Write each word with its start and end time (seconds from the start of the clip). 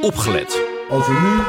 opgelet. 0.00 0.62
Als 0.90 1.06
we 1.06 1.12
nu 1.12 1.42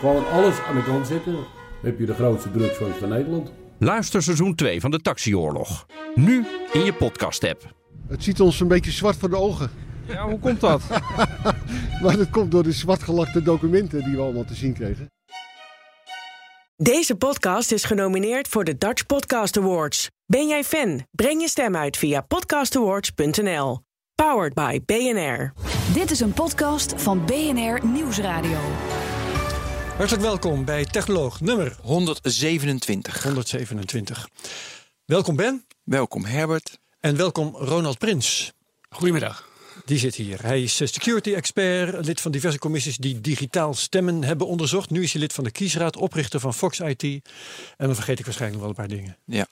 gewoon 0.00 0.28
alles 0.30 0.60
aan 0.60 0.74
de 0.74 0.84
kant 0.84 1.06
zetten, 1.06 1.36
heb 1.82 1.98
je 1.98 2.06
de 2.06 2.14
grootste 2.14 2.50
drugsfans 2.50 2.96
van 2.96 3.08
Nederland. 3.08 3.52
Luister 3.78 4.22
seizoen 4.22 4.54
2 4.54 4.80
van 4.80 4.90
de 4.90 5.00
Taxioorlog. 5.00 5.86
Nu 6.14 6.46
in 6.72 6.84
je 6.84 6.92
podcast-app. 6.92 7.74
Het 8.08 8.24
ziet 8.24 8.40
ons 8.40 8.60
een 8.60 8.68
beetje 8.68 8.90
zwart 8.90 9.16
voor 9.16 9.30
de 9.30 9.36
ogen. 9.36 9.70
Ja, 10.06 10.28
hoe 10.28 10.38
komt 10.38 10.60
dat? 10.60 10.82
Maar 12.02 12.16
dat 12.16 12.30
komt 12.30 12.50
door 12.50 12.62
de 12.62 12.72
zwartgelakte 12.72 13.42
documenten 13.42 14.04
die 14.04 14.16
we 14.16 14.22
allemaal 14.22 14.44
te 14.44 14.54
zien 14.54 14.72
kregen. 14.72 15.10
Deze 16.76 17.16
podcast 17.16 17.72
is 17.72 17.84
genomineerd 17.84 18.48
voor 18.48 18.64
de 18.64 18.78
Dutch 18.78 19.06
Podcast 19.06 19.56
Awards. 19.56 20.08
Ben 20.26 20.48
jij 20.48 20.64
fan? 20.64 21.06
Breng 21.10 21.40
je 21.40 21.48
stem 21.48 21.76
uit 21.76 21.96
via 21.96 22.20
podcastawards.nl. 22.20 23.87
Powered 24.24 24.54
by 24.54 24.80
BNR. 24.86 25.52
Dit 25.94 26.10
is 26.10 26.20
een 26.20 26.32
podcast 26.32 26.94
van 26.96 27.26
BNR 27.26 27.86
Nieuwsradio. 27.86 28.58
Hartelijk 29.96 30.22
welkom 30.22 30.64
bij 30.64 30.84
Technoloog 30.84 31.40
nummer 31.40 31.76
127. 31.82 33.22
127. 33.22 34.28
Welkom 35.04 35.36
Ben 35.36 35.64
Welkom 35.84 36.24
Herbert. 36.24 36.78
en 37.00 37.16
welkom 37.16 37.56
Ronald 37.56 37.98
Prins. 37.98 38.52
Goedemiddag. 38.88 39.48
Die 39.84 39.98
zit 39.98 40.14
hier. 40.14 40.42
Hij 40.42 40.62
is 40.62 40.80
eh, 40.80 40.88
security 40.88 41.34
expert, 41.34 42.06
lid 42.06 42.20
van 42.20 42.30
diverse 42.30 42.58
commissies 42.58 42.96
die 42.96 43.20
digitaal 43.20 43.74
stemmen 43.74 44.24
hebben 44.24 44.46
onderzocht. 44.46 44.90
Nu 44.90 45.02
is 45.02 45.12
hij 45.12 45.20
lid 45.20 45.32
van 45.32 45.44
de 45.44 45.50
kiesraad, 45.50 45.96
oprichter 45.96 46.40
van 46.40 46.54
Fox 46.54 46.80
IT. 46.80 47.02
En 47.02 47.20
dan 47.76 47.94
vergeet 47.94 48.18
ik 48.18 48.24
waarschijnlijk 48.24 48.60
wel 48.60 48.70
een 48.70 48.76
paar 48.76 48.88
dingen. 48.88 49.16
Ja. 49.24 49.46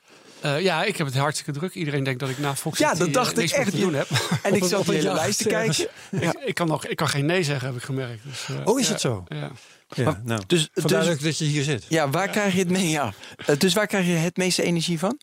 Eh, 0.46 0.60
ja, 0.60 0.84
ik 0.84 0.96
heb 0.96 1.06
het 1.06 1.16
hartstikke 1.16 1.52
druk. 1.58 1.74
Iedereen 1.74 2.04
denkt 2.04 2.20
dat 2.20 2.28
ik 2.28 2.38
na 2.38 2.56
Fox 2.56 2.78
Ja, 2.78 2.94
dat 2.94 3.06
eh, 3.06 3.12
dacht 3.12 3.38
ik 3.38 3.50
echt. 3.50 3.70
te 3.70 3.78
doen 3.78 3.94
heb. 3.94 4.08
En 4.42 4.54
ik 4.54 4.64
zat 4.64 4.80
op 4.80 4.86
jacht 4.86 5.02
lijst 5.02 5.38
te 5.38 5.48
kijken. 5.58 5.88
ik, 6.10 6.32
ik, 6.44 6.54
kan 6.54 6.66
nog, 6.66 6.86
ik 6.86 6.96
kan 6.96 7.08
geen 7.08 7.26
nee 7.26 7.42
zeggen, 7.42 7.66
heb 7.66 7.76
ik 7.76 7.82
gemerkt. 7.82 8.22
Dus, 8.24 8.48
eh, 8.48 8.66
Oh, 8.66 8.80
is 8.80 8.86
ja, 8.86 8.92
het 8.92 9.00
zo? 9.00 9.24
Ja. 9.28 9.50
Ja, 9.88 10.20
nou, 10.24 10.42
Dus, 10.46 10.68
vandaar 10.72 11.04
dus 11.04 11.20
dat 11.20 11.38
je 11.38 11.44
hier 11.44 11.62
zit. 11.62 11.84
ja, 11.88 12.10
waar 12.10 12.28
krijg 12.28 12.52
je 12.52 12.58
het 12.58 12.70
mee? 12.70 12.88
Ja. 12.88 13.12
Dus 13.58 13.74
waar 13.74 13.86
krijg 13.86 14.06
je 14.06 14.12
het 14.12 14.36
meeste 14.36 14.62
energie 14.62 14.98
van? 14.98 15.18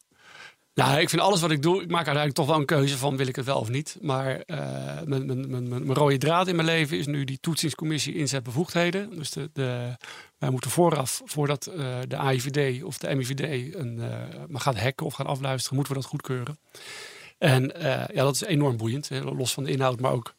Nou, 0.74 1.00
ik 1.00 1.10
vind 1.10 1.22
alles 1.22 1.42
wat 1.42 1.52
ik 1.52 1.62
doe, 1.62 1.76
ik 1.82 1.88
maak 1.88 1.96
uiteindelijk 2.08 2.36
toch 2.36 2.48
wel 2.48 2.56
een 2.56 2.66
keuze 2.66 2.98
van 2.98 3.18
wil 3.18 3.28
ik 3.28 3.36
het 3.36 3.46
wel 3.46 3.60
of 3.60 3.70
niet. 3.70 3.98
Maar 4.02 4.40
eh, 4.46 4.58
mijn, 5.06 5.26
mijn, 5.26 5.50
mijn, 5.50 5.50
mijn 5.50 5.86
mijn 5.86 5.94
rode 5.94 6.18
draad 6.18 6.48
in 6.48 6.56
mijn 6.56 6.68
leven 6.68 6.98
is 6.98 7.06
nu 7.06 7.24
die 7.24 7.38
toetsingscommissie 7.42 8.16
inzetbevoegdheden. 8.16 9.16
Dus 9.16 9.32
de, 9.32 9.50
de, 9.54 9.98
wij 10.44 10.52
moeten 10.52 10.72
vooraf, 10.72 11.22
voordat 11.26 11.66
eh, 11.66 11.98
de 12.08 12.18
AIVD 12.18 12.84
of 12.84 12.98
de 12.98 13.16
MIVD 13.16 13.76
een, 13.76 14.00
eh, 14.00 14.18
maar 14.48 14.62
gaat 14.62 14.80
hacken 14.80 15.06
of 15.06 15.14
gaat 15.14 15.28
afluisteren, 15.28 15.76
moeten 15.76 15.94
we 15.94 16.00
dat 16.00 16.10
goedkeuren. 16.10 16.60
En 17.38 17.76
eh, 17.76 18.16
ja, 18.16 18.24
dat 18.24 18.36
is 18.36 18.44
enorm 18.44 18.78
boeiend, 18.78 19.10
hè, 19.10 19.22
los 19.22 19.54
van 19.54 19.64
de 19.64 19.72
inhoud, 19.72 20.00
maar 20.00 20.12
ook 20.12 20.36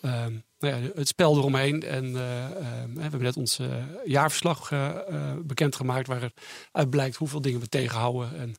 ehm, 0.00 0.32
nou 0.58 0.82
ja, 0.82 0.90
het 0.94 1.08
spel 1.08 1.36
eromheen. 1.36 1.82
En 1.82 2.16
eh, 2.16 2.44
ehm, 2.44 2.94
we 2.94 3.00
hebben 3.00 3.22
net 3.22 3.36
ons 3.36 3.60
jaarverslag 4.04 4.72
bekendgemaakt 5.42 6.06
waaruit 6.06 6.90
blijkt 6.90 7.16
hoeveel 7.16 7.40
dingen 7.40 7.60
we 7.60 7.68
tegenhouden. 7.68 8.38
En 8.38 8.54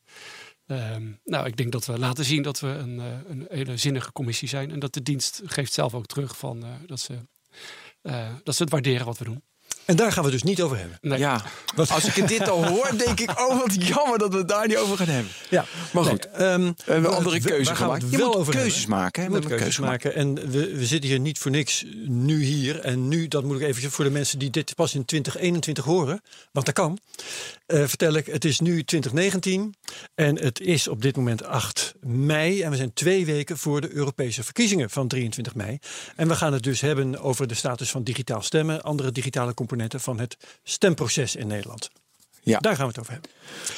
Ehm, 0.65 1.11
nou, 1.23 1.47
ik 1.47 1.57
denk 1.57 1.71
dat 1.71 1.85
we 1.85 1.99
laten 1.99 2.25
zien 2.25 2.41
dat 2.41 2.59
we 2.59 2.67
een, 2.67 2.99
een 3.29 3.45
hele 3.49 3.77
zinnige 3.77 4.11
commissie 4.11 4.47
zijn. 4.47 4.71
En 4.71 4.79
dat 4.79 4.93
de 4.93 5.01
dienst 5.03 5.41
geeft 5.45 5.73
zelf 5.73 5.93
ook 5.93 6.05
terug 6.05 6.37
van, 6.37 6.63
dat, 6.85 6.99
ze, 6.99 7.17
dat 8.43 8.55
ze 8.55 8.63
het 8.63 8.71
waarderen 8.71 9.05
wat 9.05 9.17
we 9.17 9.23
doen. 9.23 9.43
En 9.91 9.97
daar 9.97 10.11
gaan 10.11 10.23
we 10.23 10.29
het 10.29 10.39
dus 10.41 10.49
niet 10.49 10.61
over 10.61 10.77
hebben. 10.77 10.97
Nee. 11.01 11.19
Ja. 11.19 11.41
Als 11.75 12.15
ik 12.17 12.27
dit 12.27 12.49
al 12.49 12.65
hoor, 12.67 12.89
denk 12.97 13.19
ik, 13.19 13.29
oh 13.39 13.59
wat 13.59 13.87
jammer 13.87 14.17
dat 14.19 14.31
we 14.31 14.37
het 14.37 14.47
daar 14.47 14.67
niet 14.67 14.77
over 14.77 14.97
gaan 14.97 15.07
hebben. 15.07 15.31
Ja, 15.49 15.65
Maar 15.91 16.03
goed, 16.03 16.27
Nee, 16.37 16.47
ehm, 16.47 16.61
we 16.61 16.73
hebben 16.85 17.09
we- 17.09 17.15
andere 17.17 17.39
we- 17.39 17.47
keuzes 17.47 17.67
we 17.69 17.75
gemaakt. 17.75 18.01
het 18.01 18.11
Je 18.11 18.17
wel 18.17 18.27
moet 18.27 18.35
over 18.35 18.53
keuzes 18.53 18.79
hebben? 18.79 18.97
maken. 18.97 19.21
Hè? 19.23 19.27
We 19.29 19.33
We 19.33 19.39
moeten 19.39 19.57
keuzes 19.59 19.79
maken. 19.79 20.15
En 20.15 20.33
we, 20.51 20.75
we 20.75 20.85
zitten 20.85 21.09
hier 21.09 21.19
niet 21.19 21.39
voor 21.39 21.51
niks 21.51 21.85
nu 22.05 22.43
hier. 22.43 22.79
En 22.79 23.07
nu, 23.07 23.27
dat 23.27 23.43
moet 23.43 23.55
ik 23.55 23.67
even 23.67 23.91
voor 23.91 24.03
de 24.05 24.11
mensen 24.11 24.39
die 24.39 24.49
dit 24.49 24.75
pas 24.75 24.93
in 24.95 25.05
2021 25.05 25.83
horen. 25.85 26.21
Want 26.51 26.65
dat 26.65 26.75
kan. 26.75 26.99
eh, 27.65 27.83
vertel 27.87 28.13
ik, 28.13 28.25
het 28.25 28.45
is 28.45 28.59
nu 28.59 28.83
2019. 28.83 29.75
En 30.15 30.39
het 30.39 30.59
is 30.59 30.87
op 30.87 31.01
dit 31.01 31.15
moment 31.15 31.43
8 31.45 31.93
mei. 32.01 32.61
En 32.61 32.69
we 32.71 32.75
zijn 32.77 32.93
twee 32.93 33.25
weken 33.25 33.57
voor 33.57 33.81
de 33.81 33.93
Europese 33.93 34.43
verkiezingen 34.43 34.89
van 34.89 35.07
23 35.07 35.55
mei. 35.55 35.79
En 36.15 36.27
we 36.27 36.35
gaan 36.35 36.53
het 36.53 36.63
dus 36.63 36.81
hebben 36.81 37.19
over 37.21 37.47
de 37.47 37.53
status 37.53 37.89
van 37.89 38.03
digitaal 38.03 38.41
stemmen. 38.41 38.81
Andere 38.83 39.11
digitale 39.11 39.53
componenten 39.53 39.79
van 39.89 40.19
het 40.19 40.59
stemproces 40.63 41.35
in 41.35 41.47
Nederland. 41.47 41.89
Ja. 42.43 42.59
Daar 42.59 42.75
gaan 42.75 42.81
we 42.85 42.87
het 42.91 42.99
over 42.99 43.11
hebben. 43.11 43.29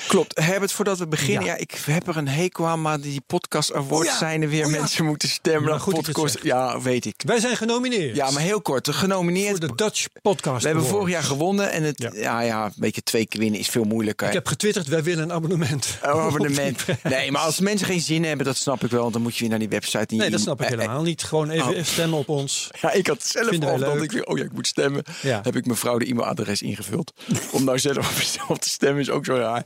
Klopt. 0.07 0.40
Herbert, 0.40 0.72
voordat 0.72 0.97
we 0.97 1.07
beginnen, 1.07 1.44
Ja. 1.46 1.51
ja. 1.51 1.57
ik 1.57 1.81
heb 1.85 2.07
er 2.07 2.18
een 2.18 2.28
hekel 2.28 2.68
aan, 2.68 2.81
maar 2.81 3.00
die 3.00 3.22
podcast 3.28 3.74
awards 3.74 4.07
Oh 4.07 4.13
ja. 4.13 4.18
zijn 4.18 4.41
er 4.41 4.50
weer. 4.50 4.66
Oh 4.66 4.72
ja. 4.72 4.78
Mensen 4.79 5.06
moeten 5.06 5.29
stemmen. 5.29 5.63
Maar 5.63 5.74
op 5.74 5.79
goed 5.79 5.94
podcast. 6.01 6.40
Ja, 6.44 6.81
weet 6.81 7.06
ik. 7.06 7.22
Wij 7.25 7.40
zijn 7.40 7.57
genomineerd. 7.57 8.16
Ja, 8.16 8.31
maar 8.31 8.41
heel 8.41 8.62
kort. 8.62 8.90
Genomineerd. 8.90 9.50
voor 9.50 9.59
de 9.68 9.75
Dutch 9.75 10.06
Podcast 10.22 10.62
we 10.62 10.68
hebben 10.68 10.85
vorig 10.88 11.09
jaar 11.09 11.24
gewonnen 11.24 11.72
en 11.72 11.84
het, 11.84 12.07
Ja. 12.13 12.41
ja. 12.41 12.66
Een 12.66 12.72
beetje 12.75 13.03
twee 13.03 13.25
keer 13.25 13.40
winnen 13.40 13.59
is 13.59 13.68
veel 13.69 13.84
moeilijker. 13.84 14.28
Ik 14.28 14.34
heb 14.34 14.47
getwitterd, 14.47 14.88
wij 14.88 15.03
willen 15.03 15.24
een 15.24 15.31
abonnement. 15.34 15.97
Een 16.01 16.09
abonnement. 16.09 16.85
Nee, 17.03 17.31
maar 17.31 17.41
als 17.41 17.59
mensen 17.59 17.88
geen 17.88 18.01
zin 18.01 18.24
hebben, 18.24 18.45
dat 18.45 18.57
snap 18.57 18.84
ik 18.84 18.91
wel. 18.91 19.01
Want 19.01 19.13
dan 19.13 19.22
moet 19.22 19.34
je 19.34 19.40
weer 19.40 19.50
naar 19.50 19.59
die 19.59 19.69
website. 19.69 19.97
en 20.07 20.18
Nee, 20.18 20.30
dat 20.30 20.40
snap 20.40 20.62
ik 20.62 20.68
eh, 20.68 20.74
eh, 20.74 20.80
helemaal 20.80 21.01
niet. 21.03 21.24
Gewoon 21.24 21.50
even 21.50 21.75
Oh. 21.75 21.84
stemmen 21.84 22.19
op 22.19 22.30
ons. 22.30 22.69
Ja, 22.81 22.91
ik 22.91 23.07
had 23.07 23.24
zelf 23.24 23.62
al 23.63 23.78
dat 23.78 24.01
ik 24.01 24.12
weer, 24.12 24.25
oh 24.25 24.38
ja, 24.38 24.44
ik 24.44 24.51
moet 24.53 24.68
stemmen. 24.68 25.03
Heb 25.22 25.56
ik 25.56 25.66
mevrouw 25.66 25.97
de 25.97 26.06
e-mailadres 26.06 26.62
ingevuld. 26.62 27.13
Om 27.51 27.63
nou 27.63 27.80
zelf 27.80 28.07
op 28.53 28.62
te 28.62 28.69
stemmen 28.69 29.02
is 29.02 29.09
ook 29.09 29.25
zo 29.25 29.36
raar. 29.36 29.64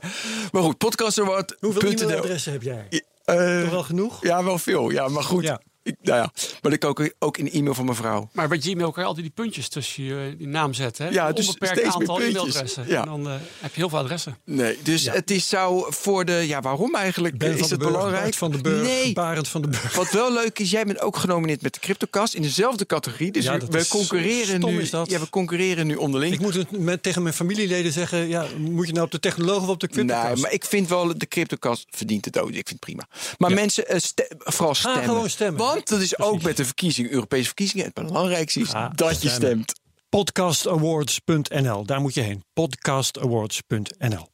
Maar 0.52 0.62
goed, 0.62 0.78
podcastaward. 0.78 1.56
Hoeveel 1.60 1.90
e-mailadressen 1.90 2.52
heb 2.52 2.62
jij? 2.62 2.86
Eh, 3.24 3.60
Toch 3.60 3.70
wel 3.70 3.82
genoeg? 3.82 4.22
ja, 4.22 4.44
wel 4.44 4.58
veel. 4.58 4.90
Ja, 4.90 5.08
maar 5.08 5.22
goed. 5.22 5.44
Ja. 5.44 5.60
Ik, 5.88 5.96
nou 6.08 6.18
ja, 6.20 6.32
maar 6.62 6.72
ik 6.72 6.84
ook, 6.84 7.10
ook 7.18 7.36
in 7.38 7.44
de 7.44 7.50
e-mail 7.50 7.74
van 7.74 7.84
mevrouw. 7.84 8.28
Maar 8.32 8.48
bij 8.48 8.58
Gmail 8.58 8.90
kan 8.92 9.02
je 9.02 9.08
altijd 9.08 9.26
die 9.26 9.34
puntjes 9.44 9.68
tussen 9.68 10.04
je 10.04 10.34
die 10.38 10.46
naam 10.46 10.74
zetten. 10.74 11.06
Hè? 11.06 11.12
Ja, 11.12 11.28
Een 11.28 11.34
dus 11.34 11.46
onbeperkt 11.46 11.78
steeds 11.78 11.96
meer 11.96 12.08
aantal 12.08 12.16
puntjes. 12.16 12.34
e-mailadressen. 12.42 12.84
Ja. 12.88 13.00
En 13.00 13.06
dan 13.06 13.26
eh, 13.28 13.32
heb 13.60 13.74
je 13.74 13.80
heel 13.80 13.88
veel 13.88 13.98
adressen. 13.98 14.36
Nee, 14.44 14.78
dus 14.82 15.10
het 15.10 15.30
is 15.30 15.48
zou 15.48 15.86
voor 15.88 16.24
de. 16.24 16.32
Ja, 16.32 16.60
waarom 16.60 16.94
eigenlijk? 16.94 17.38
Ben 17.38 17.58
is 17.58 17.70
het 17.70 17.78
Burg, 17.78 17.92
belangrijk? 17.92 18.22
Bart 18.22 18.36
van 18.36 18.50
de 18.50 18.58
Burg, 18.58 18.82
Nee. 18.82 19.12
Barend 19.12 19.48
van 19.48 19.62
de 19.62 19.68
Burg. 19.68 19.94
Wat 19.94 20.10
wel 20.10 20.32
leuk 20.32 20.58
is, 20.58 20.70
jij 20.70 20.84
bent 20.84 21.00
ook 21.00 21.16
genomineerd 21.16 21.62
met 21.62 21.74
de 21.74 21.80
CryptoCast 21.80 22.34
in 22.34 22.42
dezelfde 22.42 22.86
categorie. 22.86 23.32
Dus 23.32 23.44
Ja, 23.44 23.52
we- 23.52 23.58
dat 23.58 23.68
we 23.68 23.78
is 23.78 23.88
concurreren 23.88 24.56
stom 24.60 24.70
nu. 24.74 24.80
is 24.80 24.90
dat. 24.90 25.10
Ja, 25.10 25.20
we 25.20 25.30
concurreren 25.30 25.86
nu 25.86 25.94
onderling. 25.94 26.32
Ik 26.34 26.40
moet 26.40 26.54
het 26.54 26.78
met, 26.78 27.02
tegen 27.02 27.22
mijn 27.22 27.34
familieleden 27.34 27.92
zeggen, 27.92 28.28
ja, 28.28 28.46
moet 28.58 28.86
je 28.86 28.92
nou 28.92 29.04
op 29.04 29.10
de 29.10 29.20
technoloog 29.20 29.62
of 29.62 29.68
op 29.68 29.80
de 29.80 29.88
cryptocast? 29.88 30.32
Nee, 30.32 30.42
maar 30.42 30.52
ik 30.52 30.64
vind 30.64 30.88
wel, 30.88 31.18
de 31.18 31.26
CryptoCast 31.28 31.86
verdient 31.90 32.24
het 32.24 32.38
ook. 32.38 32.48
Ik 32.48 32.54
vind 32.54 32.68
het 32.68 32.80
prima. 32.80 33.06
Maar 33.38 33.52
mensen, 33.52 33.86
eh, 33.88 33.98
ste- 33.98 34.28
vooral 34.38 34.74
stemmen. 34.74 35.04
gewoon 35.04 35.30
stemmen. 35.30 35.60
Want 35.66 35.77
dat 35.84 36.00
is 36.00 36.18
ook 36.18 36.42
met 36.42 36.56
de 36.56 36.64
verkiezingen, 36.64 37.10
Europese 37.10 37.46
verkiezingen. 37.46 37.84
Het 37.84 37.94
belangrijkste 37.94 38.60
is 38.60 38.72
dat 38.94 39.22
je 39.22 39.28
stemt. 39.28 39.72
Podcastawards.nl, 40.08 41.84
daar 41.84 42.00
moet 42.00 42.14
je 42.14 42.20
heen. 42.20 42.44
Podcastawards.nl. 42.52 44.28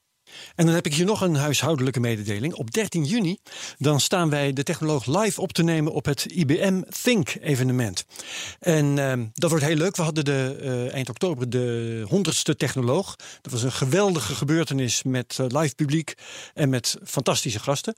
En 0.54 0.66
dan 0.66 0.74
heb 0.74 0.86
ik 0.86 0.94
hier 0.94 1.06
nog 1.06 1.20
een 1.20 1.34
huishoudelijke 1.34 2.00
mededeling. 2.00 2.54
Op 2.54 2.70
13 2.70 3.04
juni 3.04 3.38
dan 3.78 4.00
staan 4.00 4.30
wij 4.30 4.52
de 4.52 4.62
technoloog 4.62 5.06
live 5.06 5.40
op 5.40 5.52
te 5.52 5.62
nemen 5.62 5.92
op 5.92 6.04
het 6.04 6.24
IBM 6.24 6.82
Think 7.02 7.34
evenement. 7.40 8.04
En 8.58 8.98
ehm, 8.98 9.26
dat 9.32 9.50
wordt 9.50 9.64
heel 9.64 9.76
leuk. 9.76 9.96
We 9.96 10.02
hadden 10.02 10.24
de, 10.24 10.56
eh, 10.60 10.94
eind 10.94 11.08
oktober 11.08 11.50
de 11.50 12.02
100ste 12.08 12.56
technoloog. 12.56 13.16
Dat 13.40 13.52
was 13.52 13.62
een 13.62 13.72
geweldige 13.72 14.34
gebeurtenis 14.34 15.02
met 15.02 15.36
eh, 15.38 15.46
live 15.48 15.74
publiek 15.74 16.14
en 16.54 16.68
met 16.68 16.96
fantastische 17.04 17.60
gasten. 17.60 17.94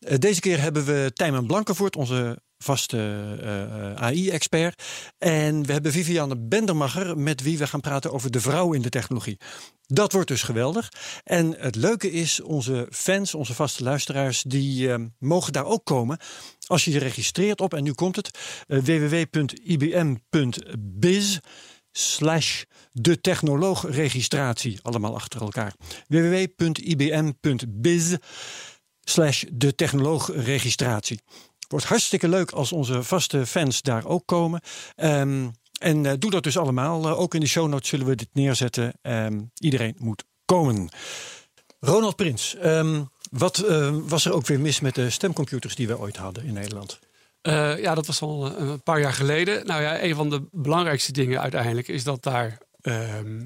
Eh, 0.00 0.18
deze 0.18 0.40
keer 0.40 0.60
hebben 0.60 0.84
we 0.84 1.10
Tijmen 1.14 1.46
Blankenvoort, 1.46 1.96
onze 1.96 2.38
vaste 2.58 3.36
eh, 3.42 3.94
AI-expert. 3.94 4.82
En 5.18 5.66
we 5.66 5.72
hebben 5.72 5.92
Viviane 5.92 6.36
Bendermacher, 6.36 7.18
met 7.18 7.42
wie 7.42 7.58
we 7.58 7.66
gaan 7.66 7.80
praten 7.80 8.12
over 8.12 8.30
de 8.30 8.40
vrouw 8.40 8.72
in 8.72 8.82
de 8.82 8.88
technologie. 8.88 9.38
Dat 9.86 10.12
wordt 10.12 10.28
dus 10.28 10.42
geweldig. 10.42 10.92
En 11.24 11.54
het 11.58 11.74
leuke 11.74 12.10
is, 12.10 12.40
onze 12.40 12.86
fans, 12.90 13.34
onze 13.34 13.54
vaste 13.54 13.82
luisteraars, 13.82 14.42
die 14.42 14.92
eh, 14.92 15.00
mogen 15.18 15.52
daar 15.52 15.66
ook 15.66 15.84
komen. 15.84 16.18
Als 16.66 16.84
je 16.84 16.90
je 16.90 16.98
registreert 16.98 17.60
op, 17.60 17.74
en 17.74 17.82
nu 17.82 17.92
komt 17.92 18.16
het, 18.16 18.38
eh, 18.66 18.78
www.ibm.biz 18.78 20.18
slash 21.92 22.62
de 22.92 23.20
technoloogregistratie. 23.20 24.78
Allemaal 24.82 25.14
achter 25.14 25.40
elkaar. 25.40 25.74
www.ibm.biz 26.08 27.36
slash 29.00 29.44
de 29.52 29.74
technoloogregistratie. 29.74 31.20
Wordt 31.68 31.86
hartstikke 31.86 32.28
leuk 32.28 32.50
als 32.50 32.72
onze 32.72 33.02
vaste 33.02 33.46
fans 33.46 33.82
daar 33.82 34.06
ook 34.06 34.26
komen. 34.26 34.60
Ehm, 34.94 35.48
en 35.78 36.06
eh, 36.06 36.12
doe 36.18 36.30
dat 36.30 36.42
dus 36.42 36.58
allemaal. 36.58 37.06
Eh, 37.06 37.20
ook 37.20 37.34
in 37.34 37.40
de 37.40 37.46
show 37.46 37.68
notes 37.68 37.88
zullen 37.88 38.06
we 38.06 38.14
dit 38.14 38.28
neerzetten. 38.32 38.92
Ehm, 39.02 39.40
iedereen 39.58 39.94
moet 39.98 40.24
komen. 40.44 40.88
Ronald 41.80 42.16
Prins, 42.16 42.56
ehm, 42.56 43.02
wat 43.30 43.58
eh, 43.58 43.94
was 44.06 44.24
er 44.24 44.32
ook 44.32 44.46
weer 44.46 44.60
mis 44.60 44.80
met 44.80 44.94
de 44.94 45.10
stemcomputers 45.10 45.74
die 45.74 45.86
we 45.86 45.98
ooit 45.98 46.16
hadden 46.16 46.44
in 46.44 46.52
Nederland? 46.52 46.98
Ja, 47.80 47.94
dat 47.94 48.06
was 48.06 48.20
al 48.20 48.56
een, 48.58 48.82
paar 48.82 49.00
jaar 49.00 49.12
geleden. 49.12 49.66
Nou 49.66 49.82
ja, 49.82 50.02
een 50.02 50.14
van 50.14 50.30
de 50.30 50.48
belangrijkste 50.52 51.12
dingen 51.12 51.40
uiteindelijk 51.40 51.88
is 51.88 52.04
dat 52.04 52.22
daar. 52.22 52.58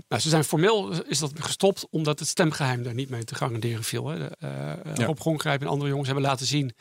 nou, 0.08 0.20
ze 0.20 0.28
zijn 0.28 0.44
formeel 0.44 1.04
is 1.04 1.18
dat 1.18 1.32
gestopt 1.34 1.86
omdat 1.90 2.18
het 2.18 2.28
stemgeheim 2.28 2.82
daar 2.82 2.94
niet 2.94 3.10
mee 3.10 3.24
te 3.24 3.34
garanderen 3.34 3.84
viel. 3.84 4.08
Hè. 4.08 4.18
De, 4.18 4.30
Ja. 4.94 5.04
Rob 5.04 5.20
Gronkrijp 5.20 5.60
en 5.60 5.66
andere 5.66 5.88
jongens 5.90 6.08
hebben 6.08 6.26
laten 6.26 6.46
zien 6.46 6.74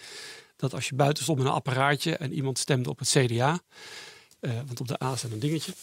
dat 0.61 0.73
als 0.73 0.89
je 0.89 0.95
buiten 0.95 1.23
stond 1.23 1.37
met 1.37 1.47
een 1.47 1.53
apparaatje 1.53 2.15
en 2.15 2.33
iemand 2.33 2.59
stemde 2.59 2.89
op 2.89 2.99
het 2.99 3.09
CDA, 3.09 3.59
Eh, 4.39 4.51
want 4.65 4.79
op 4.79 4.87
de 4.87 5.03
A 5.03 5.15
staat 5.15 5.31
een 5.31 5.39
dingetje. 5.39 5.73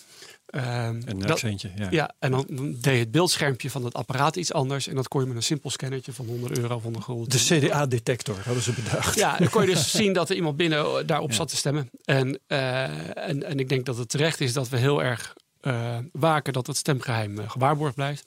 Ehm, 0.46 1.02
Een 1.04 1.18
dat- 1.18 1.30
accentje, 1.30 1.70
ja. 1.76 1.86
ja, 1.90 2.14
en 2.18 2.30
dan 2.30 2.44
dan 2.50 2.76
deed 2.80 2.98
het 2.98 3.10
beeldschermpje 3.10 3.70
van 3.70 3.84
het 3.84 3.94
apparaat 3.94 4.36
iets 4.36 4.52
anders. 4.52 4.86
En 4.88 4.94
dat 4.94 5.08
kon 5.08 5.20
je 5.20 5.26
met 5.26 5.36
een 5.36 5.42
simpel 5.42 5.70
scannertje 5.70 6.12
van 6.12 6.26
100 6.26 6.58
euro 6.58 6.78
van 6.78 6.92
de 6.92 7.00
gulden. 7.00 7.28
De 7.28 7.38
CDA-detector 7.38 8.36
hadden 8.44 8.62
ze 8.62 8.72
bedacht. 8.72 9.14
Ja, 9.14 9.36
dan 9.36 9.48
kon 9.48 9.62
je 9.62 9.68
dus 9.74 9.90
zien 10.00 10.12
dat 10.12 10.30
er 10.30 10.36
iemand 10.36 10.56
binnen 10.56 11.06
daarop 11.06 11.30
Ja. 11.30 11.36
zat 11.36 11.48
te 11.48 11.56
stemmen. 11.56 11.90
En, 12.04 12.38
eh, 12.46 13.28
en, 13.28 13.42
en 13.44 13.58
ik 13.58 13.68
denk 13.68 13.86
dat 13.86 13.96
het 13.96 14.08
terecht 14.08 14.40
is 14.40 14.52
dat 14.52 14.68
we 14.68 14.76
heel 14.76 15.02
erg 15.02 15.34
eh, 15.60 15.98
waken 16.12 16.52
dat 16.52 16.66
het 16.66 16.76
stemgeheim 16.76 17.38
eh, 17.38 17.50
gewaarborgd 17.50 17.94
blijft. 17.94 18.26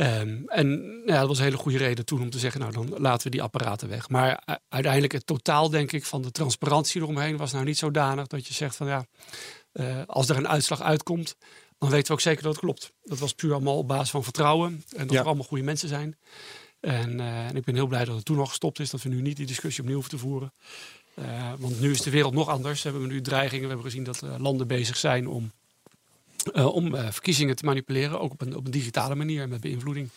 Ehm, 0.00 0.42
en 0.46 0.80
nou 0.80 1.06
ja, 1.06 1.18
dat 1.18 1.28
was 1.28 1.38
een 1.38 1.44
hele 1.44 1.56
goede 1.56 1.78
reden 1.78 2.04
toen 2.04 2.20
om 2.20 2.30
te 2.30 2.38
zeggen, 2.38 2.60
nou 2.60 2.72
dan 2.72 2.88
laten 2.98 3.24
we 3.24 3.30
die 3.30 3.42
apparaten 3.42 3.88
weg. 3.88 4.08
Maar 4.08 4.58
uiteindelijk 4.68 5.12
het 5.12 5.26
totaal 5.26 5.70
denk 5.70 5.92
ik 5.92 6.04
van 6.04 6.22
de 6.22 6.30
transparantie 6.30 7.00
eromheen 7.00 7.36
was 7.36 7.52
nou 7.52 7.64
niet 7.64 7.78
zodanig 7.78 8.26
dat 8.26 8.46
je 8.46 8.54
zegt 8.54 8.76
van 8.76 8.86
ja, 8.86 9.06
eh, 9.72 9.96
als 10.06 10.28
er 10.28 10.36
een 10.36 10.48
uitslag 10.48 10.80
uitkomt, 10.82 11.36
dan 11.78 11.90
weten 11.90 12.06
we 12.06 12.12
ook 12.12 12.20
zeker 12.20 12.42
dat 12.42 12.52
het 12.52 12.60
klopt. 12.60 12.92
Dat 13.02 13.18
was 13.18 13.32
puur 13.32 13.52
allemaal 13.52 13.78
op 13.78 13.88
basis 13.88 14.10
van 14.10 14.24
vertrouwen 14.24 14.84
en 14.96 15.06
dat 15.06 15.12
Ja. 15.12 15.20
er 15.20 15.26
allemaal 15.26 15.44
goede 15.44 15.64
mensen 15.64 15.88
zijn. 15.88 16.16
En, 16.80 17.20
eh, 17.20 17.46
en 17.46 17.56
ik 17.56 17.64
ben 17.64 17.74
heel 17.74 17.86
blij 17.86 18.04
dat 18.04 18.16
het 18.16 18.24
toen 18.24 18.38
al 18.38 18.46
gestopt 18.46 18.78
is, 18.80 18.90
dat 18.90 19.02
we 19.02 19.08
nu 19.08 19.20
niet 19.20 19.36
die 19.36 19.46
discussie 19.46 19.80
opnieuw 19.80 19.98
hoeven 20.00 20.18
te 20.18 20.24
voeren. 20.24 20.52
Eh, 21.14 21.52
want 21.58 21.80
nu 21.80 21.90
is 21.90 22.02
de 22.02 22.10
wereld 22.10 22.34
nog 22.34 22.48
anders. 22.48 22.82
We 22.82 22.90
hebben 22.90 23.08
nu 23.08 23.20
dreigingen. 23.20 23.62
We 23.62 23.68
hebben 23.68 23.86
gezien 23.86 24.04
dat 24.04 24.22
landen 24.38 24.66
bezig 24.66 24.96
zijn 24.96 25.28
om, 25.28 25.52
om 26.52 26.94
eh, 26.94 27.10
verkiezingen 27.10 27.56
te 27.56 27.64
manipuleren. 27.64 28.20
Ook 28.20 28.32
op 28.32 28.40
een, 28.40 28.56
op 28.56 28.64
een 28.64 28.70
digitale 28.70 29.14
manier 29.14 29.48
met 29.48 29.60
beïnvloeding. 29.60 30.08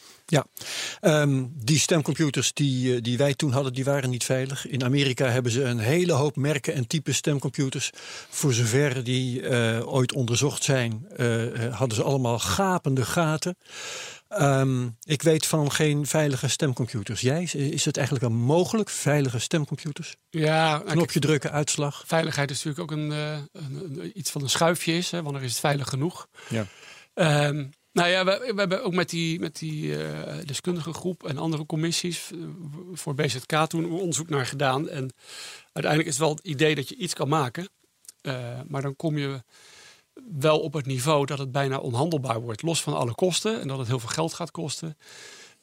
Ehm, 1.00 1.46
die 1.54 1.80
stemcomputers 1.80 2.54
die, 2.54 2.96
eh, 2.96 3.02
die 3.02 3.18
wij 3.18 3.34
toen 3.34 3.52
hadden, 3.52 3.74
die 3.74 3.84
waren 3.84 4.10
niet 4.10 4.24
veilig. 4.24 4.68
In 4.68 4.84
Amerika 4.84 5.26
hebben 5.28 5.52
ze 5.52 5.64
een 5.64 5.80
hele 5.80 6.14
hoop 6.14 6.36
merken 6.36 6.74
en 6.74 6.88
type 6.88 7.12
stemcomputers. 7.14 7.90
Voor 8.30 8.54
zover 8.54 9.04
die 9.04 9.42
eh, 9.48 9.88
ooit 9.94 10.14
onderzocht 10.14 10.64
zijn, 10.64 11.06
eh, 11.16 11.74
hadden 11.76 11.98
ze 11.98 12.04
allemaal 12.04 12.40
gapende 12.40 13.06
gaten. 13.06 13.58
Ehm, 14.28 14.88
ik 15.04 15.22
weet 15.22 15.46
van 15.46 15.72
geen 15.72 16.06
veilige 16.06 16.48
stemcomputers. 16.48 17.22
Jij, 17.22 17.44
is 17.54 17.86
het 17.86 17.98
eigenlijk 17.98 18.28
wel 18.28 18.36
mogelijk, 18.38 18.90
veilige 18.90 19.40
stemcomputers? 19.40 20.16
Ja, 20.30 20.80
Knopje 20.80 21.20
drukken, 21.20 21.52
uitslag. 21.52 22.04
veiligheid 22.08 22.52
is 22.52 22.64
natuurlijk 22.64 22.92
ook 22.92 22.98
een, 23.00 23.12
een, 23.12 23.50
een- 23.54 24.12
iets 24.20 24.32
van 24.32 24.42
een 24.42 24.50
schuifje 24.50 24.94
is. 24.98 25.12
Hè, 25.12 25.24
wanneer 25.24 25.44
is 25.44 25.52
het 25.52 25.60
veilig 25.60 25.90
genoeg? 25.90 26.28
Ja. 26.50 26.66
Ehm, 27.14 27.66
nou 27.94 28.10
ja, 28.10 28.26
we, 28.26 28.54
hebben 28.56 28.84
ook 28.84 28.94
met 28.94 29.10
die, 29.10 29.40
met 29.40 29.56
die 29.60 30.04
eh, 30.04 30.46
deskundige 30.46 30.94
groep 30.94 31.24
en 31.24 31.38
andere 31.38 31.66
commissies 31.66 32.32
eh, 32.32 32.40
voor 32.94 33.16
BZK 33.16 33.66
toen 33.68 33.92
onderzoek 33.92 34.30
naar 34.30 34.46
gedaan. 34.46 34.90
En 34.90 35.14
uiteindelijk 35.64 36.06
is 36.06 36.18
het 36.18 36.18
wel 36.18 36.36
het 36.36 36.46
idee 36.46 36.76
dat 36.76 36.90
je 36.90 36.96
iets 36.96 37.14
kan 37.14 37.28
maken. 37.28 37.70
Eh, 38.22 38.60
maar 38.68 38.82
dan 38.82 38.96
kom 38.96 39.18
je 39.18 39.44
wel 40.32 40.60
op 40.60 40.74
het 40.74 40.86
niveau 40.86 41.26
dat 41.26 41.38
het 41.38 41.52
bijna 41.52 41.78
onhandelbaar 41.78 42.42
wordt. 42.42 42.62
Los 42.62 42.82
van 42.82 42.94
alle 42.94 43.16
kosten 43.16 43.62
en 43.62 43.68
dat 43.68 43.78
het 43.78 43.88
heel 43.88 44.00
veel 44.00 44.10
geld 44.10 44.34
gaat 44.34 44.52
kosten. 44.52 44.98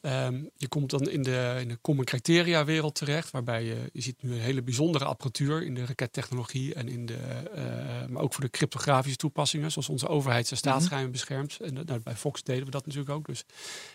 Ehm, 0.01 0.43
je 0.55 0.67
komt 0.67 0.89
dan 0.89 1.09
in 1.09 1.23
de, 1.23 1.57
in 1.59 1.67
de 1.67 1.77
common 1.81 2.05
criteria 2.05 2.65
wereld 2.65 2.95
terecht, 2.95 3.31
waarbij 3.31 3.63
je, 3.63 3.89
je 3.93 4.01
ziet 4.01 4.23
nu 4.23 4.31
een 4.31 4.39
hele 4.39 4.61
bijzondere 4.61 5.05
apparatuur 5.05 5.63
in 5.63 5.73
de 5.73 5.85
rakettechnologie 5.85 6.73
en 6.73 6.87
in 6.87 7.05
de, 7.05 7.17
eh, 7.55 7.63
maar 8.07 8.23
ook 8.23 8.33
voor 8.33 8.43
de 8.43 8.49
cryptografische 8.49 9.17
toepassingen, 9.17 9.71
zoals 9.71 9.89
onze 9.89 10.07
overheid 10.07 10.47
zijn 10.47 10.59
staatsgeheimen 10.59 11.11
beschermt. 11.11 11.57
En 11.59 11.73
nou, 11.73 11.99
bij 11.99 12.15
Fox 12.15 12.43
deden 12.43 12.65
we 12.65 12.71
dat 12.71 12.85
natuurlijk 12.85 13.15
ook. 13.15 13.25
Dus 13.25 13.39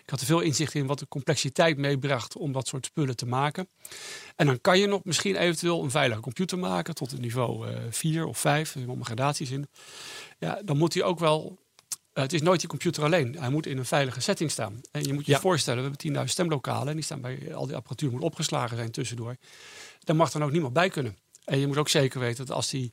ik 0.03 0.11
had 0.11 0.21
er 0.21 0.27
veel 0.27 0.41
inzicht 0.41 0.75
in 0.75 0.87
wat 0.87 0.99
de 0.99 1.09
complexiteit 1.09 1.77
meebracht 1.77 2.37
om 2.37 2.53
dat 2.53 2.67
soort 2.67 2.87
spullen 2.87 3.17
te 3.17 3.27
maken. 3.27 3.69
En 4.37 4.47
dan 4.47 4.61
kan 4.61 4.79
je 4.79 4.87
nog 4.87 5.05
misschien 5.05 5.37
eventueel 5.37 5.85
een 5.85 5.91
veilige 5.91 6.21
computer 6.21 6.59
maken 6.59 6.95
tot 6.95 7.11
het 7.11 7.21
niveau 7.21 7.67
4 7.91 8.27
of 8.27 8.39
5, 8.39 8.61
er 8.61 8.67
zijn 8.73 8.87
allemaal 8.87 9.05
gradaties 9.05 9.51
in. 9.51 9.69
Ja, 10.39 10.61
dan 10.65 10.77
moet 10.77 10.95
hij 10.95 11.03
ook 11.03 11.19
wel 11.19 11.59
eh, 11.59 11.66
het 12.23 12.33
is 12.33 12.43
nooit 12.43 12.61
die 12.61 12.69
computer 12.69 13.03
alleen. 13.05 13.37
Hij 13.39 13.49
moet 13.51 13.67
in 13.67 13.79
een 13.79 13.85
veilige 13.85 14.21
setting 14.21 14.51
staan. 14.51 14.81
En 14.91 15.03
je 15.03 15.13
moet 15.13 15.27
je 15.27 15.33
Ja. 15.33 15.41
voorstellen, 15.41 15.79
we 15.83 15.89
hebben 15.89 16.01
10.000 16.01 16.33
stemlokalen. 16.33 16.89
En 16.89 16.95
die 16.95 17.05
staan 17.05 17.21
bij 17.21 17.55
al 17.55 17.67
die 17.67 17.77
apparatuur 17.77 18.11
moet 18.11 18.23
opgeslagen 18.23 18.77
zijn 18.77 18.91
tussendoor. 18.91 19.37
Daar 20.01 20.17
mag 20.17 20.31
dan 20.31 20.45
ook 20.45 20.51
niemand 20.53 20.73
bij 20.73 20.89
kunnen. 20.89 21.17
En 21.45 21.59
je 21.59 21.67
moet 21.67 21.77
ook 21.77 21.89
zeker 21.89 22.21
weten 22.21 22.47
dat 22.47 22.57
als, 22.57 22.71
die, 22.71 22.93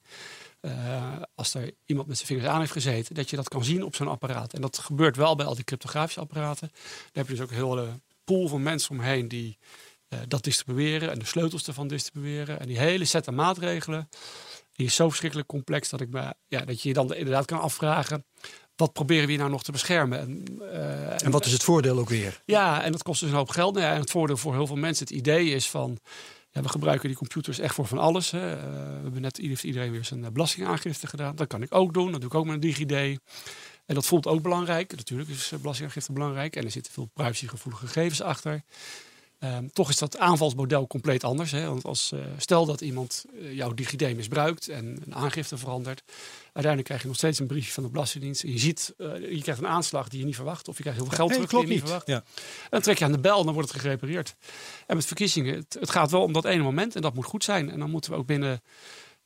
eh, 0.60 1.16
als 1.36 1.54
er 1.54 1.74
iemand 1.86 2.08
met 2.08 2.16
zijn 2.18 2.28
vingers 2.28 2.48
aan 2.48 2.60
heeft 2.60 2.72
gezeten, 2.72 3.16
dat 3.16 3.30
je 3.30 3.36
dat 3.36 3.48
kan 3.50 3.64
zien 3.64 3.84
op 3.84 3.96
zo'n 3.96 4.08
apparaat. 4.08 4.54
En 4.54 4.62
dat 4.62 4.78
gebeurt 4.78 5.16
wel 5.16 5.36
bij 5.36 5.46
al 5.46 5.56
die 5.56 5.64
cryptografische 5.64 6.20
apparaten. 6.20 6.70
Daar 6.74 7.10
heb 7.12 7.28
je 7.28 7.34
dus 7.34 7.42
ook 7.44 7.50
een 7.52 7.56
hele 7.56 8.00
pool 8.24 8.48
van 8.48 8.64
mensen 8.64 8.92
omheen 8.92 9.28
die 9.28 9.58
eh, 10.08 10.20
dat 10.28 10.44
distribueren 10.44 11.12
en 11.12 11.20
de 11.20 11.25
sleutels 11.25 11.68
ervan 11.68 11.88
distribueren. 11.88 12.60
En 12.60 12.68
die 12.68 12.80
hele 12.80 13.06
set 13.06 13.28
aan 13.28 13.36
maatregelen. 13.36 14.10
Die 14.75 14.86
is 14.86 14.96
zo 14.96 15.08
verschrikkelijk 15.08 15.48
complex 15.48 15.90
dat, 15.90 16.02
ik 16.02 16.10
me, 16.10 16.34
ja, 16.48 16.66
dat 16.66 16.81
je 16.81 16.88
je 16.88 16.94
dan 16.94 17.14
inderdaad 17.14 17.46
kan 17.46 17.60
afvragen. 17.60 18.25
Wat 18.75 18.94
proberen 18.94 19.24
we 19.24 19.30
hier 19.30 19.40
nou 19.40 19.52
nog 19.52 19.64
te 19.64 19.72
beschermen? 19.72 20.20
En, 20.20 20.46
eh, 20.72 21.24
En 21.24 21.31
wat 21.31 21.46
is 21.46 21.52
het 21.52 21.64
voordeel 21.64 22.00
ook 22.00 22.10
weer? 22.10 22.42
ja, 22.46 22.84
en 22.84 22.92
dat 22.92 23.04
kost 23.04 23.20
dus 23.20 23.30
een 23.30 23.36
hoop 23.36 23.50
geld. 23.50 23.74
Nou 23.74 23.86
ja, 23.86 23.94
en 23.94 24.00
het 24.00 24.12
voordeel 24.12 24.38
voor 24.38 24.54
heel 24.54 24.68
veel 24.68 24.75
mensen, 24.75 25.06
het 25.06 25.16
idee 25.16 25.50
is 25.50 25.70
van... 25.70 26.00
Ja, 26.52 26.62
we 26.62 26.70
gebruiken 26.70 27.08
die 27.08 27.18
computers 27.18 27.60
echt 27.60 27.75
voor 27.75 27.88
van 27.88 27.98
alles. 27.98 28.31
Hè. 28.31 28.52
Eh, 28.56 28.64
we 28.64 29.02
hebben 29.04 29.22
net 29.22 29.38
iedereen 29.38 29.92
weer 29.92 30.06
zijn 30.06 30.25
eh, 30.25 30.31
belastingaangifte 30.31 31.08
gedaan. 31.08 31.36
Dat 31.36 31.48
kan 31.48 31.62
ik 31.62 31.75
ook 31.75 31.94
doen. 31.94 32.12
Dat 32.12 32.22
doe 32.22 32.30
ik 32.30 32.36
ook 32.36 32.46
met 32.46 32.54
een 32.54 32.60
DigiD. 32.60 33.20
En 33.86 33.96
dat 33.96 34.06
voelt 34.06 34.28
ook 34.28 34.42
belangrijk. 34.42 34.96
Natuurlijk 34.96 35.30
is 35.30 35.54
belastingaangifte 35.62 36.14
belangrijk. 36.14 36.56
En 36.56 36.64
er 36.64 36.72
zitten 36.72 36.94
veel 36.94 37.10
privacygevoelige 37.14 37.88
gegevens 37.88 38.22
achter. 38.22 38.64
Ehm, 39.44 39.68
toch 39.74 39.90
is 39.90 39.98
dat 39.98 40.18
aanvalsmodel 40.18 40.88
compleet 40.88 41.24
anders. 41.24 41.51
Hè? 41.51 41.68
Want 41.68 41.84
als, 41.84 42.12
eh, 42.12 42.19
stel 42.38 42.66
dat 42.66 42.81
iemand 42.81 43.25
eh, 43.40 43.54
jouw 43.54 43.74
DigiD 43.74 44.16
misbruikt 44.16 44.68
en 44.68 45.01
een 45.06 45.16
aangifte 45.16 45.57
verandert. 45.57 46.04
Uiteindelijk 46.44 46.84
krijg 46.84 47.01
je 47.01 47.07
nog 47.07 47.18
steeds 47.18 47.40
een 47.40 47.48
briefje 47.48 47.72
van 47.72 47.84
de 47.84 47.90
Belastingdienst. 47.90 48.44
En 48.44 48.51
je 48.51 48.60
ziet, 48.60 48.94
eh, 48.98 49.07
je 49.31 49.42
krijgt 49.42 49.62
een 49.62 49.68
aanslag 49.68 50.07
die 50.07 50.19
je 50.19 50.25
niet 50.25 50.36
verwacht. 50.36 50.68
Of 50.68 50.75
je 50.75 50.81
krijgt 50.81 51.00
heel 51.00 51.07
veel 51.10 51.18
geld 51.18 51.30
Nee, 51.30 51.38
terug 51.38 51.51
klopt 51.54 51.68
die 51.68 51.75
je 51.75 51.81
niet. 51.81 51.90
verwacht. 51.90 52.07
Ja. 52.07 52.24
En 52.63 52.69
dan 52.69 52.81
trek 52.81 52.98
je 52.98 53.06
aan 53.06 53.12
de 53.12 53.19
bel 53.19 53.40
en 53.40 53.45
dan 53.45 53.54
wordt 53.54 53.72
het 53.72 53.81
gerepareerd. 53.81 54.36
En 54.88 54.95
met 54.95 55.06
verkiezingen, 55.06 55.56
het, 55.56 55.78
het 55.80 55.89
gaat 55.89 56.12
wel 56.12 56.22
om 56.22 56.34
dat 56.34 56.46
ene 56.46 56.63
moment 56.63 56.96
en 56.96 57.01
dat 57.01 57.13
moet 57.13 57.25
goed 57.25 57.44
zijn. 57.44 57.72
En 57.72 57.80
dan 57.80 57.89
moeten 57.89 58.12
we 58.12 58.18
ook 58.18 58.25
binnen 58.25 58.62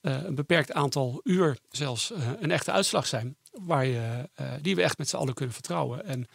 een 0.01 0.35
beperkt 0.35 0.71
aantal 0.71 1.21
uur 1.23 1.57
zelfs 1.69 2.13
een 2.39 2.51
echte 2.51 2.71
uitslag 2.71 3.07
zijn. 3.07 3.37
Waar 3.61 3.85
je, 3.85 4.29
eh, 4.33 4.51
die 4.61 4.75
we 4.75 4.81
echt 4.81 4.97
met 4.97 5.09
z'n 5.09 5.15
allen 5.15 5.33
kunnen 5.33 5.53
vertrouwen. 5.53 6.05
En, 6.05 6.27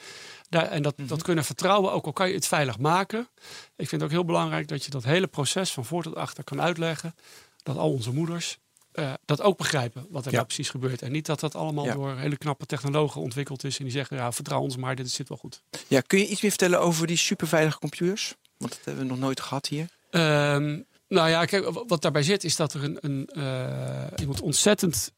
daar, 0.48 0.68
en 0.68 0.82
dat, 0.82 0.94
dat 0.96 1.22
kunnen 1.22 1.44
vertrouwen, 1.44 1.92
ook 1.92 2.06
al 2.06 2.12
kan 2.12 2.28
je 2.28 2.34
het 2.34 2.46
veilig 2.46 2.78
maken. 2.78 3.28
Ik 3.76 3.88
vind 3.88 3.90
het 3.90 4.02
ook 4.02 4.10
heel 4.10 4.24
belangrijk 4.24 4.68
dat 4.68 4.84
je 4.84 4.90
dat 4.90 5.04
hele 5.04 5.26
proces 5.26 5.72
van 5.72 5.84
voor 5.84 6.02
tot 6.02 6.14
achter 6.14 6.44
kan 6.44 6.60
uitleggen. 6.60 7.14
Dat 7.62 7.76
al 7.76 7.90
onze 7.92 8.12
moeders 8.12 8.58
eh, 8.92 9.12
dat 9.24 9.40
ook 9.40 9.56
begrijpen 9.58 10.06
wat 10.10 10.20
er 10.24 10.30
Ja. 10.30 10.36
nou 10.36 10.46
precies 10.46 10.70
gebeurt. 10.70 11.02
En 11.02 11.12
niet 11.12 11.26
dat 11.26 11.40
dat 11.40 11.54
allemaal 11.54 11.84
Ja. 11.84 11.94
door 11.94 12.16
hele 12.16 12.36
knappe 12.36 12.66
technologen 12.66 13.20
ontwikkeld 13.20 13.64
is. 13.64 13.78
En 13.78 13.84
die 13.84 13.92
zeggen, 13.92 14.16
ja, 14.16 14.32
vertrouw 14.32 14.60
ons 14.60 14.76
maar, 14.76 14.96
dit 14.96 15.10
zit 15.10 15.28
wel 15.28 15.38
goed. 15.38 15.62
Ja, 15.88 16.00
kun 16.00 16.18
je 16.18 16.26
iets 16.26 16.40
meer 16.40 16.50
vertellen 16.50 16.80
over 16.80 17.06
die 17.06 17.16
superveilige 17.16 17.78
computers? 17.78 18.34
Want 18.56 18.72
dat 18.76 18.84
hebben 18.84 19.02
we 19.04 19.10
nog 19.10 19.18
nooit 19.18 19.40
gehad 19.40 19.66
hier. 19.66 19.88
Ehm, 20.10 20.80
nou 21.08 21.28
ja, 21.28 21.44
kijk, 21.44 21.70
wat 21.86 22.02
daarbij 22.02 22.22
zit 22.22 22.44
is 22.44 22.56
dat 22.56 22.74
er 22.74 22.84
een, 22.84 22.98
een 23.00 23.26
eh, 23.26 24.26
moet 24.26 24.40
ontzettend 24.40 25.12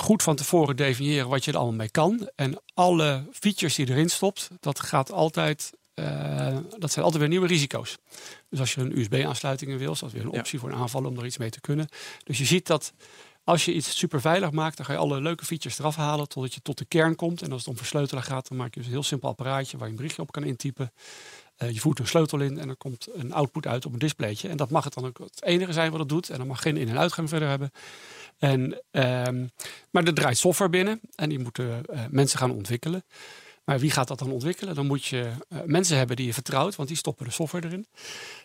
goed 0.00 0.22
van 0.22 0.36
tevoren 0.36 0.76
definiëren 0.76 1.28
wat 1.28 1.44
je 1.44 1.50
er 1.50 1.56
allemaal 1.56 1.76
mee 1.76 1.90
kan. 1.90 2.30
En 2.34 2.62
alle 2.74 3.24
features 3.32 3.74
die 3.74 3.88
erin 3.88 4.08
stopt, 4.10 4.48
dat 4.60 4.80
gaat 4.80 5.12
altijd, 5.12 5.72
eh, 5.94 6.56
dat 6.78 6.92
zijn 6.92 7.04
altijd 7.04 7.16
weer 7.22 7.28
nieuwe 7.28 7.46
risico's. 7.46 7.96
Dus 8.50 8.60
als 8.60 8.74
je 8.74 8.80
een 8.80 8.98
USB-aansluiting 8.98 9.78
wil, 9.78 9.92
is 9.92 9.98
dat 9.98 10.12
weer 10.12 10.24
een 10.24 10.32
Ja. 10.32 10.38
optie 10.38 10.58
voor 10.58 10.68
een 10.70 10.78
aanval 10.78 11.04
om 11.04 11.18
er 11.18 11.26
iets 11.26 11.38
mee 11.38 11.50
te 11.50 11.60
kunnen. 11.60 11.88
Dus 12.24 12.38
je 12.38 12.44
ziet 12.44 12.66
dat 12.66 12.92
als 13.44 13.64
je 13.64 13.72
iets 13.72 13.98
super 13.98 14.20
veilig 14.20 14.50
maakt, 14.50 14.76
dan 14.76 14.86
ga 14.86 14.92
je 14.92 14.98
alle 14.98 15.20
leuke 15.20 15.44
features 15.44 15.78
eraf 15.78 15.96
halen 15.96 16.28
totdat 16.28 16.54
je 16.54 16.60
tot 16.62 16.78
de 16.78 16.84
kern 16.84 17.16
komt. 17.16 17.42
En 17.42 17.50
als 17.52 17.60
het 17.60 17.70
om 17.70 17.76
versleutelen 17.76 18.22
gaat, 18.22 18.48
dan 18.48 18.58
maak 18.58 18.74
je 18.74 18.78
dus 18.80 18.86
een 18.88 18.94
heel 18.94 19.02
simpel 19.02 19.28
apparaatje 19.28 19.76
waar 19.76 19.84
je 19.86 19.90
een 19.90 19.96
berichtje 19.96 20.22
op 20.22 20.32
kan 20.32 20.44
intypen. 20.44 20.92
Eh, 21.56 21.70
je 21.70 21.80
voert 21.80 21.98
een 21.98 22.06
sleutel 22.06 22.38
in 22.40 22.58
en 22.58 22.68
er 22.68 22.76
komt 22.76 23.08
een 23.14 23.32
output 23.32 23.66
uit 23.66 23.86
op 23.86 23.92
een 23.92 23.98
displaytje. 23.98 24.48
En 24.48 24.56
dat 24.56 24.70
mag 24.70 24.84
het 24.84 24.94
dan 24.94 25.06
ook 25.06 25.18
het 25.18 25.42
enige 25.44 25.72
zijn 25.72 25.90
wat 25.90 26.00
het 26.00 26.08
doet. 26.08 26.30
En 26.30 26.38
dan 26.38 26.46
mag 26.46 26.62
geen 26.62 26.76
in- 26.76 26.88
en 26.88 26.98
uitgang 26.98 27.28
verder 27.28 27.48
hebben. 27.48 27.70
En, 28.40 28.82
ehm, 28.90 29.46
maar 29.90 30.04
er 30.04 30.14
draait 30.14 30.38
software 30.38 30.70
binnen 30.70 31.00
en 31.14 31.28
die 31.28 31.38
moeten 31.38 31.86
eh, 31.86 32.00
mensen 32.10 32.38
gaan 32.38 32.50
ontwikkelen. 32.50 33.04
Maar 33.64 33.78
wie 33.78 33.90
gaat 33.90 34.08
dat 34.08 34.18
dan 34.18 34.30
ontwikkelen? 34.32 34.74
Dan 34.74 34.86
moet 34.86 35.04
je 35.04 35.30
eh, 35.48 35.58
mensen 35.66 35.96
hebben 35.96 36.16
die 36.16 36.26
je 36.26 36.34
vertrouwt, 36.34 36.76
want 36.76 36.88
die 36.88 36.96
stoppen 36.98 37.26
de 37.26 37.32
software 37.32 37.66
erin. 37.66 37.86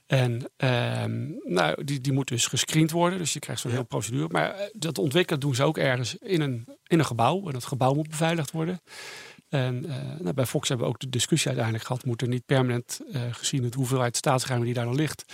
En 0.05 0.51
ehm, 0.57 1.27
nou, 1.43 1.83
die, 1.83 2.01
die 2.01 2.13
moet 2.13 2.27
dus 2.27 2.47
gescreend 2.47 2.91
worden. 2.91 3.19
Dus 3.19 3.33
je 3.33 3.39
krijgt 3.39 3.61
zo'n 3.61 3.71
Ja. 3.71 3.75
hele 3.77 3.87
procedure. 3.89 4.27
Maar 4.31 4.53
eh, 4.55 4.67
dat 4.73 4.97
ontwikkelen 4.97 5.39
doen 5.39 5.55
ze 5.55 5.63
ook 5.63 5.77
ergens 5.77 6.15
in 6.17 6.41
een, 6.41 6.67
in 6.87 6.99
een 6.99 7.05
gebouw. 7.05 7.45
En 7.47 7.53
dat 7.53 7.65
gebouw 7.65 7.93
moet 7.93 8.09
beveiligd 8.09 8.51
worden. 8.51 8.81
En 9.49 9.81
nou, 10.19 10.33
bij 10.33 10.45
Fox 10.45 10.67
hebben 10.69 10.87
we 10.87 10.93
ook 10.93 10.99
de 10.99 11.09
discussie 11.09 11.47
uiteindelijk 11.47 11.87
gehad. 11.87 12.05
Moet 12.05 12.21
er 12.21 12.27
niet 12.27 12.45
permanent, 12.45 12.99
gezien 13.31 13.63
het 13.63 13.73
hoeveelheid 13.73 14.17
staatsgeheimen 14.17 14.65
die 14.67 14.75
daar 14.75 14.85
dan 14.85 14.95
ligt, 14.95 15.25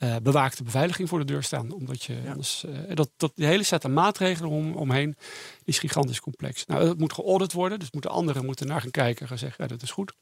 eh, 0.00 0.16
bewaakte 0.22 0.62
beveiliging 0.62 1.08
voor 1.08 1.18
de 1.18 1.24
deur 1.24 1.42
staan. 1.42 1.72
Omdat 1.72 2.02
je 2.02 2.16
anders, 2.28 2.64
eh, 2.64 2.94
dat, 2.96 3.10
dat, 3.16 3.32
die 3.34 3.46
hele 3.46 3.62
set 3.62 3.84
aan 3.84 3.92
maatregelen 3.92 4.50
om, 4.50 4.74
omheen 4.74 5.16
is 5.64 5.78
gigantisch 5.78 6.20
complex. 6.20 6.66
Nou, 6.66 6.88
het 6.88 6.98
moet 6.98 7.12
geaudit 7.12 7.52
worden. 7.52 7.78
Dus 7.78 7.90
moeten 7.90 8.10
anderen 8.10 8.44
moeten 8.44 8.66
naar 8.66 8.80
gaan 8.80 8.90
kijken 8.90 9.22
en 9.22 9.28
gaan 9.28 9.38
zeggen, 9.38 9.64
ja, 9.64 9.70
dat 9.70 9.82
is 9.82 9.90
goed. 9.90 10.12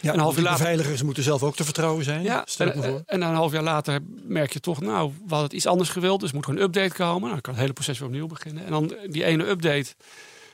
Ja, 0.00 0.12
een 0.12 0.18
half 0.18 0.34
die 0.34 0.42
later- 0.42 0.58
beveiligers 0.58 1.02
moeten 1.02 1.22
zelf 1.22 1.42
ook 1.42 1.56
te 1.56 1.64
vertrouwen 1.64 2.04
zijn. 2.04 2.22
Ja, 2.22 2.42
stel 2.44 2.66
ik 2.66 2.74
me 2.74 2.82
en, 2.82 2.90
voor. 2.90 3.02
en 3.06 3.20
dan 3.20 3.28
een 3.28 3.34
half 3.34 3.52
jaar 3.52 3.62
later 3.62 4.00
merk 4.24 4.52
je 4.52 4.60
toch, 4.60 4.80
nou, 4.80 5.08
we 5.10 5.20
hadden 5.20 5.42
het 5.42 5.52
iets 5.52 5.66
anders 5.66 5.88
gewild. 5.88 6.20
Dus 6.20 6.32
moet 6.32 6.44
er 6.44 6.50
een 6.50 6.60
update 6.60 6.94
komen. 6.94 7.20
Nou, 7.20 7.32
dan 7.32 7.40
kan 7.40 7.52
het 7.52 7.62
hele 7.62 7.72
proces 7.72 7.98
weer 7.98 8.08
opnieuw 8.08 8.26
beginnen. 8.26 8.64
En 8.64 8.70
dan 8.70 8.96
die 9.06 9.24
ene 9.24 9.48
update, 9.48 9.94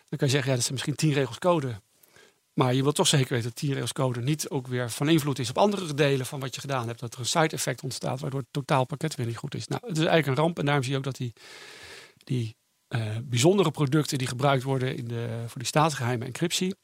Dan 0.09 0.19
kan 0.19 0.29
je 0.29 0.35
zeggen, 0.35 0.51
ja, 0.51 0.55
dat 0.57 0.61
zijn 0.63 0.73
misschien 0.75 0.95
tien 0.95 1.13
regels 1.13 1.39
code. 1.39 1.81
Maar 2.59 2.75
je 2.75 2.83
wilt 2.83 2.95
toch 2.95 3.07
zeker 3.07 3.35
weten 3.35 3.51
dat 3.55 3.61
regels 3.61 3.93
code 3.93 4.21
niet 4.21 4.49
ook 4.49 4.67
weer 4.67 4.91
van 4.91 5.09
invloed 5.09 5.39
is 5.39 5.49
op 5.49 5.59
andere 5.59 5.95
delen 5.95 6.27
van 6.27 6.41
wat 6.41 6.55
je 6.55 6.61
gedaan 6.61 6.87
hebt. 6.87 7.01
Dat 7.01 7.15
er 7.15 7.21
een 7.21 7.27
side 7.27 7.49
effect 7.49 7.83
ontstaat 7.83 8.21
waardoor 8.21 8.41
het 8.41 8.49
totaalpakket 8.51 9.15
weer 9.15 9.27
niet 9.27 9.37
goed 9.37 9.55
is. 9.55 9.67
Nou, 9.67 9.81
het 9.87 9.99
is 9.99 10.05
eigenlijk 10.05 10.39
een 10.39 10.45
ramp 10.45 10.59
en 10.59 10.65
daarom 10.65 10.83
zie 10.83 10.93
je 10.93 10.99
ook 10.99 11.05
dat 11.05 11.17
die, 11.17 11.33
die 12.25 12.57
eh, 12.89 13.01
bijzondere 13.25 13.71
producten 13.71 14.19
die 14.19 14.27
gebruikt 14.27 14.63
worden 14.63 14.97
in 14.97 15.09
de, 15.09 15.29
voor 15.47 15.59
die 15.59 15.67
staatsgeheime 15.67 16.25
encryptie, 16.25 16.75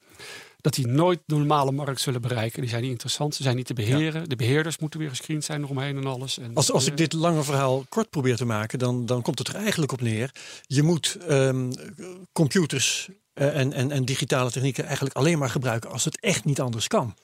dat 0.60 0.74
die 0.74 0.86
nooit 0.86 1.20
de 1.26 1.36
normale 1.36 1.72
markt 1.72 2.00
zullen 2.00 2.20
bereiken. 2.20 2.60
Die 2.60 2.70
zijn 2.70 2.82
niet 2.82 2.90
interessant, 2.90 3.34
ze 3.34 3.42
zijn 3.42 3.56
niet 3.56 3.66
te 3.66 3.74
beheren. 3.74 4.28
De 4.28 4.36
beheerders 4.36 4.78
moeten 4.78 5.00
weer 5.00 5.08
gescreend 5.08 5.44
zijn 5.44 5.62
eromheen 5.62 5.96
en 5.96 6.06
alles. 6.06 6.38
En, 6.38 6.54
Als, 6.54 6.72
als 6.72 6.84
eh, 6.84 6.90
ik 6.90 6.96
dit 6.96 7.12
lange 7.12 7.42
verhaal 7.42 7.84
kort 7.88 8.10
probeer 8.10 8.36
te 8.36 8.44
maken, 8.44 8.78
dan, 8.78 9.06
dan 9.06 9.22
komt 9.22 9.38
het 9.38 9.48
er 9.48 9.54
eigenlijk 9.54 9.92
op 9.92 10.00
neer. 10.00 10.34
Je 10.66 10.82
moet 10.82 11.16
ehm, 11.28 11.72
computers 12.32 13.08
eh, 13.32 13.58
en, 13.58 13.72
en, 13.72 13.90
en 13.90 14.04
digitale 14.04 14.50
technieken 14.50 14.84
eigenlijk 14.84 15.16
alleen 15.16 15.38
maar 15.38 15.50
gebruiken 15.50 15.90
als 15.90 16.04
het 16.04 16.20
echt 16.20 16.44
niet 16.44 16.60
anders 16.60 16.88
kan. 16.88 17.14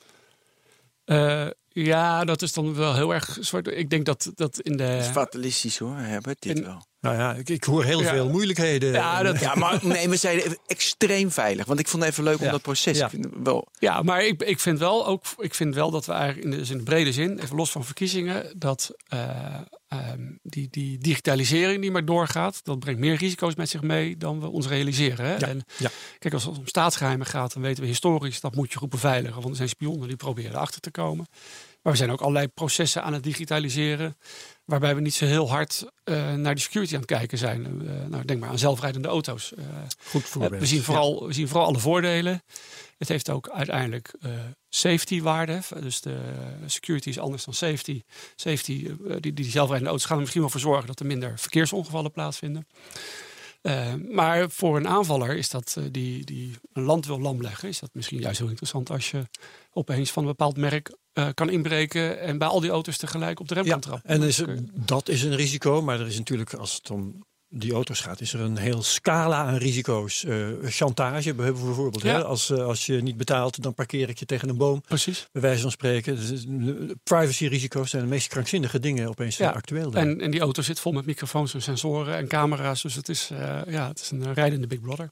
eh, 1.04 1.46
ja, 1.68 2.24
dat 2.24 2.42
is 2.42 2.52
dan 2.52 2.74
wel 2.74 2.94
heel 2.94 3.14
erg 3.14 3.36
zwart. 3.40 3.66
Ik 3.66 3.90
denk 3.90 4.06
dat, 4.06 4.30
dat 4.34 4.60
in 4.60 4.76
de... 4.76 4.82
Het 4.82 5.04
is 5.04 5.10
fatalistisch 5.10 5.78
hoor, 5.78 5.96
Herbert, 5.96 6.42
dit 6.42 6.60
wel. 6.60 6.86
Nou 7.00 7.16
ja, 7.16 7.34
ik, 7.34 7.48
ik 7.48 7.64
hoor 7.64 7.84
heel 7.84 8.02
Ja. 8.02 8.12
veel 8.12 8.28
moeilijkheden. 8.28 8.92
Ja, 8.92 9.22
dat, 9.22 9.40
Ja, 9.40 9.54
maar 9.54 9.80
nee, 9.86 10.08
we 10.08 10.16
zeiden 10.16 10.44
even 10.44 10.58
extreem 10.66 11.30
veilig. 11.30 11.66
Want 11.66 11.80
ik 11.80 11.88
vond 11.88 12.02
het 12.02 12.12
even 12.12 12.24
leuk 12.24 12.38
om 12.38 12.44
Ja. 12.44 12.50
dat 12.50 12.62
proces. 12.62 12.98
Ja. 12.98 13.04
Ik 13.04 13.10
vind 13.10 13.24
het 13.24 13.32
wel, 13.42 13.68
Ja, 13.78 14.02
maar 14.02 14.24
ik, 14.24 14.42
ik 14.42 14.60
vind 14.60 14.78
wel 14.78 15.06
ook, 15.06 15.24
ik 15.38 15.54
vind 15.54 15.74
wel 15.74 15.90
dat 15.90 16.06
we 16.06 16.12
eigenlijk 16.12 16.44
in 16.44 16.50
de, 16.50 16.56
dus 16.56 16.70
in 16.70 16.76
de 16.78 16.82
brede 16.84 17.12
zin, 17.12 17.38
even 17.38 17.56
los 17.56 17.70
van 17.70 17.84
verkiezingen, 17.84 18.52
dat 18.58 18.94
eh, 19.08 19.28
ehm, 19.88 20.20
die, 20.42 20.68
die 20.70 20.98
digitalisering 20.98 21.80
die 21.80 21.90
maar 21.90 22.04
doorgaat, 22.04 22.60
dat 22.64 22.78
brengt 22.78 23.00
meer 23.00 23.14
risico's 23.16 23.54
met 23.54 23.68
zich 23.68 23.82
mee 23.82 24.16
dan 24.16 24.40
we 24.40 24.46
ons 24.48 24.66
realiseren. 24.66 25.26
Hè? 25.26 25.36
Ja, 25.36 25.46
En 25.46 25.64
ja. 25.78 25.90
kijk, 26.18 26.34
als 26.34 26.44
het 26.44 26.58
om 26.58 26.66
staatsgeheimen 26.66 27.26
gaat, 27.26 27.52
dan 27.52 27.62
weten 27.62 27.82
we 27.82 27.88
historisch 27.88 28.40
dat 28.40 28.54
moet 28.54 28.72
je 28.72 28.78
goed 28.78 28.90
beveiligen, 28.90 29.36
want 29.36 29.48
er 29.48 29.56
zijn 29.56 29.68
spionnen 29.68 30.08
die 30.08 30.16
proberen 30.16 30.50
erachter 30.50 30.80
te 30.80 30.90
komen. 30.90 31.26
Maar 31.88 31.96
we 31.96 32.02
zijn 32.02 32.16
ook 32.16 32.20
allerlei 32.20 32.48
processen 32.48 33.02
aan 33.02 33.12
het 33.12 33.22
digitaliseren, 33.22 34.16
waarbij 34.64 34.94
we 34.94 35.00
niet 35.00 35.14
zo 35.14 35.26
heel 35.26 35.50
hard 35.50 35.84
eh, 36.04 36.34
naar 36.34 36.54
die 36.54 36.64
security 36.64 36.94
aan 36.94 37.00
het 37.00 37.08
kijken 37.08 37.38
zijn. 37.38 37.64
Eh, 37.66 38.06
nou, 38.08 38.24
denk 38.24 38.40
maar 38.40 38.48
aan 38.48 38.58
zelfrijdende 38.58 39.08
auto's. 39.08 39.54
Eh, 39.54 39.64
Goed 40.04 40.22
voorbeeld. 40.22 40.60
We 40.60 40.66
zien, 40.66 40.82
vooral, 40.82 41.26
we 41.26 41.32
zien 41.32 41.48
vooral 41.48 41.66
alle 41.66 41.78
voordelen. 41.78 42.42
Het 42.98 43.08
heeft 43.08 43.30
ook 43.30 43.48
uiteindelijk 43.48 44.14
safety 44.68 45.22
waarde. 45.22 45.60
Dus 45.80 46.00
de 46.00 46.18
security 46.66 47.08
is 47.08 47.18
anders 47.18 47.44
dan 47.44 47.54
safety. 47.54 48.02
Safety, 48.36 48.90
die, 49.20 49.32
die 49.32 49.50
zelfrijdende 49.50 49.90
auto's 49.90 50.04
gaan 50.04 50.16
er 50.16 50.22
misschien 50.22 50.42
wel 50.42 50.50
voor 50.50 50.60
zorgen 50.60 50.86
dat 50.86 51.00
er 51.00 51.06
minder 51.06 51.38
verkeersongevallen 51.38 52.10
plaatsvinden. 52.10 52.66
Maar 54.08 54.50
voor 54.50 54.76
een 54.76 54.88
aanvaller 54.88 55.36
is 55.36 55.50
dat 55.50 55.76
die, 55.90 56.24
die 56.24 56.56
een 56.72 56.82
land 56.82 57.06
wil 57.06 57.20
lam 57.20 57.42
leggen, 57.42 57.68
is 57.68 57.78
dat 57.78 57.90
misschien 57.92 58.20
juist 58.20 58.38
heel 58.38 58.48
interessant 58.48 58.90
als 58.90 59.10
je 59.10 59.22
opeens 59.72 60.10
van 60.10 60.22
een 60.22 60.28
bepaald 60.28 60.56
merk 60.56 60.92
eh, 61.18 61.28
kan 61.34 61.50
inbreken 61.50 62.20
en 62.20 62.38
bij 62.38 62.48
al 62.48 62.60
die 62.60 62.70
auto's 62.70 62.96
tegelijk 62.96 63.40
op 63.40 63.48
de 63.48 63.54
rem 63.54 63.64
Ja, 63.64 63.70
kan 63.70 63.80
trappen. 63.80 64.10
en 64.10 64.22
is, 64.22 64.42
Dat 64.74 65.08
is 65.08 65.22
een 65.22 65.36
risico, 65.36 65.82
maar 65.82 66.00
er 66.00 66.06
is 66.06 66.16
natuurlijk, 66.18 66.54
als 66.54 66.74
het 66.74 66.90
om 66.90 67.26
die 67.50 67.72
auto's 67.72 68.00
gaat, 68.00 68.20
is 68.20 68.32
er 68.32 68.40
een 68.40 68.56
heel 68.56 68.82
scala 68.82 69.44
aan 69.44 69.56
risico's. 69.56 70.24
Eh, 70.24 70.46
chantage 70.64 71.34
bijvoorbeeld. 71.34 72.02
Ja. 72.02 72.14
Hè? 72.14 72.24
Als, 72.24 72.50
eh, 72.50 72.64
als 72.64 72.86
je 72.86 73.02
niet 73.02 73.16
betaalt, 73.16 73.62
dan 73.62 73.74
parkeer 73.74 74.08
ik 74.08 74.18
je 74.18 74.24
tegen 74.26 74.48
een 74.48 74.56
boom. 74.56 74.80
Precies. 74.80 75.28
Bij 75.32 75.42
wijze 75.42 75.62
van 75.62 75.70
spreken. 75.70 76.16
Dus, 76.16 76.44
privacy-risico's 77.02 77.90
zijn 77.90 78.02
de 78.02 78.08
meest 78.08 78.28
krankzinnige 78.28 78.78
dingen 78.78 79.08
opeens 79.08 79.36
Ja, 79.36 79.50
actueel. 79.50 79.90
daar. 79.90 80.02
En, 80.02 80.20
en 80.20 80.30
die 80.30 80.40
auto 80.40 80.62
zit 80.62 80.80
vol 80.80 80.92
met 80.92 81.06
microfoons 81.06 81.54
en 81.54 81.62
sensoren 81.62 82.16
en 82.16 82.28
camera's. 82.28 82.82
Dus 82.82 82.94
het 82.94 83.08
is, 83.08 83.28
eh, 83.32 83.60
ja, 83.68 83.88
het 83.88 84.00
is 84.00 84.10
een 84.10 84.34
rijdende 84.34 84.66
Big 84.66 84.80
Brother. 84.80 85.10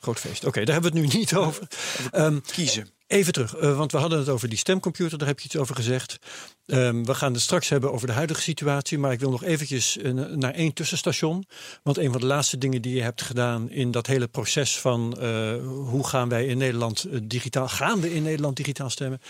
Groot 0.00 0.18
feest. 0.18 0.44
Oké, 0.44 0.64
daar 0.64 0.74
hebben 0.74 0.92
we 0.92 0.98
het 0.98 1.08
nu 1.12 1.18
niet 1.18 1.34
over. 1.34 1.68
Ehm, 2.10 2.38
kiezen. 2.52 2.88
Even 3.12 3.32
terug, 3.32 3.56
eh, 3.56 3.76
want 3.76 3.92
we 3.92 3.98
hadden 3.98 4.18
het 4.18 4.28
over 4.28 4.48
die 4.48 4.58
stemcomputer, 4.58 5.18
daar 5.18 5.28
heb 5.28 5.38
je 5.38 5.44
iets 5.44 5.56
over 5.56 5.74
gezegd. 5.74 6.18
Ehm, 6.66 7.04
we 7.04 7.14
gaan 7.14 7.32
het 7.32 7.42
straks 7.42 7.68
hebben 7.68 7.92
over 7.92 8.06
de 8.06 8.12
huidige 8.12 8.40
situatie, 8.40 8.98
maar 8.98 9.12
ik 9.12 9.20
wil 9.20 9.30
nog 9.30 9.44
eventjes 9.44 9.98
eh, 9.98 10.12
naar 10.12 10.54
één 10.54 10.72
tussenstation. 10.72 11.46
Want 11.82 11.98
een 11.98 12.12
van 12.12 12.20
de 12.20 12.26
laatste 12.26 12.58
dingen 12.58 12.82
die 12.82 12.94
je 12.94 13.02
hebt 13.02 13.22
gedaan 13.22 13.70
in 13.70 13.90
dat 13.90 14.06
hele 14.06 14.28
proces 14.28 14.78
van 14.78 15.18
eh, 15.18 15.54
hoe 15.66 16.06
gaan 16.06 16.28
wij 16.28 16.46
in 16.46 16.58
Nederland 16.58 17.06
digitaal, 17.22 17.68
gaan 17.68 18.00
we 18.00 18.14
in 18.14 18.22
Nederland 18.22 18.56
digitaal 18.56 18.90
stemmen? 18.90 19.20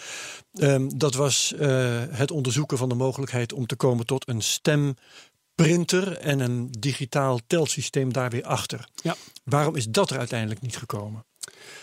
Ehm, 0.52 0.88
dat 0.96 1.14
was 1.14 1.54
het 2.10 2.30
onderzoeken 2.30 2.78
van 2.78 2.88
de 2.88 2.94
mogelijkheid 2.94 3.52
om 3.52 3.66
te 3.66 3.76
komen 3.76 4.06
tot 4.06 4.28
een 4.28 4.42
stemprinter 4.42 6.16
en 6.18 6.40
een 6.40 6.68
digitaal 6.78 7.40
telsysteem 7.46 8.12
daar 8.12 8.30
weer 8.30 8.44
achter. 8.44 8.88
Ja. 9.02 9.16
Waarom 9.44 9.76
is 9.76 9.86
dat 9.86 10.10
er 10.10 10.18
uiteindelijk 10.18 10.60
niet 10.60 10.76
gekomen? 10.76 11.24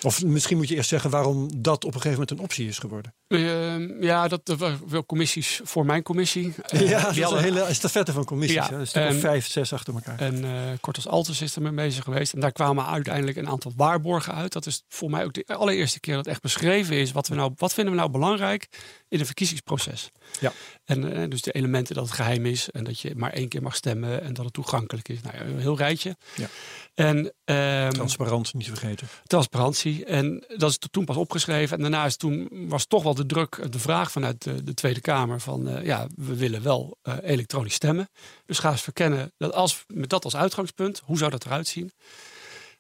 Of 0.01 0.23
misschien 0.23 0.57
moet 0.57 0.67
je 0.69 0.75
eerst 0.75 0.89
zeggen 0.89 1.09
waarom 1.09 1.49
dat 1.61 1.83
op 1.85 1.93
een 1.95 2.01
gegeven 2.01 2.11
moment 2.11 2.31
een 2.31 2.39
optie 2.39 2.67
is 2.67 2.77
geworden. 2.79 3.13
Ehm, 3.27 4.03
ja, 4.03 4.27
dat 4.27 4.49
er 4.49 4.55
waren 4.57 4.79
wel 4.89 5.05
commissies 5.05 5.59
voor 5.63 5.85
mijn 5.85 6.03
commissie. 6.03 6.53
Eh, 6.61 6.89
ja, 6.89 7.01
dat 7.01 7.09
die 7.13 7.17
is 7.19 7.23
hadden- 7.29 7.43
hele 7.43 7.61
estafette 7.61 8.13
van 8.13 8.25
commissies. 8.25 8.57
Ja, 8.57 8.69
hè. 8.69 8.75
een 8.79 8.87
stuk 8.87 9.03
en- 9.03 9.19
vijf, 9.19 9.47
zes 9.47 9.73
achter 9.73 9.93
elkaar. 9.93 10.19
En 10.19 10.43
eh 10.43 10.51
Cortes 10.81 11.07
Altes 11.07 11.41
is 11.41 11.55
er 11.55 11.61
mee 11.61 11.71
bezig 11.71 12.03
geweest. 12.03 12.33
En 12.33 12.39
daar 12.39 12.51
kwamen 12.51 12.85
uiteindelijk 12.85 13.37
een 13.37 13.47
aantal 13.49 13.73
waarborgen 13.75 14.33
uit. 14.35 14.53
Dat 14.53 14.65
is 14.65 14.83
voor 14.87 15.09
mij 15.09 15.23
ook 15.23 15.33
de 15.33 15.43
allereerste 15.47 15.99
keer 15.99 16.15
dat 16.15 16.27
echt 16.27 16.41
beschreven 16.41 16.95
is. 16.95 17.11
Wat, 17.11 17.27
we 17.27 17.35
nou, 17.35 17.51
wat 17.57 17.73
vinden 17.73 17.93
we 17.93 17.99
nou 17.99 18.11
belangrijk 18.11 18.67
in 19.09 19.19
een 19.19 19.25
verkiezingsproces? 19.25 20.09
Ja. 20.39 20.51
En 20.89 21.13
eh, 21.13 21.29
dus 21.29 21.41
de 21.41 21.51
elementen 21.51 21.95
dat 21.95 22.05
het 22.05 22.13
geheim 22.13 22.45
is. 22.45 22.69
En 22.69 22.83
dat 22.83 22.99
je 22.99 23.15
maar 23.15 23.33
één 23.33 23.47
keer 23.47 23.61
mag 23.61 23.75
stemmen. 23.75 24.21
En 24.21 24.33
dat 24.33 24.45
het 24.45 24.53
toegankelijk 24.53 25.09
is. 25.09 25.21
Nou, 25.21 25.35
ja, 25.35 25.41
een 25.41 25.59
heel 25.59 25.77
rijtje. 25.77 26.15
Ja. 26.35 26.47
En 26.93 27.33
ehm, 27.43 27.91
Transparant, 27.91 28.53
niet 28.53 28.63
te 28.63 28.69
vergeten. 28.69 29.07
transparantie. 29.23 30.05
En 30.05 30.43
dat 30.57 30.69
is 30.69 30.77
toen 30.91 31.05
pas 31.05 31.15
opgeschreven. 31.15 31.75
En 31.75 31.81
daarna 31.81 32.05
is 32.05 32.17
toen 32.17 32.49
was 32.51 32.85
toch 32.85 33.03
wel 33.03 33.13
de 33.13 33.25
druk, 33.25 33.71
de 33.71 33.79
vraag 33.79 34.11
vanuit 34.11 34.43
de, 34.43 34.63
de 34.63 34.73
Tweede 34.73 35.01
Kamer 35.01 35.39
van 35.39 35.67
eh, 35.67 35.85
ja, 35.85 36.07
we 36.15 36.35
willen 36.35 36.63
wel 36.63 36.97
eh, 37.01 37.17
elektronisch 37.21 37.73
stemmen. 37.73 38.09
Dus 38.45 38.59
ga 38.59 38.71
eens 38.71 38.81
verkennen 38.81 39.31
dat 39.37 39.53
als 39.53 39.83
met 39.87 40.09
dat 40.09 40.23
als 40.23 40.35
uitgangspunt, 40.35 41.01
hoe 41.05 41.17
zou 41.17 41.31
dat 41.31 41.45
eruit 41.45 41.67
zien? 41.67 41.91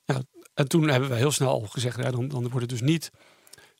Nou, 0.05 0.23
en 0.53 0.67
toen 0.67 0.87
hebben 0.87 1.09
we 1.09 1.15
heel 1.15 1.31
snel 1.31 1.49
al 1.49 1.67
gezegd, 1.69 1.97
ja, 1.97 2.11
dan, 2.11 2.27
dan 2.27 2.41
wordt 2.41 2.71
het 2.71 2.79
dus 2.79 2.89
niet 2.89 3.11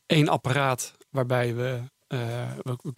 één 0.06 0.28
apparaat 0.28 0.94
waarbij 1.10 1.56
we 1.56 1.80
eh, 2.10 2.52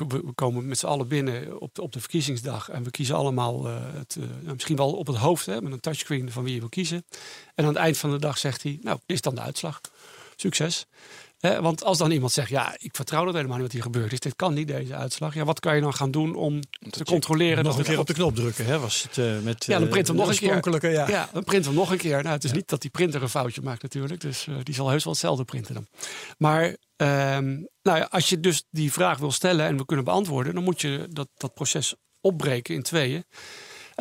we, 0.07 0.31
komen 0.35 0.67
met 0.67 0.77
z'n 0.77 0.85
allen 0.85 1.07
binnen 1.07 1.61
op 1.61 1.75
de, 1.75 1.81
op 1.81 1.91
de 1.91 1.99
verkiezingsdag 1.99 2.69
en 2.69 2.83
we 2.83 2.91
kiezen 2.91 3.15
allemaal 3.15 3.67
eh, 3.67 3.75
het, 3.93 4.15
eh, 4.19 4.23
nou, 4.41 4.53
misschien 4.53 4.75
wel 4.75 4.93
op 4.93 5.07
het 5.07 5.15
hoofd 5.15 5.47
met 5.47 5.71
een 5.71 5.79
touchscreen 5.79 6.31
van 6.31 6.43
wie 6.43 6.53
je 6.53 6.59
wil 6.59 6.69
kiezen. 6.69 7.05
En 7.55 7.63
aan 7.63 7.69
het 7.69 7.77
eind 7.77 7.97
van 7.97 8.11
de 8.11 8.19
dag 8.19 8.37
zegt 8.37 8.63
hij, 8.63 8.79
nou, 8.81 8.99
dit 9.05 9.15
is 9.15 9.21
dan 9.21 9.35
de 9.35 9.41
uitslag. 9.41 9.81
Succes. 10.35 10.87
Want 11.41 11.83
als 11.83 11.97
dan 11.97 12.11
iemand 12.11 12.31
zegt, 12.31 12.49
ja, 12.49 12.75
ik 12.77 12.95
vertrouw 12.95 13.25
dat 13.25 13.33
helemaal 13.33 13.55
niet 13.55 13.65
wat 13.65 13.73
hier 13.73 13.81
gebeurd 13.81 14.11
is. 14.11 14.19
Dit 14.19 14.35
kan 14.35 14.53
niet, 14.53 14.67
deze 14.67 14.95
uitslag. 14.95 15.33
Ja, 15.33 15.45
wat 15.45 15.59
kan 15.59 15.75
je 15.75 15.81
dan 15.81 15.93
gaan 15.93 16.11
doen 16.11 16.35
om 16.35 16.59
te 16.89 17.03
controleren? 17.03 17.63
Nog 17.63 17.75
dat 17.75 17.85
een 17.85 17.91
keer 17.91 17.99
op 17.99 18.07
de 18.07 18.13
knop 18.13 18.35
drukken, 18.35 18.65
hè? 18.65 18.79
Was 18.79 19.03
het 19.03 19.17
eh, 19.17 19.39
met 19.39 19.65
Ja, 19.65 19.73
dan 19.73 19.83
eh, 19.83 19.89
print 19.89 20.07
hem 20.07 20.15
nog 20.15 20.29
een 20.29 20.37
keer. 20.37 21.09
Ja, 21.09 21.29
dan 21.33 21.43
print 21.43 21.65
hem 21.65 21.73
nog 21.73 21.91
een 21.91 21.97
keer. 21.97 22.23
Nou, 22.23 22.35
het 22.35 22.43
is 22.43 22.51
niet 22.51 22.69
dat 22.69 22.81
die 22.81 22.89
printer 22.89 23.21
een 23.21 23.29
foutje 23.29 23.61
maakt 23.61 23.81
natuurlijk. 23.81 24.21
Dus 24.21 24.47
eh, 24.47 24.55
die 24.63 24.75
zal 24.75 24.89
heus 24.89 25.03
wel 25.03 25.13
hetzelfde 25.13 25.43
printen 25.43 25.73
dan. 25.73 25.87
Maar 26.37 26.77
ehm, 26.95 27.49
nou 27.81 27.97
ja, 27.97 28.07
als 28.09 28.29
je 28.29 28.39
dus 28.39 28.63
die 28.69 28.91
vraag 28.91 29.17
wil 29.17 29.31
stellen 29.31 29.65
en 29.65 29.77
we 29.77 29.85
kunnen 29.85 30.05
beantwoorden... 30.05 30.53
dan 30.53 30.63
moet 30.63 30.81
je 30.81 31.07
dat, 31.09 31.27
dat 31.37 31.53
proces 31.53 31.95
opbreken 32.21 32.75
in 32.75 32.83
tweeën. 32.83 33.23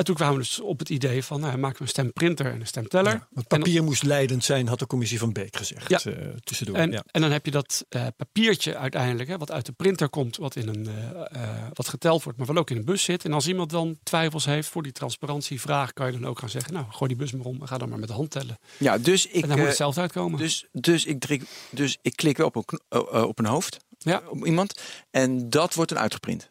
En 0.01 0.07
toen 0.07 0.15
kwamen 0.15 0.35
we 0.37 0.43
dus 0.43 0.61
op 0.61 0.79
het 0.79 0.89
idee 0.89 1.25
van... 1.25 1.41
Nou, 1.41 1.59
maken 1.59 1.77
we 1.77 1.83
een 1.83 1.89
stemprinter 1.89 2.47
en 2.47 2.61
een 2.61 2.67
stemteller. 2.67 3.13
Ja, 3.13 3.27
want 3.31 3.47
En- 3.49 3.59
papier 3.59 3.83
moest 3.85 4.03
leidend 4.03 4.45
zijn, 4.45 4.69
had 4.69 4.79
de 4.79 4.87
commissie 4.87 5.19
van 5.19 5.33
Beek 5.33 5.57
gezegd. 5.57 5.89
Ja. 5.89 5.99
eh, 5.99 6.27
tussendoor. 6.45 6.77
En, 6.77 6.91
ja. 6.91 7.05
en 7.11 7.21
dan 7.21 7.31
heb 7.31 7.45
je 7.45 7.51
dat 7.51 7.85
eh, 7.89 8.07
papiertje 8.17 8.77
uiteindelijk, 8.77 9.29
hè, 9.29 9.39
wat 9.39 9.51
uit 9.51 9.67
de 9.67 9.73
printer 9.73 10.09
komt, 10.09 10.37
wat, 10.37 10.57
in 10.57 10.69
een, 10.69 10.87
eh, 10.87 11.43
eh, 11.43 11.67
wat 11.73 11.89
geteld 11.89 12.23
wordt, 12.23 12.39
maar 12.39 12.47
wat 12.47 12.57
ook 12.57 12.71
in 12.71 12.77
een 12.77 12.85
bus 12.85 13.03
zit. 13.03 13.25
En 13.25 13.33
als 13.33 13.47
iemand 13.49 13.71
dan 13.71 13.99
twijfels 14.03 14.45
heeft 14.45 14.69
voor 14.69 14.83
die 14.83 14.93
transparantievraag, 14.93 15.93
kan 15.93 16.07
je 16.07 16.13
dan 16.13 16.27
ook 16.27 16.39
gaan 16.39 16.51
zeggen, 16.51 16.73
nou, 16.73 16.87
gooi 16.91 17.09
die 17.09 17.19
bus 17.19 17.33
maar 17.33 17.47
om 17.47 17.61
en 17.61 17.69
ga 17.69 17.79
dan 17.79 17.89
maar 17.89 17.99
met 17.99 18.09
de 18.09 18.15
hand 18.15 18.31
tellen. 18.31 18.59
Ja, 18.79 18.99
dus 18.99 19.27
ik, 19.27 19.43
en 19.43 19.49
dan 19.49 19.59
moet 19.59 19.67
het 19.67 19.77
zelf 19.77 19.99
uitkomen. 19.99 20.39
dus, 20.39 20.67
dus, 20.73 21.05
ik 21.05 21.45
dus 21.71 21.99
ik 22.03 22.17
klik 22.17 22.37
wel 22.37 22.47
op 22.47 22.57
een, 22.57 22.81
op 23.27 23.39
een 23.39 23.47
hoofd, 23.47 23.77
Ja. 23.99 24.23
op 24.29 24.47
iemand. 24.47 24.81
En 25.11 25.51
dat 25.51 25.75
wordt 25.75 25.91
dan 25.91 26.01
uitgeprint. 26.01 26.49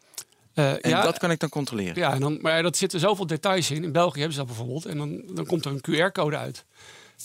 Eh, 0.60 0.72
En 0.72 0.90
ja, 0.90 1.02
dat 1.04 1.18
kan 1.18 1.32
ik 1.32 1.40
dan 1.40 1.50
controleren. 1.50 1.96
ja, 1.96 2.14
en 2.14 2.20
dan, 2.20 2.38
maar 2.42 2.64
dat 2.64 2.78
zitten 2.78 3.00
zoveel 3.00 3.28
details 3.28 3.72
in. 3.72 3.84
In 3.84 3.92
België 3.92 4.18
hebben 4.20 4.32
ze 4.38 4.40
dat 4.40 4.48
bijvoorbeeld. 4.48 4.86
En 4.86 4.98
dan, 4.98 5.22
dan 5.34 5.46
komt 5.46 5.66
er 5.66 5.72
een 5.72 5.82
QR-code 6.10 6.38
uit. 6.38 6.66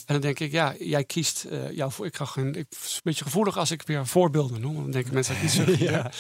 En 0.07 0.13
dan 0.15 0.21
denk 0.21 0.41
ik, 0.41 0.53
ja, 0.53 0.75
jij 0.79 1.05
kiest 1.05 1.45
eh 1.45 1.71
jouw 1.71 1.91
voor. 1.91 2.07
Ik 2.07 2.17
ga 2.17 2.25
geen, 2.25 2.55
ik, 2.55 2.67
is 2.85 2.95
een 2.95 3.01
beetje 3.03 3.25
gevoelig 3.25 3.59
als 3.59 3.71
ik 3.71 3.83
weer 3.83 4.07
voorbeelden 4.07 4.61
noem. 4.61 4.73
Want 4.73 4.83
dan 4.85 4.93
denken 4.93 5.15
mensen 5.15 5.37
dat 5.43 5.51
zeg. 5.51 5.79
ja. 5.91 6.11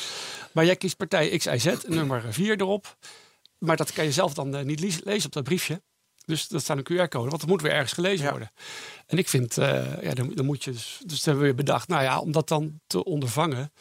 Maar 0.52 0.64
jij 0.64 0.76
kiest 0.76 0.96
partij 0.96 1.36
XIZ, 1.36 1.74
nummer 1.86 2.24
4 2.30 2.60
erop. 2.60 2.96
Maar 3.58 3.76
dat 3.76 3.92
kan 3.92 4.04
je 4.04 4.12
zelf 4.12 4.34
dan 4.34 4.54
eh, 4.56 4.64
niet 4.64 4.80
lezen 5.04 5.26
op 5.26 5.32
dat 5.32 5.44
briefje. 5.44 5.82
Dus 6.26 6.48
dat 6.48 6.60
staat 6.62 6.76
een 6.76 6.84
QR-code, 6.92 7.28
want 7.28 7.40
dat 7.40 7.46
moet 7.46 7.62
weer 7.62 7.72
ergens 7.72 7.92
gelezen 7.92 8.24
Ja. 8.24 8.30
worden. 8.30 8.52
En 9.06 9.18
ik 9.18 9.28
vind, 9.28 9.58
eh, 9.58 10.02
ja, 10.02 10.12
dan, 10.14 10.30
dan 10.34 10.44
moet 10.44 10.64
je 10.64 10.70
dus, 10.72 11.00
dus 11.06 11.24
hebben 11.24 11.42
we 11.42 11.48
weer 11.48 11.56
bedacht, 11.56 11.88
nou 11.88 12.02
ja, 12.02 12.18
om 12.20 12.32
dat 12.32 12.48
dan 12.48 12.80
te 12.86 13.04
ondervangen, 13.04 13.72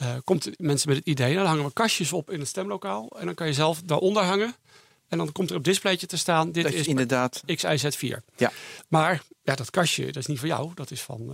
eh, 0.00 0.14
komt 0.24 0.60
mensen 0.60 0.88
met 0.88 0.98
het 0.98 1.06
idee, 1.06 1.26
nou, 1.26 1.38
dan 1.38 1.46
hangen 1.46 1.64
we 1.64 1.72
kastjes 1.72 2.12
op 2.12 2.30
in 2.30 2.38
het 2.38 2.48
stemlokaal 2.48 3.08
en 3.18 3.26
dan 3.26 3.34
kan 3.34 3.46
je 3.46 3.52
zelf 3.52 3.82
daaronder 3.84 4.22
hangen. 4.22 4.54
En 5.08 5.18
dan 5.18 5.32
komt 5.32 5.50
er 5.50 5.56
op 5.56 5.64
displaytje 5.64 6.06
te 6.06 6.16
staan, 6.16 6.52
dit 6.52 6.64
Dat 6.64 6.72
is 6.72 6.86
inderdaad. 6.86 7.42
XIZ4. 7.46 8.16
Ja. 8.36 8.52
Maar 8.88 9.22
ja, 9.42 9.54
dat 9.54 9.70
kastje, 9.70 10.06
dat 10.06 10.16
is 10.16 10.26
niet 10.26 10.38
voor 10.38 10.48
jou. 10.48 10.70
Dat 10.74 10.90
is 10.90 11.00
van, 11.02 11.32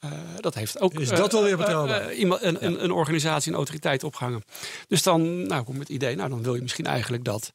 eh, 0.00 0.10
eh, 0.10 0.18
dat 0.40 0.54
heeft 0.54 0.80
ook 0.80 0.94
Is 0.94 1.08
dat 1.08 1.32
wel 1.32 1.42
weer 1.42 1.52
eh, 1.52 1.58
betrouwbaar? 1.58 2.00
eh, 2.00 2.18
iemand, 2.18 2.42
een, 2.42 2.64
een, 2.64 2.84
een 2.84 2.90
organisatie, 2.90 3.50
een 3.50 3.56
autoriteit 3.56 4.04
opgehangen. 4.04 4.42
Dus 4.88 5.02
dan 5.02 5.46
nou, 5.46 5.62
kom 5.64 5.72
ik 5.72 5.78
met 5.78 5.88
het 5.88 5.96
idee, 5.96 6.16
nou 6.16 6.28
dan 6.30 6.42
wil 6.42 6.54
je 6.54 6.62
misschien 6.62 6.86
eigenlijk 6.86 7.24
dat, 7.24 7.52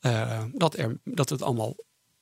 eh, 0.00 0.42
dat, 0.52 0.76
er, 0.76 0.98
dat 1.04 1.28
het 1.28 1.42
allemaal 1.42 1.74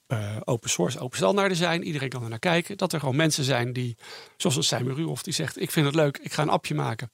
eh, 0.06 0.36
open 0.44 0.70
source, 0.70 0.98
open 0.98 1.16
standaarden 1.16 1.56
zijn. 1.56 1.82
Iedereen 1.82 2.08
kan 2.08 2.22
er 2.22 2.28
naar 2.28 2.38
kijken. 2.38 2.76
Dat 2.76 2.92
er 2.92 3.00
gewoon 3.00 3.16
mensen 3.16 3.44
zijn 3.44 3.72
die, 3.72 3.96
zoals 4.36 4.56
een 4.56 4.62
Simon 4.64 4.94
Ruhoff, 4.94 5.22
die 5.22 5.32
zegt: 5.32 5.60
Ik 5.60 5.70
vind 5.70 5.86
het 5.86 5.94
leuk, 5.94 6.18
ik 6.18 6.32
ga 6.32 6.42
een 6.42 6.48
appje 6.48 6.74
maken. 6.74 7.10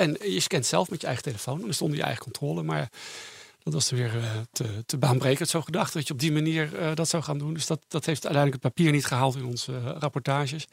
En 0.00 0.16
je 0.32 0.40
scant 0.40 0.66
zelf 0.66 0.90
met 0.90 1.00
je 1.00 1.06
eigen 1.06 1.24
telefoon. 1.24 1.60
Dan 1.60 1.74
stond 1.74 1.94
je 1.94 2.02
eigen 2.02 2.22
controle. 2.22 2.62
Maar 2.62 2.90
dat 3.62 3.72
was 3.72 3.90
er 3.90 3.96
weer 3.96 4.18
eh, 4.18 4.30
te, 4.52 4.84
te 4.86 4.98
baanbrekend 4.98 5.48
zo 5.48 5.60
gedacht. 5.60 5.92
Dat 5.92 6.06
je 6.06 6.12
op 6.12 6.20
die 6.20 6.32
manier 6.32 6.76
eh, 6.78 6.94
dat 6.94 7.08
zou 7.08 7.22
gaan 7.22 7.38
doen. 7.38 7.54
Dus 7.54 7.66
dat, 7.66 7.80
dat 7.88 8.06
heeft 8.06 8.24
uiteindelijk 8.24 8.62
het 8.62 8.74
papier 8.74 8.92
niet 8.92 9.06
gehaald 9.06 9.36
in 9.36 9.44
onze 9.44 9.72
eh, 9.72 9.96
rapportages. 9.98 10.66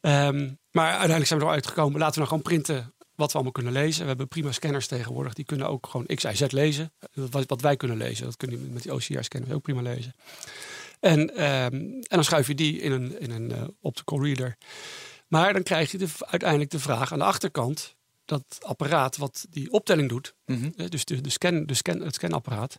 Ehm, 0.00 0.50
maar 0.70 0.88
uiteindelijk 0.88 1.26
zijn 1.26 1.40
we 1.40 1.46
eruit 1.46 1.66
gekomen. 1.66 1.98
Laten 1.98 2.12
we 2.12 2.18
nou 2.18 2.28
gewoon 2.28 2.42
printen 2.42 2.94
wat 3.14 3.28
we 3.28 3.34
allemaal 3.34 3.52
kunnen 3.52 3.72
lezen. 3.72 4.02
We 4.02 4.08
hebben 4.08 4.28
prima 4.28 4.52
scanners 4.52 4.86
tegenwoordig. 4.86 5.34
Die 5.34 5.44
kunnen 5.44 5.68
ook 5.68 5.86
gewoon 5.86 6.06
XIZ 6.06 6.44
lezen. 6.48 6.92
Wat, 7.12 7.44
wat 7.46 7.60
wij 7.60 7.76
kunnen 7.76 7.96
lezen. 7.96 8.24
Dat 8.24 8.36
kunnen 8.36 8.62
die 8.62 8.70
met 8.70 8.82
die 8.82 8.92
OCR-scanners 8.92 9.52
ook 9.52 9.62
prima 9.62 9.82
lezen. 9.82 10.14
En, 11.00 11.36
ehm, 11.36 11.74
en 11.74 12.04
dan 12.08 12.24
schuif 12.24 12.46
je 12.46 12.54
die 12.54 12.80
in 12.80 12.92
een, 12.92 13.20
in 13.20 13.30
een 13.30 13.76
optical 13.80 14.24
reader. 14.24 14.56
Maar 15.28 15.52
dan 15.52 15.62
krijg 15.62 15.90
je 15.90 15.98
de, 15.98 16.08
uiteindelijk 16.18 16.70
de 16.70 16.78
vraag 16.78 17.12
aan 17.12 17.18
de 17.18 17.24
achterkant. 17.24 17.98
Dat 18.30 18.58
apparaat 18.60 19.16
wat 19.16 19.46
die 19.50 19.70
optelling 19.72 20.08
doet. 20.08 20.34
Mhm. 20.46 20.88
Dus 20.88 21.04
de, 21.04 21.20
de 21.20 21.30
scan, 21.30 21.66
de 21.66 21.74
scan, 21.74 22.00
het 22.00 22.14
scanapparaat. 22.14 22.78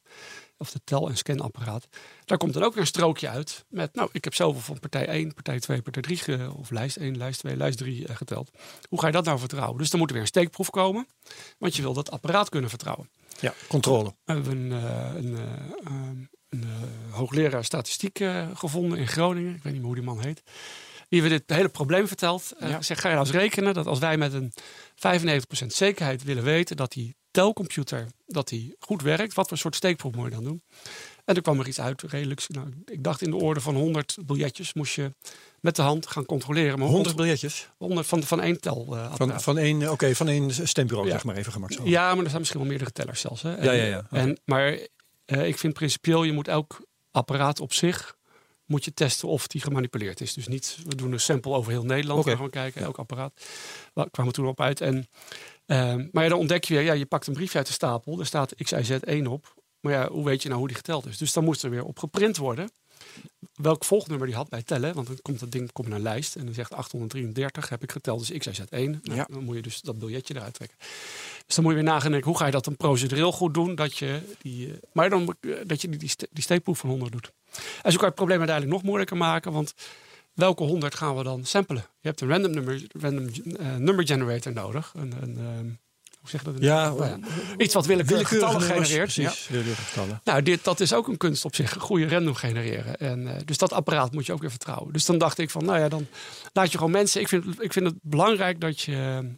Of 0.58 0.72
de 0.72 0.80
tel- 0.84 1.10
en 1.10 1.18
scanapparaat. 1.18 1.88
Daar 2.26 2.38
komt 2.38 2.54
dan 2.54 2.64
ook 2.64 2.72
weer 2.74 2.82
een 2.82 2.88
strookje 2.88 3.30
uit. 3.30 3.66
Met 3.70 3.96
nou, 3.96 4.10
ik 4.12 4.24
heb 4.24 4.34
zoveel 4.36 4.62
van 4.62 4.80
partij 4.80 5.08
1, 5.08 5.34
partij 5.34 5.60
2, 5.60 5.82
partij 5.82 6.02
3. 6.02 6.18
ge- 6.18 6.52
Of 6.58 6.70
lijst 6.70 6.98
1, 6.98 7.18
lijst 7.18 7.40
2, 7.40 7.56
lijst 7.58 7.78
3 7.78 8.08
eh, 8.08 8.16
geteld. 8.16 8.52
Hoe 8.90 9.00
ga 9.00 9.08
je 9.08 9.14
dat 9.14 9.26
nou 9.26 9.40
vertrouwen? 9.40 9.78
Dus 9.78 9.90
dan 9.90 10.00
moet 10.00 10.08
er 10.10 10.14
weer 10.14 10.24
een 10.24 10.30
steekproef 10.30 10.70
komen. 10.70 11.08
Want 11.58 11.76
je 11.76 11.82
wil 11.82 11.94
dat 11.94 12.12
apparaat 12.12 12.50
kunnen 12.50 12.70
vertrouwen. 12.70 13.10
Ja, 13.40 13.54
controle. 13.68 14.14
We 14.26 14.34
hebben 14.34 14.58
een, 14.58 14.72
eh, 14.72 15.16
een, 15.16 15.38
eh, 15.38 15.92
een 16.50 16.66
hoogleraar 17.10 17.64
statistiek 17.64 18.20
gevonden 18.54 18.98
in 18.98 19.08
Groningen. 19.08 19.56
Ik 19.56 19.64
weet 19.64 19.74
niet 19.74 19.82
meer 19.82 19.92
hoe 19.92 19.96
die 20.00 20.04
man 20.10 20.22
heet. 20.22 20.42
Die 21.12 21.22
we 21.22 21.30
dit 21.30 21.44
hele 21.46 21.70
probleem 21.70 22.08
vertelt. 22.08 22.52
Uh, 22.62 22.70
Ja. 22.70 22.82
Zegt, 22.82 23.00
ga 23.02 23.08
je 23.10 23.16
nou 23.16 23.28
eens 23.28 23.36
rekenen 23.36 23.74
dat 23.74 23.88
als 23.88 24.00
wij 24.00 24.18
met 24.18 24.34
een 24.34 24.52
95% 25.64 25.66
zekerheid 25.68 26.24
willen 26.24 26.44
weten 26.44 26.76
dat 26.78 26.92
die 26.92 27.16
telcomputer 27.32 28.08
dat 28.28 28.48
die 28.48 28.76
goed 28.80 29.02
werkt, 29.02 29.34
wat 29.34 29.48
voor 29.48 29.58
soort 29.58 29.76
steekproef 29.76 30.14
moet 30.16 30.26
je 30.26 30.32
dan 30.32 30.44
doen? 30.44 30.62
En 31.26 31.36
er 31.36 31.42
kwam 31.42 31.60
er 31.60 31.68
iets 31.68 31.80
uit, 31.82 32.02
redelijk. 32.02 32.44
Nou, 32.48 32.68
ik 32.86 33.04
dacht 33.04 33.22
in 33.22 33.30
de 33.30 33.36
orde 33.36 33.60
van 33.62 33.76
100 33.76 34.18
biljetjes 34.26 34.74
moest 34.74 34.94
je 34.94 35.14
met 35.60 35.76
de 35.76 35.82
hand 35.82 36.08
gaan 36.08 36.26
controleren. 36.26 36.80
Maar 36.80 36.88
100 36.88 37.16
biljetjes 37.16 37.70
100 37.78 38.08
van, 38.08 38.24
van 38.24 38.42
één 38.42 38.60
tel. 38.62 38.88
eh, 38.98 39.14
van, 39.16 39.42
van 39.42 39.58
één, 39.58 39.92
oké, 39.92 40.16
van 40.16 40.28
één 40.28 40.68
stembureau, 40.68 41.08
Ja. 41.08 41.14
zeg 41.14 41.24
maar 41.24 41.36
even 41.36 41.52
gemakkelijk. 41.52 41.88
Ja, 41.88 42.08
maar 42.10 42.18
er 42.24 42.26
zijn 42.30 42.38
misschien 42.40 42.60
wel 42.60 42.70
meerdere 42.70 42.92
tellers 42.92 43.22
zelfs. 43.22 43.42
Hè? 43.42 43.56
En, 43.56 43.64
Ja, 43.66 43.72
ja, 43.72 43.84
ja. 43.86 44.08
En, 44.12 44.40
maar 44.46 44.78
eh, 45.26 45.48
ik 45.48 45.58
vind 45.58 45.74
principieel, 45.74 46.24
je 46.24 46.32
moet 46.34 46.48
elk 46.48 46.86
apparaat 47.12 47.60
op 47.60 47.74
zich 47.74 48.16
moet 48.72 48.86
je 48.86 48.94
testen 48.94 49.28
of 49.28 49.48
die 49.48 49.62
gemanipuleerd 49.62 50.22
is. 50.22 50.34
Dus 50.34 50.48
niet, 50.48 50.78
we 50.88 50.96
doen 50.96 51.12
een 51.12 51.20
sample 51.20 51.54
over 51.54 51.72
heel 51.72 51.86
Nederland. 51.86 52.26
We 52.26 52.38
gaan 52.38 52.50
kijken, 52.50 52.82
elk 52.82 52.98
apparaat. 52.98 53.34
Waar 53.94 54.10
kwamen 54.10 54.32
we 54.32 54.38
toen 54.38 54.48
op 54.48 54.62
uit. 54.62 54.82
En, 54.82 55.08
ehm, 55.66 56.08
maar 56.12 56.24
ja, 56.24 56.30
dan 56.30 56.40
ontdek 56.40 56.64
je 56.64 56.74
weer, 56.74 56.84
ja, 56.84 56.94
je 56.94 57.06
pakt 57.06 57.28
een 57.28 57.34
briefje 57.34 57.58
uit 57.58 57.68
de 57.68 57.74
stapel. 57.74 58.20
Er 58.20 58.26
staat 58.26 58.54
XIZ1 58.64 59.28
op. 59.28 59.54
Maar 59.80 59.94
ja, 59.94 60.10
hoe 60.10 60.26
weet 60.26 60.42
je 60.42 60.48
nou 60.48 60.60
hoe 60.60 60.68
die 60.68 60.78
geteld 60.78 61.06
is? 61.06 61.18
Dus 61.18 61.34
dan 61.34 61.44
moest 61.44 61.64
er 61.64 61.70
weer 61.70 61.84
op 61.84 62.00
geprint 62.00 62.38
worden. 62.38 62.72
Welk 63.54 63.86
volgnummer 63.86 64.28
die 64.28 64.36
had 64.36 64.50
bij 64.50 64.64
tellen. 64.64 64.94
Want 64.94 65.08
dan 65.08 65.20
komt 65.22 65.40
dat 65.40 65.52
ding 65.52 65.72
komt 65.72 65.88
naar 65.88 65.98
een 65.98 66.04
lijst. 66.04 66.36
En 66.36 66.46
dan 66.46 66.54
zegt 66.54 66.74
833 66.74 67.70
heb 67.70 67.84
ik 67.84 67.92
geteld, 67.92 68.28
dus 68.28 68.48
XIZ1. 68.48 68.70
Nou, 68.70 69.00
Ja. 69.02 69.28
Dan 69.32 69.44
moet 69.44 69.56
je 69.56 69.62
dus 69.62 69.82
dat 69.82 70.00
biljetje 70.00 70.36
eruit 70.36 70.54
trekken. 70.54 70.78
Dus 71.46 71.56
dan 71.56 71.64
moet 71.64 71.74
je 71.74 71.80
weer 71.84 71.92
nagaan, 71.92 72.22
hoe 72.22 72.38
ga 72.38 72.46
je 72.46 72.52
dat 72.52 72.66
dan 72.66 72.78
procedureel 72.78 73.32
goed 73.32 73.54
doen? 73.54 73.76
Dat 73.76 73.98
je 73.98 74.22
die, 74.42 74.68
eh, 74.68 74.74
maar 74.94 75.10
dan 75.10 75.36
eh, 75.40 75.52
dat 75.66 75.82
je 75.82 75.90
die, 75.90 76.12
die 76.32 76.44
steekproef 76.44 76.80
van 76.80 76.90
100 76.90 77.12
doet. 77.12 77.32
En 77.58 77.92
zo 77.92 77.98
kan 77.98 78.00
je 78.00 78.06
het 78.06 78.16
probleem 78.16 78.38
uiteindelijk 78.38 78.76
nog 78.76 78.86
moeilijker 78.86 79.18
maken. 79.18 79.52
Want 79.52 79.74
welke 80.34 80.64
100 80.64 80.96
gaan 80.96 81.18
we 81.18 81.24
dan 81.24 81.46
samplen? 81.46 81.86
Je 82.00 82.08
hebt 82.08 82.22
een 82.22 82.30
random 82.30 82.52
number, 82.52 82.82
random, 83.00 83.28
eh, 83.56 83.76
number 83.76 84.08
generator 84.08 84.54
nodig. 84.54 84.94
Een, 84.96 85.14
een, 85.22 85.38
ehm, 85.38 85.66
hoe 86.20 86.30
zeg 86.30 86.44
je 86.44 86.52
dat? 86.52 86.62
Ja, 86.62 86.90
Nou 86.90 87.06
ja, 87.06 87.20
iets 87.58 87.74
wat 87.74 87.86
willekeurig 87.86 88.28
getallen 88.28 88.62
genereert. 88.62 89.14
Ja. 89.14 89.34
Precies, 89.50 89.76
getallen. 89.76 90.22
Nou, 90.24 90.42
dit, 90.42 90.64
dat 90.64 90.80
is 90.80 90.94
ook 90.94 91.08
een 91.08 91.18
kunst 91.18 91.46
op 91.46 91.56
zich. 91.56 91.78
Goede 91.78 92.08
random 92.08 92.36
genereren. 92.36 92.98
En, 92.98 93.36
eh, 93.36 93.42
dus 93.46 93.58
dat 93.58 93.74
apparaat 93.74 94.12
moet 94.12 94.26
je 94.26 94.34
ook 94.34 94.42
weer 94.42 94.50
vertrouwen. 94.50 94.94
Dus 94.94 95.06
dan 95.06 95.18
dacht 95.18 95.38
ik 95.38 95.50
van, 95.50 95.66
nou 95.66 95.80
ja, 95.80 95.90
dan 95.90 96.08
laat 96.54 96.72
je 96.72 96.78
gewoon 96.78 96.92
mensen... 96.92 97.22
Ik 97.22 97.28
vind, 97.28 97.62
ik 97.62 97.74
vind 97.74 97.86
het 97.86 97.96
belangrijk 98.02 98.60
dat 98.60 98.82
je 98.82 99.30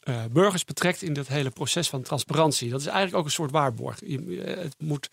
eh, 0.00 0.24
burgers 0.30 0.64
betrekt 0.64 1.02
in 1.02 1.12
dit 1.12 1.28
hele 1.28 1.50
proces 1.50 1.88
van 1.88 2.02
transparantie. 2.02 2.70
Dat 2.70 2.80
is 2.80 2.86
eigenlijk 2.86 3.16
ook 3.16 3.24
een 3.24 3.30
soort 3.30 3.50
waarborg. 3.50 4.00
Je, 4.06 4.42
het 4.44 4.74
moet 4.78 5.08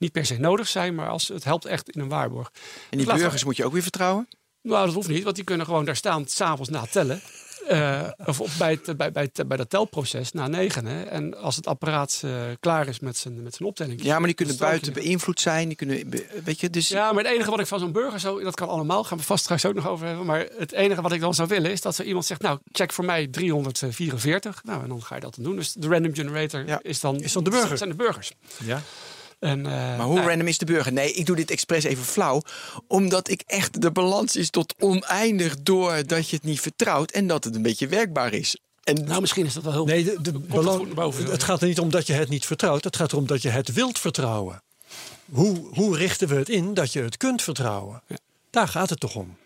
niet 0.00 0.12
per 0.12 0.26
se 0.26 0.38
nodig 0.38 0.68
zijn, 0.68 0.94
maar 0.94 1.08
als, 1.08 1.28
het 1.28 1.44
helpt 1.44 1.64
echt 1.64 1.90
in 1.90 2.00
een 2.00 2.08
waarborg. 2.08 2.50
En 2.90 2.98
die 2.98 3.06
Laat- 3.06 3.18
burgers 3.18 3.44
moet 3.44 3.56
je 3.56 3.64
ook 3.64 3.72
weer 3.72 3.82
vertrouwen? 3.82 4.28
Nou, 4.62 4.84
dat 4.86 4.94
hoeft 4.94 5.08
niet, 5.08 5.22
want 5.24 5.36
die 5.36 5.44
kunnen 5.44 5.66
gewoon 5.66 5.84
daar 5.84 5.96
staan 5.96 6.26
s'avonds 6.26 6.70
na 6.70 6.84
tellen. 6.90 7.20
Eh, 7.68 8.08
of 8.24 8.40
of 8.40 8.56
bij, 8.58 8.70
het, 8.84 8.96
bij, 8.96 9.12
bij, 9.12 9.30
het, 9.32 9.48
bij 9.48 9.56
dat 9.56 9.70
telproces 9.70 10.32
na 10.32 10.48
negen. 10.48 10.86
Hè. 10.86 11.02
En 11.02 11.36
als 11.36 11.56
het 11.56 11.66
apparaat 11.66 12.20
eh, 12.24 12.30
klaar 12.60 12.88
is 12.88 13.00
met 13.00 13.16
zijn, 13.16 13.42
met 13.42 13.54
zijn 13.54 13.68
optelling. 13.68 14.02
Ja, 14.02 14.16
maar 14.18 14.26
die 14.26 14.34
kunnen 14.34 14.56
buiten 14.56 14.92
beïnvloed 14.92 15.40
zijn. 15.40 15.66
Die 15.68 15.76
kunnen, 15.76 16.10
be- 16.10 16.26
weet 16.44 16.60
je, 16.60 16.70
dus 16.70 16.88
Ja, 16.88 17.12
maar 17.12 17.24
het 17.24 17.32
enige 17.32 17.50
wat 17.50 17.60
ik 17.60 17.66
van 17.66 17.78
zo'n 17.78 17.92
burger 17.92 18.20
zo, 18.20 18.40
dat 18.40 18.54
kan 18.54 18.68
allemaal, 18.68 19.04
gaan 19.04 19.18
we 19.18 19.24
vast 19.24 19.42
straks 19.44 19.64
ook 19.64 19.74
nog 19.74 19.88
over 19.88 20.06
hebben. 20.06 20.26
Maar 20.26 20.46
het 20.58 20.72
enige 20.72 21.00
wat 21.02 21.12
ik 21.12 21.20
dan 21.20 21.34
zou 21.34 21.48
willen 21.48 21.70
is 21.70 21.80
dat 21.80 21.94
zo 21.94 22.02
iemand 22.02 22.24
zegt, 22.26 22.42
nou, 22.42 22.58
check 22.72 22.92
voor 22.92 23.04
mij 23.04 23.26
344. 23.26 24.60
Nou, 24.64 24.82
en 24.82 24.88
dan 24.88 25.02
ga 25.02 25.14
je 25.14 25.20
dat 25.20 25.34
dan 25.34 25.44
doen. 25.44 25.56
Dus 25.56 25.72
de 25.72 25.88
random 25.88 26.14
generator 26.14 26.66
Ja. 26.66 26.78
is 26.82 27.00
dan, 27.00 27.20
Is 27.20 27.32
dan 27.32 27.44
de 27.44 27.50
burger. 27.50 27.78
zijn 27.78 27.90
de 27.90 27.96
burgers. 27.96 28.32
Ja. 28.64 28.82
En, 29.40 29.66
eh, 29.66 29.72
Maar 29.72 30.06
hoe 30.06 30.14
nou, 30.14 30.28
random 30.28 30.46
is 30.46 30.58
de 30.58 30.64
burger? 30.64 30.92
Nee, 30.92 31.12
ik 31.12 31.26
doe 31.26 31.36
dit 31.36 31.50
expres 31.50 31.84
even 31.84 32.04
flauw. 32.04 32.42
Omdat 32.86 33.28
ik 33.30 33.42
echt 33.46 33.80
de 33.82 33.90
balans 33.90 34.36
is 34.36 34.50
tot 34.50 34.74
oneindig 34.78 35.56
door 35.62 36.06
dat 36.06 36.28
je 36.28 36.36
het 36.36 36.44
niet 36.44 36.60
vertrouwt. 36.60 37.10
En 37.10 37.26
dat 37.26 37.44
het 37.44 37.54
een 37.54 37.62
beetje 37.62 37.88
werkbaar 37.88 38.32
is. 38.32 38.56
En 38.84 39.04
Nou, 39.04 39.20
misschien 39.20 39.46
is 39.46 39.54
dat 39.54 39.62
wel 39.62 39.72
heel. 39.72 39.84
Nee, 39.84 40.04
de, 40.04 40.16
de 40.22 40.30
het 40.30 40.46
belang- 40.48 40.76
goed 40.78 40.86
naar 40.86 40.94
boven. 40.94 41.24
het 41.24 41.42
gaat 41.42 41.60
er 41.62 41.68
niet 41.68 41.78
om 41.80 41.90
dat 41.90 42.06
je 42.06 42.12
het 42.12 42.28
niet 42.28 42.46
vertrouwt. 42.46 42.84
Het 42.84 42.96
gaat 42.96 43.12
erom 43.12 43.26
dat 43.26 43.42
je 43.42 43.48
het 43.48 43.72
wilt 43.72 43.98
vertrouwen. 43.98 44.62
Hoe, 45.30 45.68
hoe 45.74 45.96
richten 45.96 46.28
we 46.28 46.34
het 46.34 46.48
in 46.48 46.74
dat 46.74 46.92
je 46.92 47.02
het 47.02 47.16
kunt 47.16 47.42
vertrouwen? 47.42 48.02
Ja. 48.06 48.16
Daar 48.50 48.68
gaat 48.68 48.90
het 48.90 49.00
toch 49.00 49.14
om. 49.14 49.36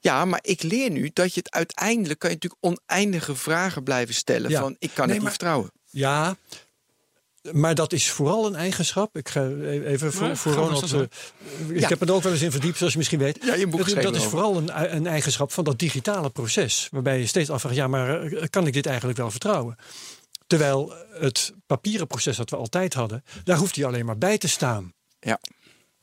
ja, 0.00 0.24
maar 0.24 0.38
ik 0.42 0.62
leer 0.62 0.90
nu 0.90 1.10
dat 1.12 1.34
je 1.34 1.40
het 1.40 1.50
uiteindelijk... 1.54 2.18
kan 2.18 2.30
je 2.30 2.36
natuurlijk 2.42 2.62
oneindige 2.88 3.34
vragen 3.36 3.82
blijven 3.82 4.14
stellen. 4.14 4.50
Ja. 4.50 4.60
Van, 4.60 4.76
ik 4.78 4.90
kan 4.94 5.06
Nee, 5.06 5.14
het 5.14 5.14
maar- 5.14 5.18
niet 5.18 5.28
vertrouwen. 5.28 5.70
Ja, 5.90 6.36
maar 7.52 7.74
dat 7.74 7.92
is 7.92 8.10
vooral 8.10 8.46
een 8.46 8.54
eigenschap. 8.54 9.16
Ik 9.16 9.28
ga 9.28 9.40
e- 9.42 9.84
even 9.84 10.12
voor, 10.36 10.52
Ronald. 10.52 10.92
eh, 10.92 11.00
ik 11.68 11.80
Ja. 11.80 11.88
heb 11.88 12.00
er 12.00 12.12
ook 12.12 12.22
wel 12.22 12.32
eens 12.32 12.42
in 12.42 12.50
verdiept, 12.50 12.76
zoals 12.78 12.92
je 12.92 12.98
misschien 12.98 13.18
weet. 13.18 13.38
Ja, 13.44 13.54
je 13.54 13.66
boek 13.66 13.88
dat, 13.94 14.02
dat 14.02 14.16
is 14.16 14.24
vooral 14.24 14.56
een, 14.56 14.94
een 14.94 15.06
eigenschap 15.06 15.52
van 15.52 15.64
dat 15.64 15.78
digitale 15.78 16.30
proces. 16.30 16.88
Waarbij 16.90 17.18
je 17.18 17.26
steeds 17.26 17.50
afvraagt, 17.50 17.76
ja, 17.76 17.86
maar 17.88 18.22
eh, 18.22 18.42
kan 18.50 18.66
ik 18.66 18.72
dit 18.72 18.86
eigenlijk 18.86 19.18
wel 19.18 19.30
vertrouwen? 19.30 19.76
Terwijl 20.46 20.92
het 21.20 21.52
papieren 21.66 22.06
proces 22.06 22.36
dat 22.36 22.50
we 22.50 22.56
altijd 22.56 22.94
hadden, 22.94 23.24
daar 23.44 23.56
hoeft 23.58 23.76
hij 23.76 23.84
alleen 23.84 24.04
maar 24.04 24.18
bij 24.18 24.38
te 24.38 24.48
staan. 24.48 24.92
Ja. 25.20 25.38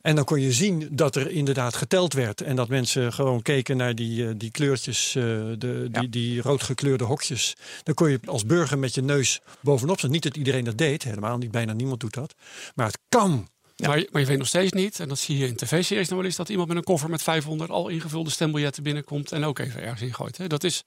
En 0.02 0.14
dan 0.16 0.24
kon 0.24 0.40
je 0.40 0.52
zien 0.52 0.88
dat 0.90 1.16
er 1.16 1.30
inderdaad 1.30 1.74
geteld 1.76 2.12
werd. 2.12 2.40
En 2.40 2.56
dat 2.56 2.68
mensen 2.68 3.12
gewoon 3.12 3.42
keken 3.42 3.76
naar 3.76 3.94
die, 3.94 4.26
eh, 4.28 4.34
die 4.36 4.50
kleurtjes, 4.50 5.14
eh, 5.14 5.22
de, 5.22 5.88
die, 5.90 6.02
Ja. 6.02 6.08
die 6.08 6.40
roodgekleurde 6.42 7.04
hokjes. 7.04 7.54
Dan 7.82 7.94
kon 7.94 8.10
je 8.10 8.20
als 8.24 8.44
burger 8.46 8.78
met 8.78 8.94
je 8.94 9.02
neus 9.02 9.40
bovenop 9.60 9.98
staan. 9.98 10.10
Niet 10.10 10.22
dat 10.22 10.36
iedereen 10.36 10.64
dat 10.64 10.78
deed, 10.78 11.02
helemaal 11.02 11.38
niet. 11.38 11.50
Bijna 11.50 11.72
niemand 11.72 12.00
doet 12.00 12.14
dat. 12.14 12.34
Maar 12.74 12.86
het 12.86 12.98
kan. 13.08 13.48
Maar, 13.76 13.98
je- 13.98 14.08
maar 14.12 14.20
je 14.20 14.26
weet 14.26 14.38
nog 14.38 14.46
steeds 14.46 14.72
niet, 14.72 15.00
en 15.00 15.08
dat 15.08 15.18
zie 15.18 15.38
je 15.38 15.46
in 15.46 15.56
tv-series 15.56 16.08
nog 16.08 16.16
wel 16.18 16.26
eens, 16.26 16.36
dat 16.36 16.48
iemand 16.48 16.68
met 16.68 16.76
een 16.76 16.82
koffer 16.84 17.10
met 17.10 17.22
500 17.22 17.70
al 17.70 17.88
ingevulde 17.88 18.30
stembiljetten 18.30 18.82
binnenkomt 18.82 19.32
en 19.32 19.44
ook 19.44 19.58
even 19.58 19.82
ergens 19.82 20.00
ingooit. 20.02 20.36
Hè? 20.38 20.46
Dat 20.46 20.64
is. 20.64 20.84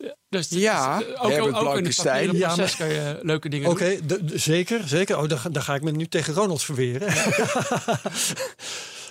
Ja, 0.00 0.14
Dus 0.28 0.48
Ja, 0.48 0.98
dus, 0.98 1.06
eh, 1.06 1.24
ook, 1.24 1.30
Herbert 1.30 1.40
ook, 1.40 1.46
ook 1.46 1.54
in 1.54 1.54
het 1.54 1.62
Blankenstein. 1.64 2.26
papieren 2.26 2.48
Ja, 2.48 2.54
proces 2.54 2.76
kan 2.76 2.88
je 2.88 3.18
leuke 3.22 3.48
dingen 3.48 3.70
Oké, 3.70 3.96
doen. 3.96 4.06
de- 4.06 4.24
de- 4.24 4.38
zeker. 4.38 4.88
zeker. 4.88 5.18
Oh, 5.18 5.28
dan, 5.28 5.38
ga- 5.38 5.48
dan 5.48 5.62
ga 5.62 5.74
ik 5.74 5.82
me 5.82 5.90
nu 5.90 6.06
tegen 6.06 6.34
Ronald 6.34 6.62
verweren. 6.62 7.08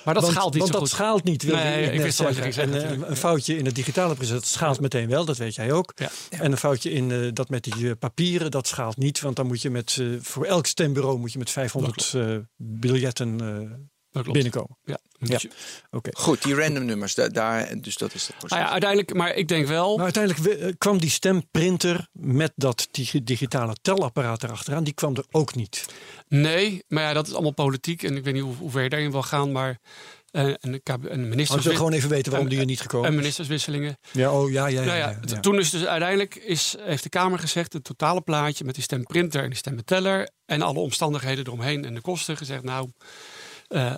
Maar 0.05 0.13
dat 0.13 0.23
want, 0.23 0.35
schaalt 0.35 0.53
niet 0.53 0.61
want 0.61 0.73
zo 0.73 0.79
dat 0.79 0.89
goed. 0.89 0.97
schaalt 0.97 1.23
niet, 1.23 1.43
wil 1.43 1.55
Nee, 1.55 1.81
ik 1.83 1.87
ik 1.87 1.93
net 1.93 2.03
wist 2.03 2.19
al 2.19 2.25
wat 2.25 2.35
je 2.35 2.41
zeggen. 2.41 2.63
ging 2.63 2.73
zeggen, 2.81 2.91
En, 2.97 3.03
eh, 3.03 3.09
een 3.09 3.17
foutje 3.17 3.57
in 3.57 3.65
het 3.65 3.75
digitale 3.75 4.13
proces, 4.15 4.33
dat 4.33 4.45
schaalt 4.45 4.79
meteen 4.79 5.09
wel. 5.09 5.25
Dat 5.25 5.37
weet 5.37 5.55
jij 5.55 5.71
ook. 5.71 5.91
Ja. 5.95 6.09
En 6.29 6.51
een 6.51 6.57
foutje 6.57 6.91
in 6.91 7.11
eh, 7.11 7.17
dat 7.33 7.49
met 7.49 7.63
die 7.63 7.87
eh, 7.89 7.91
papieren, 7.99 8.51
dat 8.51 8.67
schaalt 8.67 8.97
niet. 8.97 9.19
Want 9.21 9.35
dan 9.35 9.47
moet 9.47 9.61
je 9.61 9.69
met, 9.69 9.97
eh, 9.99 10.07
voor 10.21 10.45
elk 10.45 10.65
stembureau 10.65 11.17
moet 11.19 11.31
je 11.33 11.37
met 11.39 11.49
500 11.49 12.11
eh, 12.15 12.35
biljetten 12.57 13.39
eh, 13.41 13.71
klopt. 14.23 14.31
binnenkomen. 14.41 14.77
Ja. 14.83 14.99
Ja. 15.21 15.39
Oké. 15.91 16.09
Goed, 16.13 16.43
die 16.43 16.55
random 16.55 16.85
nummers, 16.85 17.15
da- 17.15 17.27
daar, 17.27 17.81
dus 17.81 17.97
dat 17.97 18.13
is 18.13 18.27
het 18.27 18.35
proces. 18.37 18.49
Nou 18.57 18.61
ja, 18.63 18.71
uiteindelijk, 18.71 19.13
maar 19.13 19.35
ik 19.35 19.47
denk 19.47 19.67
wel. 19.67 19.95
Maar 19.95 20.03
uiteindelijk 20.13 20.59
eh, 20.59 20.71
kwam 20.77 20.97
die 20.99 21.09
stemprinter 21.09 22.07
met 22.11 22.51
dat 22.55 22.87
digi- 22.91 23.23
digitale 23.23 23.75
telapparaat 23.81 24.43
erachteraan, 24.43 24.83
die 24.83 24.93
kwam 24.93 25.15
er 25.15 25.25
ook 25.31 25.55
niet. 25.55 25.85
Nee, 26.27 26.83
maar 26.87 27.03
ja, 27.03 27.13
dat 27.13 27.27
is 27.27 27.33
allemaal 27.33 27.51
politiek. 27.53 28.03
En 28.03 28.15
ik 28.17 28.23
weet 28.23 28.33
niet 28.33 28.43
hoe, 28.43 28.55
hoe 28.55 28.71
ver 28.71 28.83
je 28.83 28.89
daarin 28.89 29.11
wil 29.11 29.23
gaan. 29.23 29.51
Maar 29.51 29.77
eh, 30.31 30.53
een 30.59 30.81
Maar 30.85 30.99
minister. 31.19 31.57
ik 31.57 31.63
wil 31.63 31.75
gewoon 31.75 31.93
even 31.93 32.09
weten 32.09 32.31
waarom 32.31 32.47
en- 32.49 32.53
die 32.53 32.61
er 32.63 32.69
niet 32.69 32.81
gekomen 32.81 33.07
En 33.07 33.13
is. 33.13 33.19
ministerswisselingen. 33.19 33.97
Ja, 34.11 34.31
oh 34.31 34.51
ja, 34.51 34.67
ja, 34.67 34.79
ja. 34.79 34.85
nou 34.85 34.97
ja, 34.97 35.09
ja, 35.09 35.19
ja. 35.25 35.39
toen 35.39 35.59
is 35.59 35.69
dus 35.69 35.85
uiteindelijk 35.85 36.35
is, 36.35 36.75
heeft 36.79 37.03
de 37.03 37.09
Kamer 37.09 37.39
gezegd, 37.39 37.73
het 37.73 37.83
totale 37.83 38.21
plaatje 38.21 38.63
met 38.65 38.73
die 38.75 38.83
stemprinter 38.83 39.41
en 39.43 39.49
die 39.49 39.57
stemmenteller 39.57 40.29
en 40.45 40.61
alle 40.61 40.79
omstandigheden 40.79 41.45
eromheen 41.45 41.85
en 41.85 41.93
de 41.93 42.01
kosten 42.01 42.37
gezegd, 42.37 42.63
nou, 42.63 42.89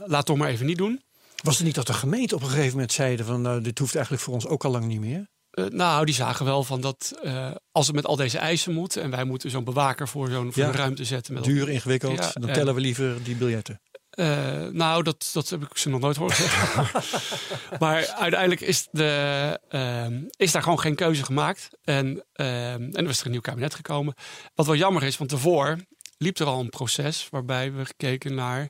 laat 0.06 0.26
toch 0.26 0.38
maar 0.38 0.50
even 0.50 0.66
niet 0.66 0.78
doen. 0.78 1.02
Was 1.44 1.58
het 1.58 1.66
niet 1.66 1.76
dat 1.76 1.88
de 1.88 1.94
gemeente 1.94 2.36
op 2.36 2.42
een 2.42 2.50
gegeven 2.50 2.72
moment 2.72 2.92
zeiden 2.92 3.26
van 3.26 3.42
nou, 3.42 3.62
dit 3.62 3.80
hoeft 3.80 3.96
eigenlijk 3.96 4.24
voor 4.24 4.34
ons 4.34 4.48
ook 4.48 4.64
al 4.66 4.72
lang 4.72 4.86
niet 4.86 5.00
meer? 5.00 5.30
Eh, 5.52 5.66
nou, 5.66 6.06
die 6.06 6.16
zagen 6.16 6.46
wel 6.46 6.64
van 6.64 6.82
dat 6.82 7.20
eh, 7.24 7.52
als 7.72 7.88
het 7.88 7.96
met 7.96 8.06
al 8.06 8.16
deze 8.16 8.38
eisen 8.38 8.74
moet 8.74 8.96
en 8.98 9.10
wij 9.10 9.24
moeten 9.24 9.50
zo'n 9.50 9.64
bewaker 9.64 10.08
voor 10.08 10.30
zo'n 10.30 10.52
Ja. 10.56 10.72
ruimte 10.72 11.04
zetten. 11.06 11.34
Met 11.34 11.44
Duur, 11.44 11.70
ingewikkeld, 11.70 12.18
Ja, 12.18 12.30
dan 12.34 12.48
en- 12.50 12.54
tellen 12.56 12.76
we 12.76 12.82
liever 12.82 13.24
die 13.24 13.36
biljetten. 13.36 13.82
Eh, 14.10 14.66
nou, 14.72 15.04
dat, 15.04 15.30
dat 15.34 15.50
heb 15.50 15.62
ik 15.62 15.78
ze 15.78 15.90
nog 15.90 16.00
nooit 16.00 16.16
horen 16.18 16.36
zeggen. 16.36 17.02
maar 17.80 18.08
uiteindelijk 18.08 18.62
is, 18.62 18.88
de, 18.92 19.60
ehm, 19.70 20.22
is 20.36 20.52
daar 20.52 20.64
gewoon 20.64 20.80
geen 20.80 20.96
keuze 20.96 21.24
gemaakt. 21.24 21.70
En, 21.84 22.26
ehm, 22.34 22.82
en 22.82 23.04
er 23.04 23.10
is 23.10 23.20
er 23.20 23.26
een 23.26 23.32
nieuw 23.32 23.42
kabinet 23.42 23.76
gekomen. 23.76 24.14
Wat 24.56 24.66
wel 24.66 24.76
jammer 24.76 25.04
is, 25.04 25.18
want 25.18 25.30
daarvoor 25.30 25.78
liep 26.18 26.38
er 26.40 26.46
al 26.46 26.60
een 26.60 26.70
proces 26.70 27.28
waarbij 27.30 27.74
we 27.74 27.86
gekeken 27.86 28.36
naar 28.36 28.70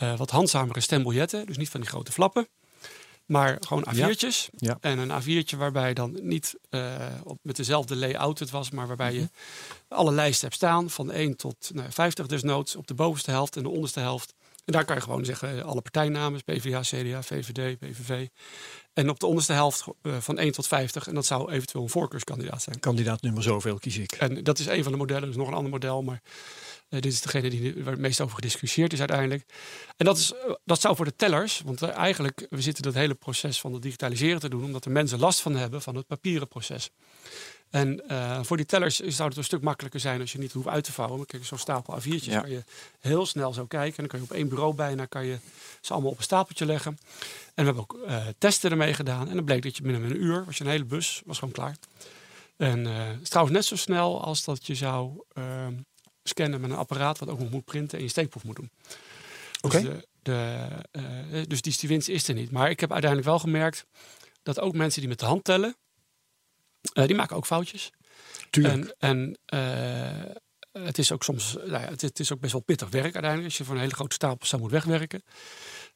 eh, 0.00 0.16
wat 0.16 0.30
handzamere 0.30 0.80
stembiljetten. 0.80 1.46
Dus 1.46 1.56
niet 1.56 1.68
van 1.68 1.80
die 1.80 1.88
grote 1.88 2.12
flappen. 2.12 2.48
Maar 3.26 3.56
gewoon 3.60 3.86
A4'tjes. 3.94 4.48
Ja. 4.56 4.78
En 4.80 4.98
een 4.98 5.22
A4'tje 5.22 5.56
waarbij 5.56 5.94
dan 5.94 6.18
niet 6.22 6.54
eh, 6.70 6.94
op, 7.24 7.38
met 7.42 7.56
dezelfde 7.56 7.96
layout 7.96 8.38
het 8.38 8.50
was, 8.50 8.70
maar 8.70 8.86
waarbij 8.86 9.14
je 9.14 9.28
alle 9.88 10.12
lijsten 10.12 10.42
hebt 10.42 10.54
staan. 10.54 10.90
Van 10.90 11.10
1 11.10 11.36
tot 11.36 11.70
nou, 11.74 11.92
50 11.92 12.26
desnoods 12.26 12.76
op 12.76 12.86
de 12.86 12.94
bovenste 12.94 13.30
helft 13.30 13.56
en 13.56 13.62
de 13.62 13.68
onderste 13.68 14.00
helft. 14.00 14.34
En 14.64 14.72
daar 14.72 14.84
kan 14.84 14.96
je 14.96 15.02
gewoon 15.02 15.24
zeggen 15.24 15.58
eh, 15.58 15.64
alle 15.64 15.80
partijnamen, 15.80 16.44
PvdA, 16.44 16.80
CDA, 16.80 17.22
VVD, 17.22 17.78
PVV. 17.78 18.26
En 18.92 19.10
op 19.10 19.20
de 19.20 19.26
onderste 19.26 19.52
helft 19.52 19.84
van 20.02 20.38
1 20.38 20.52
tot 20.52 20.66
50. 20.66 21.06
En 21.06 21.14
dat 21.14 21.26
zou 21.26 21.52
eventueel 21.52 21.84
een 21.84 21.90
voorkeurskandidaat 21.90 22.62
zijn. 22.62 22.80
Kandidaat 22.80 23.22
nummer 23.22 23.42
zoveel 23.42 23.78
kies 23.78 23.98
ik. 23.98 24.12
En 24.12 24.44
dat 24.44 24.58
is 24.58 24.66
een 24.66 24.82
van 24.82 24.92
de 24.92 24.98
modellen, 24.98 25.28
dus 25.28 25.36
nog 25.36 25.48
een 25.48 25.54
ander 25.54 25.70
model. 25.70 26.02
Maar 26.02 26.22
dit 26.90 27.12
is 27.12 27.20
degene 27.20 27.50
die, 27.50 27.74
waar 27.84 27.92
het 27.92 28.00
meest 28.00 28.20
over 28.20 28.34
gediscussieerd 28.34 28.92
is 28.92 28.98
uiteindelijk. 28.98 29.44
En 29.96 30.04
dat, 30.04 30.18
is, 30.18 30.32
eh, 30.32 30.52
dat 30.64 30.80
zou 30.80 30.96
voor 30.96 31.04
de 31.04 31.16
tellers, 31.16 31.62
want 31.64 31.82
eh, 31.82 31.96
eigenlijk, 31.96 32.46
we 32.50 32.60
zitten 32.60 32.82
dat 32.82 32.94
hele 32.94 33.14
proces 33.14 33.60
van 33.60 33.72
het 33.72 33.82
digitaliseren 33.82 34.40
te 34.40 34.48
doen, 34.48 34.64
omdat 34.64 34.84
er 34.84 34.90
mensen 34.90 35.18
last 35.18 35.40
van 35.40 35.56
hebben 35.56 35.82
van 35.82 35.96
het 35.96 36.06
papieren 36.06 36.48
proces. 36.48 36.90
En 37.70 38.08
eh, 38.08 38.38
voor 38.42 38.56
die 38.56 38.66
tellers 38.66 38.98
zou 38.98 39.28
het 39.28 39.38
een 39.38 39.44
stuk 39.44 39.62
makkelijker 39.62 40.00
zijn 40.00 40.20
als 40.20 40.32
je 40.32 40.38
niet 40.38 40.52
hoeft 40.52 40.68
uit 40.68 40.84
te 40.84 40.92
vouwen. 40.92 41.26
Kijk, 41.26 41.44
zo'n 41.44 41.58
stapel 41.58 42.00
A4'tjes 42.00 42.24
Ja. 42.24 42.40
kan 42.40 42.50
je 42.50 42.64
heel 43.00 43.26
snel 43.26 43.52
zo 43.52 43.66
kijken. 43.66 43.96
En 43.96 43.96
dan 43.96 44.06
kan 44.06 44.18
je 44.18 44.24
op 44.24 44.32
één 44.32 44.48
bureau 44.48 44.74
bijna 44.74 45.06
kan 45.06 45.26
je 45.26 45.38
ze 45.80 45.92
allemaal 45.92 46.10
op 46.10 46.16
een 46.16 46.22
stapeltje 46.22 46.66
leggen. 46.66 46.98
En 47.54 47.64
we 47.64 47.72
hebben 47.72 47.82
ook 47.82 47.98
eh, 48.06 48.26
testen 48.38 48.70
ermee 48.70 48.94
gedaan. 48.94 49.28
En 49.28 49.34
dan 49.34 49.44
bleek 49.44 49.62
dat 49.62 49.76
je 49.76 49.82
binnen 49.82 50.02
een 50.02 50.22
uur, 50.22 50.44
was 50.44 50.58
je 50.58 50.64
een 50.64 50.70
hele 50.70 50.84
bus, 50.84 51.22
was 51.24 51.38
gewoon 51.38 51.54
klaar. 51.54 51.76
En 52.56 52.86
eh, 52.86 53.06
het 53.06 53.22
is 53.22 53.28
trouwens 53.28 53.56
net 53.56 53.66
zo 53.66 53.76
snel 53.76 54.22
als 54.22 54.44
dat 54.44 54.66
je 54.66 54.74
zou 54.74 55.22
ehm, 55.32 55.74
scannen 56.22 56.60
met 56.60 56.70
een 56.70 56.76
apparaat 56.76 57.18
wat 57.18 57.28
ook 57.28 57.38
nog 57.38 57.50
moet 57.50 57.64
printen 57.64 57.98
en 57.98 58.04
je 58.04 58.10
steekproef 58.10 58.44
moet 58.44 58.56
doen. 58.56 58.70
Oké. 59.60 59.80
Dus, 59.80 59.90
de, 59.90 60.06
de, 60.22 60.68
eh, 60.90 61.42
dus 61.46 61.62
die, 61.62 61.76
die 61.76 61.88
winst 61.88 62.08
is 62.08 62.28
er 62.28 62.34
niet. 62.34 62.50
Maar 62.50 62.70
ik 62.70 62.80
heb 62.80 62.92
uiteindelijk 62.92 63.30
wel 63.30 63.38
gemerkt 63.38 63.86
dat 64.42 64.60
ook 64.60 64.74
mensen 64.74 65.00
die 65.00 65.08
met 65.08 65.18
de 65.18 65.26
hand 65.26 65.44
tellen, 65.44 65.76
eh, 66.92 67.06
die 67.06 67.16
maken 67.16 67.36
ook 67.36 67.46
foutjes. 67.46 67.90
Tuurlijk. 68.50 68.94
En, 68.98 68.98
en 68.98 69.38
eh, 69.44 70.34
het 70.84 70.98
is 70.98 71.12
ook 71.12 71.22
soms, 71.22 71.54
nou 71.54 71.70
ja, 71.70 71.88
het, 71.88 72.00
het 72.00 72.20
is 72.20 72.32
ook 72.32 72.40
best 72.40 72.52
wel 72.52 72.62
pittig 72.62 72.88
werk 72.88 73.14
uiteindelijk 73.14 73.44
als 73.44 73.58
je 73.58 73.64
voor 73.64 73.74
een 73.74 73.80
hele 73.80 73.94
grote 73.94 74.14
stapel 74.14 74.46
zou 74.46 74.62
moet 74.62 74.70
wegwerken. 74.70 75.22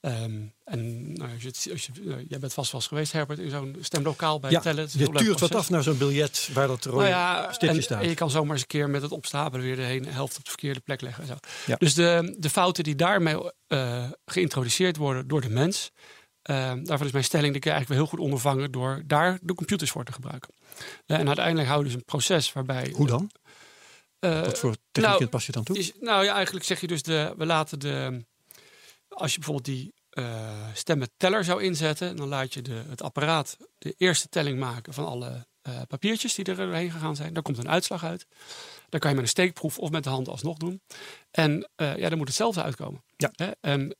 Ehm, 0.05 0.41
en 0.65 1.13
nou, 1.13 1.33
als 1.33 1.43
je, 1.43 1.49
het- 1.49 1.69
als 1.73 1.87
je, 1.87 1.93
eh, 2.11 2.17
jij 2.29 2.39
bent 2.39 2.53
vast 2.53 2.73
wel 2.73 2.81
eens 2.81 2.89
geweest, 2.89 3.13
Herbert, 3.13 3.39
in 3.39 3.51
zo'n 3.51 3.77
stemlokaal 3.81 4.41
bij 4.41 4.51
ja, 4.51 4.61
tellen. 4.61 4.89
Je 4.93 5.11
tuurt 5.13 5.41
wat 5.41 5.55
af 5.55 5.71
naar 5.71 5.83
zo'n 5.83 5.99
biljet 5.99 6.49
waar 6.53 6.67
dat 6.67 6.85
rode 6.85 6.97
Nou 6.97 7.09
ja, 7.09 7.53
stipje 7.53 7.77
en, 7.77 7.83
staat. 7.83 8.03
en 8.03 8.09
je 8.09 8.15
kan 8.15 8.31
zomaar 8.31 8.53
eens 8.53 8.61
een 8.61 8.67
keer 8.67 8.91
met 8.91 9.03
het 9.03 9.11
opstapelen 9.13 9.65
weer 9.67 9.77
de 9.77 9.83
hele 9.83 10.09
helft 10.09 10.37
op 10.37 10.45
de 10.45 10.51
verkeerde 10.51 10.81
plek 10.81 11.01
leggen. 11.01 11.23
En 11.23 11.29
zo. 11.29 11.35
Ja. 11.67 11.77
Dus 11.77 11.95
de, 11.95 12.37
de 12.39 12.51
fouten 12.51 12.85
die 12.85 12.95
daarmee 12.95 13.51
eh, 13.67 14.11
geïntroduceerd 14.25 14.97
worden 14.97 15.29
door 15.29 15.41
de 15.41 15.51
mens, 15.51 15.91
eh, 16.43 16.73
daarvan 16.83 17.07
is 17.07 17.13
mijn 17.13 17.25
stelling 17.25 17.53
dat 17.55 17.65
je 17.65 17.71
eigenlijk 17.71 18.01
wel 18.01 18.09
heel 18.09 18.17
goed 18.19 18.27
ondervangen 18.27 18.71
door 18.73 19.03
daar 19.07 19.39
de 19.43 19.55
computers 19.55 19.91
voor 19.91 20.05
te 20.05 20.13
gebruiken. 20.13 20.55
En 21.07 21.27
uiteindelijk 21.27 21.69
hou 21.69 21.79
je 21.81 21.87
dus 21.87 21.95
een 21.95 22.05
proces 22.05 22.53
waarbij. 22.53 22.93
Hoe 22.95 23.07
dan? 23.07 23.31
Wat 24.19 24.59
voor 24.59 24.77
techniek 24.93 25.19
nou, 25.19 25.27
pas 25.27 25.47
je 25.47 25.53
dan 25.53 25.65
toe? 25.65 25.79
is, 25.79 25.93
nou 26.01 26.25
ja, 26.25 26.35
eigenlijk 26.35 26.67
zeg 26.67 26.81
je 26.81 26.87
dus 26.87 27.03
de, 27.03 27.35
we 27.37 27.47
laten 27.47 27.79
de, 27.79 28.25
als 29.09 29.33
je 29.33 29.39
bijvoorbeeld 29.39 29.67
die 29.67 29.94
eh 30.15 30.53
stemmenteller 30.73 31.45
zou 31.45 31.63
inzetten, 31.63 32.17
dan 32.17 32.29
laat 32.29 32.55
je 32.55 32.63
de, 32.63 32.83
het 32.89 33.03
apparaat 33.03 33.57
de 33.79 33.95
eerste 33.99 34.29
telling 34.29 34.59
maken 34.59 34.93
van 34.93 35.07
alle 35.07 35.47
eh, 35.63 35.81
papiertjes 35.89 36.35
die 36.35 36.45
er 36.45 36.57
doorheen 36.57 36.91
gegaan 36.91 37.17
zijn. 37.17 37.33
Daar 37.33 37.43
komt 37.43 37.59
een 37.59 37.69
uitslag 37.69 38.05
uit. 38.05 38.27
Dan 38.89 39.01
kan 39.01 39.11
je 39.11 39.17
met 39.17 39.25
een 39.25 39.31
steekproef 39.31 39.79
of 39.79 39.91
met 39.91 40.05
de 40.05 40.11
hand 40.11 40.29
alsnog 40.29 40.57
doen. 40.57 40.81
En 41.31 41.69
eh, 41.77 41.97
ja, 41.97 42.09
dan 42.09 42.19
moet 42.19 42.27
hetzelfde 42.27 42.63
uitkomen. 42.63 43.03
Ja. 43.17 43.31
Hè? 43.33 43.51
En, 43.61 43.97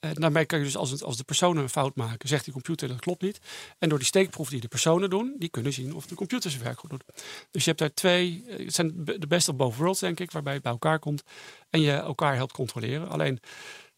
en 0.00 0.14
daarmee 0.14 0.44
kan 0.44 0.58
je 0.58 0.64
dus 0.64 0.76
als, 0.76 0.90
het, 0.90 1.02
als 1.02 1.16
de 1.16 1.24
personen 1.24 1.62
een 1.62 1.68
fout 1.68 1.96
maken, 1.96 2.28
zegt 2.28 2.44
die 2.44 2.52
computer 2.52 2.88
dat 2.88 3.00
klopt 3.00 3.22
niet. 3.22 3.38
En 3.78 3.88
door 3.88 3.98
die 3.98 4.06
steekproef 4.06 4.48
die 4.48 4.60
de 4.60 4.68
personen 4.68 5.10
doen, 5.10 5.34
die 5.38 5.48
kunnen 5.48 5.72
zien 5.72 5.94
of 5.94 6.06
de 6.06 6.14
computer 6.14 6.50
zijn 6.50 6.62
werk 6.62 6.78
goed 6.78 6.90
doet. 6.90 7.04
Dus 7.50 7.64
je 7.64 7.68
hebt 7.68 7.78
daar 7.78 7.94
twee, 7.94 8.44
het 8.46 8.74
zijn 8.74 9.04
de 9.04 9.18
de 9.18 9.26
best 9.26 9.48
of 9.48 9.56
both 9.56 9.76
worlds 9.76 10.00
denk 10.00 10.20
ik, 10.20 10.30
waarbij 10.30 10.52
het 10.52 10.62
bij 10.62 10.72
elkaar 10.72 10.98
komt. 10.98 11.22
En 11.70 11.80
je 11.80 11.92
elkaar 11.92 12.34
helpt 12.34 12.52
controleren. 12.52 13.08
Alleen 13.08 13.40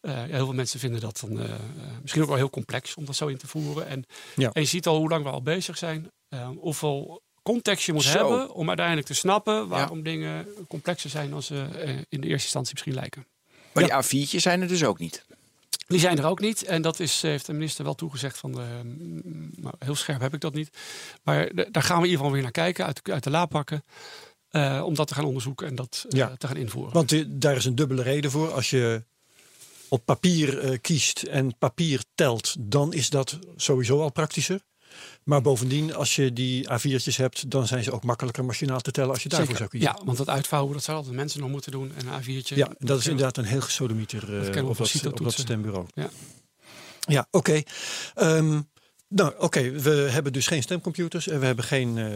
ja, 0.01 0.25
heel 0.25 0.45
veel 0.45 0.53
mensen 0.53 0.79
vinden 0.79 0.99
dat 1.01 1.19
dan 1.27 1.39
eh, 1.39 1.45
eh, 1.53 1.59
misschien 2.01 2.21
ook 2.21 2.27
wel 2.27 2.37
heel 2.37 2.49
complex 2.49 2.95
om 2.95 3.05
dat 3.05 3.15
zo 3.15 3.27
in 3.27 3.37
te 3.37 3.47
voeren. 3.47 3.87
En, 3.87 4.05
Ja. 4.35 4.49
en 4.51 4.61
je 4.61 4.67
ziet 4.67 4.87
al 4.87 4.97
hoe 4.97 5.09
lang 5.09 5.23
we 5.23 5.29
al 5.29 5.41
bezig 5.41 5.77
zijn. 5.77 6.11
eh, 6.29 6.49
hoeveel 6.59 7.21
context 7.43 7.85
je 7.85 7.93
moet 7.93 8.03
Zo. 8.03 8.09
hebben 8.17 8.53
om 8.53 8.67
uiteindelijk 8.67 9.07
te 9.07 9.13
snappen 9.13 9.67
waarom 9.67 10.03
dingen 10.03 10.47
complexer 10.67 11.09
zijn 11.09 11.29
dan 11.29 11.43
ze 11.43 11.61
eh, 11.63 11.89
in 11.89 12.21
de 12.21 12.27
eerste 12.27 12.43
instantie 12.43 12.73
misschien 12.73 12.93
lijken. 12.93 13.25
Maar 13.73 13.83
die 13.83 14.25
A4'tjes 14.27 14.41
zijn 14.41 14.61
er 14.61 14.67
dus 14.67 14.83
ook 14.83 14.99
niet. 14.99 15.25
Die 15.87 15.99
zijn 15.99 16.17
er 16.17 16.25
ook 16.25 16.39
niet. 16.39 16.63
En 16.63 16.81
dat 16.81 16.99
is, 16.99 17.21
heeft 17.21 17.45
de 17.45 17.53
minister 17.53 17.83
wel 17.83 17.95
toegezegd 17.95 18.37
van 18.37 18.51
de, 18.51 18.65
mm, 18.83 19.49
nou, 19.55 19.73
heel 19.79 19.95
scherp 19.95 20.21
heb 20.21 20.33
ik 20.33 20.39
dat 20.41 20.53
niet. 20.53 20.69
Maar 21.23 21.49
de- 21.55 21.67
daar 21.71 21.83
gaan 21.83 21.97
we 21.97 22.03
in 22.03 22.09
ieder 22.09 22.17
geval 22.17 22.31
weer 22.31 22.41
naar 22.41 22.51
kijken, 22.51 22.85
uit, 22.85 22.99
de- 23.05 23.11
uit 23.13 23.23
de 23.23 23.29
la 23.29 23.45
pakken. 23.45 23.83
eh, 24.47 24.81
om 24.85 24.95
dat 24.95 25.07
te 25.07 25.13
gaan 25.13 25.25
onderzoeken 25.25 25.67
en 25.67 25.75
dat 25.75 26.05
eh, 26.09 26.31
te 26.31 26.47
gaan 26.47 26.57
invoeren. 26.57 26.93
Want 26.93 27.11
eh, 27.11 27.23
daar 27.27 27.55
is 27.55 27.65
een 27.65 27.75
dubbele 27.75 28.01
reden 28.01 28.31
voor. 28.31 28.51
Als 28.53 28.69
je 28.69 29.03
op 29.89 30.05
papier 30.05 30.59
eh, 30.59 30.77
kiest 30.81 31.21
en 31.21 31.57
papier 31.57 32.03
telt, 32.15 32.55
dan 32.59 32.93
is 32.93 33.09
dat 33.09 33.39
sowieso 33.55 34.01
al 34.01 34.11
praktischer. 34.11 34.61
Maar 35.23 35.41
bovendien, 35.41 35.95
als 35.95 36.15
je 36.15 36.33
die 36.33 36.67
A4'tjes 36.67 37.15
hebt, 37.15 37.49
dan 37.51 37.67
zijn 37.67 37.83
ze 37.83 37.91
ook 37.91 38.03
makkelijker 38.03 38.45
machinaal 38.45 38.79
te 38.79 38.91
tellen 38.91 39.09
als 39.09 39.23
je 39.23 39.29
daarvoor 39.29 39.55
zou 39.55 39.69
kiezen. 39.69 39.93
Ja, 39.97 40.05
want 40.05 40.17
dat 40.17 40.29
uitvouwen, 40.29 40.73
dat 40.73 40.83
zouden 40.83 41.05
altijd 41.05 41.23
mensen 41.23 41.41
nog 41.41 41.49
moeten 41.49 41.71
doen. 41.71 41.91
En 41.95 42.07
een 42.07 42.23
A4'tje. 42.23 42.55
Ja, 42.55 42.71
dat 42.79 42.99
is 42.99 43.07
inderdaad 43.07 43.37
een 43.37 43.45
heel 43.45 43.61
gesodemieter 43.61 44.21
uh, 44.23 44.53
we 44.53 44.65
op, 44.65 44.77
dat, 44.77 45.05
op 45.05 45.23
dat 45.23 45.33
stembureau. 45.33 45.85
Ja. 45.93 46.09
Ja, 46.99 47.27
oké. 47.31 47.61
Ehm, 48.15 48.61
nou, 49.07 49.33
oké, 49.37 49.71
we 49.71 49.89
hebben 49.89 50.33
dus 50.33 50.47
geen 50.47 50.61
stemcomputers 50.61 51.27
en 51.27 51.39
we 51.39 51.45
hebben 51.45 51.65
geen 51.65 51.97
eh, 51.97 52.09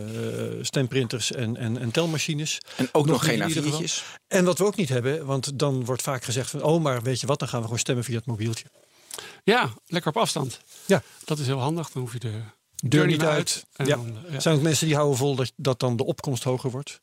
stemprinters 0.62 1.32
en, 1.32 1.58
en, 1.58 1.78
en 1.78 1.92
telmachines. 1.92 2.58
En 2.78 2.90
ook 2.92 3.06
nog, 3.06 3.26
geen. 3.26 3.52
A4'tjes. 3.52 4.04
En 4.28 4.46
wat 4.46 4.58
we 4.58 4.66
ook 4.66 4.76
niet 4.76 4.90
hebben, 4.90 5.26
want 5.26 5.60
dan 5.60 5.86
wordt 5.86 6.02
vaak 6.02 6.24
gezegd 6.24 6.50
van, 6.50 6.64
oh, 6.64 6.82
maar 6.82 7.02
weet 7.02 7.20
je 7.20 7.28
wat, 7.28 7.40
dan 7.40 7.48
gaan 7.48 7.60
we 7.60 7.66
gewoon 7.66 7.80
stemmen 7.80 8.04
via 8.04 8.16
het 8.16 8.26
mobieltje. 8.26 8.66
Ja, 9.44 9.70
lekker 9.86 10.12
op 10.12 10.18
afstand. 10.18 10.60
Ja. 10.86 11.04
Dat 11.26 11.40
is 11.40 11.46
heel 11.46 11.60
handig. 11.60 11.90
Dan 11.90 12.02
hoef 12.02 12.14
je 12.14 12.20
de 12.20 12.42
Deur 12.76 13.06
niet 13.06 13.24
uit. 13.24 13.66
En 13.76 13.86
Ja. 13.86 13.96
dan, 13.96 14.18
ja. 14.30 14.40
Zijn 14.40 14.56
ook 14.56 14.62
mensen 14.62 14.86
die 14.88 14.96
houden 14.96 15.18
vol 15.18 15.36
dat, 15.36 15.52
dat 15.56 15.80
dan 15.80 15.96
de 15.96 16.06
opkomst 16.06 16.44
hoger 16.44 16.72
wordt? 16.72 17.02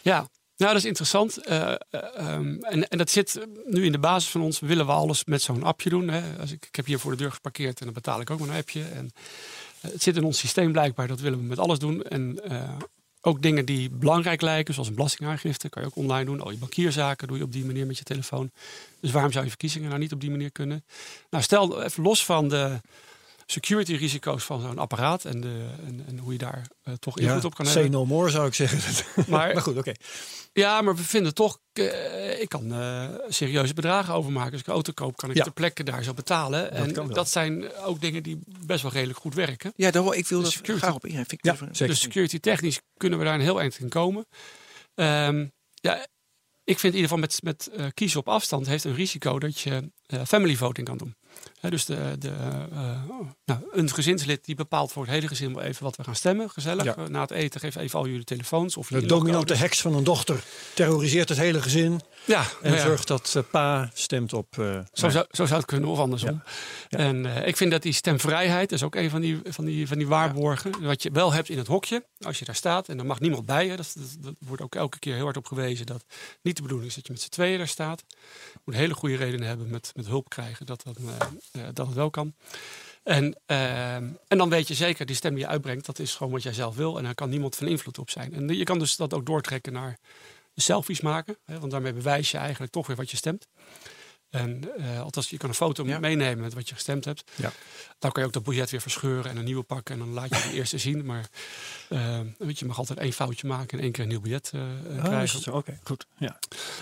Ja, 0.00 0.28
nou 0.56 0.72
dat 0.72 0.82
is 0.82 0.84
interessant. 0.84 1.36
Eh, 1.36 1.70
eh, 1.70 1.76
ehm, 1.90 2.56
en, 2.60 2.88
en 2.88 2.98
dat 2.98 3.10
zit 3.10 3.46
nu 3.66 3.84
in 3.84 3.92
de 3.92 3.98
basis 3.98 4.30
van 4.30 4.40
ons. 4.40 4.60
Willen 4.60 4.86
we 4.86 4.92
alles 4.92 5.24
met 5.24 5.42
zo'n 5.42 5.62
appje 5.62 5.90
doen? 5.90 6.08
Hè? 6.08 6.22
Als 6.40 6.52
ik, 6.52 6.66
ik 6.66 6.76
heb 6.76 6.86
hier 6.86 6.98
voor 6.98 7.10
de 7.10 7.16
deur 7.16 7.32
geparkeerd 7.32 7.78
en 7.78 7.84
dan 7.84 7.94
betaal 7.94 8.20
ik 8.20 8.30
ook 8.30 8.40
met 8.40 8.48
een 8.48 8.54
appje. 8.54 8.82
En 8.82 9.10
eh, 9.80 9.90
het 9.90 10.02
zit 10.02 10.16
in 10.16 10.24
ons 10.24 10.38
systeem 10.38 10.72
blijkbaar. 10.72 11.06
Dat 11.06 11.20
willen 11.20 11.38
we 11.38 11.44
met 11.44 11.58
alles 11.58 11.78
doen. 11.78 12.02
En 12.02 12.40
ook 13.24 13.42
dingen 13.42 13.64
die 13.64 13.90
belangrijk 13.90 14.40
lijken, 14.40 14.74
zoals 14.74 14.88
een 14.88 14.94
belastingaangifte, 14.94 15.68
kan 15.68 15.82
je 15.82 15.88
ook 15.88 15.96
online 15.96 16.24
doen. 16.24 16.40
Al 16.40 16.50
je 16.50 16.56
bankierzaken 16.56 17.28
doe 17.28 17.36
je 17.36 17.42
op 17.42 17.52
die 17.52 17.64
manier 17.64 17.86
met 17.86 17.98
je 17.98 18.04
telefoon. 18.04 18.50
Dus 19.00 19.10
waarom 19.10 19.32
zou 19.32 19.44
je 19.44 19.50
verkiezingen 19.50 19.88
nou 19.88 20.00
niet 20.00 20.12
op 20.12 20.20
die 20.20 20.30
manier 20.30 20.50
kunnen? 20.50 20.84
Nou, 21.30 21.44
stel 21.44 21.82
even 21.82 22.02
los 22.02 22.24
van 22.24 22.48
de 22.48 22.80
security 23.52 23.94
risico's 23.94 24.44
van 24.44 24.60
zo'n 24.60 24.78
apparaat 24.78 25.24
en, 25.24 25.40
de, 25.40 25.66
en, 25.86 26.04
en 26.06 26.18
hoe 26.18 26.32
je 26.32 26.38
daar 26.38 26.66
eh, 26.82 26.94
toch 26.94 27.18
Ja, 27.18 27.24
invloed 27.24 27.44
op 27.44 27.54
kan 27.54 27.66
say 27.66 27.74
hebben. 27.82 27.90
no 28.00 28.06
more 28.06 28.30
zou 28.30 28.46
ik 28.46 28.54
zeggen. 28.54 28.80
Maar, 29.28 29.52
maar 29.52 29.62
goed, 29.62 29.76
oké. 29.76 29.92
ja, 30.52 30.80
maar 30.82 30.96
we 30.96 31.02
vinden 31.02 31.34
toch, 31.34 31.58
eh, 31.72 32.40
ik 32.40 32.48
kan 32.48 32.72
eh, 32.72 33.08
serieuze 33.28 33.74
bedragen 33.74 34.14
overmaken. 34.14 34.52
Als 34.52 34.60
ik 34.60 34.66
een 34.66 34.72
auto 34.72 34.92
koop, 34.92 35.16
kan 35.16 35.30
ik 35.30 35.36
Ja. 35.36 35.42
ter 35.42 35.52
plekke 35.52 35.82
daar 35.82 36.02
zo 36.02 36.14
betalen. 36.14 36.70
en 36.72 36.92
kan 36.92 37.06
wel. 37.06 37.14
dat 37.14 37.28
zijn 37.30 37.74
ook 37.74 38.00
dingen 38.00 38.22
die 38.22 38.38
best 38.66 38.82
wel 38.82 38.92
redelijk 38.92 39.18
goed 39.18 39.34
werken. 39.34 39.72
Ja, 39.76 39.90
daar, 39.90 40.14
ik 40.14 40.26
wil 40.26 40.38
De 40.38 40.44
dat 40.44 40.52
security. 40.52 40.84
graag 40.84 40.94
op 40.94 41.06
ik 41.06 41.38
Ja. 41.40 41.56
Dus 41.86 42.00
security 42.00 42.38
technisch 42.40 42.80
kunnen 42.96 43.18
we 43.18 43.24
daar 43.24 43.34
een 43.34 43.40
heel 43.40 43.60
eind 43.60 43.78
in 43.78 43.88
komen. 43.88 44.26
Ehm, 44.94 45.46
ja, 45.74 46.06
ik 46.64 46.78
vind 46.78 46.94
in 46.94 47.00
ieder 47.00 47.02
geval 47.02 47.18
met, 47.18 47.42
met 47.42 47.66
eh, 47.76 47.86
kiezen 47.94 48.20
op 48.20 48.28
afstand 48.28 48.66
heeft 48.66 48.84
een 48.84 48.94
risico 48.94 49.38
dat 49.38 49.60
je 49.60 49.90
family 50.26 50.56
voting 50.56 50.86
kan 50.86 50.96
doen. 50.98 51.14
Dus 51.70 51.84
de, 51.84 52.16
de, 52.18 52.28
eh, 52.72 53.10
oh, 53.10 53.30
nou, 53.44 53.60
een 53.72 53.90
gezinslid 53.90 54.44
die 54.44 54.54
bepaalt 54.54 54.92
voor 54.92 55.02
het 55.02 55.12
hele 55.12 55.28
gezin 55.28 55.54
wel 55.54 55.62
even 55.62 55.84
wat 55.84 55.96
we 55.96 56.04
gaan 56.04 56.14
stemmen. 56.14 56.50
Gezellig. 56.50 56.84
Ja. 56.84 56.96
Eh, 56.96 57.06
Na 57.06 57.20
het 57.20 57.30
eten 57.30 57.60
geef 57.60 57.76
even 57.76 57.98
al 57.98 58.06
jullie 58.06 58.24
telefoons. 58.24 58.76
Of 58.76 58.88
De 58.88 59.06
dominante 59.06 59.54
heks 59.54 59.80
van 59.80 59.94
een 59.94 60.04
dochter 60.04 60.44
terroriseert 60.74 61.28
het 61.28 61.38
hele 61.38 61.62
gezin. 61.62 62.00
Ja, 62.24 62.40
En 62.40 62.46
nou 62.70 62.76
ja. 62.76 62.82
zorgt 62.82 63.08
dat 63.08 63.34
eh, 63.36 63.42
pa 63.50 63.90
stemt 63.94 64.32
op. 64.32 64.58
eh, 64.58 64.78
Zo 64.92 65.08
zou, 65.08 65.26
zo 65.30 65.44
zou 65.46 65.58
het 65.58 65.64
kunnen, 65.68 65.88
of 65.88 65.98
andersom. 65.98 66.42
Ja. 66.88 66.98
En 66.98 67.26
eh, 67.36 67.46
ik 67.46 67.56
vind 67.56 67.70
dat 67.70 67.82
die 67.82 67.92
stemvrijheid, 67.92 68.68
dat 68.68 68.78
is 68.78 68.84
ook 68.84 68.94
een 68.94 69.10
van 69.10 69.20
die, 69.20 69.40
van 69.44 69.64
die, 69.64 69.86
van 69.88 69.98
die 69.98 70.06
waarborgen. 70.06 70.82
Wat 70.84 71.02
je 71.02 71.10
wel 71.10 71.32
hebt 71.32 71.48
in 71.48 71.58
het 71.58 71.66
hokje, 71.66 72.04
als 72.20 72.38
je 72.38 72.44
daar 72.44 72.54
staat, 72.54 72.88
en 72.88 72.98
er 72.98 73.06
mag 73.06 73.20
niemand 73.20 73.46
bij 73.46 73.66
je. 73.66 73.76
Dat, 73.76 73.86
is- 73.86 73.92
dat, 73.92 74.16
dat 74.20 74.34
wordt 74.38 74.62
ook 74.62 74.74
elke 74.74 74.98
keer 74.98 75.14
heel 75.14 75.24
hard 75.24 75.36
op 75.36 75.46
gewezen. 75.46 75.86
Dat 75.86 76.04
niet 76.42 76.56
de 76.56 76.62
bedoeling 76.62 76.88
is 76.88 76.94
dat 76.94 77.06
je 77.06 77.12
met 77.12 77.22
z'n 77.22 77.28
tweeën 77.30 77.58
daar 77.58 77.68
staat. 77.68 78.04
Je 78.52 78.58
moet 78.64 78.74
hele 78.74 78.94
goede 78.94 79.16
redenen 79.16 79.46
hebben 79.48 79.70
met, 79.70 79.92
met 79.94 80.06
hulp 80.06 80.28
krijgen 80.28 80.66
dat, 80.66 80.82
dat, 80.84 80.96
dat 81.74 81.86
het 81.86 81.94
wel 81.96 82.10
kan. 82.10 82.34
En, 83.02 83.36
eh, 83.46 83.94
en 83.94 84.18
dan 84.28 84.48
weet 84.48 84.68
je 84.68 84.74
zeker, 84.74 85.06
die 85.06 85.16
stem 85.16 85.34
die 85.34 85.40
je 85.44 85.48
uitbrengt, 85.50 85.86
dat 85.86 85.98
is 85.98 86.14
gewoon 86.14 86.32
wat 86.32 86.42
jij 86.42 86.52
zelf 86.52 86.76
wil. 86.76 86.98
En 86.98 87.04
daar 87.04 87.14
kan 87.14 87.28
niemand 87.30 87.56
van 87.56 87.66
invloed 87.66 87.98
op 87.98 88.10
zijn. 88.10 88.34
En 88.34 88.48
je 88.56 88.64
kan 88.64 88.78
dus 88.78 88.96
dat 88.96 89.14
ook 89.14 89.26
doortrekken 89.26 89.72
naar 89.72 89.98
selfies 90.54 91.00
maken. 91.00 91.38
Hè, 91.44 91.58
want 91.58 91.72
daarmee 91.72 91.92
bewijs 91.92 92.30
je 92.30 92.38
eigenlijk 92.38 92.72
toch 92.72 92.86
weer 92.86 92.96
wat 92.96 93.10
je 93.10 93.16
stemt. 93.16 93.46
En 94.32 94.76
eh, 94.76 95.00
althans, 95.00 95.30
je 95.30 95.36
kan 95.36 95.48
een 95.48 95.54
foto 95.54 95.86
Ja. 95.86 95.98
meenemen 95.98 96.40
met 96.40 96.54
wat 96.54 96.68
je 96.68 96.74
gestemd 96.74 97.04
hebt. 97.04 97.30
Ja. 97.34 97.52
Dan 97.98 98.12
kan 98.12 98.22
je 98.22 98.28
ook 98.28 98.34
dat 98.34 98.42
biljet 98.42 98.70
weer 98.70 98.80
verscheuren 98.80 99.30
en 99.30 99.36
een 99.36 99.44
nieuwe 99.44 99.62
pakken. 99.62 99.94
En 99.94 100.00
dan 100.00 100.12
laat 100.12 100.28
je 100.28 100.48
de 100.50 100.56
eerste 100.58 100.78
zien. 100.78 101.04
Maar 101.04 101.28
eh, 101.88 102.20
weet 102.38 102.58
je, 102.58 102.64
je 102.64 102.64
mag 102.64 102.78
altijd 102.78 102.98
één 102.98 103.12
foutje 103.12 103.46
maken 103.46 103.78
en 103.78 103.84
één 103.84 103.92
keer 103.92 104.02
een 104.02 104.08
nieuw 104.08 104.22
eh, 104.24 104.32
eh, 104.34 105.04
ah, 105.04 105.22
is 105.22 105.30
krijgen. 105.30 105.54
Oké, 105.54 105.78
goed. 105.82 106.06
Ja. 106.18 106.38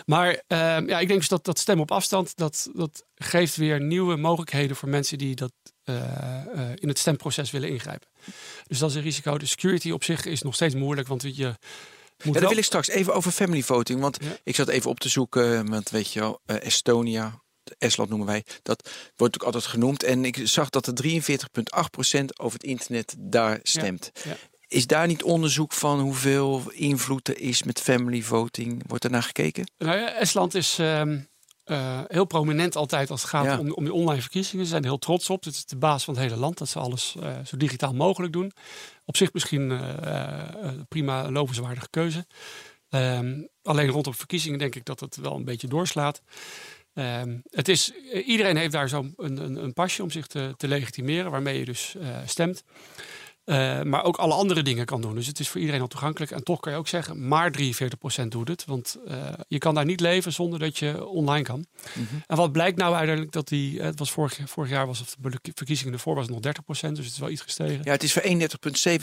Maar 0.06 0.42
ehm, 0.46 0.88
ja, 0.88 0.98
ik 0.98 1.06
denk 1.08 1.18
dus 1.18 1.28
dat 1.28 1.44
dat 1.44 1.58
stemmen 1.58 1.84
op 1.84 1.90
afstand, 1.90 2.36
dat, 2.36 2.70
dat 2.74 3.04
geeft 3.14 3.56
weer 3.56 3.80
nieuwe 3.80 4.16
mogelijkheden 4.16 4.76
voor 4.76 4.88
mensen 4.88 5.18
die 5.18 5.34
dat 5.34 5.52
in 6.74 6.88
het 6.88 6.98
stemproces 6.98 7.50
willen 7.50 7.68
ingrijpen. 7.68 8.08
Dus 8.66 8.78
dat 8.78 8.90
is 8.90 8.96
een 8.96 9.02
risico. 9.02 9.38
De 9.38 9.46
security 9.46 9.90
op 9.90 10.04
zich 10.04 10.24
is 10.24 10.42
nog 10.42 10.54
steeds 10.54 10.74
moeilijk, 10.74 11.08
want 11.08 11.22
je 11.36 11.54
Ja, 12.22 12.30
daar 12.32 12.48
wil 12.48 12.56
ik 12.58 12.64
straks 12.64 12.88
even 12.88 13.14
over 13.14 13.30
family 13.32 13.62
voting. 13.62 14.00
Want 14.00 14.16
Ja. 14.24 14.36
ik 14.44 14.54
zat 14.54 14.68
even 14.68 14.90
op 14.90 15.00
te 15.00 15.08
zoeken, 15.08 15.68
want 15.70 15.90
weet 15.90 16.12
je 16.12 16.20
wel, 16.20 16.40
eh, 16.46 16.56
Estonia, 16.66 17.42
Estland 17.78 18.08
noemen 18.10 18.26
wij, 18.28 18.44
dat 18.62 18.90
wordt 19.16 19.34
ook 19.34 19.42
altijd 19.46 19.64
genoemd. 19.66 20.02
En 20.02 20.24
ik 20.24 20.40
zag 20.44 20.70
dat 20.70 20.86
er 20.86 20.94
43,8% 20.94 22.38
over 22.40 22.58
het 22.58 22.68
internet 22.68 23.14
daar 23.18 23.58
stemt. 23.62 24.10
ja. 24.24 24.36
Is 24.68 24.86
daar 24.86 25.06
niet 25.06 25.22
onderzoek 25.22 25.72
van 25.72 26.00
hoeveel 26.00 26.62
invloed 26.70 27.28
er 27.28 27.38
is 27.40 27.62
met 27.62 27.80
family 27.80 28.22
voting? 28.22 28.82
Wordt 28.86 29.04
er 29.04 29.10
naar 29.10 29.22
gekeken? 29.22 29.70
Nou 29.78 29.98
ja, 29.98 30.12
Estland 30.12 30.54
is 30.54 30.78
ehm, 30.78 31.18
eh, 31.70 32.00
heel 32.06 32.24
prominent 32.24 32.76
altijd 32.76 33.10
als 33.10 33.20
het 33.20 33.30
gaat 33.30 33.44
Ja. 33.44 33.58
om, 33.58 33.72
om 33.72 33.84
die 33.84 33.92
online 33.92 34.20
verkiezingen. 34.20 34.64
Ze 34.64 34.70
zijn 34.70 34.82
er 34.82 34.88
heel 34.88 34.98
trots 34.98 35.30
op. 35.30 35.44
Het 35.44 35.54
is 35.54 35.64
de 35.64 35.76
baas 35.76 36.04
van 36.04 36.14
het 36.14 36.22
hele 36.22 36.36
land 36.36 36.58
dat 36.58 36.68
ze 36.68 36.78
alles 36.78 37.16
eh, 37.22 37.38
zo 37.44 37.56
digitaal 37.56 37.94
mogelijk 37.94 38.32
doen. 38.32 38.52
Op 39.04 39.16
zich 39.16 39.32
misschien 39.32 39.70
eh, 39.70 40.38
prima 40.88 41.30
lovenswaardige 41.30 41.90
keuze. 41.90 42.26
Ehm, 42.88 43.42
alleen 43.62 43.88
rondom 43.88 44.14
verkiezingen 44.14 44.58
denk 44.58 44.74
ik 44.74 44.84
dat 44.84 45.00
het 45.00 45.16
wel 45.16 45.34
een 45.34 45.44
beetje 45.44 45.68
doorslaat. 45.68 46.22
Ehm, 46.94 47.38
het 47.50 47.68
is, 47.68 47.92
iedereen 48.26 48.56
heeft 48.56 48.72
daar 48.72 48.88
zo'n 48.88 49.12
een, 49.16 49.36
een, 49.36 49.56
een 49.64 49.72
pasje 49.72 50.02
om 50.02 50.10
zich 50.10 50.26
te, 50.26 50.54
te 50.56 50.68
legitimeren, 50.68 51.30
waarmee 51.30 51.58
je 51.58 51.64
dus 51.64 51.96
stemt. 52.26 52.64
Eh, 53.50 53.82
maar 53.82 54.04
ook 54.04 54.16
alle 54.16 54.34
andere 54.34 54.62
dingen 54.62 54.84
kan 54.86 55.00
doen. 55.00 55.14
Dus 55.14 55.26
het 55.26 55.38
is 55.40 55.48
voor 55.48 55.60
iedereen 55.60 55.80
al 55.80 55.86
toegankelijk. 55.86 56.30
En 56.30 56.44
toch 56.44 56.60
kan 56.60 56.72
je 56.72 56.78
ook 56.78 56.88
zeggen, 56.88 57.28
maar 57.28 57.50
43% 57.50 58.28
doet 58.28 58.48
het. 58.48 58.64
Want 58.64 58.96
eh, 59.06 59.16
je 59.48 59.58
kan 59.58 59.74
daar 59.74 59.84
niet 59.84 60.00
leven 60.00 60.32
zonder 60.32 60.58
dat 60.58 60.78
je 60.78 61.06
online 61.06 61.44
kan. 61.44 61.66
En 62.26 62.36
wat 62.36 62.52
blijkt 62.52 62.78
nou 62.78 62.92
uiteindelijk 62.94 63.32
dat 63.32 63.48
die... 63.48 63.78
eh, 63.78 63.84
Het 63.84 63.98
was 63.98 64.10
vorig, 64.10 64.38
vorig 64.44 64.70
jaar 64.70 64.86
was 64.86 65.04
bij 65.18 65.30
de 65.30 65.50
verkiezingen 65.54 65.92
ervoor 65.92 66.14
was 66.14 66.28
nog 66.28 66.38
30%. 66.40 66.40
Dus 66.70 66.80
het 66.80 66.98
is 67.14 67.18
wel 67.18 67.30
iets 67.30 67.42
gestegen. 67.42 67.80
Ja, 67.84 67.90
het 67.92 68.02
is 68.02 68.12
van 68.12 68.22
31,7 68.22 68.38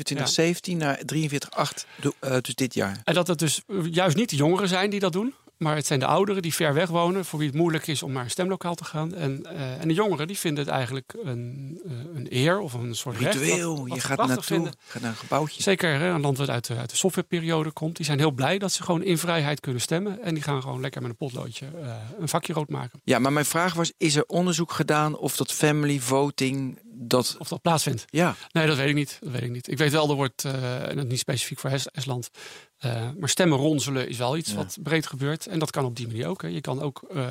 2017 0.04 0.78
naar 0.78 1.00
43,8 1.06 1.86
do- 2.02 2.14
eh, 2.20 2.38
dus 2.42 2.56
dit 2.56 2.74
jaar. 2.74 3.02
En 3.04 3.14
dat 3.14 3.28
het 3.28 3.40
dus 3.40 3.62
juist 3.92 4.16
niet 4.16 4.30
de 4.30 4.36
jongeren 4.36 4.68
zijn 4.68 4.90
die 4.90 5.00
dat 5.00 5.14
doen. 5.14 5.34
Maar 5.58 5.76
het 5.76 5.86
zijn 5.86 6.00
de 6.00 6.06
ouderen 6.06 6.42
die 6.42 6.54
ver 6.54 6.74
weg 6.74 6.90
wonen. 6.90 7.26
Voor 7.26 7.40
wie 7.40 7.48
het 7.48 7.58
moeilijk 7.58 7.88
is 7.88 8.04
om 8.04 8.12
naar 8.12 8.24
een 8.24 8.30
stemlokaal 8.30 8.76
te 8.76 8.84
gaan. 8.84 9.14
En, 9.16 9.44
eh, 9.44 9.82
en 9.82 9.88
de 9.88 9.94
jongeren 9.94 10.28
die 10.28 10.38
vinden 10.38 10.64
het 10.64 10.74
eigenlijk 10.74 11.14
een, 11.24 11.80
eh, 11.86 11.92
een 12.16 12.28
eer 12.30 12.60
of 12.60 12.74
een 12.74 12.96
soort 12.96 13.18
recht. 13.18 13.36
Ritueel, 13.36 13.78
wat- 13.80 13.88
wat 13.88 13.98
je 13.98 14.04
gaat 14.04 14.18
naartoe, 14.18 14.44
vinden. 14.44 14.74
gaat 14.88 15.02
naar 15.02 15.12
een 15.12 15.18
gebouwtje. 15.18 15.62
Zeker 15.62 15.94
hè, 16.00 16.08
een 16.10 16.22
land 16.22 16.38
wat 16.38 16.50
uit 16.50 16.68
de, 16.68 16.76
uit 16.78 16.90
de 16.90 16.96
softwareperiode 16.96 17.72
komt. 17.72 17.96
Die 17.96 18.06
zijn 18.06 18.20
heel 18.20 18.32
blij 18.32 18.58
dat 18.58 18.72
ze 18.72 18.84
gewoon 18.84 19.04
in 19.04 19.18
vrijheid 19.18 19.60
kunnen 19.60 19.82
stemmen. 19.82 20.22
En 20.24 20.34
die 20.34 20.44
gaan 20.44 20.62
gewoon 20.62 20.82
lekker 20.82 21.02
met 21.02 21.10
een 21.12 21.18
potloodje 21.18 21.66
eh, 21.82 21.88
een 22.20 22.28
vakje 22.30 22.54
rood 22.54 22.70
maken. 22.70 23.02
Ja, 23.04 23.20
maar 23.20 23.34
mijn 23.34 23.46
vraag 23.46 23.74
was, 23.74 23.92
is 23.98 24.16
er 24.16 24.24
onderzoek 24.28 24.72
gedaan 24.72 25.18
of 25.18 25.36
dat 25.36 25.52
family 25.52 26.00
voting, 26.00 26.80
dat... 27.00 27.36
Of 27.40 27.48
dat 27.48 27.62
plaatsvindt. 27.62 28.06
Ja, 28.10 28.36
Nee, 28.52 28.68
dat 28.68 28.78
weet 28.78 28.90
ik 28.90 28.96
niet. 28.96 29.18
Dat 29.22 29.32
weet 29.32 29.42
ik 29.42 29.52
niet. 29.52 29.68
Ik 29.72 29.78
weet 29.78 29.92
wel, 29.92 30.10
er 30.10 30.16
wordt, 30.16 30.44
eh, 30.46 30.90
en 30.90 30.96
dat 30.96 31.08
niet 31.08 31.20
specifiek 31.20 31.60
voor 31.60 31.70
Es- 31.70 31.88
Estland, 31.88 32.30
eh, 32.78 33.10
maar 33.20 33.30
stemmen 33.30 33.58
ronselen 33.58 34.10
is 34.10 34.18
wel 34.18 34.38
iets 34.38 34.50
Ja. 34.52 34.56
wat 34.56 34.78
breed 34.84 35.08
gebeurt. 35.08 35.48
En 35.48 35.60
dat 35.60 35.72
kan 35.72 35.86
op 35.86 35.96
die 35.96 36.08
manier 36.08 36.28
ook. 36.28 36.42
Hè. 36.42 36.48
Je 36.48 36.62
kan 36.62 36.82
ook 36.82 37.02
eh, 37.14 37.28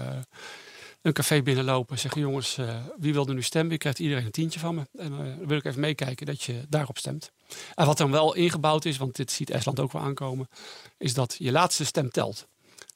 een 1.03 1.13
café 1.13 1.43
binnenlopen, 1.43 1.99
zeggen 1.99 2.21
jongens, 2.21 2.59
eh, 2.59 2.77
wie 2.99 3.13
wil 3.13 3.27
er 3.29 3.35
nu 3.35 3.43
stemmen? 3.43 3.73
Je 3.73 3.79
krijgt 3.79 3.99
iedereen 3.99 4.25
een 4.25 4.31
tientje 4.31 4.59
van 4.61 4.75
me. 4.75 4.83
En 4.99 5.13
eh, 5.13 5.19
dan 5.19 5.47
wil 5.47 5.57
ik 5.57 5.65
even 5.65 5.81
meekijken 5.81 6.27
dat 6.27 6.43
je 6.43 6.63
daarop 6.69 6.99
stemt. 6.99 7.31
En 7.75 7.87
wat 7.87 7.99
dan 7.99 8.11
wel 8.11 8.35
ingebouwd 8.35 8.85
is, 8.85 8.97
want 8.97 9.17
dit 9.17 9.33
ziet 9.33 9.51
Estland 9.51 9.81
ook 9.81 9.93
wel 9.93 10.03
aankomen, 10.03 10.49
is 10.99 11.15
dat 11.15 11.35
je 11.39 11.53
laatste 11.53 11.85
stem 11.85 12.11
telt. 12.11 12.47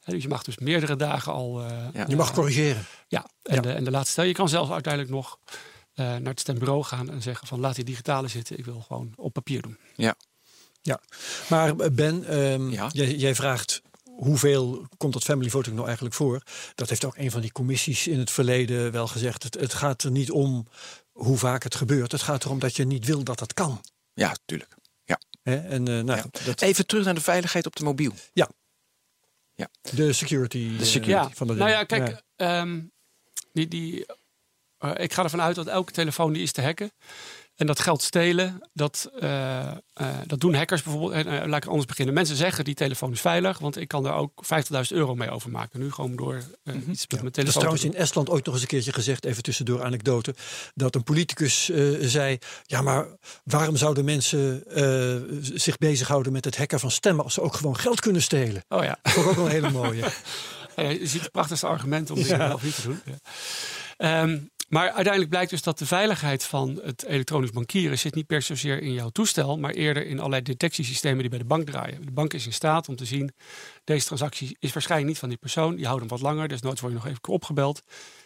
Hè, 0.03 0.13
dus 0.13 0.23
je 0.23 0.29
mag 0.29 0.43
dus 0.43 0.59
meerdere 0.59 0.97
dagen 0.97 1.33
al. 1.33 1.61
eh, 1.63 1.77
Ja. 1.93 2.05
Je 2.09 2.17
mag 2.17 2.33
corrigeren. 2.33 2.85
ja, 3.09 3.27
en, 3.43 3.55
Ja. 3.55 3.61
De, 3.61 3.73
en 3.73 3.85
de 3.85 3.91
laatste 3.91 4.13
stel. 4.13 4.25
Je 4.25 4.33
kan 4.33 4.49
zelfs 4.49 4.71
uiteindelijk 4.71 5.13
nog 5.15 5.39
naar 6.07 6.23
het 6.31 6.41
stembureau 6.41 6.83
gaan 6.85 7.11
en 7.11 7.23
zeggen 7.23 7.47
van 7.47 7.61
laat 7.61 7.75
die 7.75 7.85
digitale 7.85 8.29
zitten. 8.29 8.59
Ik 8.59 8.65
wil 8.65 8.81
gewoon 8.81 9.13
op 9.17 9.33
papier 9.33 9.63
doen. 9.63 9.79
Ja. 9.95 10.17
Maar 11.49 11.77
eh, 11.79 11.91
Ben, 11.93 12.25
ehm, 12.25 12.71
Ja. 12.71 12.89
jij, 12.93 13.15
jij 13.15 13.35
vraagt 13.35 13.83
hoeveel 14.05 14.87
komt 14.97 15.13
dat 15.13 15.23
family 15.23 15.51
voting 15.51 15.75
nou 15.75 15.87
eigenlijk 15.87 16.17
voor? 16.17 16.43
Dat 16.75 16.89
heeft 16.89 17.05
ook 17.05 17.17
een 17.17 17.31
van 17.31 17.41
die 17.41 17.53
commissies 17.53 18.07
in 18.07 18.19
het 18.19 18.31
verleden 18.31 18.93
wel 18.93 19.07
gezegd. 19.07 19.43
Het, 19.43 19.55
het 19.55 19.75
gaat 19.75 20.03
er 20.03 20.11
niet 20.11 20.31
om 20.31 20.67
hoe 21.13 21.39
vaak 21.39 21.63
het 21.63 21.75
gebeurt. 21.75 22.13
Het 22.13 22.23
gaat 22.23 22.45
erom 22.45 22.59
dat 22.59 22.77
je 22.77 22.85
niet 22.85 23.05
wil 23.05 23.25
dat 23.25 23.39
dat 23.39 23.55
kan. 23.55 23.81
ja, 24.15 24.37
tuurlijk. 24.45 24.75
Hè? 25.43 25.57
En 25.57 25.89
eh, 25.89 25.95
nou, 26.05 26.19
Ja. 26.19 26.45
dat, 26.45 26.61
Even 26.61 26.87
terug 26.87 27.05
naar 27.05 27.15
de 27.15 27.21
veiligheid 27.21 27.67
op 27.67 27.77
de 27.77 27.85
mobiel. 27.85 28.13
de 29.95 30.13
security, 30.13 30.77
De 30.77 30.83
eh, 30.83 30.85
security. 30.85 31.35
van 31.35 31.47
de 31.47 31.55
Nou 31.55 31.71
ja, 31.71 31.85
kijk, 31.85 32.23
ehm, 32.37 32.81
die, 33.53 33.69
die, 33.69 34.07
eh, 34.81 34.91
ik 34.97 35.13
ga 35.13 35.23
ervan 35.23 35.41
uit 35.41 35.55
dat 35.55 35.67
elke 35.67 35.93
telefoon 35.93 36.33
die 36.33 36.43
is 36.43 36.53
te 36.53 36.63
hacken. 36.63 36.91
En 37.61 37.67
dat 37.67 37.81
geld 37.81 38.03
stelen, 38.03 38.69
dat, 38.73 39.11
eh, 39.21 39.61
eh, 39.69 39.77
dat 40.27 40.41
doen 40.41 40.55
hackers 40.55 40.83
bijvoorbeeld. 40.83 41.27
En, 41.27 41.49
laat 41.49 41.63
ik 41.63 41.69
anders 41.69 41.87
beginnen. 41.87 42.15
Mensen 42.15 42.37
zeggen 42.37 42.65
die 42.65 42.75
telefoon 42.75 43.13
is 43.13 43.21
veilig, 43.21 43.59
want 43.59 43.77
ik 43.77 43.89
kan 43.89 44.03
daar 44.03 44.17
ook 44.17 44.45
50.000 44.45 44.99
euro 44.99 45.15
mee 45.15 45.31
overmaken. 45.31 45.81
Nu 45.81 45.93
gewoon 45.93 46.17
door 46.17 46.35
eh, 46.35 46.75
iets 46.75 47.07
met 47.07 47.09
mijn 47.11 47.23
Dat 47.23 47.27
is 47.27 47.33
telefoon. 47.33 47.53
trouwens 47.61 47.85
in. 47.85 47.95
Estland 47.95 48.31
ooit 48.31 48.45
nog 48.45 48.55
eens 48.55 48.63
een 48.63 48.69
keertje 48.69 48.93
gezegd, 48.93 49.25
even 49.25 49.43
tussendoor 49.43 49.83
anekdote, 49.83 50.35
dat 50.75 50.95
een 50.95 51.03
politicus 51.03 51.71
zei, 52.01 52.39
ja 52.63 52.83
maar 52.83 53.07
waarom 53.45 53.77
zouden 53.77 54.05
mensen 54.05 54.65
zich 55.55 55.79
bezighouden 55.79 56.33
met 56.33 56.45
het 56.45 56.57
hacken 56.57 56.81
van 56.81 56.91
stemmen 56.91 57.25
als 57.25 57.35
ze 57.35 57.41
ook 57.41 57.55
gewoon 57.55 57.77
geld 57.77 58.01
kunnen 58.01 58.23
stelen? 58.23 58.65
Oh 58.69 58.85
ja. 58.85 58.99
Dat 59.03 59.17
ook 59.17 59.35
wel 59.35 59.45
een 59.45 59.51
hele 59.51 59.71
mooie. 59.71 60.05
Ja, 60.77 60.89
je 60.89 61.07
ziet 61.07 61.21
het 61.21 61.31
prachtigste 61.31 61.67
argument 61.67 62.11
om 62.11 62.27
wel 62.27 62.55
of 62.55 62.63
niet 62.63 62.75
te 62.75 62.83
doen. 62.83 63.01
Ja. 63.05 63.19
Ehm, 63.97 64.39
maar 64.71 64.85
uiteindelijk 64.85 65.29
blijkt 65.29 65.51
dus 65.51 65.63
dat 65.63 65.79
de 65.79 65.87
veiligheid 65.87 66.45
van 66.45 66.81
het 66.83 67.05
elektronisch 67.05 67.51
bankieren 67.51 67.99
zit 67.99 68.15
niet 68.15 68.27
per 68.27 68.43
zozeer 68.43 68.83
in 68.83 68.93
jouw 68.93 69.09
toestel, 69.09 69.59
maar 69.59 69.73
eerder 69.73 70.07
in 70.07 70.19
allerlei 70.19 70.43
detectiesystemen 70.43 71.21
die 71.21 71.29
bij 71.29 71.39
de 71.39 71.45
bank 71.45 71.67
draaien. 71.67 72.05
De 72.05 72.13
bank 72.13 72.35
is 72.35 72.47
in 72.47 72.53
staat 72.53 72.89
om 72.89 72.97
te 72.97 73.05
zien, 73.05 73.33
deze 73.85 74.07
transactie 74.07 74.57
is 74.61 74.73
waarschijnlijk 74.73 75.11
niet 75.11 75.19
van 75.19 75.29
die 75.29 75.39
persoon, 75.39 75.77
die 75.77 75.85
houdt 75.87 76.01
hem 76.01 76.09
wat 76.09 76.21
langer, 76.21 76.49
dus 76.49 76.61
nooit 76.61 76.81
word 76.81 76.93
je 76.93 76.99
nog 76.99 77.09
even 77.09 77.29
opgebeld. 77.29 77.83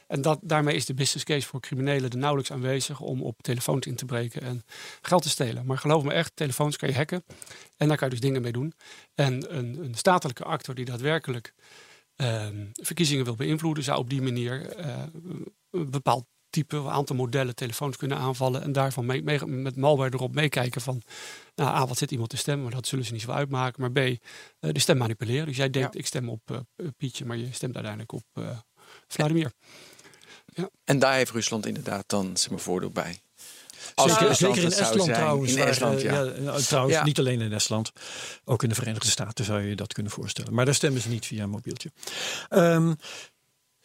En 0.07 0.23
dat, 0.23 0.39
daarmee 0.43 0.75
is 0.75 0.87
de 0.87 0.95
business 0.95 1.25
case 1.25 1.47
voor 1.47 1.61
criminelen 1.61 2.11
er 2.11 2.17
nauwelijks 2.17 2.53
aanwezig 2.53 3.01
om 3.01 3.23
op 3.23 3.43
telefoons 3.43 3.87
in 3.87 3.97
te 3.97 4.05
breken 4.05 4.43
en 4.43 4.65
geld 5.03 5.23
te 5.23 5.29
stelen. 5.29 5.67
Maar 5.67 5.79
geloof 5.79 6.03
me 6.03 6.13
echt, 6.13 6.33
telefoons 6.35 6.77
kan 6.77 6.89
je 6.89 6.95
hacken 6.95 7.25
en 7.77 7.89
daar 7.89 7.97
kan 7.97 8.09
je 8.09 8.15
dus 8.15 8.23
dingen 8.23 8.43
mee 8.43 8.53
doen. 8.53 8.75
En 9.15 9.57
een, 9.57 9.85
een 9.85 9.95
statelijke 9.95 10.45
actor 10.45 10.75
die 10.75 10.85
daadwerkelijk 10.85 11.55
ehm, 12.17 12.67
verkiezingen 12.73 13.25
wil 13.25 13.35
beïnvloeden, 13.35 13.85
zou 13.85 13.99
op 13.99 14.11
die 14.11 14.23
manier 14.23 14.67
eh, 14.77 15.03
bepaald 15.71 16.25
type, 16.55 16.77
een 16.77 16.89
aantal 16.89 17.17
modellen 17.17 17.55
telefoons 17.55 17.97
kunnen 17.97 18.19
aanvallen. 18.19 18.63
En 18.63 18.73
daarvan 18.73 19.07
mee, 19.07 19.23
mee- 19.23 19.47
met 19.47 19.77
malware 19.77 20.11
erop 20.15 20.35
meekijken 20.35 20.81
van, 20.81 21.03
nou, 21.55 21.71
A, 21.77 21.87
wat 21.87 21.99
zit 21.99 22.11
iemand 22.11 22.31
te 22.31 22.37
stemmen? 22.37 22.65
Maar 22.65 22.75
dat 22.75 22.87
zullen 22.87 23.05
ze 23.05 23.13
niet 23.13 23.23
zo 23.23 23.31
uitmaken. 23.31 23.81
Maar 23.81 23.91
B, 23.93 23.97
eh, 23.99 24.17
de 24.61 24.79
stem 24.81 24.97
manipuleren. 24.97 25.47
Dus 25.47 25.57
jij 25.57 25.71
denkt, 25.71 25.99
ik 25.99 26.07
stem 26.07 26.29
op 26.29 26.41
eh, 26.77 26.87
Pietje, 26.97 27.25
maar 27.25 27.37
je 27.37 27.49
stemt 27.53 27.75
uiteindelijk 27.75 28.13
op 28.13 28.25
eh 28.33 28.59
Vladimir. 29.09 29.53
En 30.85 30.99
daar 30.99 31.15
heeft 31.15 31.31
Rusland 31.31 31.67
inderdaad 31.67 32.05
dan 32.07 32.37
zeg 32.37 32.51
maar, 32.51 32.59
voordeel 32.61 32.91
bij. 32.91 33.19
Zeker, 33.95 34.27
Rusland 34.27 34.37
zeker 34.37 34.63
in 34.63 34.79
Estland 34.79 35.05
zijn. 35.05 35.17
trouwens. 35.17 35.53
In 35.53 35.59
waar, 35.59 35.69
Estland, 35.69 36.03
eh, 36.03 36.03
ja. 36.45 36.57
trouwens, 36.59 36.95
Ja. 36.97 37.05
niet 37.05 37.19
alleen 37.19 37.41
in 37.41 37.53
Estland. 37.53 37.93
Ook 38.45 38.63
in 38.63 38.69
de 38.69 38.75
Verenigde 38.75 39.09
Staten 39.09 39.45
zou 39.45 39.61
je 39.63 39.69
je 39.69 39.77
dat 39.77 39.93
kunnen 39.93 40.13
voorstellen. 40.13 40.55
Maar 40.55 40.65
daar 40.65 40.75
stemmen 40.75 41.01
ze 41.01 41.09
niet 41.09 41.27
via 41.27 41.43
een 41.43 41.51
mobieltje. 41.51 41.91
Ehm, 42.49 42.95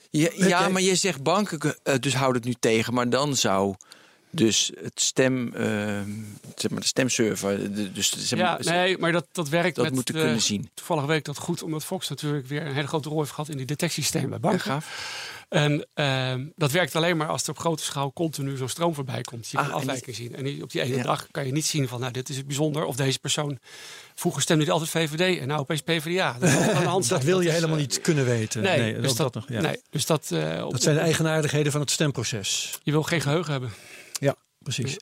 Ja, 0.09 0.29
ja 0.35 0.69
maar 0.69 0.81
je 0.81 0.95
zegt 0.95 1.23
banken 1.23 1.77
eh, 1.83 1.95
dus 1.99 2.15
houden 2.15 2.41
het 2.41 2.51
nu 2.51 2.57
tegen. 2.59 2.93
Maar 2.93 3.09
dan 3.09 3.35
zou 3.35 3.75
dus 4.31 4.71
het 4.83 5.01
stem, 5.01 5.53
eh, 5.55 5.63
zeg 6.55 6.71
maar 6.71 6.79
de 6.81 6.87
stemserver, 6.87 7.73
de- 7.75 7.91
dus 7.91 8.27
zeg 8.27 8.39
maar, 8.39 8.63
Ja, 8.63 8.71
nee, 8.71 8.97
maar 8.97 9.11
dat, 9.11 9.27
dat 9.31 9.49
werkt 9.49 9.75
dat 9.75 9.85
met... 9.85 9.93
moeten 9.93 10.15
eh, 10.15 10.21
kunnen 10.21 10.41
zien. 10.41 10.69
Toevallig 10.73 11.15
ik 11.15 11.25
dat 11.25 11.37
goed, 11.37 11.63
omdat 11.63 11.83
Fox 11.85 12.09
natuurlijk 12.09 12.47
weer 12.47 12.65
een 12.65 12.73
hele 12.73 12.87
grote 12.87 13.09
rol 13.09 13.19
heeft 13.19 13.31
gehad 13.31 13.49
in 13.49 13.57
die 13.57 13.65
detectiesystemen 13.65 14.29
bij 14.29 14.39
Ja, 14.41 14.47
banken. 14.47 14.71
gaaf. 14.71 15.27
En 15.49 15.87
ehm, 15.93 16.45
dat 16.55 16.71
werkt 16.71 16.95
alleen 16.95 17.17
maar 17.17 17.27
als 17.27 17.43
er 17.43 17.49
op 17.49 17.59
grote 17.59 17.83
schaal 17.83 18.13
continu 18.13 18.57
zo'n 18.57 18.69
stroom 18.69 18.93
voorbij 18.93 19.21
komt. 19.21 19.47
Je 19.49 19.57
kan 19.57 19.65
Ah, 19.65 19.73
afwijking 19.73 20.15
zien. 20.15 20.35
En 20.35 20.63
op 20.63 20.71
die 20.71 20.81
ene 20.81 20.95
Ja. 20.95 21.03
dag 21.03 21.27
kan 21.31 21.45
je 21.45 21.51
niet 21.51 21.65
zien 21.65 21.87
van, 21.87 21.99
nou, 21.99 22.11
dit 22.11 22.29
is 22.29 22.37
het 22.37 22.45
bijzonder. 22.47 22.83
Of 22.85 22.95
deze 22.95 23.19
persoon, 23.19 23.59
vroeger 24.15 24.41
stemde 24.41 24.63
hij 24.63 24.73
altijd 24.73 24.89
VVD 24.89 25.39
en 25.39 25.47
nou 25.47 25.59
opeens 25.59 25.81
PvdA. 25.81 26.37
Dat, 26.39 26.49
kan 26.53 26.69
aan 26.69 26.81
de 26.83 26.87
hand 26.97 27.09
dat 27.09 27.23
wil 27.23 27.41
je 27.41 27.47
is, 27.47 27.53
helemaal 27.53 27.75
eh, 27.75 27.81
niet 27.81 28.01
kunnen 28.01 28.25
weten. 28.25 28.61
Nee, 28.61 28.79
Nee, 28.79 28.93
dus 28.99 29.15
dat, 29.15 29.17
dat 29.17 29.33
nog, 29.33 29.45
ja. 29.49 29.61
nee, 29.61 29.81
dus 29.89 30.05
dat, 30.05 30.31
eh, 30.31 30.61
op- 30.65 30.71
Dat 30.71 30.81
zijn 30.81 30.95
de 30.95 31.01
eigenaardigheden 31.01 31.71
van 31.71 31.81
het 31.81 31.91
stemproces. 31.91 32.79
Je 32.83 32.91
wil 32.91 33.03
geen 33.03 33.21
geheugen 33.21 33.51
hebben. 33.51 33.71
Precies. 34.73 34.97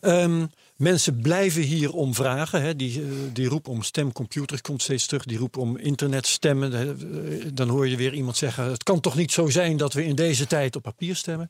Ehm, 0.00 0.46
mensen 0.76 1.20
blijven 1.20 1.62
hier 1.62 1.92
om 1.92 2.14
vragen. 2.14 2.62
Hè. 2.62 2.76
Die, 2.76 3.02
eh, 3.02 3.08
die 3.32 3.48
roep 3.48 3.68
om 3.68 3.82
stemcomputers 3.82 4.60
komt 4.60 4.82
steeds 4.82 5.06
terug. 5.06 5.24
Die 5.24 5.38
roep 5.38 5.56
om 5.56 5.76
internetstemmen. 5.76 6.72
Eh, 6.72 7.46
Dan 7.54 7.68
hoor 7.68 7.88
je 7.88 7.96
weer 7.96 8.14
iemand 8.14 8.36
zeggen... 8.36 8.64
het 8.64 8.82
kan 8.82 9.00
toch 9.00 9.16
niet 9.16 9.32
zo 9.32 9.48
zijn 9.48 9.76
dat 9.76 9.92
we 9.92 10.04
in 10.04 10.14
deze 10.14 10.46
tijd 10.46 10.76
op 10.76 10.82
papier 10.82 11.16
stemmen. 11.16 11.48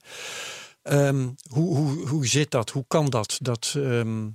Ehm, 0.83 1.29
hoe, 1.51 1.77
hoe, 1.77 2.09
hoe 2.09 2.27
zit 2.27 2.51
dat? 2.51 2.71
Hoe 2.71 2.85
kan 2.89 3.11
dat? 3.11 3.39
Dat, 3.43 3.75
ehm, 3.77 4.27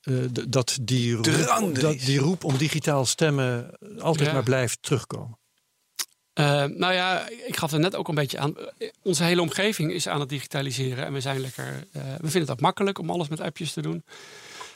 eh, 0.00 0.14
dat, 0.48 0.78
die, 0.82 1.14
roep, 1.14 1.74
dat 1.80 1.98
die 1.98 2.18
roep 2.18 2.44
om 2.44 2.56
digitaal 2.56 3.06
stemmen 3.06 3.70
altijd 3.98 4.26
Ja. 4.28 4.34
maar 4.34 4.42
blijft 4.42 4.82
terugkomen. 4.82 5.38
Eh, 6.40 6.64
nou 6.64 6.92
ja, 6.92 7.28
ik 7.46 7.56
gaf 7.56 7.72
er 7.72 7.80
net 7.80 7.96
ook 7.96 8.08
een 8.08 8.14
beetje 8.14 8.38
aan. 8.38 8.54
Onze 9.02 9.24
hele 9.24 9.40
omgeving 9.40 9.92
is 9.92 10.08
aan 10.08 10.20
het 10.20 10.28
digitaliseren. 10.28 11.04
En 11.06 11.12
we 11.12 11.20
zijn 11.20 11.40
lekker. 11.40 11.86
eh, 11.92 12.02
we 12.02 12.20
vinden 12.30 12.40
het 12.40 12.50
ook 12.50 12.60
makkelijk 12.60 12.98
om 12.98 13.10
alles 13.10 13.28
met 13.28 13.40
appjes 13.40 13.72
te 13.72 13.82
doen. 13.82 14.04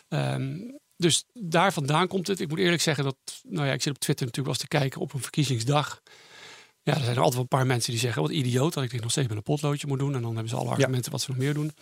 Ehm, 0.09 0.57
dus 0.97 1.25
daar 1.33 1.73
vandaan 1.73 2.09
komt 2.09 2.27
het. 2.27 2.41
Ik 2.41 2.49
moet 2.49 2.59
eerlijk 2.59 2.83
zeggen 2.83 3.05
dat. 3.05 3.17
Nou 3.43 3.67
ja, 3.67 3.73
ik 3.73 3.83
zit 3.83 3.93
op 3.95 3.99
Twitter 3.99 4.27
natuurlijk 4.27 4.57
wel 4.57 4.65
eens 4.65 4.71
te 4.71 4.79
kijken 4.79 5.01
op 5.01 5.13
een 5.15 5.21
verkiezingsdag. 5.23 6.01
Ja, 6.83 6.93
er 6.95 7.01
zijn 7.05 7.11
er 7.11 7.17
altijd 7.17 7.33
wel 7.35 7.43
een 7.43 7.59
paar 7.59 7.67
mensen 7.67 7.91
die 7.91 8.01
zeggen: 8.01 8.23
wat 8.23 8.31
idioot 8.31 8.75
dat 8.75 8.85
ik 8.85 8.91
dit 8.91 9.01
nog 9.01 9.11
steeds 9.11 9.29
met 9.29 9.37
een 9.37 9.43
potloodje 9.43 9.87
moet 9.87 9.99
doen. 9.99 10.15
En 10.15 10.23
dan 10.23 10.33
hebben 10.33 10.49
ze 10.49 10.57
alle 10.57 10.71
argumenten 10.71 11.13
wat 11.13 11.21
ze 11.21 11.31
nog 11.31 11.39
meer 11.39 11.55
doen. 11.55 11.73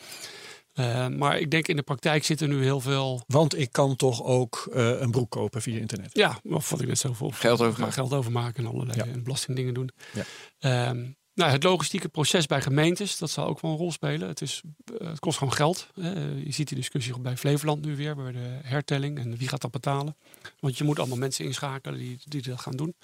Eh, 0.72 1.08
maar 1.08 1.38
ik 1.38 1.50
denk 1.50 1.68
in 1.68 1.76
de 1.76 1.82
praktijk 1.82 2.24
zitten 2.24 2.48
nu 2.48 2.62
heel 2.62 2.80
veel. 2.80 3.22
Want 3.26 3.58
ik 3.58 3.72
kan 3.72 3.96
toch 3.96 4.22
ook 4.22 4.68
eh, 4.72 5.00
een 5.00 5.10
broek 5.10 5.30
kopen 5.30 5.62
via 5.62 5.78
internet. 5.78 6.10
Ja, 6.12 6.40
of 6.42 6.70
wat 6.70 6.80
ik 6.80 6.86
net 6.88 6.98
zoveel 6.98 7.30
Geld 7.30 7.60
overmaken. 7.60 7.94
geld 7.94 8.12
overmaken 8.12 8.64
en 8.64 8.70
allerlei 8.70 8.98
Ja. 8.98 9.06
en 9.12 9.22
belastingdingen 9.22 9.74
doen. 9.74 9.90
Ja. 10.12 10.24
Ehm, 10.58 11.06
nou, 11.34 11.50
het 11.50 11.62
logistieke 11.62 12.08
proces 12.08 12.46
bij 12.46 12.60
gemeentes, 12.62 13.18
dat 13.18 13.30
zal 13.30 13.46
ook 13.46 13.60
wel 13.60 13.70
een 13.70 13.76
rol 13.76 13.92
spelen. 13.92 14.28
Het, 14.28 14.40
is, 14.40 14.62
eh, 15.00 15.06
het 15.08 15.18
kost 15.18 15.38
gewoon 15.38 15.52
geld. 15.52 15.86
Hè. 16.00 16.10
Je 16.34 16.52
ziet 16.52 16.68
die 16.68 16.76
discussie 16.76 17.18
bij 17.20 17.36
Flevoland 17.36 17.84
nu 17.84 17.96
weer, 17.96 18.16
bij 18.16 18.32
de 18.32 18.58
hertelling. 18.62 19.18
En 19.18 19.36
wie 19.36 19.48
gaat 19.48 19.60
dat 19.60 19.70
betalen? 19.70 20.16
Want 20.60 20.78
je 20.78 20.84
moet 20.84 20.98
allemaal 20.98 21.18
mensen 21.18 21.44
inschakelen 21.44 21.98
die, 21.98 22.18
die 22.24 22.42
dat 22.42 22.60
gaan 22.60 22.76
doen. 22.76 22.94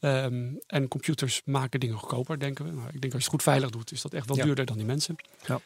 Ehm, 0.00 0.46
en 0.66 0.88
computers 0.88 1.42
maken 1.44 1.80
dingen 1.80 1.96
goedkoper, 1.96 2.38
denken 2.38 2.64
we. 2.64 2.70
Maar 2.72 2.94
ik 2.94 3.00
denk 3.00 3.12
als 3.12 3.12
je 3.12 3.18
het 3.18 3.28
goed 3.28 3.42
veilig 3.42 3.70
doet, 3.70 3.92
is 3.92 4.02
dat 4.02 4.12
echt 4.12 4.26
wel 4.28 4.36
Ja. 4.36 4.44
duurder 4.44 4.64
dan 4.66 4.76
die 4.76 4.86
mensen. 4.86 5.16
Ja. 5.46 5.60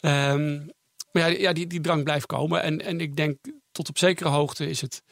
Ehm, 0.00 0.66
maar 1.12 1.30
ja, 1.30 1.38
ja 1.38 1.52
die, 1.52 1.66
die 1.66 1.80
drang 1.80 2.04
blijft 2.04 2.26
komen. 2.26 2.62
En, 2.62 2.84
en 2.84 3.00
ik 3.00 3.16
denk 3.16 3.38
tot 3.72 3.88
op 3.88 3.98
zekere 3.98 4.28
hoogte 4.28 4.68
is 4.68 4.80
het 4.80 5.02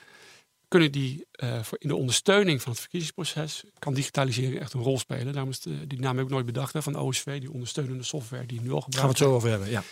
kunnen 0.68 0.92
die 0.92 1.27
eh, 1.31 1.62
voor 1.62 1.79
in 1.81 1.88
de 1.88 1.96
ondersteuning 1.96 2.62
van 2.62 2.70
het 2.70 2.81
verkiezingsproces 2.81 3.64
kan 3.79 3.94
digitalisering 3.94 4.61
echt 4.61 4.72
een 4.72 4.83
rol 4.83 4.99
spelen. 4.99 5.33
Daarom 5.33 5.51
is 5.51 5.61
de, 5.61 5.87
die 5.87 6.01
naam 6.01 6.16
heb 6.16 6.27
ik 6.27 6.33
nooit 6.33 6.46
bedacht 6.46 6.72
hè, 6.72 6.83
van 6.83 6.96
OSV, 6.96 7.40
die 7.40 7.53
ondersteunende 7.53 8.03
software 8.03 8.46
die 8.46 8.61
nu 8.61 8.70
al 8.70 8.81
Daar 8.81 9.01
gaan 9.01 9.09
we 9.09 9.16
gebruikt 9.16 9.18
het 9.18 9.29
zo 9.29 9.35
over 9.35 9.51
hebben. 9.51 9.70
Ja. 9.70 9.83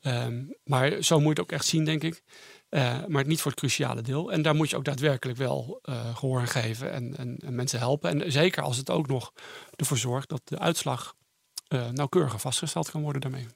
Ehm, 0.00 0.44
maar 0.64 1.02
zo 1.02 1.16
moet 1.16 1.24
je 1.24 1.28
het 1.28 1.40
ook 1.40 1.52
echt 1.52 1.66
zien, 1.66 1.84
denk 1.84 2.02
ik. 2.02 2.22
Eh, 2.68 3.04
maar 3.08 3.26
niet 3.26 3.40
voor 3.40 3.50
het 3.50 3.60
cruciale 3.60 4.02
deel. 4.02 4.32
En 4.32 4.42
daar 4.42 4.54
moet 4.54 4.70
je 4.70 4.76
ook 4.76 4.84
daadwerkelijk 4.84 5.38
wel 5.38 5.78
eh, 5.82 6.16
gehoor 6.16 6.40
aan 6.40 6.48
geven 6.48 6.92
en, 6.92 7.16
en, 7.16 7.36
en 7.36 7.54
mensen 7.54 7.78
helpen. 7.78 8.10
En 8.10 8.32
zeker 8.32 8.62
als 8.62 8.76
het 8.76 8.90
ook 8.90 9.06
nog 9.06 9.32
ervoor 9.76 9.98
zorgt 9.98 10.28
dat 10.28 10.40
de 10.44 10.58
uitslag 10.58 11.14
nauwkeuriger 11.92 12.38
vastgesteld 12.38 12.90
kan 12.90 13.02
worden 13.02 13.20
daarmee. 13.20 13.46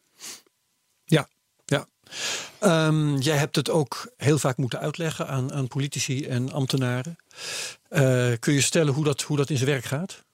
Ehm, 2.58 3.16
jij 3.16 3.36
hebt 3.36 3.56
het 3.56 3.70
ook 3.70 4.12
heel 4.16 4.38
vaak 4.38 4.56
moeten 4.56 4.78
uitleggen 4.78 5.28
aan, 5.28 5.52
aan 5.52 5.68
politici 5.68 6.26
en 6.26 6.52
ambtenaren. 6.52 7.16
Eh, 7.88 8.32
kun 8.40 8.52
je 8.52 8.60
stellen 8.60 8.94
hoe 8.94 9.04
dat, 9.04 9.22
hoe 9.22 9.36
dat 9.36 9.50
in 9.50 9.56
zijn 9.56 9.70
werk 9.70 9.84
gaat? 9.84 10.24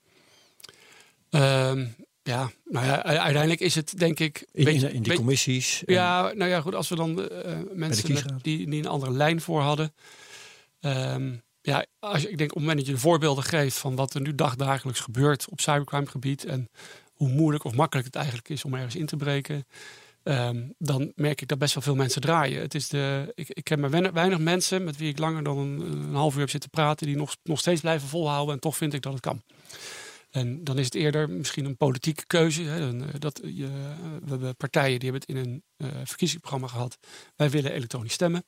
Ehm, 1.30 1.86
ja, 2.22 2.50
nou 2.64 2.86
ja, 2.86 3.02
uiteindelijk 3.02 3.60
is 3.60 3.74
het 3.74 3.98
denk 3.98 4.18
ik... 4.18 4.46
In, 4.52 4.64
beetje- 4.64 4.88
in, 4.88 4.94
in 4.94 5.02
die 5.02 5.14
commissies? 5.14 5.82
Ja, 5.86 6.32
nou 6.34 6.50
ja, 6.50 6.60
goed. 6.60 6.74
Als 6.74 6.88
we 6.88 6.94
dan 6.94 7.28
eh, 7.28 7.56
mensen 7.72 8.12
met, 8.12 8.24
die, 8.42 8.70
die 8.70 8.78
een 8.78 8.86
andere 8.86 9.12
lijn 9.12 9.40
voor 9.40 9.60
hadden. 9.60 9.94
Ehm, 10.80 11.34
ja, 11.60 11.86
als 11.98 12.24
ik 12.24 12.38
denk 12.38 12.50
op 12.50 12.56
het 12.56 12.66
moment 12.66 12.78
dat 12.78 12.86
je 12.86 12.92
de 12.92 12.98
voorbeelden 12.98 13.44
geeft 13.44 13.78
van 13.78 13.94
wat 13.94 14.14
er 14.14 14.20
nu 14.20 14.34
dagdagelijks 14.34 15.00
gebeurt 15.00 15.48
op 15.48 15.60
cybercrime 15.60 16.06
gebied. 16.06 16.44
En 16.44 16.68
hoe 17.12 17.28
moeilijk 17.28 17.64
of 17.64 17.74
makkelijk 17.74 18.06
het 18.06 18.16
eigenlijk 18.16 18.48
is 18.48 18.64
om 18.64 18.74
ergens 18.74 18.96
in 18.96 19.06
te 19.06 19.16
breken. 19.16 19.66
Ehm, 20.22 20.68
dan 20.78 21.12
merk 21.14 21.40
ik 21.40 21.48
dat 21.48 21.58
best 21.58 21.74
wel 21.74 21.82
veel 21.82 21.94
mensen 21.94 22.20
draaien. 22.20 22.60
Het 22.60 22.74
is 22.74 22.88
de, 22.88 23.32
ik, 23.34 23.48
ik 23.48 23.64
ken 23.64 23.80
maar 23.80 23.90
weinig, 23.90 24.38
mensen 24.38 24.84
met 24.84 24.96
wie 24.96 25.08
ik 25.08 25.18
langer 25.18 25.42
dan 25.42 25.58
een, 25.58 26.14
half 26.14 26.34
uur 26.34 26.40
heb 26.40 26.50
zitten 26.50 26.70
praten. 26.70 27.06
die 27.06 27.16
nog, 27.16 27.36
nog 27.42 27.58
steeds 27.58 27.80
blijven 27.80 28.08
volhouden. 28.08 28.54
En 28.54 28.60
toch 28.60 28.76
vind 28.76 28.94
ik 28.94 29.02
dat 29.02 29.12
het 29.12 29.22
kan. 29.22 29.42
En 30.30 30.64
dan 30.64 30.78
is 30.78 30.84
het 30.84 30.94
eerder 30.94 31.30
misschien 31.30 31.64
een 31.64 31.76
politieke 31.76 32.26
keuze. 32.26 32.62
Hè, 32.62 32.98
eh, 32.98 33.06
dat 33.18 33.40
je, 33.44 33.64
eh, 33.64 33.70
we 34.24 34.30
hebben 34.30 34.56
partijen 34.56 35.00
die 35.00 35.10
hebben 35.10 35.28
het 35.28 35.44
in 35.44 35.50
een 35.50 35.62
eh, 35.76 36.00
verkiezingsprogramma 36.04 36.66
gehad. 36.66 36.98
Wij 37.36 37.50
willen 37.50 37.72
elektronisch 37.72 38.12
stemmen. 38.12 38.44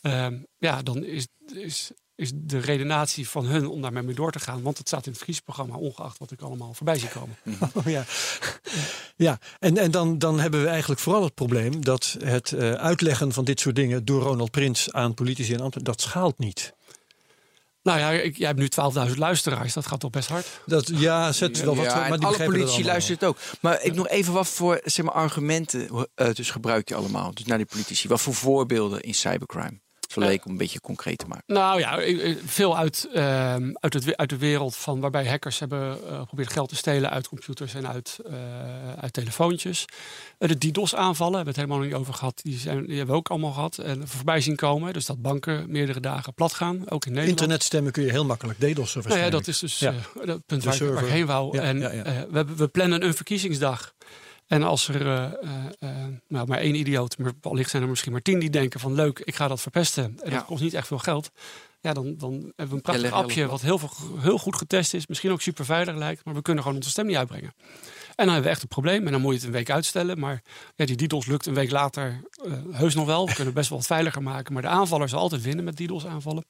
Ehm, 0.00 0.38
ja, 0.58 0.82
dan 0.82 1.04
is, 1.04 1.26
is, 1.54 1.90
is 2.18 2.30
de 2.34 2.58
redenatie 2.58 3.28
van 3.28 3.46
hun 3.46 3.68
om 3.68 3.82
daarmee 3.82 4.02
mee 4.02 4.14
door 4.14 4.32
te 4.32 4.38
gaan. 4.38 4.62
Want 4.62 4.78
het 4.78 4.86
staat 4.86 5.04
in 5.04 5.12
het 5.12 5.16
verkiezingsprogramma, 5.16 5.76
ongeacht 5.76 6.18
wat 6.18 6.30
ik 6.30 6.40
allemaal 6.40 6.74
voorbij 6.74 6.98
zie 6.98 7.08
komen. 7.08 7.36
Oh, 7.74 7.86
ja. 7.86 8.04
ja, 9.16 9.38
en, 9.58 9.78
en 9.78 9.90
dan, 9.90 10.18
dan 10.18 10.40
hebben 10.40 10.62
we 10.62 10.68
eigenlijk 10.68 11.00
vooral 11.00 11.24
het 11.24 11.34
probleem 11.34 11.84
dat 11.84 12.16
het 12.24 12.52
eh, 12.52 12.72
uitleggen 12.72 13.32
van 13.32 13.44
dit 13.44 13.60
soort 13.60 13.74
dingen 13.74 14.04
door 14.04 14.22
Ronald 14.22 14.50
Prins 14.50 14.92
aan 14.92 15.14
politici 15.14 15.52
en 15.52 15.60
ambtenaren, 15.60 15.92
dat 15.92 16.00
schaalt 16.00 16.38
niet. 16.38 16.72
Nou 17.82 17.98
ja, 17.98 18.10
ik, 18.10 18.36
jij 18.36 18.46
hebt 18.46 18.58
nu 18.58 18.68
12.000 19.10 19.16
luisteraars. 19.16 19.72
Dat 19.72 19.86
gaat 19.86 20.00
toch 20.00 20.10
best 20.10 20.28
hard? 20.28 20.46
Dat, 20.66 20.90
ja, 20.94 21.32
zet 21.32 21.64
wel 21.64 21.76
wat, 21.76 21.84
Ja, 21.84 22.08
maar 22.08 22.18
die 22.18 22.26
alle 22.26 22.84
luisteren 22.84 23.18
het 23.20 23.24
ook. 23.24 23.38
Maar 23.60 23.82
ik 23.82 23.94
nog 23.94 24.08
even, 24.08 24.32
wat 24.32 24.48
voor 24.48 24.80
zeg 24.84 25.04
maar, 25.04 25.14
argumenten 25.14 26.08
eh, 26.14 26.32
dus 26.32 26.50
gebruik 26.50 26.88
je 26.88 26.94
allemaal? 26.94 27.34
Dus 27.34 27.44
naar 27.44 27.58
die 27.58 27.66
politici. 27.66 28.08
Wat 28.08 28.20
voor 28.20 28.34
voorbeelden 28.34 29.00
in 29.00 29.14
cybercrime? 29.14 29.80
Zo 30.08 30.20
leek 30.20 30.44
om 30.44 30.50
een 30.50 30.56
beetje 30.56 30.80
concreet 30.80 31.18
te 31.18 31.26
maken. 31.26 31.44
Nou 31.46 31.78
ja, 31.80 31.98
eh, 31.98 32.30
eh, 32.30 32.36
veel 32.44 32.76
uit, 32.76 33.08
ehm, 33.14 33.70
uit, 33.74 33.92
het, 33.94 34.16
uit 34.16 34.28
de 34.30 34.36
wereld 34.36 34.76
van 34.76 35.00
waarbij 35.00 35.26
hackers 35.28 35.58
hebben 35.58 35.98
eh, 36.08 36.18
geprobeerd 36.18 36.52
geld 36.52 36.68
te 36.68 36.76
stelen 36.76 37.10
uit 37.10 37.28
computers 37.28 37.74
en 37.74 37.88
uit, 37.88 38.18
eh, 38.26 38.32
uit 39.00 39.12
telefoontjes. 39.12 39.84
Eh, 40.38 40.48
de 40.48 40.58
DDoS-aanvallen 40.70 41.34
hebben 41.36 41.54
we 41.54 41.60
het 41.60 41.68
helemaal 41.70 41.88
niet 41.90 42.00
over 42.00 42.14
gehad. 42.14 42.40
Die, 42.42 42.58
zijn, 42.58 42.86
die 42.86 42.96
hebben 42.96 43.14
we 43.14 43.20
ook 43.20 43.28
allemaal 43.28 43.52
gehad 43.52 43.78
en 43.78 44.08
voorbij 44.08 44.40
zien 44.40 44.56
komen. 44.56 44.92
Dus 44.92 45.06
dat 45.06 45.22
banken 45.22 45.70
meerdere 45.70 46.00
dagen 46.00 46.34
plat 46.34 46.52
gaan, 46.54 46.82
ook 46.90 47.04
in 47.06 47.12
Nederland. 47.12 47.40
Internet 47.40 47.92
kunnen 47.92 48.10
je 48.10 48.16
heel 48.16 48.24
makkelijk 48.26 48.58
DDoS'en 48.60 49.02
Nou 49.08 49.20
ja, 49.20 49.30
dat 49.30 49.46
is 49.46 49.58
dus 49.58 49.78
Ja. 49.78 49.94
dat 50.24 50.46
punt 50.46 50.64
waar, 50.64 50.74
ik- 50.74 50.80
waar 50.92 51.02
ik 51.04 51.10
heen 51.10 51.26
wou. 51.26 51.56
Ja, 51.56 51.62
en 51.62 51.80
ja, 51.80 51.92
ja. 51.92 52.02
eh, 52.04 52.12
we, 52.30 52.36
hebben- 52.36 52.56
we 52.56 52.68
plannen 52.68 53.04
een 53.04 53.14
verkiezingsdag. 53.14 53.94
En 54.48 54.62
als 54.62 54.88
er 54.88 55.06
eh, 55.06 55.24
eh, 55.24 55.64
eh, 55.78 56.06
nou, 56.28 56.46
maar 56.46 56.58
één 56.58 56.74
idioot, 56.74 57.18
maar 57.18 57.32
wellicht 57.40 57.70
zijn 57.70 57.82
er 57.82 57.88
misschien 57.88 58.12
maar 58.12 58.22
tien 58.22 58.38
die 58.38 58.50
denken 58.50 58.80
van 58.80 58.94
leuk, 58.94 59.18
ik 59.18 59.34
ga 59.34 59.48
dat 59.48 59.60
verpesten. 59.60 60.04
En 60.04 60.30
Ja. 60.30 60.36
dat 60.36 60.44
kost 60.44 60.62
niet 60.62 60.74
echt 60.74 60.86
veel 60.86 60.98
geld. 60.98 61.30
Ja, 61.80 61.92
dan, 61.92 62.14
dan 62.16 62.32
hebben 62.32 62.68
we 62.68 62.74
een 62.74 62.80
prachtig 62.80 63.10
appje 63.10 63.46
wat 63.46 63.60
heel, 63.60 63.78
veel, 63.78 63.90
heel 64.18 64.38
goed 64.38 64.56
getest 64.56 64.94
is. 64.94 65.06
Misschien 65.06 65.30
ook 65.30 65.40
super 65.40 65.64
veilig 65.64 65.94
lijkt, 65.94 66.24
maar 66.24 66.34
we 66.34 66.42
kunnen 66.42 66.62
gewoon 66.62 66.78
onze 66.78 66.90
stem 66.90 67.06
niet 67.06 67.16
uitbrengen. 67.16 67.54
En 67.56 68.24
dan 68.24 68.26
hebben 68.26 68.42
we 68.42 68.48
echt 68.48 68.62
een 68.62 68.68
probleem. 68.68 69.06
En 69.06 69.12
dan 69.12 69.20
moet 69.20 69.30
je 69.30 69.38
het 69.38 69.46
een 69.46 69.52
week 69.52 69.70
uitstellen. 69.70 70.18
Maar 70.18 70.42
ja, 70.76 70.84
die 70.86 70.96
DDoS 70.96 71.26
lukt 71.26 71.46
een 71.46 71.54
week 71.54 71.70
later 71.70 72.20
heus 72.70 72.94
nog 72.94 73.06
wel. 73.06 73.26
We 73.26 73.34
kunnen 73.34 73.54
best 73.54 73.68
wel 73.68 73.78
wat 73.78 73.86
veiliger 73.86 74.22
maken. 74.22 74.52
Maar 74.52 74.62
de 74.62 74.68
aanvaller 74.68 75.08
zal 75.08 75.20
altijd 75.20 75.42
winnen 75.42 75.64
met 75.64 75.76
DDoS 75.76 76.06
aanvallen. 76.06 76.44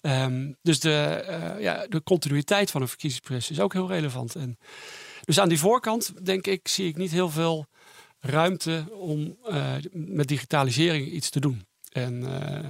Ehm, 0.00 0.52
dus 0.62 0.80
de, 0.80 1.24
ja, 1.60 1.86
de 1.88 2.02
continuïteit 2.02 2.70
van 2.70 2.80
een 2.82 2.88
verkiezingsproces 2.88 3.50
is 3.50 3.60
ook 3.60 3.72
heel 3.72 3.88
relevant. 3.88 4.34
En 4.34 4.58
dus 5.24 5.40
aan 5.40 5.48
die 5.48 5.58
voorkant, 5.58 6.26
denk 6.26 6.46
ik, 6.46 6.68
zie 6.68 6.88
ik 6.88 6.96
niet 6.96 7.10
heel 7.10 7.30
veel 7.30 7.66
ruimte 8.20 8.86
om 8.90 9.36
eh, 9.44 9.74
met 9.92 10.28
digitalisering 10.28 11.10
iets 11.10 11.30
te 11.30 11.40
doen. 11.40 11.66
En 11.92 12.42
eh, 12.42 12.68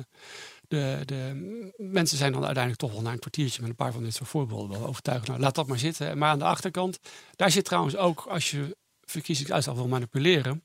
de, 0.69 1.03
de 1.05 1.73
mensen 1.77 2.19
zijn 2.19 2.33
dan 2.33 2.45
uiteindelijk 2.45 2.83
toch 2.83 2.93
wel 2.93 3.03
na 3.03 3.13
een 3.13 3.19
kwartiertje 3.19 3.61
met 3.61 3.71
een 3.71 3.77
paar 3.77 3.93
van 3.93 4.03
dit 4.03 4.15
soort 4.15 4.29
voorbeelden 4.29 4.79
wel 4.79 4.89
overtuigd. 4.89 5.27
Nou, 5.27 5.41
laat 5.41 5.55
dat 5.55 5.67
maar 5.67 5.79
zitten. 5.79 6.19
Maar 6.19 6.31
aan 6.31 6.39
de 6.39 6.45
achterkant, 6.45 6.99
daar 7.37 7.51
zit 7.51 7.65
trouwens 7.65 7.97
ook, 7.97 8.25
als 8.29 8.51
je 8.51 8.77
verkiezingsuitslag 9.05 9.77
wil 9.77 9.89
manipuleren. 9.89 10.63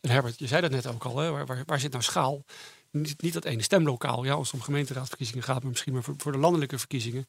En 0.00 0.10
Herbert, 0.10 0.38
je 0.38 0.46
zei 0.46 0.60
dat 0.60 0.70
net 0.70 0.86
ook 0.86 1.04
al, 1.04 1.18
hè, 1.18 1.30
waar, 1.30 1.62
waar, 1.66 1.80
zit 1.80 1.92
nou 1.92 2.02
schaal? 2.02 2.44
Niet, 2.90 3.32
dat 3.32 3.44
ene 3.44 3.62
stemlokaal, 3.62 4.24
ja, 4.24 4.32
als 4.32 4.46
het 4.46 4.56
om 4.56 4.62
gemeenteraadsverkiezingen 4.64 5.42
gaat, 5.42 5.60
maar 5.62 5.70
misschien 5.70 5.92
maar 5.92 6.04
voor 6.16 6.32
de 6.32 6.38
landelijke 6.38 6.78
verkiezingen, 6.78 7.26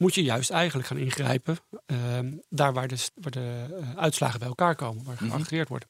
moet 0.00 0.14
je 0.14 0.22
juist 0.22 0.50
eigenlijk 0.50 0.88
gaan 0.88 0.98
ingrijpen. 0.98 1.58
ehm, 1.86 2.32
daar 2.48 2.72
waar 2.72 2.88
de, 2.88 3.08
waar 3.14 3.30
de 3.30 3.66
eh, 3.80 3.96
uitslagen 3.96 4.38
bij 4.38 4.48
elkaar 4.48 4.74
komen, 4.74 5.04
waar 5.04 5.16
geaggregeerd 5.16 5.68
wordt. 5.68 5.86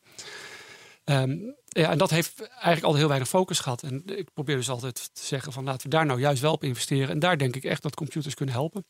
Ehm, 1.05 1.37
ja, 1.69 1.91
en 1.91 1.99
dat 1.99 2.11
heeft 2.11 2.41
eigenlijk 2.41 2.85
al 2.85 2.95
heel 2.95 3.09
weinig 3.09 3.29
focus 3.29 3.59
gehad. 3.59 3.83
En 3.83 4.03
ik 4.07 4.33
probeer 4.33 4.57
dus 4.57 4.69
altijd 4.69 5.11
te 5.13 5.25
zeggen 5.25 5.53
van 5.53 5.65
laten 5.65 5.83
we 5.83 5.97
daar 5.97 6.07
nou 6.07 6.21
juist 6.21 6.43
wel 6.43 6.53
op 6.53 6.65
investeren. 6.65 7.09
En 7.09 7.19
daar 7.19 7.39
denk 7.39 7.57
ik 7.57 7.65
echt 7.65 7.83
dat 7.83 7.95
computers 7.95 8.35
kunnen 8.35 8.55
helpen. 8.55 8.85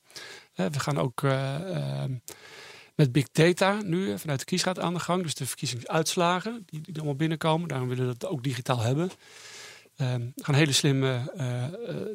Eh, 0.54 0.66
we 0.66 0.80
gaan 0.80 0.98
ook 0.98 1.22
eh, 1.22 1.76
ehm, 1.76 2.14
met 2.94 3.12
big 3.12 3.30
data 3.32 3.78
nu 3.82 4.18
vanuit 4.18 4.38
de 4.38 4.44
kiesraad 4.44 4.78
aan 4.78 4.94
de 4.94 5.00
gang. 5.00 5.22
Dus 5.22 5.34
de 5.34 5.46
verkiezingsuitslagen 5.46 6.62
die, 6.66 6.80
die 6.80 6.96
allemaal 6.96 7.14
binnenkomen. 7.14 7.68
Daarom 7.68 7.88
willen 7.88 8.06
we 8.06 8.16
dat 8.18 8.30
ook 8.30 8.42
digitaal 8.42 8.80
hebben. 8.80 9.10
Er 9.96 10.32
gaan 10.36 10.54
hele 10.54 10.72
slimme 10.72 11.32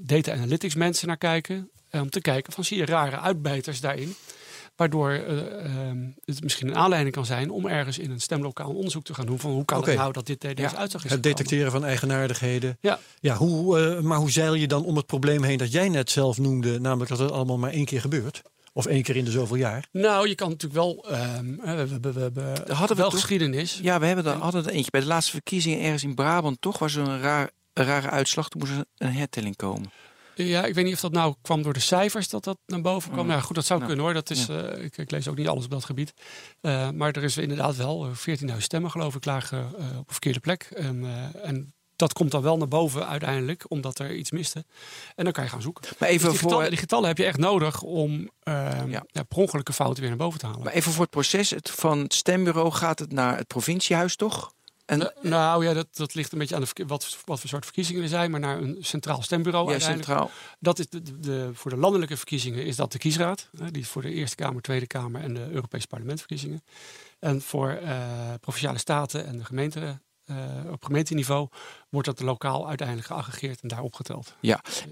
data 0.03 0.33
analytics 0.33 0.75
mensen 0.75 1.07
naar 1.07 1.17
kijken. 1.17 1.71
Eh, 1.95 2.01
om 2.01 2.09
te 2.09 2.21
kijken 2.21 2.53
van 2.53 2.63
zie 2.63 2.77
je 2.77 2.85
rare 2.85 3.19
uitbijters 3.19 3.81
daarin. 3.81 4.15
Waardoor 4.75 5.11
eh, 5.11 5.65
ehm, 5.65 5.97
het 6.25 6.43
misschien 6.43 6.67
een 6.67 6.75
aanleiding 6.75 7.15
kan 7.15 7.25
zijn 7.25 7.49
om 7.49 7.67
ergens 7.67 7.97
in 7.99 8.11
een 8.11 8.21
stemlokaal 8.21 8.69
een 8.69 8.75
onderzoek 8.75 9.03
te 9.03 9.13
gaan 9.13 9.25
doen. 9.25 9.39
Van 9.39 9.51
hoe 9.51 9.65
kan 9.65 9.77
Oké. 9.77 9.89
het 9.89 9.99
nou 9.99 10.11
dat 10.11 10.25
dit 10.25 10.41
deze 10.41 10.61
Ja, 10.61 10.75
uitslag 10.75 11.05
is 11.05 11.11
Het 11.11 11.23
detecteren 11.23 11.71
van 11.71 11.85
eigenaardigheden. 11.85 12.77
Ja. 12.81 12.99
Ja, 13.19 13.35
hoe, 13.35 13.79
eh, 13.79 13.99
maar 14.01 14.17
hoe 14.17 14.31
zeil 14.31 14.53
je 14.53 14.67
dan 14.67 14.85
om 14.85 14.95
het 14.95 15.05
probleem 15.05 15.43
heen 15.43 15.57
dat 15.57 15.71
jij 15.71 15.89
net 15.89 16.11
zelf 16.11 16.37
noemde, 16.37 16.79
namelijk 16.79 17.09
dat 17.09 17.19
het 17.19 17.31
allemaal 17.31 17.57
maar 17.57 17.71
één 17.71 17.85
keer 17.85 18.01
gebeurt? 18.01 18.41
Of 18.73 18.85
één 18.85 19.03
keer 19.03 19.15
in 19.15 19.25
de 19.25 19.31
zoveel 19.31 19.55
jaar? 19.55 19.87
Nou, 19.91 20.27
je 20.27 20.35
kan 20.35 20.49
natuurlijk 20.49 20.81
wel. 20.81 21.05
ehm, 21.09 21.55
we, 21.77 21.99
we, 22.13 22.31
we, 22.33 22.73
hadden 22.73 22.95
we 22.95 23.01
wel 23.01 23.11
geschiedenis. 23.11 23.79
Ja, 23.81 23.99
we 23.99 24.05
hebben 24.05 24.25
er, 24.25 24.37
hadden 24.37 24.65
er 24.65 24.71
eentje 24.71 24.91
bij 24.91 25.01
de 25.01 25.07
laatste 25.07 25.31
verkiezingen 25.31 25.79
ergens 25.83 26.03
in 26.03 26.15
Brabant. 26.15 26.61
Toch 26.61 26.79
was 26.79 26.95
er 26.95 27.07
een, 27.07 27.21
raar, 27.21 27.49
een 27.73 27.85
rare 27.85 28.09
uitslag. 28.09 28.49
Toen 28.49 28.61
moest 28.61 28.73
er 28.73 28.85
een 28.97 29.13
hertelling 29.13 29.55
komen. 29.55 29.91
Ja, 30.37 30.65
ik 30.65 30.73
weet 30.73 30.85
niet 30.85 30.93
of 30.93 30.99
dat 30.99 31.11
nou 31.11 31.35
kwam 31.41 31.61
door 31.61 31.73
de 31.73 31.79
cijfers 31.79 32.29
dat 32.29 32.43
dat 32.43 32.57
naar 32.65 32.81
boven 32.81 33.11
kwam. 33.11 33.23
Mm. 33.25 33.31
Nou 33.31 33.41
goed, 33.41 33.55
dat 33.55 33.65
zou 33.65 33.79
Nou, 33.79 33.91
kunnen 33.91 34.11
hoor. 34.11 34.21
Dat 34.23 34.29
is, 34.37 34.49
eh, 34.49 34.83
ik, 34.83 34.97
ik 34.97 35.11
lees 35.11 35.27
ook 35.27 35.37
niet 35.37 35.47
alles 35.47 35.65
op 35.65 35.71
dat 35.71 35.85
gebied. 35.85 36.13
Eh, 36.61 36.89
maar 36.89 37.11
er 37.11 37.23
is 37.23 37.37
inderdaad 37.37 37.75
wel 37.75 38.05
eh, 38.05 38.11
14.000 38.15 38.57
stemmen 38.57 38.91
geloof 38.91 39.15
ik 39.15 39.25
lagen 39.25 39.57
eh, 39.59 39.85
op 39.85 40.07
een 40.07 40.11
verkeerde 40.13 40.39
plek. 40.39 40.63
En, 40.75 41.03
eh, 41.03 41.45
en 41.49 41.73
dat 41.95 42.13
komt 42.13 42.31
dan 42.31 42.41
wel 42.41 42.57
naar 42.57 42.67
boven 42.67 43.07
uiteindelijk, 43.07 43.65
omdat 43.67 43.99
er 43.99 44.15
iets 44.15 44.31
miste. 44.31 44.65
En 45.15 45.23
dan 45.23 45.33
kan 45.33 45.43
je 45.43 45.49
gaan 45.49 45.61
zoeken. 45.61 45.83
Maar 45.99 46.09
even, 46.09 46.21
Dus 46.21 46.29
die, 46.31 46.39
voor, 46.39 46.49
getallen, 46.49 46.69
die 46.69 46.79
getallen 46.79 47.07
heb 47.07 47.17
je 47.17 47.25
echt 47.25 47.37
nodig 47.37 47.81
om 47.81 48.29
ehm 48.43 48.89
Ja. 48.89 49.03
ja. 49.07 49.23
per 49.23 49.37
ongelukke 49.37 49.73
fouten 49.73 49.99
weer 49.99 50.09
naar 50.09 50.19
boven 50.19 50.39
te 50.39 50.45
halen. 50.45 50.63
maar 50.63 50.73
even 50.73 50.91
voor 50.91 51.01
het 51.01 51.09
proces. 51.09 51.49
Het, 51.49 51.69
van 51.69 51.99
het 51.99 52.13
stembureau 52.13 52.71
gaat 52.71 52.99
het 52.99 53.11
naar 53.11 53.37
het 53.37 53.47
provinciehuis, 53.47 54.15
toch? 54.15 54.53
En, 54.85 54.97
Nou, 54.97 55.11
nou 55.21 55.65
ja, 55.65 55.73
dat, 55.73 55.87
dat 55.91 56.13
ligt 56.13 56.31
een 56.31 56.37
beetje 56.37 56.55
aan 56.55 56.61
de, 56.73 56.85
wat, 56.87 57.17
wat 57.25 57.39
voor 57.39 57.49
soort 57.49 57.63
verkiezingen 57.63 58.03
er 58.03 58.07
zijn. 58.09 58.31
Maar 58.31 58.39
naar 58.39 58.57
een 58.57 58.77
centraal 58.79 59.21
stembureau 59.21 59.71
ja, 59.71 59.79
centraal. 59.79 60.31
Dat 60.59 60.79
is 60.79 60.89
de, 60.89 61.01
de, 61.01 61.19
de- 61.19 61.49
voor 61.53 61.71
de 61.71 61.77
landelijke 61.77 62.17
verkiezingen 62.17 62.65
is 62.65 62.75
dat 62.75 62.91
de 62.91 62.97
kiesraad. 62.97 63.49
Hè, 63.57 63.71
die 63.71 63.81
is 63.81 63.87
voor 63.87 64.01
de 64.01 64.11
Eerste 64.11 64.35
Kamer, 64.35 64.61
Tweede 64.61 64.87
Kamer 64.87 65.21
en 65.21 65.33
de 65.33 65.47
Europese 65.51 65.87
parlementsverkiezingen. 65.87 66.63
En 67.19 67.41
voor 67.41 67.69
eh, 67.69 67.99
provinciale 68.41 68.77
staten 68.77 69.25
en 69.25 69.37
de 69.37 69.45
gemeente, 69.45 69.99
eh, 70.25 70.35
op 70.71 70.83
gemeenteniveau 70.83 71.47
wordt 71.89 72.07
dat 72.07 72.19
lokaal 72.19 72.67
uiteindelijk 72.67 73.07
geaggregeerd 73.07 73.61
en 73.61 73.67
daar 73.67 73.81
opgeteld. 73.81 74.35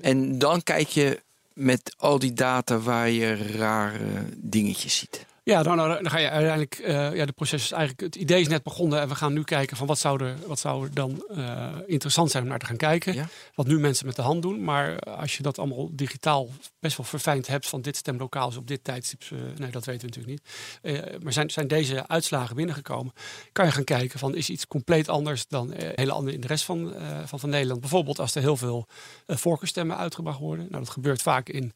En 0.01 0.39
dan 0.39 0.63
kijk 0.63 0.87
je 0.87 1.21
met 1.53 1.93
al 1.97 2.19
die 2.19 2.33
data 2.33 2.79
waar 2.79 3.09
je 3.09 3.35
rare 3.57 4.25
dingetjes 4.37 4.97
ziet. 4.97 5.25
Ja, 5.43 5.63
dan, 5.63 5.77
dan 5.77 6.09
ga 6.09 6.17
je 6.17 6.29
uiteindelijk, 6.29 6.75
eh, 6.75 7.15
ja, 7.15 7.25
de 7.25 7.31
proces 7.31 7.63
is 7.63 7.71
eigenlijk, 7.71 8.01
het 8.01 8.15
idee 8.15 8.41
is 8.41 8.47
net 8.47 8.63
begonnen 8.63 9.01
en 9.01 9.07
we 9.07 9.15
gaan 9.15 9.33
nu 9.33 9.43
kijken 9.43 9.77
van 9.77 9.87
wat 9.87 9.99
zou 9.99 10.23
er, 10.23 10.35
wat 10.47 10.59
zou 10.59 10.83
er 10.83 10.93
dan 10.93 11.25
eh, 11.29 11.67
interessant 11.85 12.31
zijn 12.31 12.43
om 12.43 12.49
naar 12.49 12.59
te 12.59 12.65
gaan 12.65 12.77
kijken. 12.77 13.13
Ja. 13.13 13.27
Wat 13.55 13.67
nu 13.67 13.79
mensen 13.79 14.05
met 14.05 14.15
de 14.15 14.21
hand 14.21 14.41
doen, 14.41 14.63
maar 14.63 14.99
als 14.99 15.37
je 15.37 15.43
dat 15.43 15.59
allemaal 15.59 15.89
digitaal 15.91 16.49
best 16.79 16.97
wel 16.97 17.05
verfijnd 17.05 17.47
hebt 17.47 17.67
van 17.67 17.81
dit 17.81 17.95
stemlokaal 17.95 18.49
is 18.49 18.57
op 18.57 18.67
dit 18.67 18.83
tijdstip, 18.83 19.21
eh, 19.21 19.37
nee 19.57 19.71
dat 19.71 19.85
weten 19.85 20.09
we 20.09 20.15
natuurlijk 20.15 20.27
niet. 20.27 20.41
Eh, 20.81 21.19
maar 21.21 21.33
zijn, 21.33 21.49
zijn 21.49 21.67
deze 21.67 22.07
uitslagen 22.07 22.55
binnengekomen, 22.55 23.13
kan 23.51 23.65
je 23.65 23.71
gaan 23.71 23.83
kijken 23.83 24.19
van 24.19 24.35
is 24.35 24.49
iets 24.49 24.67
compleet 24.67 25.09
anders 25.09 25.47
dan 25.47 25.73
eh, 25.73 25.89
hele 25.95 26.11
andere 26.11 26.35
in 26.35 26.41
de 26.41 26.47
rest 26.47 26.65
van, 26.65 26.93
eh, 26.93 27.19
van, 27.25 27.39
van 27.39 27.49
Nederland. 27.49 27.79
Bijvoorbeeld 27.79 28.19
als 28.19 28.35
er 28.35 28.41
heel 28.41 28.57
veel 28.57 28.87
eh 29.25 29.37
voorkeurstemmen 29.37 29.97
uitgebracht 29.97 30.39
worden. 30.39 30.67
Nou, 30.69 30.83
dat 30.83 30.93
gebeurt 30.93 31.21
vaak 31.21 31.49
in 31.49 31.73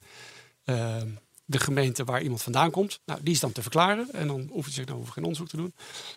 eh, 0.63 1.01
de 1.49 1.59
gemeente 1.59 2.03
waar 2.03 2.21
iemand 2.21 2.41
vandaan 2.41 2.71
komt. 2.71 2.99
Nou, 3.05 3.19
die 3.23 3.33
is 3.33 3.39
dan 3.39 3.51
te 3.51 3.61
verklaren 3.61 4.07
en 4.11 4.27
dan 4.27 4.47
hoef 4.51 4.65
je 4.65 4.71
zich 4.71 4.85
dan 4.85 4.97
over 4.97 5.13
geen 5.13 5.23
onderzoek 5.23 5.47
te 5.47 5.57
doen. 5.57 5.73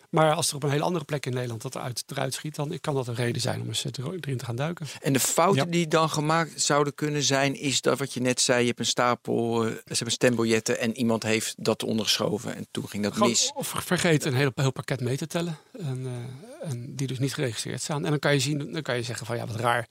Maar 0.09 0.33
als 0.33 0.49
er 0.49 0.55
op 0.55 0.63
een 0.63 0.69
hele 0.69 0.83
andere 0.83 1.05
plek 1.05 1.25
in 1.25 1.33
Nederland 1.33 1.61
dat 1.61 1.75
eruit, 1.75 2.03
eruit 2.07 2.33
schiet, 2.33 2.55
dan 2.55 2.77
kan 2.81 2.93
dat 2.93 3.07
een 3.07 3.15
reden 3.15 3.41
zijn 3.41 3.61
om 3.61 3.67
eens 3.67 3.85
eh, 3.85 3.91
er- 4.05 4.13
erin 4.13 4.37
te 4.37 4.45
gaan 4.45 4.55
duiken. 4.55 4.87
En 5.01 5.13
de 5.13 5.19
fouten 5.19 5.65
Ja. 5.65 5.71
die 5.71 5.87
dan 5.87 6.09
gemaakt 6.09 6.61
zouden 6.61 6.93
kunnen 6.95 7.23
zijn, 7.23 7.55
is 7.59 7.81
dat 7.81 7.99
wat 7.99 8.13
je 8.13 8.19
net 8.21 8.41
zei. 8.41 8.59
Je 8.61 8.67
hebt 8.67 8.79
een 8.79 8.85
stapel, 8.85 9.63
eh, 9.65 9.71
ze 9.71 9.81
hebben 9.85 10.11
stembiljetten 10.11 10.79
en 10.79 10.97
iemand 10.97 11.23
heeft 11.23 11.53
dat 11.57 11.83
ondergeschoven. 11.83 12.55
En 12.55 12.67
toen 12.71 12.87
ging 12.89 13.03
dat 13.03 13.13
Gewoon, 13.13 13.29
mis. 13.29 13.51
of 13.55 13.67
vergeet 13.67 14.25
een 14.25 14.33
heel, 14.35 14.51
heel 14.55 14.71
pakket 14.71 14.99
mee 15.01 15.17
te 15.17 15.27
tellen. 15.27 15.57
En, 15.79 16.05
eh, 16.05 16.69
en 16.69 16.95
die 16.95 17.07
dus 17.07 17.19
niet 17.19 17.33
geregistreerd 17.33 17.81
staan. 17.81 18.03
En 18.05 18.09
dan 18.09 18.19
kan 18.19 18.33
je 18.33 18.39
zien, 18.39 18.71
dan 18.71 18.81
kan 18.81 18.95
je 18.95 19.03
zeggen 19.03 19.25
van 19.25 19.35
ja, 19.37 19.45
wat 19.47 19.55
raar. 19.55 19.87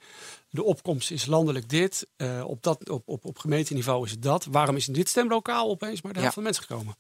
De 0.51 0.63
opkomst 0.65 1.11
is 1.11 1.27
landelijk 1.27 1.69
dit. 1.69 2.07
eh, 2.17 2.45
op, 2.47 2.63
dat, 2.63 2.89
op, 2.91 3.03
op, 3.09 3.25
op 3.25 3.39
gemeenteniveau 3.39 4.05
is 4.05 4.11
het 4.11 4.23
dat. 4.23 4.45
Waarom 4.45 4.77
is 4.77 4.87
in 4.87 4.93
dit 4.93 5.09
stemlokaal 5.09 5.69
opeens 5.69 6.03
maar 6.03 6.13
de 6.13 6.19
helft 6.21 6.37
Ja. 6.37 6.43
van 6.43 6.53
de 6.53 6.59
mensen 6.59 6.63
gekomen? 6.69 6.97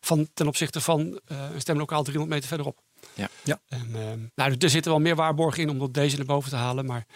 Van, 0.00 0.28
ten 0.34 0.46
opzichte 0.46 0.80
van 0.80 1.20
eh, 1.24 1.46
een 1.54 1.60
stemlokaal 1.60 2.02
300 2.02 2.34
meter 2.34 2.48
verderop. 2.48 2.78
Ja. 3.14 3.28
Ja. 3.44 3.60
En, 3.68 3.90
ehm, 3.94 4.18
nou, 4.34 4.54
er 4.58 4.70
zitten 4.70 4.90
wel 4.92 5.00
meer 5.00 5.16
waarborgen 5.16 5.62
in 5.62 5.70
om 5.70 5.80
op 5.80 5.94
deze 5.94 6.16
naar 6.16 6.26
boven 6.26 6.50
te 6.50 6.56
halen. 6.56 6.86
Maar 6.86 7.06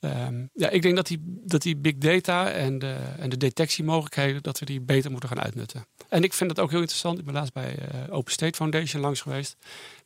ehm, 0.00 0.46
ja, 0.52 0.68
ik 0.68 0.82
denk 0.82 0.96
dat 0.96 1.06
die, 1.06 1.18
dat 1.24 1.62
die 1.62 1.76
big 1.76 1.94
data 1.96 2.50
en 2.50 2.78
de, 2.78 2.96
en 3.18 3.30
de 3.30 3.36
detectiemogelijkheden, 3.36 4.42
dat 4.42 4.58
we 4.58 4.64
die 4.64 4.80
beter 4.80 5.10
moeten 5.10 5.28
gaan 5.28 5.40
uitnutten. 5.40 5.86
En 6.08 6.22
ik 6.22 6.32
vind 6.32 6.50
het 6.50 6.60
ook 6.60 6.70
heel 6.70 6.80
interessant. 6.80 7.18
Ik 7.18 7.24
ben 7.24 7.34
laatst 7.34 7.52
bij 7.52 7.78
eh, 7.78 8.14
Open 8.14 8.32
State 8.32 8.56
Foundation 8.56 9.02
langs 9.02 9.20
geweest. 9.20 9.56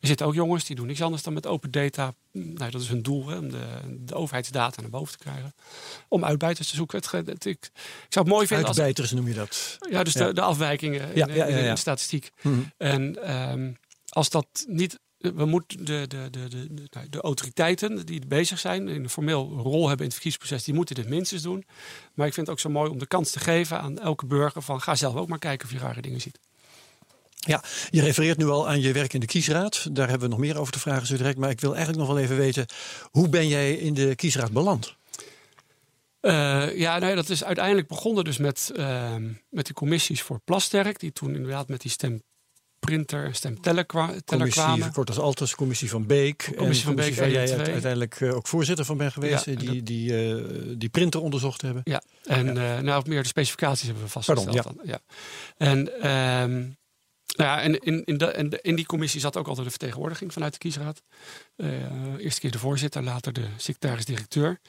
Er 0.00 0.08
zitten 0.08 0.26
ook 0.26 0.34
jongens 0.34 0.64
die 0.64 0.76
doen 0.76 0.86
niks 0.86 1.02
anders 1.02 1.22
dan 1.22 1.32
met 1.32 1.46
open 1.46 1.70
data. 1.70 2.14
Nou, 2.32 2.70
dat 2.70 2.80
is 2.80 2.88
hun 2.88 3.02
doel, 3.02 3.28
hè, 3.28 3.36
om 3.36 3.50
de, 3.50 3.64
de 3.90 4.14
overheidsdata 4.14 4.80
naar 4.80 4.90
boven 4.90 5.18
te 5.18 5.24
krijgen. 5.24 5.54
Om 6.08 6.24
uitbuiters 6.24 6.68
te 6.68 6.76
zoeken. 6.76 7.02
Het, 7.10 7.44
ik, 7.44 7.64
ik 7.64 7.70
zou 8.08 8.24
het 8.24 8.34
mooi 8.34 8.46
vinden 8.46 8.66
als... 8.66 8.76
Uitbijters 8.76 9.12
noem 9.12 9.28
je 9.28 9.34
dat. 9.34 9.76
Ja, 9.90 10.02
dus 10.02 10.12
Ja. 10.12 10.26
De, 10.26 10.32
de 10.32 10.40
afwijkingen 10.40 11.00
in, 11.12 11.34
Ja, 11.34 11.44
in 11.44 11.64
in 11.64 11.76
statistiek. 11.76 12.30
Mhm. 12.42 12.60
En 12.76 13.22
ehm, 13.22 13.72
als 14.08 14.30
dat 14.30 14.64
niet. 14.68 14.98
We 15.34 15.44
moeten 15.44 15.84
de, 15.84 16.04
de, 16.08 16.28
de, 16.30 16.48
de, 16.48 16.74
de, 16.74 16.88
nou, 16.90 17.22
autoriteiten 17.22 18.06
die 18.06 18.26
bezig 18.26 18.58
zijn, 18.58 18.88
in 18.88 19.02
een 19.02 19.10
formeel 19.10 19.48
rol 19.48 19.88
hebben 19.88 19.98
in 19.98 20.12
het 20.12 20.12
verkiezingsproces, 20.12 20.64
die 20.64 20.74
moeten 20.74 20.94
dit 20.94 21.08
minstens 21.08 21.42
doen. 21.42 21.64
Maar 22.14 22.26
ik 22.26 22.34
vind 22.34 22.46
het 22.46 22.56
ook 22.56 22.62
zo 22.62 22.70
mooi 22.70 22.90
om 22.90 22.98
de 22.98 23.06
kans 23.06 23.30
te 23.30 23.38
geven 23.38 23.80
aan 23.80 23.98
elke 23.98 24.26
burger 24.26 24.62
van 24.62 24.80
ga 24.80 24.94
zelf 24.94 25.14
ook 25.14 25.28
maar 25.28 25.38
kijken 25.38 25.66
of 25.66 25.72
je 25.72 25.78
rare 25.78 26.00
dingen 26.00 26.20
ziet. 26.20 26.38
Ja, 27.46 27.62
je 27.90 28.00
refereert 28.00 28.38
nu 28.38 28.48
al 28.48 28.68
aan 28.68 28.80
je 28.80 28.92
werk 28.92 29.12
in 29.12 29.20
de 29.20 29.26
kiesraad. 29.26 29.88
Daar 29.92 30.08
hebben 30.08 30.28
we 30.28 30.34
nog 30.34 30.44
meer 30.44 30.58
over 30.58 30.72
te 30.72 30.78
vragen 30.78 31.06
zo 31.06 31.16
direct. 31.16 31.38
Maar 31.38 31.50
ik 31.50 31.60
wil 31.60 31.74
eigenlijk 31.74 32.06
nog 32.06 32.14
wel 32.14 32.24
even 32.24 32.36
weten, 32.36 32.66
hoe 33.10 33.28
ben 33.28 33.48
jij 33.48 33.72
in 33.72 33.94
de 33.94 34.14
kiesraad 34.14 34.52
beland? 34.52 34.96
Eh, 36.20 36.78
ja, 36.78 36.98
nee, 36.98 37.14
dat 37.14 37.28
is 37.28 37.44
uiteindelijk 37.44 37.88
begonnen 37.88 38.24
dus 38.24 38.38
met, 38.38 38.72
ehm, 38.76 39.32
met 39.50 39.66
de 39.66 39.72
commissies 39.72 40.22
voor 40.22 40.40
Plasterk, 40.44 41.00
die 41.00 41.12
toen 41.12 41.34
inderdaad 41.34 41.68
met 41.68 41.80
die 41.80 41.90
stemteller 43.32 43.84
kwa- 43.86 44.06
teller 44.06 44.22
Commissie, 44.24 44.62
kwamen. 44.62 44.82
verkort 44.84 45.08
als 45.08 45.18
Altus, 45.18 45.54
commissie 45.54 45.90
van 45.90 46.06
Beek. 46.06 46.52
Commissie 46.56 46.84
van 46.84 46.94
Beek 46.94 47.14
waar 47.14 47.30
jij 47.30 47.42
1 47.44 47.50
en 47.50 47.58
2. 47.62 47.72
uiteindelijk 47.72 48.20
eh, 48.20 48.34
ook 48.34 48.46
voorzitter 48.46 48.84
van 48.84 48.96
bent 48.96 49.12
geweest. 49.12 49.44
Ja, 49.44 49.52
eh, 49.52 49.58
die, 49.58 49.82
die, 49.82 50.34
eh, 50.34 50.44
die 50.78 50.88
printer 50.88 51.20
onderzocht 51.20 51.60
hebben. 51.62 51.80
Ja, 51.84 52.02
en 52.24 52.56
eh 52.58 52.78
nou, 52.78 53.08
meer 53.08 53.22
de 53.22 53.28
specificaties 53.28 53.84
hebben 53.86 54.02
we 54.02 54.08
vastgesteld. 54.08 54.54
Pardon, 54.54 54.76
dan. 54.76 54.86
Ja. 54.86 55.00
En, 55.56 56.00
ehm, 56.02 56.52
nou 57.36 57.50
ja, 57.50 57.60
en 57.62 57.78
in, 57.80 58.04
in, 58.04 58.18
de, 58.18 58.32
in, 58.36 58.48
de- 58.48 58.58
in 58.62 58.74
die 58.76 58.86
commissie 58.86 59.20
zat 59.20 59.36
ook 59.36 59.46
altijd 59.46 59.64
een 59.64 59.70
vertegenwoordiging 59.72 60.32
vanuit 60.32 60.52
de 60.52 60.58
kiesraad. 60.58 61.02
Eh 61.56 61.68
eerste 62.18 62.40
keer 62.40 62.50
de 62.50 62.58
voorzitter, 62.58 63.02
later 63.02 63.32
de 63.32 63.44
secretaris-directeur. 63.56 64.60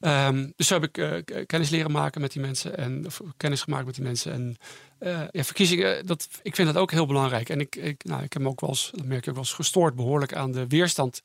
Ehm, 0.00 0.48
dus 0.56 0.66
zo 0.66 0.74
heb 0.80 0.84
ik 0.84 0.98
eh, 0.98 1.46
kennis 1.46 1.70
leren 1.70 1.90
maken 1.90 2.20
met 2.20 2.32
die 2.32 2.42
mensen 2.42 2.76
en 2.76 3.06
of 3.06 3.20
kennis 3.36 3.62
gemaakt 3.62 3.86
met 3.86 3.94
die 3.94 4.04
mensen. 4.04 4.32
En 4.32 4.56
eh, 4.98 5.22
ja, 5.30 5.44
verkiezingen, 5.44 6.06
dat, 6.06 6.28
ik 6.42 6.54
vind 6.54 6.68
dat 6.72 6.76
ook 6.82 6.90
heel 6.90 7.06
belangrijk. 7.06 7.48
En 7.48 7.60
ik, 7.60 7.76
ik, 7.76 8.04
nou, 8.04 8.22
ik 8.22 8.32
heb 8.32 8.42
me 8.42 8.48
ook 8.48 8.60
wel 8.60 8.70
eens, 8.70 8.90
dat 8.94 9.04
merk 9.06 9.22
ik 9.22 9.28
ook 9.28 9.34
wel 9.34 9.44
eens, 9.44 9.52
gestoord 9.52 9.94
behoorlijk 9.94 10.34
aan 10.34 10.52
de 10.52 10.66
weerstand 10.66 11.22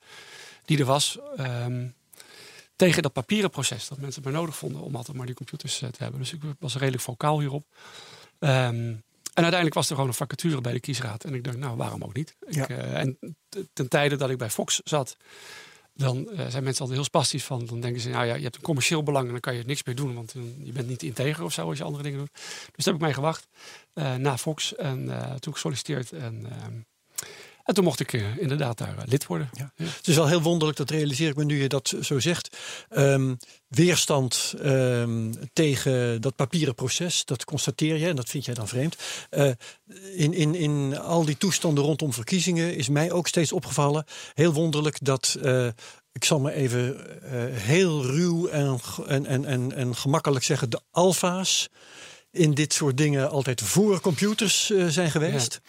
die 0.65 0.79
er 0.79 0.85
was. 0.85 1.19
ehm, 1.37 1.87
tegen 2.75 3.01
dat 3.01 3.13
papieren 3.13 3.49
proces. 3.49 3.87
Dat 3.87 3.97
mensen 3.99 4.21
het 4.23 4.31
maar 4.31 4.39
nodig 4.41 4.57
vonden 4.57 4.81
om 4.81 4.95
altijd 4.95 5.17
maar 5.17 5.25
die 5.25 5.35
computers 5.35 5.81
eh, 5.81 5.89
te 5.89 6.03
hebben. 6.03 6.19
Dus 6.19 6.33
ik 6.33 6.41
was 6.59 6.75
redelijk 6.75 7.03
vocaal 7.03 7.39
hierop. 7.39 7.65
Ehm, 8.39 8.93
uiteindelijk 9.33 9.73
was 9.73 9.87
er 9.89 9.93
gewoon 9.95 10.09
een 10.09 10.15
vacature 10.15 10.61
bij 10.61 10.73
de 10.73 10.79
kiesraad. 10.79 11.23
En 11.23 11.33
ik 11.33 11.43
dacht, 11.43 11.57
nou, 11.57 11.77
waarom 11.77 12.03
ook 12.03 12.13
niet? 12.15 12.35
Ik, 12.45 12.53
Ja. 12.55 12.67
eh, 12.67 12.99
en 12.99 13.17
ten 13.73 13.89
tijde 13.89 14.15
dat 14.15 14.29
ik 14.29 14.37
bij 14.37 14.49
Fox 14.49 14.81
zat, 14.83 15.17
dan 15.95 16.29
eh, 16.29 16.37
zijn 16.37 16.63
mensen 16.63 16.81
altijd 16.81 16.89
heel 16.89 17.03
spastisch 17.03 17.43
van. 17.43 17.65
Dan 17.65 17.79
denken 17.79 18.01
ze, 18.01 18.09
nou 18.09 18.25
ja, 18.25 18.33
je 18.33 18.43
hebt 18.43 18.55
een 18.55 18.61
commercieel 18.61 19.03
belang 19.03 19.25
en 19.25 19.31
dan 19.31 19.39
kan 19.39 19.55
je 19.55 19.63
niks 19.65 19.83
meer 19.83 19.95
doen. 19.95 20.13
Want 20.13 20.33
je 20.63 20.71
bent 20.71 20.87
niet 20.87 21.03
integer 21.03 21.43
of 21.43 21.53
zo 21.53 21.67
als 21.67 21.77
je 21.77 21.83
andere 21.83 22.03
dingen 22.03 22.19
doet. 22.19 22.31
Dus 22.33 22.85
daar 22.85 22.93
heb 22.93 22.95
ik 22.95 23.01
mee 23.01 23.13
gewacht 23.13 23.47
eh, 23.93 24.15
na 24.15 24.37
Fox. 24.37 24.75
En 24.75 25.09
eh, 25.09 25.35
toen 25.35 25.53
gesolliciteerd. 25.53 26.11
En, 26.11 26.45
ehm, 26.49 26.79
en 27.65 27.73
toen 27.73 27.83
mocht 27.83 27.99
ik 27.99 28.13
eh, 28.13 28.37
inderdaad 28.37 28.77
daar 28.77 28.97
eh, 28.97 29.03
lid 29.05 29.25
worden. 29.25 29.49
Ja. 29.53 29.71
Het 29.75 30.07
is 30.07 30.15
wel 30.15 30.27
heel 30.27 30.41
wonderlijk, 30.41 30.77
dat 30.77 30.89
realiseer 30.89 31.29
ik 31.29 31.35
me 31.35 31.43
nu 31.43 31.61
je 31.61 31.69
dat 31.69 31.93
zo 32.01 32.19
zegt. 32.19 32.57
Ehm, 32.89 33.35
weerstand 33.67 34.53
ehm, 34.61 35.33
tegen 35.53 36.21
dat 36.21 36.35
papieren 36.35 36.75
proces, 36.75 37.25
dat 37.25 37.45
constateer 37.45 37.97
je 37.97 38.07
en 38.07 38.15
dat 38.15 38.29
vind 38.29 38.45
jij 38.45 38.53
dan 38.53 38.67
vreemd. 38.67 38.95
Eh, 39.29 39.49
in, 40.13 40.33
in, 40.33 40.55
in 40.55 40.97
al 40.97 41.25
die 41.25 41.37
toestanden 41.37 41.83
rondom 41.83 42.13
verkiezingen 42.13 42.75
is 42.75 42.89
mij 42.89 43.11
ook 43.11 43.27
steeds 43.27 43.51
opgevallen. 43.51 44.05
Heel 44.33 44.53
wonderlijk 44.53 44.97
dat. 45.01 45.37
ik 46.11 46.23
zal 46.23 46.39
maar 46.39 46.53
even 46.53 46.97
heel 47.51 48.05
ruw 48.05 48.47
en, 48.47 48.79
en, 49.07 49.45
en, 49.45 49.71
en 49.71 49.95
gemakkelijk 49.95 50.45
zeggen, 50.45 50.69
de 50.69 50.81
alfa's 50.91 51.69
in 52.35 52.53
dit 52.53 52.73
soort 52.73 52.97
dingen 52.97 53.29
altijd 53.29 53.61
voor 53.61 53.99
computers 53.99 54.71
eh, 54.71 54.87
zijn 54.87 55.11
geweest. 55.11 55.61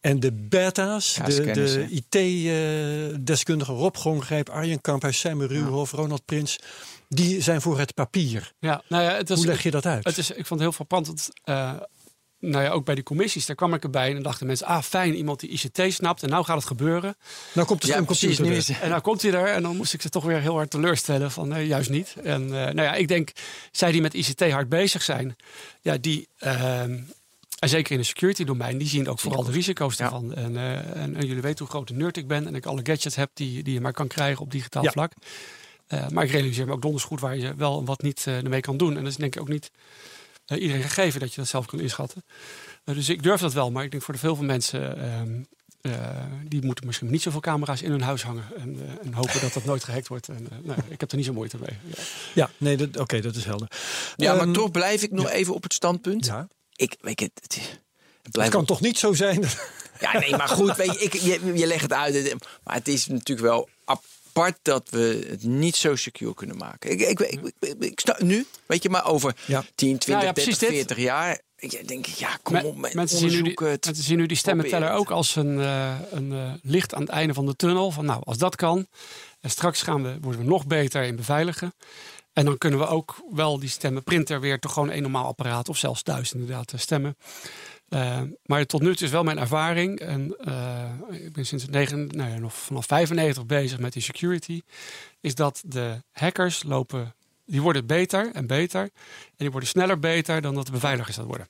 En 0.00 0.20
de 0.20 0.32
beta's, 0.32 1.14
Ja, 1.14 1.24
de, 1.24 1.50
de 1.50 1.86
IT-deskundigen 1.90 3.74
Rob 3.74 3.96
Grongrijp, 3.96 4.48
Arjen 4.48 4.80
Kamphuis, 4.80 5.18
Simon 5.18 5.46
Ruwhof, 5.46 5.92
Ronald 5.92 6.24
Prins, 6.24 6.58
die 7.08 7.42
zijn 7.42 7.60
voor 7.60 7.78
het 7.78 7.94
papier. 7.94 8.52
Ja, 8.58 8.82
nou 8.88 9.02
ja, 9.02 9.14
het 9.14 9.30
is, 9.30 9.36
Hoe 9.36 9.46
leg 9.46 9.62
je 9.62 9.70
dat 9.70 9.86
uit? 9.86 10.04
Het 10.04 10.18
is, 10.18 10.30
ik 10.30 10.46
vond 10.46 10.48
het 10.48 10.60
heel 10.60 10.72
frappant. 10.72 11.06
Dat, 11.06 11.30
eh, 11.44 11.72
nou 12.40 12.64
ja, 12.64 12.70
ook 12.70 12.84
bij 12.84 12.94
die 12.94 13.04
commissies, 13.04 13.46
daar 13.46 13.56
kwam 13.56 13.74
ik 13.74 13.82
erbij 13.82 14.06
en 14.08 14.14
dan 14.14 14.22
dachten 14.22 14.46
mensen, 14.46 14.66
ah 14.66 14.82
fijn, 14.82 15.14
iemand 15.14 15.40
die 15.40 15.50
ICT 15.50 15.82
snapt 15.94 16.22
en 16.22 16.28
nou 16.28 16.44
gaat 16.44 16.56
het 16.56 16.66
gebeuren. 16.66 17.16
nou 17.54 17.66
komt 17.66 17.82
het 17.82 17.90
Ja, 17.90 17.98
een 17.98 18.04
precies. 18.04 18.36
computer 18.36 18.44
Nu 18.44 18.50
er. 18.50 18.70
is, 18.76 18.80
En 18.80 18.88
nou 18.88 19.00
komt 19.00 19.22
hij 19.22 19.32
er 19.32 19.46
en 19.46 19.62
dan 19.62 19.76
moest 19.76 19.92
ik 19.92 20.02
ze 20.02 20.08
toch 20.08 20.24
weer 20.24 20.40
heel 20.40 20.54
hard 20.54 20.70
teleurstellen 20.70 21.30
van 21.30 21.48
nee, 21.48 21.66
juist 21.66 21.90
niet. 21.90 22.14
En 22.22 22.42
eh, 22.42 22.50
nou 22.50 22.82
ja, 22.82 22.94
ik 22.94 23.08
denk, 23.08 23.30
zij 23.72 23.92
die 23.92 24.00
met 24.00 24.14
ICT 24.14 24.50
hard 24.50 24.68
bezig 24.68 25.02
zijn, 25.02 25.36
ja, 25.80 25.96
die, 25.96 26.28
ehm, 26.38 26.98
en 27.58 27.68
zeker 27.68 27.92
in 27.92 27.98
het 27.98 28.06
security 28.06 28.44
domein, 28.44 28.78
die 28.78 28.88
zien 28.88 29.08
ook 29.08 29.18
vooral 29.18 29.44
de 29.44 29.50
risico's 29.50 29.96
Ja. 29.96 30.12
En, 30.12 30.56
eh, 30.56 30.76
en, 31.02 31.16
en 31.16 31.26
jullie 31.26 31.42
weten 31.42 31.58
hoe 31.58 31.68
groot 31.68 31.90
een 31.90 31.96
nerd 31.96 32.16
ik 32.16 32.26
ben 32.28 32.46
en 32.46 32.54
ik 32.54 32.66
alle 32.66 32.80
gadgets 32.82 33.16
heb 33.16 33.30
die, 33.34 33.62
die 33.62 33.74
je 33.74 33.80
maar 33.80 33.92
kan 33.92 34.06
krijgen 34.08 34.42
op 34.42 34.50
digitaal 34.50 34.82
Ja. 34.82 34.90
vlak. 34.90 35.12
Eh, 35.86 36.08
maar 36.08 36.24
ik 36.24 36.30
realiseer 36.30 36.66
me 36.66 36.72
ook 36.72 36.82
donders 36.82 37.04
goed 37.04 37.20
waar 37.20 37.36
je 37.36 37.54
wel 37.54 37.78
en 37.78 37.84
wat 37.84 38.02
niet 38.02 38.24
ermee 38.26 38.60
kan 38.60 38.76
doen. 38.76 38.96
En 38.96 39.02
dat 39.02 39.12
is 39.12 39.16
denk 39.16 39.34
ik 39.34 39.40
ook 39.40 39.48
niet 39.48 39.70
iedereen 40.58 40.82
gegeven 40.82 41.20
dat 41.20 41.30
je 41.34 41.40
dat 41.40 41.48
zelf 41.48 41.66
kan 41.66 41.80
inschatten. 41.80 42.24
Eh, 42.84 42.94
dus 42.94 43.08
ik 43.08 43.22
durf 43.22 43.40
dat 43.40 43.52
wel, 43.52 43.70
maar 43.70 43.84
ik 43.84 43.90
denk 43.90 44.02
voor 44.02 44.14
de 44.14 44.20
veel 44.20 44.36
van 44.36 44.46
mensen, 44.46 44.98
ehm, 45.02 45.42
eh, 45.80 46.24
die 46.44 46.64
moeten 46.64 46.86
misschien 46.86 47.10
niet 47.10 47.22
zoveel 47.22 47.40
camera's 47.40 47.82
in 47.82 47.90
hun 47.90 48.02
huis 48.02 48.22
hangen. 48.22 48.44
En, 48.56 48.76
eh, 48.86 49.06
en 49.06 49.12
hopen 49.12 49.40
dat 49.40 49.52
dat 49.52 49.64
nooit 49.64 49.84
gehackt 49.84 50.08
wordt. 50.08 50.28
En, 50.28 50.48
nou, 50.62 50.78
ik 50.88 51.00
heb 51.00 51.10
er 51.10 51.16
niet 51.16 51.26
zo 51.26 51.32
moeite 51.32 51.56
mee. 51.58 51.78
Ja. 51.94 52.02
Ja, 52.34 52.50
nee, 52.56 52.76
dat- 52.76 52.96
oké, 52.96 53.20
dat 53.20 53.36
is 53.36 53.44
helder. 53.44 53.68
ja, 54.16 54.32
maar 54.34 54.42
Ehm, 54.42 54.52
toch 54.52 54.70
blijf 54.70 55.02
ik 55.02 55.10
nog 55.10 55.30
even 55.30 55.54
op 55.54 55.62
het 55.62 55.72
standpunt. 55.72 56.26
Ja, 56.26 56.48
Ik 56.76 56.96
weet 57.00 57.20
het. 57.20 57.30
Het, 57.42 57.54
het 57.54 57.80
het 58.22 58.32
blijft 58.32 58.52
kan 58.52 58.64
toch 58.64 58.80
niet 58.80 58.98
zo 58.98 59.12
zijn? 59.12 59.44
Ja, 60.00 60.18
nee, 60.18 60.36
maar 60.36 60.48
goed, 60.48 60.76
weet 60.76 60.92
je, 60.92 60.98
ik, 60.98 61.14
je, 61.14 61.52
je 61.58 61.66
legt 61.66 61.82
het 61.82 61.92
uit. 61.92 62.34
Maar 62.64 62.74
het 62.74 62.88
is 62.88 63.06
natuurlijk 63.06 63.46
wel 63.48 63.68
apart 64.32 64.58
dat 64.62 64.88
we 64.90 65.26
het 65.28 65.42
niet 65.42 65.76
zo 65.76 65.96
secure 65.96 66.34
kunnen 66.34 66.56
maken. 66.56 66.90
Ik, 66.90 67.00
ik, 67.00 67.20
ik, 67.20 67.52
ik, 67.60 67.74
ik 67.78 68.00
snap 68.00 68.20
nu, 68.20 68.46
weet 68.66 68.82
je, 68.82 68.90
maar 68.90 69.06
over 69.06 69.36
Ja. 69.46 69.60
10, 69.60 69.98
20, 69.98 70.08
Ja, 70.08 70.14
ja, 70.14 70.20
30, 70.20 70.32
precies 70.44 70.58
dit. 70.58 70.68
40 70.70 70.98
jaar. 70.98 71.40
Ik 71.56 71.88
denk, 71.88 72.06
ja, 72.06 72.38
kom 72.42 72.56
op, 72.56 72.76
met 72.76 72.94
mensen, 72.94 73.18
zien 73.18 73.30
nu 73.30 73.42
die, 73.42 73.52
het. 73.68 73.84
mensen 73.84 74.04
zien 74.04 74.18
nu 74.18 74.26
die 74.26 74.36
stemmenteller 74.36 74.92
ook 74.92 75.10
als 75.10 75.36
een, 75.36 75.60
eh, 75.60 75.94
een 76.10 76.32
eh, 76.32 76.52
licht 76.62 76.94
aan 76.94 77.00
het 77.00 77.10
einde 77.10 77.34
van 77.34 77.46
de 77.46 77.56
tunnel. 77.56 77.90
Van 77.90 78.04
nou, 78.04 78.22
als 78.24 78.38
dat 78.38 78.56
kan. 78.56 78.86
En 79.40 79.50
straks 79.50 79.82
gaan 79.82 80.02
we, 80.02 80.18
worden 80.20 80.40
we 80.40 80.46
nog 80.46 80.66
beter 80.66 81.02
in 81.02 81.16
beveiligen. 81.16 81.74
En 82.32 82.44
dan 82.44 82.58
kunnen 82.58 82.78
we 82.78 82.86
ook 82.86 83.22
wel 83.30 83.58
die 83.58 83.68
stemmenprinter 83.68 84.40
weer 84.40 84.58
toch 84.58 84.72
gewoon 84.72 84.90
een 84.90 85.02
normaal 85.02 85.26
apparaat. 85.26 85.68
Of 85.68 85.76
zelfs 85.76 86.02
thuis 86.02 86.32
inderdaad 86.32 86.72
eh, 86.72 86.78
stemmen. 86.80 87.16
Eh, 87.90 88.20
maar 88.44 88.66
tot 88.66 88.80
nu 88.80 88.94
toe 88.94 89.06
is 89.06 89.12
wel 89.12 89.22
mijn 89.22 89.38
ervaring. 89.38 90.00
En 90.00 90.36
eh, 90.38 90.90
ik 91.10 91.32
ben 91.32 91.46
sinds 91.46 91.66
negen, 91.66 92.06
nou 92.06 92.30
ja, 92.30 92.38
nog 92.38 92.54
vanaf 92.54 92.86
95 92.86 93.46
bezig 93.46 93.78
met 93.78 93.92
die 93.92 94.02
security. 94.02 94.62
Is 95.20 95.34
dat 95.34 95.62
de 95.66 96.02
hackers 96.12 96.62
lopen, 96.62 97.14
die 97.46 97.62
worden 97.62 97.86
beter 97.86 98.30
en 98.32 98.46
beter. 98.46 98.80
En 98.80 98.90
die 99.36 99.50
worden 99.50 99.68
sneller 99.68 99.98
beter 99.98 100.40
dan 100.40 100.54
dat 100.54 100.66
de 100.66 100.72
beveiligers 100.72 101.16
dat 101.16 101.26
worden. 101.26 101.48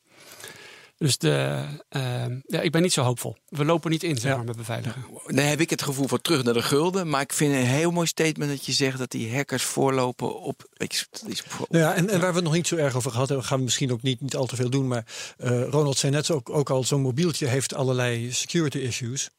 Dus 1.00 1.18
de, 1.18 1.64
eh, 1.88 2.24
ja, 2.46 2.60
ik 2.60 2.72
ben 2.72 2.82
niet 2.82 2.92
zo 2.92 3.02
hoopvol. 3.02 3.36
We 3.48 3.64
lopen 3.64 3.90
niet 3.90 4.02
in 4.02 4.16
zeg 4.16 4.30
Ja. 4.30 4.36
maar, 4.36 4.44
met 4.46 4.56
beveiligen. 4.56 5.04
Dan 5.26 5.44
heb 5.44 5.60
ik 5.60 5.70
het 5.70 5.82
gevoel 5.82 6.08
van 6.08 6.20
terug 6.20 6.42
naar 6.42 6.54
de 6.54 6.62
gulden. 6.62 7.08
Maar 7.08 7.20
ik 7.20 7.32
vind 7.32 7.52
het 7.54 7.62
een 7.62 7.68
heel 7.68 7.90
mooi 7.90 8.06
statement 8.06 8.50
dat 8.50 8.66
je 8.66 8.72
zegt 8.72 8.98
dat 8.98 9.10
die 9.10 9.34
hackers 9.34 9.62
voorlopen 9.62 10.40
op. 10.40 10.68
Weet 10.72 10.94
je, 10.94 11.06
dat 11.10 11.22
is, 11.26 11.42
Nou 11.68 11.84
ja, 11.84 11.94
en, 11.94 12.10
en 12.10 12.20
waar 12.20 12.28
we 12.30 12.34
het 12.34 12.44
nog 12.44 12.52
niet 12.52 12.66
zo 12.66 12.76
erg 12.76 12.94
over 12.96 13.10
gehad 13.10 13.28
hebben, 13.28 13.46
gaan 13.46 13.58
we 13.58 13.64
misschien 13.64 13.92
ook 13.92 14.02
niet, 14.02 14.20
niet 14.20 14.36
al 14.36 14.46
te 14.46 14.56
veel 14.56 14.70
doen. 14.70 14.88
Maar 14.88 15.04
eh, 15.38 15.62
Ronald 15.68 15.96
zei 15.98 16.12
net 16.12 16.30
ook, 16.30 16.50
ook 16.50 16.70
al, 16.70 16.84
zo'n 16.84 17.00
mobieltje 17.00 17.46
heeft 17.46 17.74
allerlei 17.74 18.32
security 18.32 18.78
issues. 18.78 19.30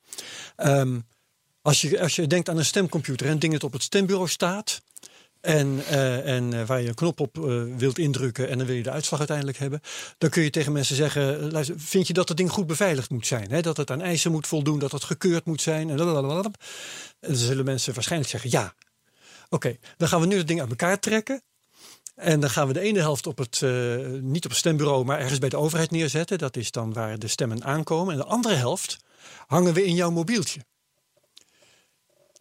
Ehm, 0.55 0.99
als, 1.61 1.81
je, 1.81 2.01
als 2.01 2.15
je 2.15 2.27
denkt 2.27 2.49
aan 2.49 2.57
een 2.57 2.65
stemcomputer 2.65 3.27
en 3.27 3.39
ding 3.39 3.53
dat 3.53 3.63
op 3.63 3.73
het 3.73 3.83
stembureau 3.83 4.27
staat. 4.29 4.81
En, 5.41 5.85
eh, 5.85 6.35
en 6.35 6.53
eh, 6.53 6.65
waar 6.65 6.81
je 6.81 6.87
een 6.87 6.93
knop 6.93 7.19
op 7.19 7.37
eh, 7.37 7.63
wilt 7.77 7.97
indrukken 7.97 8.49
en 8.49 8.57
dan 8.57 8.67
wil 8.67 8.75
je 8.75 8.83
de 8.83 8.91
uitslag 8.91 9.19
uiteindelijk 9.19 9.57
hebben. 9.57 9.81
Dan 10.17 10.29
kun 10.29 10.43
je 10.43 10.49
tegen 10.49 10.71
mensen 10.71 10.95
zeggen, 10.95 11.51
luister, 11.51 11.79
vind 11.79 12.07
je 12.07 12.13
dat 12.13 12.27
het 12.27 12.37
ding 12.37 12.51
goed 12.51 12.67
beveiligd 12.67 13.09
moet 13.09 13.27
zijn? 13.27 13.51
Hè? 13.51 13.61
Dat 13.61 13.77
het 13.77 13.91
aan 13.91 14.01
eisen 14.01 14.31
moet 14.31 14.47
voldoen, 14.47 14.79
dat 14.79 14.91
het 14.91 15.03
gekeurd 15.03 15.45
moet 15.45 15.61
zijn. 15.61 15.89
En, 15.89 15.99
en 15.99 16.05
dan 16.05 16.55
zullen 17.19 17.65
mensen 17.65 17.93
waarschijnlijk 17.93 18.31
zeggen 18.31 18.49
ja. 18.51 18.73
Oké, 19.49 19.77
dan 19.97 20.07
gaan 20.07 20.19
we 20.19 20.27
nu 20.27 20.37
het 20.37 20.47
ding 20.47 20.59
uit 20.59 20.69
elkaar 20.69 20.99
trekken. 20.99 21.41
En 22.15 22.39
dan 22.39 22.49
gaan 22.49 22.67
we 22.67 22.73
de 22.73 22.79
ene 22.79 22.99
helft 22.99 23.27
op 23.27 23.37
het, 23.37 23.61
niet 24.21 24.43
op 24.43 24.49
het 24.49 24.59
stembureau, 24.59 25.05
maar 25.05 25.19
ergens 25.19 25.39
bij 25.39 25.49
de 25.49 25.57
overheid 25.57 25.91
neerzetten. 25.91 26.37
Dat 26.37 26.57
is 26.57 26.71
dan 26.71 26.93
waar 26.93 27.19
de 27.19 27.27
stemmen 27.27 27.63
aankomen. 27.63 28.13
En 28.13 28.19
de 28.19 28.25
andere 28.25 28.55
helft 28.55 28.97
hangen 29.47 29.73
we 29.73 29.85
in 29.85 29.95
jouw 29.95 30.11
mobieltje. 30.11 30.59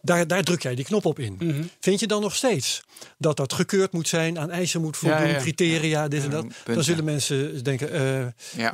Daar, 0.01 0.27
daar 0.27 0.43
druk 0.43 0.61
jij 0.61 0.75
die 0.75 0.85
knop 0.85 1.05
op 1.05 1.19
in. 1.19 1.35
Mhm. 1.39 1.63
Vind 1.79 1.99
je 1.99 2.07
dan 2.07 2.21
nog 2.21 2.35
steeds 2.35 2.81
dat 3.17 3.37
dat 3.37 3.53
gekeurd 3.53 3.91
moet 3.91 4.07
zijn, 4.07 4.39
aan 4.39 4.49
eisen 4.51 4.81
moet 4.81 4.97
voldoen, 4.97 5.19
Ja, 5.19 5.25
ja. 5.27 5.39
criteria, 5.39 6.07
dit 6.07 6.23
en 6.23 6.29
dat? 6.29 6.45
punt, 6.63 6.75
dan 6.75 6.83
zullen 6.83 7.03
mensen 7.03 7.63
denken, 7.63 7.91
eh, 7.91 8.71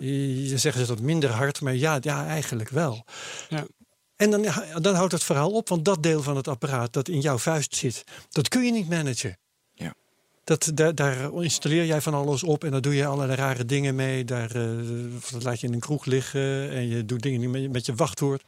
je 0.48 0.58
zeggen 0.58 0.82
ze 0.82 0.88
dat 0.88 1.00
minder 1.00 1.30
hard, 1.30 1.62
maar 1.62 1.76
ja, 1.76 1.98
ja 2.02 2.28
eigenlijk 2.28 2.70
wel. 2.70 3.06
Ja. 3.50 3.66
En 4.16 4.32
dan, 4.32 4.46
dan 4.82 4.96
houdt 4.96 5.12
het 5.12 5.24
verhaal 5.24 5.52
op, 5.52 5.70
want 5.70 5.86
dat 5.86 6.04
deel 6.04 6.24
van 6.24 6.36
het 6.36 6.48
apparaat 6.48 6.94
dat 6.94 7.08
in 7.10 7.22
jouw 7.22 7.38
vuist 7.38 7.76
zit, 7.76 8.04
dat 8.30 8.48
kun 8.48 8.64
je 8.66 8.72
niet 8.72 8.90
managen. 8.90 9.38
Ja. 9.74 9.94
Dat, 10.44 10.72
daar, 10.74 10.96
daar 10.96 11.34
installeer 11.34 11.86
jij 11.86 12.02
van 12.02 12.14
alles 12.14 12.44
op 12.44 12.64
en 12.64 12.72
daar 12.72 12.82
doe 12.82 12.96
je 12.96 13.06
allerlei 13.06 13.38
rare 13.40 13.66
dingen 13.66 13.96
mee. 13.96 14.26
Daar 14.26 14.56
eh, 14.56 14.70
dat 15.32 15.44
laat 15.44 15.60
je 15.60 15.68
in 15.68 15.74
een 15.74 15.80
kroeg 15.80 16.06
liggen 16.06 16.70
en 16.72 16.88
je 16.88 17.06
doet 17.06 17.22
dingen 17.22 17.52
met, 17.52 17.62
je- 17.62 17.70
met 17.70 17.86
je 17.86 17.96
wachtwoord. 17.96 18.44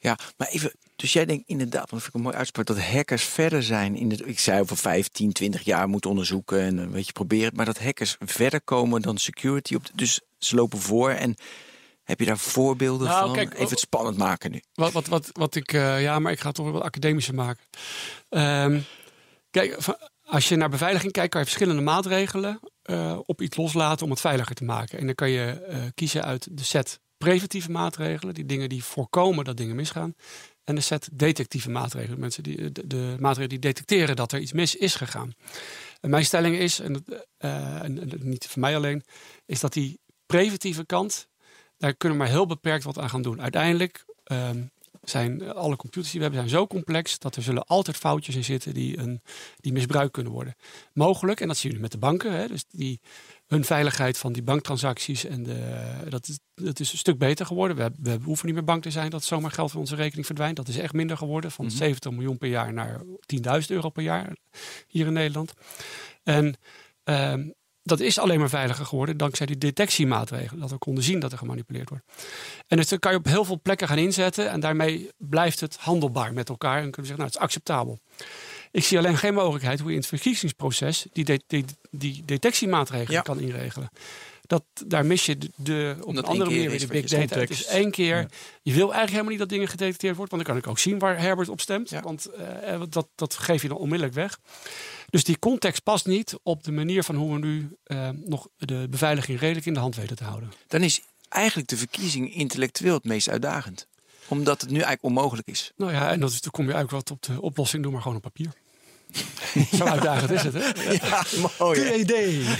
Ja, 0.00 0.18
maar 0.36 0.48
even. 0.48 0.72
Dus 0.96 1.12
jij 1.12 1.24
denkt 1.26 1.48
inderdaad, 1.48 1.90
want 1.90 1.90
dat 1.90 2.00
vind 2.02 2.08
ik 2.08 2.14
een 2.14 2.26
mooi 2.26 2.36
uitspraak, 2.36 2.66
dat 2.66 2.80
hackers 2.80 3.24
verder 3.24 3.62
zijn 3.62 3.96
in 3.96 4.08
de. 4.08 4.16
Ik 4.24 4.38
zei 4.38 4.60
over 4.60 4.76
15, 4.76 5.32
20 5.32 5.62
jaar 5.62 5.88
moeten 5.88 6.10
onderzoeken 6.10 6.60
en 6.60 6.76
een 6.78 6.90
beetje 6.90 7.12
proberen. 7.12 7.52
Maar 7.54 7.64
dat 7.66 7.78
hackers 7.78 8.16
verder 8.20 8.60
komen 8.62 9.02
dan 9.02 9.18
security. 9.18 9.74
Op 9.74 9.86
de- 9.86 9.92
dus 9.94 10.20
ze 10.38 10.54
lopen 10.54 10.78
voor. 10.78 11.10
En 11.10 11.34
heb 12.02 12.18
je 12.20 12.26
daar 12.26 12.38
voorbeelden 12.38 13.08
Nou, 13.08 13.24
van? 13.24 13.34
kijk, 13.34 13.54
even 13.54 13.68
het 13.68 13.78
spannend 13.78 14.16
maken 14.16 14.50
nu. 14.50 14.60
Wat, 14.74 14.92
wat, 14.92 15.06
wat, 15.06 15.30
wat 15.32 15.54
ik, 15.54 15.72
eh, 15.72 16.02
ja, 16.02 16.18
maar 16.18 16.32
ik 16.32 16.40
ga 16.40 16.46
het 16.46 16.54
toch 16.56 16.64
wel 16.64 16.74
wat 16.74 16.82
academischer 16.82 17.34
maken. 17.34 17.64
Ehm, 18.28 18.80
kijk, 19.50 19.78
als 20.24 20.48
je 20.48 20.56
naar 20.56 20.68
beveiliging 20.70 21.12
kijkt, 21.12 21.30
kan 21.30 21.40
je 21.40 21.46
verschillende 21.46 21.82
maatregelen 21.82 22.60
eh, 22.82 23.18
op 23.26 23.42
iets 23.42 23.56
loslaten 23.56 24.04
om 24.04 24.10
het 24.10 24.20
veiliger 24.20 24.54
te 24.54 24.64
maken. 24.64 24.98
En 24.98 25.06
dan 25.06 25.14
kan 25.14 25.30
je 25.30 25.44
eh, 25.50 25.78
kiezen 25.94 26.24
uit 26.24 26.48
de 26.50 26.64
set 26.64 27.00
preventieve 27.18 27.70
maatregelen, 27.70 28.34
die 28.34 28.46
dingen 28.46 28.68
die 28.68 28.84
voorkomen 28.84 29.44
dat 29.44 29.56
dingen 29.56 29.76
misgaan. 29.76 30.14
En 30.66 30.74
de 30.74 30.80
set 30.80 31.08
detectieve 31.12 31.70
maatregelen, 31.70 32.20
mensen 32.20 32.42
die, 32.42 32.72
de, 32.72 32.86
de 32.86 33.16
maatregelen 33.18 33.48
die 33.48 33.58
detecteren 33.58 34.16
dat 34.16 34.32
er 34.32 34.40
iets 34.40 34.52
mis 34.52 34.76
is 34.76 34.94
gegaan. 34.94 35.34
En 36.00 36.10
mijn 36.10 36.24
stelling 36.24 36.56
is, 36.56 36.80
en, 36.80 37.04
eh, 37.36 37.82
niet 38.18 38.46
van 38.46 38.60
mij 38.60 38.76
alleen, 38.76 39.04
is 39.44 39.60
dat 39.60 39.72
die 39.72 39.98
preventieve 40.26 40.84
kant, 40.84 41.28
daar 41.78 41.94
kunnen 41.94 42.18
we 42.18 42.24
maar 42.24 42.32
heel 42.32 42.46
beperkt 42.46 42.84
wat 42.84 42.98
aan 42.98 43.10
gaan 43.10 43.22
doen. 43.22 43.42
Uiteindelijk 43.42 44.04
ehm, 44.24 44.62
zijn 45.04 45.42
eh, 45.42 45.50
alle 45.50 45.76
computers 45.76 46.10
die 46.10 46.20
we 46.20 46.26
hebben 46.26 46.48
zijn 46.48 46.60
zo 46.60 46.66
complex 46.66 47.18
dat 47.18 47.36
er 47.36 47.42
zullen 47.42 47.66
altijd 47.66 47.96
foutjes 47.96 48.34
in 48.34 48.44
zitten 48.44 48.74
die, 48.74 48.98
een, 48.98 49.20
die 49.56 49.72
misbruikt 49.72 50.12
kunnen 50.12 50.32
worden. 50.32 50.56
Mogelijk, 50.92 51.40
en 51.40 51.48
dat 51.48 51.56
zien 51.56 51.72
nu 51.72 51.78
met 51.78 51.92
de 51.92 51.98
banken, 51.98 52.32
hè, 52.32 52.48
dus 52.48 52.64
die, 52.70 53.00
hun 53.46 53.64
veiligheid 53.64 54.18
van 54.18 54.32
die 54.32 54.42
banktransacties 54.42 55.24
en 55.24 55.42
de, 55.42 55.78
dat, 56.08 56.28
is, 56.28 56.38
dat 56.54 56.80
is 56.80 56.92
een 56.92 56.98
stuk 56.98 57.18
beter 57.18 57.46
geworden. 57.46 57.76
We, 57.76 57.90
we 57.98 58.18
hoeven 58.24 58.46
niet 58.46 58.54
meer 58.54 58.64
bang 58.64 58.82
te 58.82 58.90
zijn 58.90 59.10
dat 59.10 59.24
zomaar 59.24 59.50
geld 59.50 59.70
van 59.70 59.80
onze 59.80 59.94
rekening 59.94 60.26
verdwijnt. 60.26 60.56
Dat 60.56 60.68
is 60.68 60.78
echt 60.78 60.92
minder 60.92 61.16
geworden, 61.16 61.50
van 61.50 61.70
70 61.70 62.10
miljoen 62.10 62.38
per 62.38 62.48
jaar 62.48 62.72
naar 62.72 63.00
10.000 63.60 63.66
euro 63.66 63.88
per 63.88 64.02
jaar 64.02 64.36
hier 64.88 65.06
in 65.06 65.12
Nederland. 65.12 65.52
En 66.22 66.54
ehm, 67.04 67.48
dat 67.82 68.00
is 68.00 68.18
alleen 68.18 68.38
maar 68.38 68.48
veiliger 68.48 68.86
geworden 68.86 69.16
dankzij 69.16 69.46
die 69.46 69.58
detectiemaatregelen. 69.58 70.60
Dat 70.60 70.70
we 70.70 70.78
konden 70.78 71.04
zien 71.04 71.20
dat 71.20 71.32
er 71.32 71.38
gemanipuleerd 71.38 71.88
wordt. 71.88 72.04
En 72.66 72.76
dus 72.76 72.88
dat 72.88 72.98
kan 72.98 73.12
je 73.12 73.18
op 73.18 73.26
heel 73.26 73.44
veel 73.44 73.60
plekken 73.62 73.88
gaan 73.88 73.98
inzetten. 73.98 74.50
En 74.50 74.60
daarmee 74.60 75.10
blijft 75.16 75.60
het 75.60 75.76
handelbaar 75.76 76.32
met 76.32 76.48
elkaar. 76.48 76.76
En 76.76 76.90
kunnen 76.90 77.00
we 77.00 77.06
zeggen, 77.06 77.18
nou, 77.18 77.30
het 77.30 77.36
is 77.36 77.42
acceptabel. 77.44 77.98
Ik 78.70 78.84
zie 78.84 78.98
alleen 78.98 79.16
geen 79.18 79.34
mogelijkheid 79.34 79.78
hoe 79.78 79.88
je 79.88 79.94
in 79.94 80.00
het 80.00 80.08
verkiezingsproces 80.08 81.06
die, 81.12 81.24
de- 81.24 81.42
die, 81.46 81.64
die 81.90 82.22
detectiemaatregelen 82.24 83.12
Ja. 83.12 83.20
kan 83.20 83.40
inregelen. 83.40 83.88
Dat, 84.46 84.64
daar 84.86 85.06
mis 85.06 85.26
je 85.26 85.38
de, 85.38 85.50
de, 85.56 85.96
op 86.00 86.16
een 86.16 86.24
andere 86.24 86.50
manier 86.50 86.70
weer 86.70 86.78
de 86.78 86.86
big 86.86 87.06
data. 87.06 87.38
Het 87.40 87.50
is 87.50 87.66
één 87.66 87.90
keer. 87.90 88.16
Je 88.62 88.72
wil 88.72 88.80
eigenlijk 88.82 89.10
helemaal 89.10 89.30
niet 89.30 89.38
dat 89.38 89.48
dingen 89.48 89.68
gedetecteerd 89.68 90.16
wordt. 90.16 90.30
Want 90.30 90.44
dan 90.44 90.52
kan 90.54 90.62
ik 90.62 90.68
ook 90.70 90.78
zien 90.78 90.98
waar 90.98 91.18
Herbert 91.20 91.48
op 91.48 91.60
stemt. 91.60 91.90
Ja. 91.90 92.00
Want 92.00 92.26
eh, 92.26 92.72
eh, 92.74 92.82
dat, 92.88 93.08
dat 93.14 93.34
geef 93.34 93.62
je 93.62 93.68
dan 93.68 93.76
onmiddellijk 93.76 94.14
weg. 94.16 94.38
Dus 95.10 95.24
die 95.24 95.38
context 95.38 95.82
past 95.82 96.06
niet 96.06 96.34
op 96.42 96.64
de 96.64 96.72
manier 96.72 97.02
van 97.02 97.14
hoe 97.14 97.32
we 97.32 97.38
nu 97.38 97.76
eh, 97.84 98.08
nog 98.14 98.48
de 98.56 98.86
beveiliging 98.90 99.40
redelijk 99.40 99.66
in 99.66 99.74
de 99.74 99.80
hand 99.80 99.96
weten 99.96 100.16
te 100.16 100.24
houden. 100.24 100.52
Dan 100.66 100.82
is 100.82 101.00
eigenlijk 101.28 101.68
de 101.68 101.76
verkiezing 101.76 102.34
intellectueel 102.34 102.94
het 102.94 103.04
meest 103.04 103.28
uitdagend. 103.28 103.86
Omdat 104.28 104.60
het 104.60 104.70
nu 104.70 104.76
eigenlijk 104.76 105.04
onmogelijk 105.04 105.48
is. 105.48 105.72
Nou 105.76 105.92
ja, 105.92 106.10
en 106.10 106.20
dat 106.20 106.30
is, 106.30 106.40
dan 106.40 106.50
kom 106.50 106.66
je 106.66 106.72
eigenlijk 106.72 107.08
wat 107.08 107.16
op 107.16 107.22
de 107.22 107.42
oplossing. 107.42 107.82
Doe 107.82 107.92
maar 107.92 108.02
gewoon 108.02 108.16
op 108.16 108.22
papier. 108.22 108.52
Zo 109.78 109.84
uitdagend 109.84 110.30
is 110.30 110.42
het, 110.42 110.54
hè? 110.54 110.92
Ja, 110.92 111.24
mooi. 111.58 111.94
idee. 111.94 112.44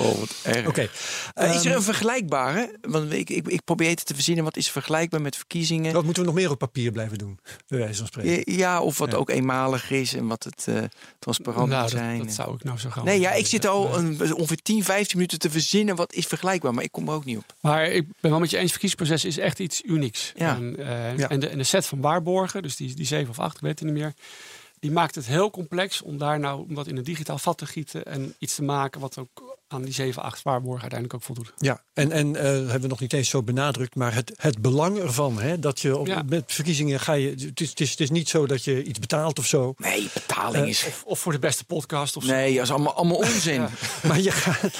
Oh, 0.00 0.18
wat 0.18 0.34
erg. 0.42 0.66
Oké. 0.66 0.88
Eh, 1.34 1.54
is 1.54 1.60
er 1.60 1.66
Ehm, 1.66 1.76
een 1.76 1.82
vergelijkbare? 1.82 2.78
Want 2.80 3.12
ik, 3.12 3.30
ik, 3.30 3.48
ik 3.48 3.64
probeer 3.64 3.88
het 3.90 4.06
te 4.06 4.14
verzinnen. 4.14 4.44
Wat 4.44 4.56
is 4.56 4.70
vergelijkbaar 4.70 5.20
met 5.20 5.36
verkiezingen? 5.36 5.92
Wat 5.92 6.04
moeten 6.04 6.22
we 6.22 6.28
nog 6.28 6.38
meer 6.38 6.50
op 6.50 6.58
papier 6.58 6.92
blijven 6.92 7.18
doen? 7.18 7.38
Bij 7.68 7.78
wijze 7.78 7.98
van 7.98 8.06
spreken. 8.06 8.52
Ja, 8.56 8.80
of 8.80 8.98
wat 8.98 9.10
Ja. 9.10 9.16
ook 9.16 9.30
eenmalig 9.30 9.90
is 9.90 10.14
en 10.14 10.26
wat 10.26 10.44
het 10.44 10.64
eh, 10.68 10.82
transparant 11.18 11.68
Nou, 11.68 11.82
moet 11.82 11.90
dat, 11.90 12.00
zijn. 12.00 12.18
dat 12.18 12.32
zou 12.32 12.54
ik 12.54 12.64
nou 12.64 12.78
zo 12.78 12.90
gaan. 12.90 13.04
Nee, 13.04 13.20
ja, 13.20 13.32
ik 13.32 13.46
zit 13.46 13.66
al 13.66 13.98
een, 13.98 14.34
ongeveer 14.34 14.62
10, 14.62 14.84
15 14.84 15.16
minuten 15.16 15.38
te 15.38 15.50
verzinnen 15.50 15.96
wat 15.96 16.12
is 16.12 16.26
vergelijkbaar, 16.26 16.74
maar 16.74 16.84
ik 16.84 16.92
kom 16.92 17.08
er 17.08 17.14
ook 17.14 17.24
niet 17.24 17.36
op. 17.36 17.54
Maar 17.60 17.84
ik 17.86 18.06
ben 18.20 18.30
wel 18.30 18.40
met 18.40 18.50
je 18.50 18.56
eens, 18.56 18.72
het 18.72 18.80
verkiezingsproces 18.80 19.24
is 19.24 19.38
echt 19.38 19.58
iets 19.58 19.82
unieks. 19.84 20.32
Ja. 20.36 20.56
En, 20.56 20.76
eh, 20.78 21.18
Ja. 21.18 21.28
en, 21.28 21.40
de, 21.40 21.48
en 21.48 21.58
de 21.58 21.64
set 21.64 21.86
van 21.86 22.00
waarborgen, 22.00 22.62
dus 22.62 22.76
die, 22.76 22.94
die 22.94 23.06
zeven 23.06 23.30
of 23.30 23.38
acht, 23.38 23.56
ik 23.56 23.62
weet 23.62 23.78
het 23.78 23.88
niet 23.88 23.98
meer. 23.98 24.12
Die 24.80 24.90
maakt 24.90 25.14
het 25.14 25.26
heel 25.26 25.50
complex 25.50 26.02
om 26.02 26.18
daar 26.18 26.38
nou 26.40 26.64
om 26.68 26.74
dat 26.74 26.86
in 26.86 26.96
een 26.96 27.04
digitaal 27.04 27.38
vat 27.38 27.58
te 27.58 27.66
gieten. 27.66 28.04
En 28.04 28.34
iets 28.38 28.54
te 28.54 28.62
maken 28.62 29.00
wat 29.00 29.18
ook 29.18 29.58
aan 29.68 29.82
die 29.82 29.92
zeven, 29.92 30.22
acht 30.22 30.42
waarborgen 30.42 30.80
uiteindelijk 30.80 31.14
ook 31.20 31.26
voldoet. 31.26 31.52
Ja, 31.58 31.82
en, 31.92 32.12
en 32.12 32.36
eh, 32.36 32.42
hebben 32.44 32.80
we 32.80 32.86
nog 32.86 33.00
niet 33.00 33.12
eens 33.12 33.28
zo 33.28 33.42
benadrukt, 33.42 33.94
maar 33.94 34.14
het, 34.14 34.32
het 34.36 34.58
belang 34.62 34.98
ervan, 34.98 35.40
hè, 35.40 35.58
dat 35.58 35.80
je 35.80 35.96
op, 35.96 36.06
Ja. 36.06 36.22
met 36.28 36.42
verkiezingen 36.46 37.00
ga 37.00 37.12
je. 37.12 37.28
Het 37.30 37.60
is, 37.60 37.68
het, 37.70 37.80
is, 37.80 37.90
het 37.90 38.00
is 38.00 38.10
niet 38.10 38.28
zo 38.28 38.46
dat 38.46 38.64
je 38.64 38.82
iets 38.84 38.98
betaalt 38.98 39.38
of 39.38 39.46
zo. 39.46 39.74
Nee, 39.76 40.08
betaling 40.14 40.66
is. 40.66 40.84
Of, 40.86 41.02
of 41.06 41.18
voor 41.18 41.32
de 41.32 41.38
beste 41.38 41.64
podcast 41.64 42.16
of 42.16 42.24
zo. 42.24 42.32
Nee, 42.32 42.54
dat 42.54 42.62
is 42.64 42.70
allemaal, 42.70 42.94
allemaal 42.94 43.16
onzin. 43.16 43.66
Maar 44.08 44.20
je 44.20 44.30
gaat. 44.30 44.70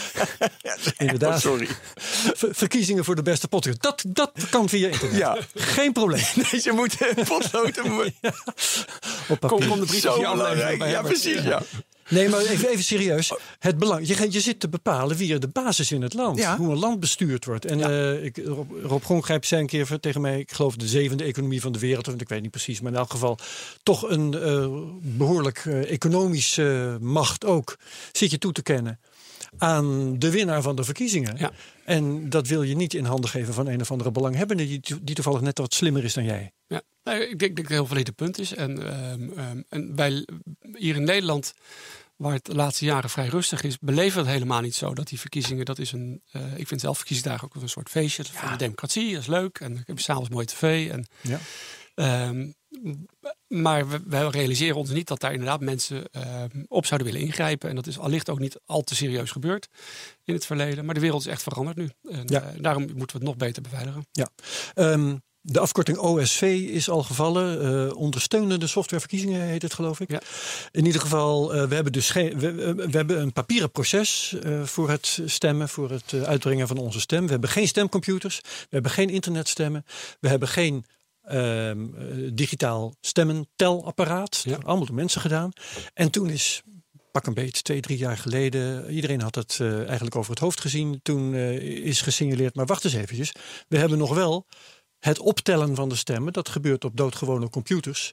inderdaad. 0.99 1.35
Oh, 1.35 1.41
sorry. 1.41 1.69
ver- 2.35 2.55
verkiezingen 2.55 3.05
voor 3.05 3.17
de 3.17 3.23
beste 3.23 3.49
podcast. 3.49 3.83
Dat, 3.83 4.05
dat 4.07 4.33
kan 4.51 4.69
via 4.69 4.89
internet. 4.89 5.17
Ja. 5.19 5.39
Geen 5.55 5.93
probleem. 5.93 6.25
Nee, 6.53 6.61
ze 6.61 6.73
moeten 6.73 7.15
potloden. 7.27 7.85
Op 9.29 9.41
Kom, 9.41 9.49
papier. 9.49 9.69
kom 9.69 9.87
aflevering 10.27 10.91
Ja, 10.91 11.03
precies. 11.03 11.43
Ja. 11.43 11.63
Nee, 12.09 12.29
maar 12.29 12.41
even, 12.41 12.69
even 12.69 12.85
serieus. 12.85 13.33
Het 13.59 13.79
belang, 13.79 14.07
je, 14.09 14.15
gaat- 14.15 14.33
je 14.33 14.41
zit 14.41 14.61
te 14.61 14.69
bepalen 14.69 15.17
wie 15.17 15.33
er 15.33 15.41
de 15.41 15.49
basis 15.49 15.93
in 15.93 16.03
het 16.03 16.15
land. 16.15 16.39
Ja. 16.39 16.57
Hoe 16.57 16.71
een 16.71 16.79
land 16.79 17.01
bestuurd 17.01 17.45
wordt. 17.45 17.65
En 17.65 17.81
eh, 17.83 18.25
ik, 18.25 18.37
Rob, 18.45 18.71
Rob 18.83 19.03
Grongrijp 19.05 19.45
zei 19.45 19.61
een 19.61 19.67
keer 19.67 19.87
voor- 19.87 20.01
tegen 20.01 20.21
mij... 20.21 20.39
ik 20.39 20.53
geloof 20.53 20.77
de 20.77 20.89
zevende 20.89 21.25
economie 21.25 21.61
van 21.61 21.73
de 21.73 21.79
wereld. 21.79 22.07
Want 22.07 22.21
ik 22.21 22.29
weet 22.29 22.43
niet 22.43 22.51
precies. 22.51 22.81
Maar 22.81 22.93
in 22.93 22.99
elk 22.99 23.11
geval 23.11 23.39
toch 23.83 24.09
een 24.11 24.35
eh, 24.35 24.67
behoorlijk 25.03 25.63
eh, 25.67 25.91
economische 25.91 26.97
macht 27.01 27.45
ook. 27.45 27.77
Zit 28.13 28.31
je 28.31 28.39
toe 28.39 28.53
te 28.53 28.63
kennen 28.63 29.01
aan 29.59 30.19
de 30.19 30.31
winnaar 30.31 30.63
van 30.63 30.77
de 30.77 30.85
verkiezingen. 30.85 31.37
Ja. 31.37 31.53
En 31.85 32.29
dat 32.31 32.47
wil 32.47 32.63
je 32.63 32.77
niet 32.77 32.95
in 32.95 33.05
handen 33.05 33.31
geven 33.31 33.55
van 33.55 33.67
een 33.67 33.81
of 33.81 33.91
andere 33.91 34.11
belanghebbende... 34.11 34.67
die, 34.67 34.81
die 35.03 35.15
toevallig 35.15 35.41
net 35.41 35.59
wat 35.59 35.75
slimmer 35.75 36.05
is 36.05 36.15
dan 36.15 36.25
jij. 36.25 36.53
Ja, 36.67 36.83
nou, 37.05 37.21
ik 37.21 37.29
denk, 37.29 37.39
denk 37.39 37.57
dat 37.57 37.65
het 37.67 37.75
heel 37.77 37.87
valide 37.87 38.13
punt 38.13 38.39
is. 38.39 38.55
En, 38.55 38.83
en 39.69 39.97
wij 39.97 40.27
hier 40.77 40.97
in 40.97 41.05
Nederland, 41.05 41.53
waar 42.17 42.33
het 42.33 42.45
de 42.45 42.55
laatste 42.55 42.85
jaren 42.85 43.11
vrij 43.11 43.27
rustig 43.27 43.63
is, 43.63 43.79
beleven 43.79 44.15
we 44.19 44.25
het 44.25 44.33
helemaal 44.33 44.61
niet 44.61 44.75
zo. 44.75 44.95
Dat 44.95 45.09
die 45.09 45.21
verkiezingen, 45.21 45.65
dat 45.65 45.79
is 45.79 45.93
een. 45.93 46.23
eh, 46.33 46.43
ik 46.59 46.67
vind 46.69 46.81
zelf 46.81 46.97
verkiezingsdagen 46.97 47.45
ook 47.45 47.63
een 47.63 47.69
soort 47.69 47.89
feestje 47.89 48.25
van 48.25 48.51
de 48.51 48.57
democratie. 48.57 49.13
Dat 49.13 49.21
is 49.21 49.27
leuk. 49.27 49.59
En 49.61 49.77
ik 49.77 49.87
heb 49.87 49.99
s'avonds 50.01 50.29
mooi 50.29 50.47
tv. 50.47 50.91
En, 50.91 51.07
Ja. 51.21 51.39
ehm, 51.95 52.51
maar 53.49 53.89
we, 53.89 54.01
we 54.07 54.31
realiseren 54.31 54.77
ons 54.77 54.91
niet 54.91 55.09
dat 55.09 55.21
daar 55.21 55.33
inderdaad 55.33 55.61
mensen 55.61 56.05
ehm, 56.13 56.65
op 56.69 56.87
zouden 56.87 57.13
willen 57.13 57.27
ingrijpen. 57.27 57.69
En 57.69 57.75
dat 57.75 57.87
is 57.87 57.99
allicht 57.99 58.31
ook 58.31 58.39
niet 58.39 58.61
al 58.67 58.83
te 58.83 58.95
serieus 58.95 59.31
gebeurd 59.31 59.69
in 60.25 60.35
het 60.35 60.47
verleden. 60.47 60.85
Maar 60.85 60.95
de 60.95 61.01
wereld 61.01 61.21
is 61.21 61.27
echt 61.33 61.43
veranderd 61.43 61.77
nu. 61.77 61.91
En 62.11 62.23
Ja. 62.27 62.41
eh, 62.43 62.63
daarom 62.63 62.83
moeten 62.83 62.99
we 63.07 63.13
het 63.13 63.23
nog 63.23 63.37
beter 63.37 63.63
beveiligen. 63.63 64.07
Ja. 64.13 64.29
Ehm, 64.75 65.17
de 65.43 65.61
afkorting 65.61 65.99
OSV 65.99 66.43
is 66.71 66.89
al 66.91 67.03
gevallen. 67.03 67.63
Eh, 67.89 67.97
ondersteunende 67.97 68.67
softwareverkiezingen 68.67 69.41
heet 69.41 69.63
het, 69.63 69.75
geloof 69.75 70.01
ik. 70.01 70.11
Ja. 70.11 70.21
In 70.71 70.87
ieder 70.87 71.01
geval, 71.01 71.55
eh, 71.55 71.69
we 71.69 71.75
hebben 71.75 71.93
dus 71.93 72.11
geen, 72.11 72.39
we, 72.39 72.75
we- 72.75 72.87
hebben 72.91 73.21
een 73.21 73.33
papieren 73.33 73.71
proces 73.71 74.35
eh, 74.43 74.63
voor 74.63 74.91
het 74.91 75.21
stemmen, 75.27 75.69
voor 75.69 75.91
het 75.91 76.13
eh, 76.13 76.23
uitbrengen 76.23 76.69
van 76.69 76.77
onze 76.79 77.01
stem. 77.01 77.25
We 77.25 77.31
hebben 77.31 77.51
geen 77.51 77.69
stemcomputers, 77.69 78.41
we 78.43 78.67
hebben 78.71 78.91
geen 78.91 79.09
internetstemmen, 79.11 79.85
we 80.21 80.29
hebben 80.29 80.49
geen 80.49 80.85
ehm, 81.31 81.95
eh, 81.95 82.31
digitaal 82.33 82.95
stemmen 83.01 83.49
telapparaat. 83.57 84.43
Ja. 84.45 84.59
Allemaal 84.63 84.87
door 84.87 84.95
mensen 84.95 85.21
gedaan. 85.21 85.53
En 85.95 86.11
toen 86.11 86.31
is 86.31 86.63
pak 87.13 87.27
een 87.27 87.35
beet, 87.35 87.65
twee, 87.65 87.81
drie 87.81 87.99
jaar 87.99 88.17
geleden. 88.17 88.91
Iedereen 88.91 89.21
had 89.21 89.35
het 89.35 89.59
eh, 89.61 89.87
eigenlijk 89.87 90.17
over 90.17 90.31
het 90.31 90.41
hoofd 90.41 90.61
gezien. 90.61 91.01
Toen 91.03 91.35
eh, 91.35 91.57
is 91.63 92.01
gesignaleerd, 92.01 92.55
maar 92.55 92.67
wacht 92.67 92.85
eens 92.85 92.95
eventjes. 92.95 93.33
We 93.69 93.79
hebben 93.79 93.99
nog 93.99 94.15
wel 94.15 94.47
het 95.01 95.19
optellen 95.19 95.75
van 95.75 95.89
de 95.89 95.95
stemmen. 95.95 96.33
Dat 96.33 96.49
gebeurt 96.49 96.85
op 96.85 96.97
doodgewone 96.97 97.51
computers. 97.51 98.11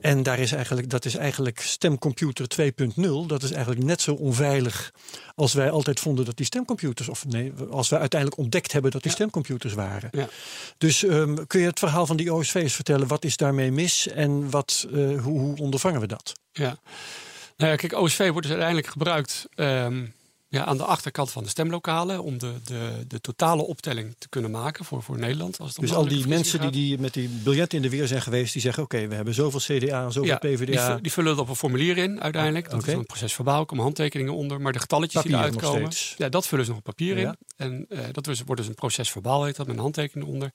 En 0.00 0.22
daar 0.22 0.38
is 0.38 0.52
eigenlijk, 0.52 0.90
dat 0.90 1.04
is 1.04 1.14
eigenlijk 1.14 1.60
stemcomputer 1.60 2.46
2.0. 2.60 3.02
Dat 3.26 3.42
is 3.42 3.50
eigenlijk 3.50 3.84
net 3.84 4.00
zo 4.00 4.14
onveilig 4.14 4.92
als 5.34 5.52
wij 5.52 5.70
altijd 5.70 6.00
vonden 6.00 6.24
dat 6.24 6.36
die 6.36 6.46
stemcomputers... 6.46 7.08
of 7.08 7.26
nee, 7.26 7.52
als 7.70 7.88
wij 7.88 7.98
uiteindelijk 8.00 8.40
ontdekt 8.40 8.72
hebben 8.72 8.90
dat 8.90 9.02
die 9.02 9.12
stemcomputers 9.12 9.74
waren. 9.74 10.08
Ja. 10.12 10.28
Dus 10.78 11.04
ehm, 11.04 11.34
kun 11.46 11.60
je 11.60 11.66
het 11.66 11.78
verhaal 11.78 12.06
van 12.06 12.16
die 12.16 12.34
OSV's 12.34 12.74
vertellen? 12.74 13.06
Wat 13.06 13.24
is 13.24 13.36
daarmee 13.36 13.72
mis 13.72 14.08
en 14.08 14.50
wat, 14.50 14.86
eh, 14.92 15.20
hoe, 15.22 15.38
hoe 15.38 15.56
ondervangen 15.56 16.00
we 16.00 16.06
dat? 16.06 16.32
Ja. 16.52 16.78
Nou 17.56 17.70
ja, 17.70 17.76
kijk, 17.76 17.92
OSV 17.92 18.18
wordt 18.18 18.42
dus 18.42 18.50
uiteindelijk 18.50 18.86
gebruikt 18.86 19.46
ehm, 19.54 20.06
ja, 20.52 20.64
aan 20.64 20.76
de 20.76 20.84
achterkant 20.84 21.30
van 21.30 21.42
de 21.42 21.48
stemlokalen 21.48 22.22
om 22.22 22.38
de, 22.38 22.52
de, 22.64 23.04
de 23.08 23.20
totale 23.20 23.62
optelling 23.62 24.14
te 24.18 24.28
kunnen 24.28 24.50
maken 24.50 24.84
voor, 24.84 25.02
voor 25.02 25.18
Nederland. 25.18 25.58
Als 25.58 25.68
het 25.68 25.78
om 25.78 25.84
Dus 25.84 25.94
al 25.94 26.08
die 26.08 26.26
mensen 26.26 26.60
die, 26.60 26.70
die 26.70 26.98
met 26.98 27.14
die 27.14 27.28
biljetten 27.28 27.76
in 27.76 27.82
de 27.84 27.90
weer 27.90 28.06
zijn 28.06 28.22
geweest, 28.22 28.52
die 28.52 28.62
zeggen: 28.62 28.82
Oké, 28.82 29.08
we 29.08 29.14
hebben 29.14 29.34
zoveel 29.34 29.60
CDA, 29.60 30.10
zoveel 30.10 30.30
gaat. 30.30 30.42
Ja, 30.42 30.48
PvdA. 30.56 30.96
die 30.96 31.12
vullen 31.12 31.30
het 31.30 31.40
op 31.40 31.48
een 31.48 31.56
formulier 31.56 31.98
in 31.98 32.20
uiteindelijk. 32.20 32.70
Dat 32.70 32.80
Oké. 32.80 32.90
is 32.90 32.96
een 32.96 33.06
proces 33.06 33.34
verbaal, 33.34 33.64
komen 33.64 33.84
handtekeningen 33.84 34.34
onder. 34.34 34.60
Maar 34.60 34.72
de 34.72 34.78
getalletjes 34.78 35.22
die 35.22 35.32
eruit 35.32 35.56
komen, 35.56 35.92
steeds. 35.92 36.14
ja, 36.18 36.28
dat 36.28 36.46
vullen 36.46 36.64
ze 36.64 36.70
nog 36.70 36.78
op 36.78 36.84
papier 36.84 37.18
Ja. 37.18 37.28
in. 37.28 37.36
En 37.56 37.86
eh, 37.88 37.98
dat 38.12 38.26
wordt 38.26 38.56
dus 38.56 38.68
een 38.68 38.74
proces 38.74 39.10
verbaal, 39.10 39.44
heet 39.44 39.56
dat, 39.56 39.66
met 39.66 39.76
een 39.76 39.82
handtekening 39.82 40.28
onder. 40.30 40.52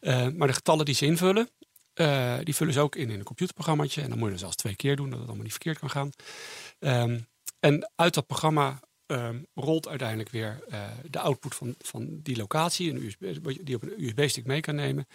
Eh, 0.00 0.28
maar 0.28 0.48
de 0.48 0.54
getallen 0.54 0.84
die 0.84 0.94
ze 0.94 1.04
invullen, 1.06 1.50
eh, 1.94 2.34
die 2.42 2.54
vullen 2.54 2.72
ze 2.72 2.80
ook 2.80 2.96
in 2.96 3.10
in 3.10 3.18
een 3.18 3.24
computerprogrammaatje. 3.24 4.02
En 4.02 4.08
dan 4.08 4.16
moet 4.18 4.26
je 4.26 4.32
dat 4.32 4.40
zelfs 4.40 4.56
twee 4.56 4.76
keer 4.76 4.96
doen, 4.96 5.08
dat 5.10 5.18
het 5.18 5.26
allemaal 5.26 5.44
niet 5.44 5.52
verkeerd 5.52 5.78
kan 5.78 5.90
gaan. 5.90 6.10
Ehm, 6.78 7.18
en 7.60 7.90
uit 7.96 8.14
dat 8.14 8.26
programma 8.26 8.80
ehm, 9.06 9.38
rolt 9.54 9.88
uiteindelijk 9.88 10.28
weer 10.28 10.64
eh, 10.68 10.80
de 11.10 11.18
output 11.18 11.54
van, 11.54 11.74
van 11.78 12.20
die 12.22 12.36
locatie, 12.36 12.90
een 12.90 13.04
USB, 13.04 13.20
die 13.40 13.60
je 13.64 13.74
op 13.74 13.82
een 13.82 14.04
USB-stick 14.04 14.46
mee 14.46 14.60
kan 14.60 14.74
nemen. 14.74 15.06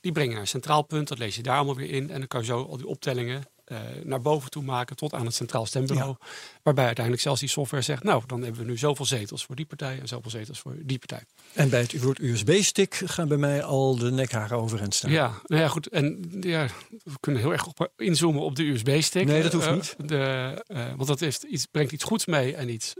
Die 0.00 0.12
brengen 0.12 0.32
naar 0.32 0.40
een 0.40 0.48
centraal 0.48 0.82
punt, 0.82 1.08
dat 1.08 1.18
lees 1.18 1.36
je 1.36 1.42
daar 1.42 1.56
allemaal 1.56 1.76
weer 1.76 1.90
in. 1.90 2.10
En 2.10 2.18
dan 2.18 2.28
kan 2.28 2.40
je 2.40 2.46
zo 2.46 2.64
al 2.64 2.76
die 2.76 2.86
optellingen 2.86 3.44
eh, 3.68 3.78
naar 4.04 4.20
boven 4.20 4.50
toe 4.50 4.62
maken 4.62 4.96
tot 4.96 5.14
aan 5.14 5.24
het 5.24 5.34
Centraal 5.34 5.66
Stembureau. 5.66 6.16
Waarbij 6.62 6.84
uiteindelijk 6.84 7.24
zelfs 7.24 7.40
die 7.40 7.48
software 7.48 7.82
zegt, 7.82 8.02
nou, 8.02 8.22
dan 8.26 8.42
hebben 8.42 8.60
we 8.60 8.66
nu 8.66 8.76
zoveel 8.78 9.04
zetels 9.04 9.44
voor 9.44 9.56
die 9.56 9.66
partij 9.66 10.00
en 10.00 10.08
zoveel 10.08 10.30
zetels 10.30 10.58
voor 10.58 10.74
die 10.82 10.98
partij. 10.98 11.22
En 11.52 11.70
bij 11.70 11.80
het 11.80 12.02
woord 12.02 12.20
USB-stick 12.20 12.94
gaan 13.04 13.28
bij 13.28 13.36
mij 13.36 13.62
al 13.62 13.96
de 13.96 14.10
nekharen 14.10 14.58
overeind 14.58 14.94
staan. 14.94 15.10
Ja, 15.10 15.32
nou 15.46 15.62
ja, 15.62 15.68
goed. 15.68 15.88
En 15.88 16.32
ja, 16.40 16.66
we 17.04 17.16
kunnen 17.20 17.40
heel 17.40 17.52
erg 17.52 17.66
op 17.66 17.92
inzoomen 17.96 18.42
op 18.42 18.56
de 18.56 18.62
USB-stick. 18.62 19.26
Nee, 19.26 19.42
dat 19.42 19.52
hoeft 19.52 19.66
Eh, 19.66 19.72
niet. 19.74 19.94
De, 20.08 20.64
eh, 20.66 20.86
want 20.96 21.06
dat 21.08 21.20
heeft 21.20 21.42
iets, 21.42 21.66
brengt 21.66 21.92
iets 21.92 22.04
goeds 22.04 22.26
mee 22.26 22.54
en 22.54 22.68
iets 22.68 22.94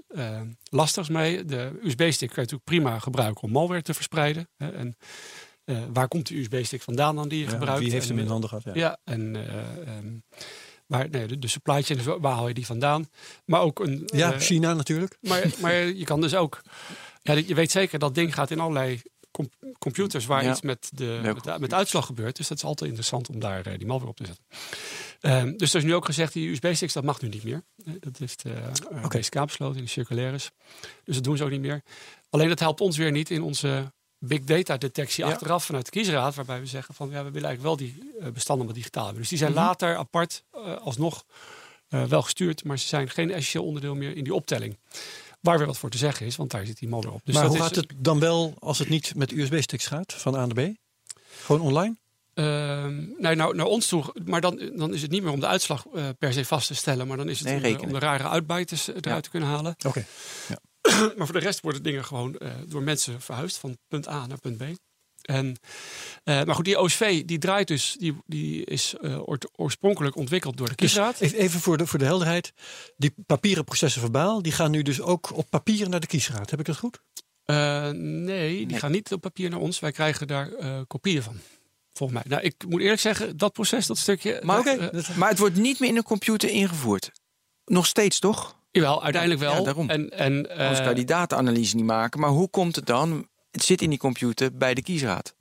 lastigs 0.70 1.08
mee. 1.08 1.44
De 1.44 1.78
USB-stick 1.82 2.28
kan 2.28 2.44
je 2.44 2.50
natuurlijk 2.50 2.64
prima 2.64 2.98
gebruiken 2.98 3.42
om 3.42 3.50
malware 3.50 3.82
te 3.82 3.94
verspreiden. 3.94 4.48
Hè. 4.56 4.70
En 4.70 4.96
eh, 5.68 5.82
waar 5.92 6.08
komt 6.08 6.26
de 6.26 6.38
USB-stick 6.38 6.82
vandaan 6.82 7.16
dan 7.16 7.28
die 7.28 7.38
je 7.38 7.44
Ja, 7.44 7.50
gebruikt? 7.50 7.80
wie 7.80 7.90
heeft 7.90 8.08
hem 8.08 8.18
in 8.18 8.24
eh, 8.24 8.30
handen 8.30 8.48
gehad? 8.48 8.64
Ja. 8.64 8.72
Ja, 8.74 8.98
en 9.04 9.36
um, 9.98 10.22
waar, 10.86 11.08
nee, 11.10 11.26
de, 11.26 11.38
de 11.38 11.48
supply 11.48 11.82
chain, 11.82 12.20
waar 12.20 12.32
haal 12.32 12.48
je 12.48 12.54
die 12.54 12.66
vandaan? 12.66 13.08
Maar 13.44 13.60
ook 13.60 13.78
een. 13.80 14.02
Ja, 14.06 14.38
China 14.38 14.72
natuurlijk. 14.74 15.16
Maar, 15.20 15.44
maar 15.62 15.74
je 15.74 16.04
kan 16.04 16.20
dus 16.20 16.34
ook. 16.34 16.60
Ja, 17.22 17.32
je 17.32 17.54
weet 17.54 17.70
zeker 17.70 17.98
dat 17.98 18.14
ding 18.14 18.34
gaat 18.34 18.50
in 18.50 18.60
allerlei 18.60 19.02
com 19.30 19.50
computers 19.78 20.26
waar 20.26 20.44
Ja. 20.44 20.50
iets 20.50 20.60
met 20.60 20.90
de, 20.94 21.20
met, 21.22 21.44
de, 21.44 21.56
met 21.58 21.70
de 21.70 21.76
uitslag 21.76 22.06
gebeurt. 22.06 22.36
Dus 22.36 22.48
dat 22.48 22.56
is 22.56 22.64
altijd 22.64 22.88
interessant 22.88 23.28
om 23.28 23.38
daar 23.40 23.78
die 23.78 23.86
malware 23.86 24.10
op 24.10 24.16
te 24.16 24.26
zetten. 24.26 24.44
Ehm, 25.20 25.56
dus 25.56 25.70
er 25.72 25.78
is 25.78 25.84
nu 25.84 25.94
ook 25.94 26.04
gezegd, 26.04 26.32
die 26.32 26.50
USB-sticks, 26.50 26.92
dat 26.92 27.04
mag 27.04 27.20
nu 27.20 27.28
niet 27.28 27.44
meer. 27.44 27.62
Dat 28.00 28.18
heeft 28.18 28.44
uh, 28.46 28.52
Oké. 29.04 29.18
BSK 29.18 29.44
besloten 29.44 29.76
in 29.78 29.84
de 29.84 29.90
circularis. 29.90 30.50
Dus 31.04 31.14
dat 31.14 31.24
doen 31.24 31.36
ze 31.36 31.44
ook 31.44 31.50
niet 31.50 31.60
meer. 31.60 31.82
Alleen 32.30 32.48
dat 32.48 32.58
helpt 32.60 32.80
ons 32.80 32.96
weer 32.96 33.10
niet 33.10 33.30
in 33.30 33.42
onze 33.42 33.92
big 34.18 34.44
data 34.44 34.76
detectie 34.76 35.24
Ja. 35.24 35.30
achteraf 35.30 35.64
vanuit 35.64 35.84
de 35.84 35.90
kiesraad. 35.90 36.34
Waarbij 36.34 36.60
we 36.60 36.66
zeggen 36.66 36.94
van, 36.94 37.10
ja, 37.10 37.24
we 37.24 37.30
willen 37.30 37.48
eigenlijk 37.48 37.62
wel 37.62 37.76
die 37.76 38.12
eh, 38.20 38.28
bestanden 38.32 38.66
maar 38.66 38.74
digitaal 38.74 39.02
hebben. 39.04 39.20
Dus 39.20 39.30
die 39.30 39.38
zijn 39.38 39.52
Mhm. 39.52 39.60
later 39.60 39.96
apart 39.96 40.42
eh, 40.52 40.76
alsnog 40.76 41.24
eh, 41.88 42.04
wel 42.04 42.22
gestuurd. 42.22 42.64
Maar 42.64 42.78
ze 42.78 42.86
zijn 42.86 43.10
geen 43.10 43.30
essentieel 43.30 43.64
onderdeel 43.64 43.94
meer 43.94 44.16
in 44.16 44.24
die 44.24 44.34
optelling. 44.34 44.76
Waar 45.40 45.58
weer 45.58 45.66
wat 45.66 45.78
voor 45.78 45.90
te 45.90 45.98
zeggen 45.98 46.26
is, 46.26 46.36
want 46.36 46.50
daar 46.50 46.66
zit 46.66 46.78
die 46.78 46.88
modder 46.88 47.12
op. 47.12 47.20
Dus 47.24 47.34
maar 47.34 47.42
dat 47.42 47.52
hoe 47.52 47.60
is, 47.62 47.66
gaat 47.66 47.76
het 47.76 47.92
dan 47.96 48.18
wel 48.18 48.54
als 48.58 48.78
het 48.78 48.88
niet 48.88 49.14
met 49.14 49.32
USB-sticks 49.32 49.86
gaat, 49.86 50.12
van 50.12 50.34
A 50.34 50.46
naar 50.46 50.70
B? 50.70 50.74
Gewoon 51.44 51.60
online? 51.60 51.96
Ehm, 52.34 53.04
nou, 53.18 53.34
nou, 53.36 53.54
naar 53.54 53.66
ons 53.66 53.86
toe, 53.86 54.04
maar 54.24 54.40
dan, 54.40 54.70
dan 54.76 54.94
is 54.94 55.02
het 55.02 55.10
niet 55.10 55.22
meer 55.22 55.32
om 55.32 55.40
de 55.40 55.46
uitslag 55.46 55.86
eh, 55.94 56.08
per 56.18 56.32
se 56.32 56.44
vast 56.44 56.66
te 56.66 56.74
stellen, 56.74 57.06
maar 57.06 57.16
dan 57.16 57.28
is 57.28 57.38
het 57.40 57.60
Nee, 57.60 57.78
om, 57.78 57.84
om 57.86 57.92
de 57.92 57.98
rare 57.98 58.28
uitbijters 58.28 58.88
eruit 58.88 59.04
Ja. 59.04 59.20
te 59.20 59.30
kunnen 59.30 59.48
halen. 59.48 59.76
Oké. 59.86 60.04
Maar 61.16 61.26
voor 61.26 61.32
de 61.38 61.44
rest 61.44 61.60
worden 61.60 61.82
dingen 61.82 62.04
gewoon 62.04 62.36
eh, 62.36 62.50
door 62.66 62.82
mensen 62.82 63.20
verhuisd 63.20 63.56
van 63.58 63.78
punt 63.88 64.08
A 64.08 64.26
naar 64.26 64.38
punt 64.38 64.56
B. 64.58 64.62
En, 65.22 65.56
eh, 66.24 66.44
maar 66.44 66.54
goed, 66.54 66.64
die 66.64 66.78
OSV 66.78 67.24
die 67.24 67.38
draait 67.38 67.68
dus, 67.68 67.96
die, 67.98 68.16
die 68.26 68.64
is 68.64 68.94
eh, 69.00 69.20
oorspronkelijk 69.56 70.16
ontwikkeld 70.16 70.56
door 70.56 70.68
de 70.68 70.74
Dus 70.74 70.92
kiesraad. 70.92 71.20
even 71.20 71.38
even 71.38 71.60
voor 71.60 71.76
de, 71.76 71.86
voor 71.86 71.98
de 71.98 72.04
helderheid. 72.04 72.52
Die 72.96 73.14
papieren 73.26 73.64
processen 73.64 74.00
verbaal, 74.00 74.42
die 74.42 74.52
gaan 74.52 74.70
nu 74.70 74.82
dus 74.82 75.00
ook 75.00 75.36
op 75.36 75.50
papier 75.50 75.88
naar 75.88 76.00
de 76.00 76.06
kiesraad. 76.06 76.50
Heb 76.50 76.60
ik 76.60 76.66
dat 76.66 76.76
goed? 76.76 77.00
Eh, 77.44 77.90
nee, 77.90 78.56
die 78.56 78.66
Nee. 78.66 78.78
gaan 78.78 78.90
niet 78.90 79.12
op 79.12 79.20
papier 79.20 79.50
naar 79.50 79.58
ons. 79.60 79.78
Wij 79.78 79.92
krijgen 79.92 80.26
daar 80.26 80.52
eh, 80.52 80.80
kopieën 80.86 81.22
van. 81.22 81.36
Volgens 81.92 82.18
mij. 82.22 82.30
Nou, 82.36 82.42
ik 82.46 82.54
moet 82.68 82.80
eerlijk 82.80 83.00
zeggen, 83.00 83.36
dat 83.36 83.52
proces, 83.52 83.86
dat 83.86 83.98
stukje. 83.98 84.40
Maar, 84.42 84.64
dat, 84.92 85.14
maar 85.16 85.28
het 85.28 85.38
wordt 85.38 85.56
niet 85.56 85.80
meer 85.80 85.88
in 85.88 85.96
een 85.96 86.02
computer 86.02 86.48
ingevoerd. 86.48 87.10
Nog 87.64 87.86
steeds, 87.86 88.18
toch? 88.18 88.57
Jawel, 88.80 89.02
uiteindelijk 89.02 89.40
wel. 89.42 89.54
Ja, 89.54 89.62
daarom. 89.62 89.90
En, 89.90 90.10
en, 90.10 90.50
eh, 90.50 90.58
Anders 90.58 90.78
kan 90.78 90.88
je 90.88 90.94
die 90.94 91.04
data-analyse 91.04 91.76
niet 91.76 91.84
maken. 91.84 92.20
Maar 92.20 92.30
hoe 92.30 92.48
komt 92.50 92.76
het 92.76 92.86
dan? 92.86 93.28
Het 93.50 93.62
zit 93.64 93.82
in 93.82 93.90
die 93.90 93.98
computer 93.98 94.56
bij 94.56 94.74
de 94.74 94.82
kiesraad. 94.82 95.34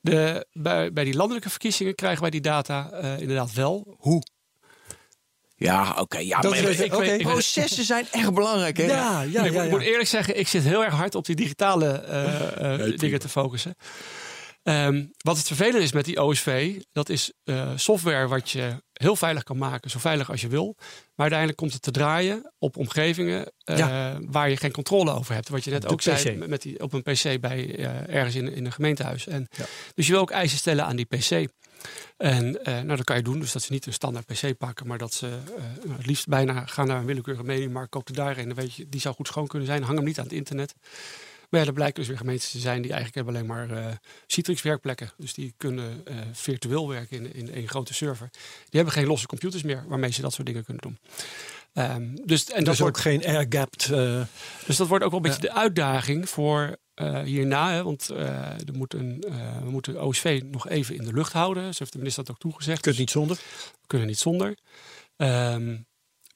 De, 0.00 0.46
bij, 0.52 0.92
bij 0.92 1.04
die 1.04 1.14
landelijke 1.14 1.50
verkiezingen 1.50 1.94
krijgen 1.94 2.20
wij 2.20 2.30
die 2.30 2.40
data 2.40 2.90
eh, 2.90 3.20
inderdaad 3.20 3.52
wel. 3.52 3.96
Hoe? 3.98 4.22
Ja, 5.58 5.96
oké. 5.98 6.18
ja, 6.18 6.38
maar 6.42 6.52
is 6.56 6.78
ik 6.80 6.92
weet- 6.92 7.20
ik 7.20 7.26
processen 7.26 7.84
zijn 7.84 8.06
echt 8.10 8.34
belangrijk, 8.34 8.76
hè? 8.76 8.84
Ja, 8.84 9.22
ja, 9.22 9.44
ik, 9.44 9.52
ja. 9.52 9.62
moet- 9.62 9.70
moet 9.70 9.82
eerlijk 9.82 10.08
zeggen, 10.08 10.38
ik 10.38 10.48
zit 10.48 10.62
heel 10.62 10.84
erg 10.84 10.94
hard 10.94 11.14
op 11.14 11.24
die 11.26 11.36
digitale 11.36 11.88
eh, 11.90 12.74
eh, 12.90 12.98
dingen 12.98 13.18
te 13.18 13.28
focussen. 13.28 13.74
Ehm, 14.66 15.04
wat 15.16 15.36
het 15.36 15.46
vervelende 15.46 15.78
is 15.82 15.92
met 15.92 16.04
die 16.04 16.22
OSV, 16.22 16.80
dat 16.92 17.08
is 17.08 17.32
eh, 17.44 17.70
software 17.76 18.26
wat 18.28 18.50
je 18.50 18.82
heel 18.92 19.16
veilig 19.16 19.42
kan 19.42 19.58
maken, 19.58 19.90
zo 19.90 19.98
veilig 19.98 20.30
als 20.30 20.40
je 20.40 20.48
wil. 20.48 20.74
Maar 20.78 20.86
uiteindelijk 21.16 21.58
komt 21.58 21.72
het 21.72 21.82
te 21.82 21.90
draaien 21.90 22.52
op 22.58 22.76
omgevingen 22.76 23.52
eh, 23.64 23.78
waar 24.20 24.50
je 24.50 24.56
geen 24.56 24.72
controle 24.72 25.10
over 25.12 25.34
hebt. 25.34 25.48
Wat 25.48 25.64
je 25.64 25.70
net 25.70 25.82
De 25.82 25.88
ook 25.88 26.02
zei, 26.02 26.16
PC. 26.32 26.36
met- 26.38 26.48
met 26.48 26.62
die, 26.62 26.80
op 26.82 26.92
een 26.92 27.02
PC 27.02 27.40
bij 27.40 27.74
eh, 27.76 28.14
ergens 28.14 28.34
in, 28.34 28.52
in 28.52 28.64
een 28.66 28.72
gemeentehuis. 28.72 29.26
En, 29.26 29.46
Ja. 29.56 29.64
Dus 29.94 30.06
je 30.06 30.12
wil 30.12 30.20
ook 30.20 30.30
eisen 30.30 30.58
stellen 30.58 30.84
aan 30.84 30.96
die 30.96 31.04
PC. 31.06 31.48
En 32.16 32.58
nou, 32.64 32.86
dat 32.86 33.04
kan 33.04 33.16
je 33.16 33.22
doen, 33.22 33.38
dus 33.40 33.52
dat 33.52 33.62
ze 33.62 33.72
niet 33.72 33.86
een 33.86 33.92
standaard 33.92 34.26
PC 34.26 34.56
pakken, 34.58 34.86
maar 34.86 34.98
dat 34.98 35.14
ze 35.14 35.26
nou, 35.84 35.96
het 35.96 36.06
liefst 36.06 36.26
bijna 36.28 36.66
gaan 36.66 36.86
naar 36.86 36.98
een 36.98 37.06
willekeurige 37.06 37.44
mediamarkt, 37.44 37.90
koop 37.90 38.08
er 38.08 38.14
daarin. 38.14 38.46
Dan 38.46 38.56
weet 38.56 38.74
je, 38.74 38.88
die 38.88 39.00
zou 39.00 39.14
goed 39.14 39.26
schoon 39.26 39.46
kunnen 39.46 39.68
zijn. 39.68 39.82
Hang 39.82 39.96
hem 39.96 40.06
niet 40.06 40.18
aan 40.18 40.24
het 40.24 40.32
internet. 40.32 40.74
Maar 41.50 41.60
ja, 41.60 41.66
er 41.66 41.72
blijken 41.72 41.98
dus 41.98 42.08
weer 42.08 42.16
gemeentes 42.18 42.50
te 42.50 42.58
zijn 42.58 42.82
die 42.82 42.92
eigenlijk 42.92 43.14
hebben 43.14 43.34
alleen 43.34 43.68
maar 43.68 43.70
eh 43.70 43.94
Citrix 44.26 44.62
werkplekken. 44.62 45.10
Dus 45.16 45.34
die 45.34 45.54
kunnen 45.56 46.00
eh, 46.06 46.16
virtueel 46.32 46.88
werken 46.88 47.16
in, 47.16 47.34
in 47.34 47.52
één 47.52 47.68
grote 47.68 47.94
server. 47.94 48.28
Die 48.30 48.80
hebben 48.80 48.92
geen 48.92 49.06
losse 49.06 49.26
computers 49.26 49.62
meer 49.62 49.84
waarmee 49.88 50.12
ze 50.12 50.20
dat 50.20 50.32
soort 50.32 50.46
dingen 50.46 50.64
kunnen 50.64 50.82
doen. 50.82 50.98
Ehm, 51.72 52.14
dus, 52.24 52.44
en 52.44 52.56
dat 52.56 52.64
Dus 52.64 52.78
wordt, 52.78 52.96
ook 52.96 53.02
geen 53.02 53.24
air-gapped. 53.26 53.90
eh, 53.90 54.20
dus 54.66 54.76
dat 54.76 54.88
wordt 54.88 55.04
ook 55.04 55.10
wel 55.10 55.20
een 55.20 55.26
beetje 55.26 55.48
de 55.48 55.52
uitdaging 55.52 56.28
voor 56.28 56.76
hierna. 57.24 57.72
Hè, 57.72 57.82
want 57.82 58.08
er 58.08 58.72
moet 58.72 58.94
een, 58.94 59.24
we 59.64 59.70
moeten 59.70 59.92
de 59.92 60.00
OSV 60.00 60.42
nog 60.50 60.68
even 60.68 60.94
in 60.94 61.04
de 61.04 61.12
lucht 61.12 61.32
houden. 61.32 61.62
Zo 61.62 61.78
heeft 61.78 61.92
de 61.92 61.98
minister 61.98 62.24
dat 62.24 62.34
ook 62.34 62.40
toegezegd. 62.40 62.80
kunt 62.80 62.96
Dus 62.96 63.04
niet 63.04 63.10
zonder. 63.10 63.36
we 63.80 63.86
kunnen 63.86 64.06
niet 64.06 64.18
zonder. 64.18 64.56
Ehm, 65.16 65.76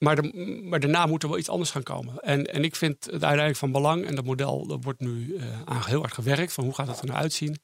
maar, 0.01 0.25
maar 0.63 0.81
daarna 0.81 1.07
moet 1.07 1.23
er 1.23 1.29
wel 1.29 1.39
iets 1.39 1.49
anders 1.49 1.71
gaan 1.71 1.83
komen. 1.83 2.19
En, 2.19 2.47
en 2.47 2.65
ik 2.65 2.77
vind 2.77 2.95
het 3.05 3.11
uiteindelijk 3.11 3.57
van 3.57 3.73
belang, 3.73 4.07
en 4.07 4.15
dat 4.15 4.25
model 4.25 4.67
dat 4.67 4.85
wordt 4.85 5.01
nu 5.01 5.37
eh, 5.37 5.61
aan 5.65 5.83
heel 5.87 6.01
hard 6.01 6.13
gewerkt, 6.15 6.53
van 6.53 6.65
hoe 6.65 6.75
gaat 6.75 6.87
het 6.87 6.99
er 7.01 7.07
nou 7.07 7.19
uitzien, 7.19 7.57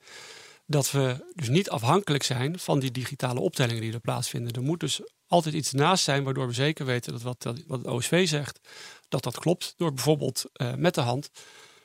dat 0.67 0.91
we 0.91 1.25
dus 1.35 1.49
niet 1.49 1.71
afhankelijk 1.71 2.23
zijn 2.23 2.59
van 2.59 2.79
die 2.79 2.91
digitale 2.91 3.41
optellingen 3.41 3.83
die 3.83 3.93
er 3.93 4.01
plaatsvinden. 4.01 4.53
Er 4.53 4.63
moet 4.63 4.81
dus 4.81 5.01
altijd 5.27 5.55
iets 5.55 5.73
naast 5.73 6.05
zijn 6.05 6.25
waardoor 6.25 6.47
we 6.47 6.53
zeker 6.53 6.87
weten 6.87 7.13
dat 7.13 7.23
wat, 7.23 7.43
dat- 7.43 7.63
wat 7.67 7.79
het 7.79 7.89
OSV 7.89 8.29
zegt, 8.29 8.61
dat 9.09 9.23
dat 9.23 9.39
klopt. 9.39 9.75
Door 9.77 9.93
bijvoorbeeld 9.93 10.45
eh, 10.53 10.75
met 10.75 10.95
de 10.95 11.01
hand 11.01 11.31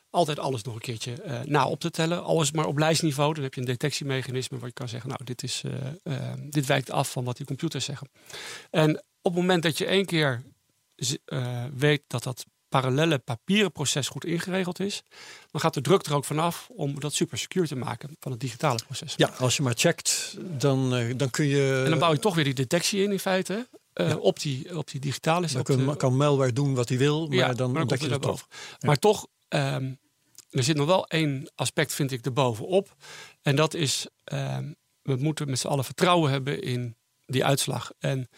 altijd 0.10 0.40
alles 0.40 0.64
nog 0.64 0.74
een 0.74 0.80
keertje 0.82 1.14
eh, 1.22 1.40
na 1.42 1.68
op 1.68 1.80
te 1.80 1.92
tellen. 1.92 2.24
Alles 2.24 2.52
maar 2.52 2.66
op 2.66 2.78
lijstniveau. 2.78 3.34
Dan 3.34 3.44
heb 3.44 3.54
je 3.54 3.60
een 3.60 3.66
detectiemechanisme 3.68 4.58
waar 4.58 4.68
je 4.68 4.74
kan 4.74 4.90
zeggen, 4.90 5.10
nou, 5.10 5.24
dit, 5.24 5.44
is, 5.44 5.64
dit 6.50 6.66
wijkt 6.66 6.92
af 6.92 7.12
van 7.12 7.24
wat 7.24 7.38
die 7.38 7.46
computers 7.46 7.86
zeggen. 7.86 8.10
En 8.70 9.04
op 9.22 9.32
het 9.32 9.42
moment 9.42 9.64
dat 9.64 9.78
je 9.78 9.86
één 9.86 10.06
keer 10.06 10.44
eh, 11.26 11.64
weet 11.76 12.02
dat 12.08 12.24
dat 12.24 12.46
parallele 12.70 13.18
papieren 13.18 13.72
proces 13.72 14.08
goed 14.08 14.26
ingeregeld 14.26 14.80
is, 14.80 15.04
dan 15.52 15.62
gaat 15.62 15.74
de 15.74 15.82
druk 15.82 16.06
er 16.06 16.14
ook 16.16 16.26
vanaf 16.26 16.70
om 16.76 17.00
dat 17.00 17.14
super 17.14 17.38
secure 17.38 17.68
te 17.68 17.76
maken 17.76 18.16
van 18.20 18.32
het 18.32 18.42
digitale 18.42 18.80
proces. 18.86 19.14
Ja, 19.18 19.28
als 19.28 19.56
je 19.58 19.64
maar 19.64 19.74
checkt, 19.78 20.38
dan, 20.40 20.96
eh, 20.96 21.14
dan 21.18 21.30
kun 21.30 21.46
je. 21.46 21.82
En 21.84 21.90
dan 21.90 22.00
bouw 22.00 22.12
je 22.12 22.20
toch 22.20 22.36
weer 22.36 22.44
die 22.44 22.54
detectie 22.54 23.04
in 23.04 23.12
in 23.12 23.20
feite. 23.20 23.68
eh, 23.94 24.08
Ja. 24.10 24.16
op, 24.16 24.40
die, 24.40 24.78
op 24.78 24.92
die 24.92 25.00
digitale. 25.00 25.48
dan 25.48 25.64
kan, 25.64 25.98
kan 25.98 26.16
malware 26.18 26.54
doen 26.54 26.74
wat 26.76 26.90
hij 26.90 26.98
wil, 26.98 27.28
maar 27.28 27.38
Ja, 27.38 27.54
dan 27.54 27.72
maar 27.72 27.82
ontdek 27.82 27.98
je 28.02 28.04
het 28.10 28.22
dat 28.22 28.32
boven. 28.32 28.48
Maar 28.80 28.98
toch, 29.00 29.28
ehm, 29.48 29.94
er 30.50 30.64
zit 30.64 30.76
nog 30.76 30.86
wel 30.88 31.08
één 31.08 31.52
aspect, 31.56 31.94
vind 31.94 32.12
ik, 32.12 32.26
erbovenop. 32.26 32.96
En 33.42 33.56
dat 33.56 33.74
is, 33.74 34.08
ehm, 34.24 34.72
we 35.02 35.16
moeten 35.16 35.50
met 35.50 35.60
z'n 35.60 35.68
allen 35.68 35.84
vertrouwen 35.86 36.32
hebben 36.32 36.62
in 36.62 36.96
die 37.26 37.46
uitslag. 37.46 37.92
En, 38.00 38.30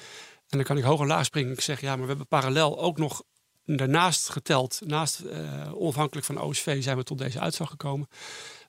en 0.54 0.60
dan 0.60 0.68
kan 0.68 0.78
ik 0.78 0.84
hoog 0.84 1.00
en 1.00 1.08
laag 1.08 1.26
springen. 1.26 1.54
Ik 1.54 1.62
zeg, 1.62 1.82
ja, 1.82 1.90
maar 1.90 2.02
we 2.02 2.08
hebben 2.08 2.28
parallel 2.28 2.80
ook 2.80 2.98
nog 2.98 3.24
daarnaast 3.66 4.30
geteld. 4.30 4.82
Naast 4.86 5.20
eh, 5.20 5.72
onafhankelijk 5.76 6.26
van 6.26 6.42
OSV 6.42 6.84
zijn 6.84 6.98
we 6.98 7.04
tot 7.04 7.18
deze 7.18 7.40
uitslag 7.40 7.70
gekomen. 7.70 8.08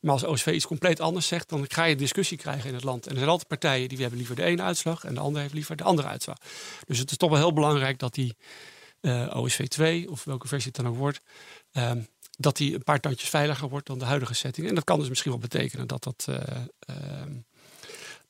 Maar 0.00 0.12
als 0.12 0.24
OSV 0.24 0.46
iets 0.46 0.66
compleet 0.66 1.00
anders 1.00 1.26
zegt, 1.26 1.48
dan 1.48 1.64
ga 1.68 1.84
je 1.84 1.96
discussie 1.96 2.38
krijgen 2.38 2.68
in 2.68 2.74
het 2.74 2.84
land. 2.84 3.04
En 3.04 3.10
er 3.10 3.16
zijn 3.16 3.30
altijd 3.30 3.48
partijen 3.48 3.88
die 3.88 3.98
hebben 3.98 4.18
liever 4.18 4.36
de 4.36 4.42
ene 4.42 4.62
uitslag 4.62 5.04
en 5.04 5.14
de 5.14 5.20
andere 5.20 5.40
heeft 5.40 5.54
liever 5.54 5.76
de 5.76 5.84
andere 5.84 6.08
uitslag. 6.08 6.36
Dus 6.86 6.98
het 6.98 7.10
is 7.10 7.16
toch 7.16 7.30
wel 7.30 7.38
heel 7.38 7.52
belangrijk 7.52 7.98
dat 7.98 8.14
die 8.14 8.36
eh, 9.00 9.36
OSV 9.36 9.66
2, 9.66 10.10
of 10.10 10.24
welke 10.24 10.48
versie 10.48 10.72
het 10.72 10.82
dan 10.82 10.92
ook 10.92 10.98
wordt, 10.98 11.20
ehm, 11.72 12.00
dat 12.38 12.56
die 12.56 12.74
een 12.74 12.82
paar 12.82 13.00
tandjes 13.00 13.28
veiliger 13.28 13.68
wordt 13.68 13.86
dan 13.86 13.98
de 13.98 14.04
huidige 14.04 14.34
setting. 14.34 14.68
En 14.68 14.74
dat 14.74 14.84
kan 14.84 14.98
dus 14.98 15.08
misschien 15.08 15.30
wel 15.30 15.40
betekenen 15.40 15.86
dat 15.86 16.02
dat, 16.02 16.24
eh, 16.28 16.36
ehm, 16.78 17.32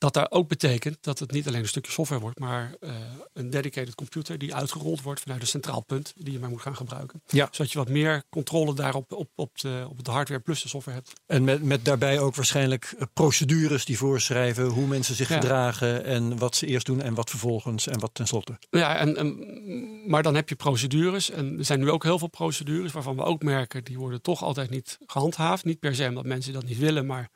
dat 0.05 0.15
daar 0.15 0.27
ook 0.31 0.49
betekent 0.49 0.97
dat 1.01 1.19
het 1.19 1.31
niet 1.31 1.47
alleen 1.47 1.61
een 1.61 1.69
stukje 1.69 1.93
software 1.93 2.21
wordt, 2.21 2.39
maar 2.39 2.75
eh, 2.81 2.91
een 3.33 3.51
dedicated 3.51 3.95
computer 3.95 4.39
die 4.39 4.55
uitgerold 4.55 5.03
wordt 5.03 5.21
vanuit 5.21 5.41
een 5.41 5.47
centraal 5.47 5.81
punt 5.81 6.13
die 6.17 6.33
je 6.33 6.39
maar 6.39 6.49
moet 6.49 6.61
gaan 6.61 6.77
gebruiken. 6.77 7.23
Ja. 7.27 7.49
Zodat 7.51 7.73
je 7.73 7.79
wat 7.79 7.89
meer 7.89 8.23
controle 8.31 8.75
daarop 8.75 9.13
op, 9.13 9.31
op, 9.35 9.59
de, 9.61 9.87
op 9.89 10.05
de 10.05 10.11
hardware 10.11 10.41
plus 10.41 10.63
de 10.63 10.69
software 10.69 10.97
hebt. 10.97 11.13
En 11.27 11.45
met, 11.45 11.63
met 11.63 11.85
daarbij 11.85 12.19
ook 12.21 12.35
waarschijnlijk 12.35 12.95
eh, 12.99 13.07
procedures 13.13 13.85
die 13.85 13.99
voorschrijven 13.99 14.65
hoe 14.67 14.87
mensen 14.87 15.15
zich 15.15 15.29
Ja. 15.29 15.35
gedragen 15.35 16.05
en 16.05 16.39
wat 16.39 16.57
ze 16.57 16.67
eerst 16.67 16.87
doen 16.87 17.03
en 17.03 17.15
wat 17.15 17.31
vervolgens 17.31 17.87
en 17.87 18.01
wat 18.01 18.11
tenslotte. 18.13 18.59
Ja, 18.71 18.97
en, 18.97 19.17
en, 19.17 20.11
maar 20.11 20.23
dan 20.23 20.35
heb 20.35 20.49
je 20.49 20.55
procedures. 20.55 21.31
En 21.31 21.59
er 21.59 21.65
zijn 21.65 21.81
nu 21.81 21.91
ook 21.91 22.03
heel 22.03 22.19
veel 22.19 22.29
procedures 22.29 22.93
waarvan 22.93 23.17
we 23.17 23.23
ook 23.23 23.43
merken, 23.43 23.85
die 23.85 23.99
worden 23.99 24.23
toch 24.23 24.43
altijd 24.43 24.71
niet 24.71 24.99
gehandhaafd. 25.07 25.65
Niet 25.65 25.79
per 25.81 25.95
se 25.95 26.09
omdat 26.09 26.25
mensen 26.25 26.53
dat 26.53 26.65
niet 26.65 26.79
willen, 26.79 27.07
maar 27.07 27.31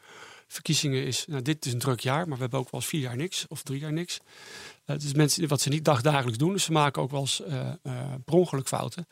verkiezingen 0.49 1.05
is, 1.05 1.25
nou 1.27 1.43
dit 1.43 1.67
is 1.67 1.73
een 1.73 1.79
druk 1.79 2.01
jaar, 2.01 2.29
maar 2.29 2.37
we 2.37 2.43
hebben 2.43 2.59
ook 2.59 2.71
wel 2.71 2.81
eens 2.81 2.91
vier 2.91 3.01
jaar 3.01 3.17
niks 3.17 3.47
of 3.49 3.63
drie 3.63 3.81
jaar 3.81 3.93
niks. 3.93 4.21
Eh, 4.85 4.95
het 4.95 5.03
is 5.03 5.13
mensen 5.13 5.49
wat 5.49 5.61
ze 5.61 5.69
niet 5.69 5.85
dagdagelijks 5.85 6.39
doen, 6.39 6.53
dus 6.53 6.65
ze 6.65 6.73
maken 6.73 7.03
ook 7.03 7.11
wel 7.11 7.21
eens 7.21 7.43
eh 7.43 7.69
eh, 7.83 8.15
per 8.25 8.35
ongeluk 8.35 8.69
fouten. 8.69 9.07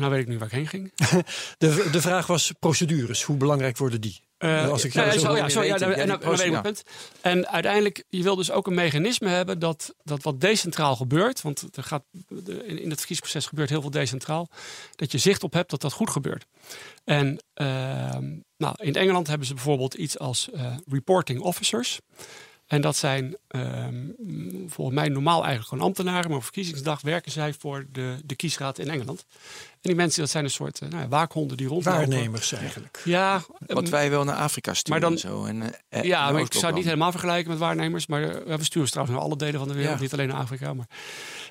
Maar 0.00 0.08
nou 0.08 0.16
weet 0.16 0.26
ik 0.26 0.32
nu 0.32 0.38
waar 0.38 0.48
ik 0.48 0.54
heen 0.54 0.66
ging. 0.66 0.92
De, 1.58 1.88
de 1.92 2.00
vraag 2.00 2.26
was 2.26 2.52
procedures. 2.58 3.22
Hoe 3.22 3.36
belangrijk 3.36 3.76
worden 3.76 4.00
die? 4.00 4.20
Eh, 4.38 4.68
als 4.68 4.84
ik 4.84 4.92
ja, 4.92 5.02
jou 5.02 5.14
ja, 5.14 5.20
zo 5.20 5.36
ja, 5.36 5.48
zo, 5.48 5.62
ja, 5.62 5.96
en 5.96 6.08
dan- 6.08 6.18
weet 6.20 6.40
ik 6.40 6.50
mijn 6.50 6.62
punt. 6.62 6.82
En 7.20 7.48
uiteindelijk, 7.48 8.04
je 8.08 8.22
wil 8.22 8.36
dus 8.36 8.50
ook 8.50 8.66
een 8.66 8.74
mechanisme 8.74 9.28
hebben 9.28 9.58
dat, 9.58 9.94
dat 10.02 10.22
wat 10.22 10.40
decentraal 10.40 10.96
gebeurt, 10.96 11.42
want 11.42 11.76
er 11.76 11.82
gaat, 11.82 12.04
in, 12.28 12.62
in 12.66 12.90
het 12.90 12.98
verkiezingsproces 12.98 13.46
gebeurt 13.46 13.68
heel 13.68 13.80
veel 13.80 13.90
decentraal, 13.90 14.48
dat 14.96 15.12
je 15.12 15.18
zicht 15.18 15.42
op 15.42 15.52
hebt 15.52 15.70
dat 15.70 15.80
dat 15.80 15.92
goed 15.92 16.10
gebeurt. 16.10 16.46
En 17.04 17.42
ehm, 17.54 18.24
nou, 18.56 18.74
in 18.76 18.94
Engeland 18.94 19.26
hebben 19.26 19.46
ze 19.46 19.54
bijvoorbeeld 19.54 19.94
iets 19.94 20.18
als 20.18 20.50
eh, 20.50 20.74
reporting 20.88 21.40
officers. 21.40 22.00
En 22.66 22.80
dat 22.80 22.96
zijn 22.96 23.36
ehm, 23.48 24.04
volgens 24.66 24.96
mij 24.96 25.08
normaal 25.08 25.38
eigenlijk 25.38 25.68
gewoon 25.68 25.84
ambtenaren. 25.84 26.28
Maar 26.28 26.38
op 26.38 26.44
verkiezingsdag 26.44 27.00
werken 27.00 27.32
zij 27.32 27.52
voor 27.58 27.86
de, 27.92 28.16
de 28.24 28.34
kiesraad 28.34 28.78
in 28.78 28.90
Engeland. 28.90 29.24
En 29.70 29.76
die 29.80 29.94
mensen, 29.94 30.20
dat 30.20 30.30
zijn 30.30 30.44
een 30.44 30.50
soort 30.50 30.78
eh, 30.78 30.88
nou 30.88 31.02
ja, 31.02 31.08
waakhonden 31.08 31.56
die 31.56 31.66
rondlopen. 31.66 32.00
Waarnemers 32.00 32.52
eigenlijk. 32.52 33.00
Ja, 33.04 33.42
Wat 33.66 33.82
ehm, 33.82 33.90
wij 33.90 34.10
wel 34.10 34.24
naar 34.24 34.36
Afrika 34.36 34.74
sturen 34.74 35.00
Maar 35.00 35.10
dan- 35.10 35.18
en 35.18 35.28
zo. 35.28 35.44
En, 35.44 35.62
eh, 35.62 36.00
eh, 36.00 36.04
ja, 36.04 36.30
maar 36.30 36.40
ik 36.40 36.52
zou 36.52 36.66
het 36.66 36.74
niet 36.74 36.84
helemaal 36.84 37.10
vergelijken 37.10 37.50
met 37.50 37.58
waarnemers. 37.58 38.06
Maar 38.06 38.44
we 38.58 38.64
sturen 38.64 38.90
trouwens 38.90 39.16
naar 39.16 39.26
alle 39.26 39.36
delen 39.36 39.58
van 39.58 39.68
de 39.68 39.74
wereld, 39.74 39.94
Ja. 39.96 40.00
niet 40.02 40.12
alleen 40.12 40.28
naar 40.28 40.40
Afrika. 40.40 40.74
Maar, 40.74 40.86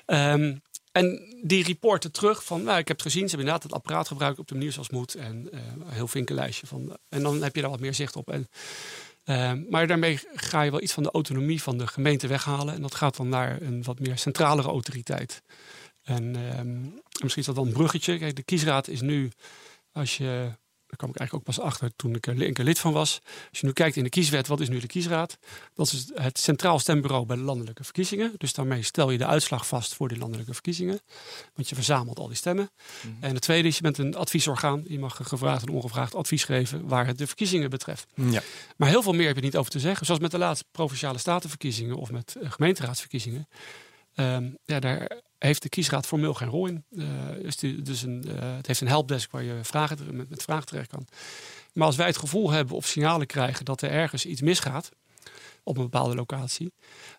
Ehm, 0.06 0.54
en 0.92 1.34
die 1.42 1.64
reporten 1.64 2.12
terug 2.12 2.44
van, 2.44 2.62
nou, 2.62 2.78
ik 2.78 2.88
heb 2.88 2.96
het 2.96 3.06
gezien, 3.06 3.28
ze 3.28 3.36
hebben 3.36 3.46
inderdaad 3.46 3.62
het 3.62 3.72
apparaat 3.72 4.08
gebruikt 4.08 4.38
op 4.38 4.48
de 4.48 4.54
manier 4.54 4.72
zoals 4.72 4.90
moet. 4.90 5.14
En 5.14 5.48
eh, 5.52 5.60
een 5.80 5.92
heel 5.92 6.08
vinkenlijstje 6.08 6.66
van. 6.66 6.96
En 7.08 7.22
dan 7.22 7.42
heb 7.42 7.54
je 7.54 7.60
daar 7.60 7.70
wat 7.70 7.80
meer 7.80 7.94
zicht 7.94 8.16
op. 8.16 8.30
En, 8.30 8.48
ehm, 9.26 9.62
maar 9.70 9.86
daarmee 9.86 10.18
ga 10.34 10.62
je 10.62 10.70
wel 10.70 10.82
iets 10.82 10.92
van 10.92 11.02
de 11.02 11.10
autonomie 11.10 11.62
van 11.62 11.78
de 11.78 11.86
gemeente 11.86 12.26
weghalen. 12.26 12.74
En 12.74 12.82
dat 12.82 12.94
gaat 12.94 13.16
dan 13.16 13.28
naar 13.28 13.62
een 13.62 13.82
wat 13.82 13.98
meer 13.98 14.18
centralere 14.18 14.68
autoriteit. 14.68 15.42
En 16.02 16.36
ehm, 16.36 16.80
misschien 17.22 17.42
is 17.42 17.46
dat 17.46 17.54
dan 17.54 17.66
een 17.66 17.72
bruggetje. 17.72 18.18
Kijk, 18.18 18.36
de 18.36 18.42
kiesraad 18.42 18.88
is 18.88 19.00
nu, 19.00 19.30
als 19.92 20.16
je. 20.16 20.50
Daar 20.86 20.96
kwam 20.96 21.10
ik 21.10 21.16
eigenlijk 21.16 21.48
ook 21.48 21.54
pas 21.54 21.64
achter 21.64 21.90
toen 21.96 22.14
ik 22.14 22.26
er 22.26 22.42
een 22.42 22.52
keer 22.52 22.64
lid 22.64 22.78
van 22.78 22.92
was. 22.92 23.20
Als 23.50 23.60
je 23.60 23.66
nu 23.66 23.72
kijkt 23.72 23.96
in 23.96 24.02
de 24.02 24.08
kieswet, 24.08 24.46
wat 24.46 24.60
is 24.60 24.68
nu 24.68 24.78
de 24.78 24.86
kiesraad? 24.86 25.38
Dat 25.74 25.92
is 25.92 26.10
het 26.14 26.38
Centraal 26.38 26.78
Stembureau 26.78 27.26
bij 27.26 27.36
de 27.36 27.42
landelijke 27.42 27.84
verkiezingen. 27.84 28.32
Dus 28.36 28.52
daarmee 28.52 28.82
stel 28.82 29.10
je 29.10 29.18
de 29.18 29.26
uitslag 29.26 29.66
vast 29.66 29.94
voor 29.94 30.08
de 30.08 30.18
landelijke 30.18 30.52
verkiezingen. 30.52 31.00
Want 31.54 31.68
je 31.68 31.74
verzamelt 31.74 32.18
al 32.18 32.26
die 32.26 32.36
stemmen. 32.36 32.70
En 33.20 33.34
het 33.34 33.42
tweede 33.42 33.68
is, 33.68 33.76
je 33.76 33.82
bent 33.82 33.98
een 33.98 34.14
adviesorgaan. 34.16 34.84
Je 34.86 34.98
mag 34.98 35.20
gevraagd 35.22 35.62
en 35.62 35.72
ongevraagd 35.72 36.14
advies 36.14 36.44
geven 36.44 36.86
waar 36.86 37.06
het 37.06 37.18
de 37.18 37.26
verkiezingen 37.26 37.70
betreft. 37.70 38.06
Ja. 38.14 38.42
Maar 38.76 38.88
heel 38.88 39.02
veel 39.02 39.12
meer 39.12 39.26
heb 39.26 39.36
je 39.36 39.42
niet 39.42 39.56
over 39.56 39.70
te 39.70 39.80
zeggen. 39.80 40.06
Zoals 40.06 40.20
met 40.20 40.30
de 40.30 40.38
laatste 40.38 40.64
provinciale 40.70 41.18
statenverkiezingen 41.18 41.96
of 41.96 42.10
met 42.10 42.36
eh, 42.40 42.50
gemeenteraadsverkiezingen. 42.50 43.48
Ehm, 44.14 44.48
ja, 44.64 44.80
daar 44.80 45.20
heeft 45.46 45.62
de 45.62 45.68
kiesraad 45.68 46.06
formeel 46.06 46.34
geen 46.34 46.48
rol 46.48 46.66
in. 46.66 46.84
Eh, 46.96 47.50
die- 47.56 47.82
dus 47.82 48.02
een, 48.02 48.24
eh, 48.28 48.56
het 48.56 48.66
heeft 48.66 48.80
een 48.80 48.88
helpdesk 48.88 49.30
waar 49.30 49.42
je 49.42 49.58
vragen, 49.62 50.16
met, 50.16 50.30
met 50.30 50.42
vragen 50.42 50.66
terecht 50.66 50.88
kan. 50.88 51.06
Maar 51.72 51.86
als 51.86 51.96
wij 51.96 52.06
het 52.06 52.16
gevoel 52.16 52.50
hebben 52.50 52.76
of 52.76 52.86
signalen 52.86 53.26
krijgen 53.26 53.64
dat 53.64 53.82
er 53.82 53.90
ergens 53.90 54.26
iets 54.26 54.40
misgaat 54.40 54.88
op 55.62 55.76
een 55.76 55.82
bepaalde 55.82 56.14
locatie, 56.14 56.72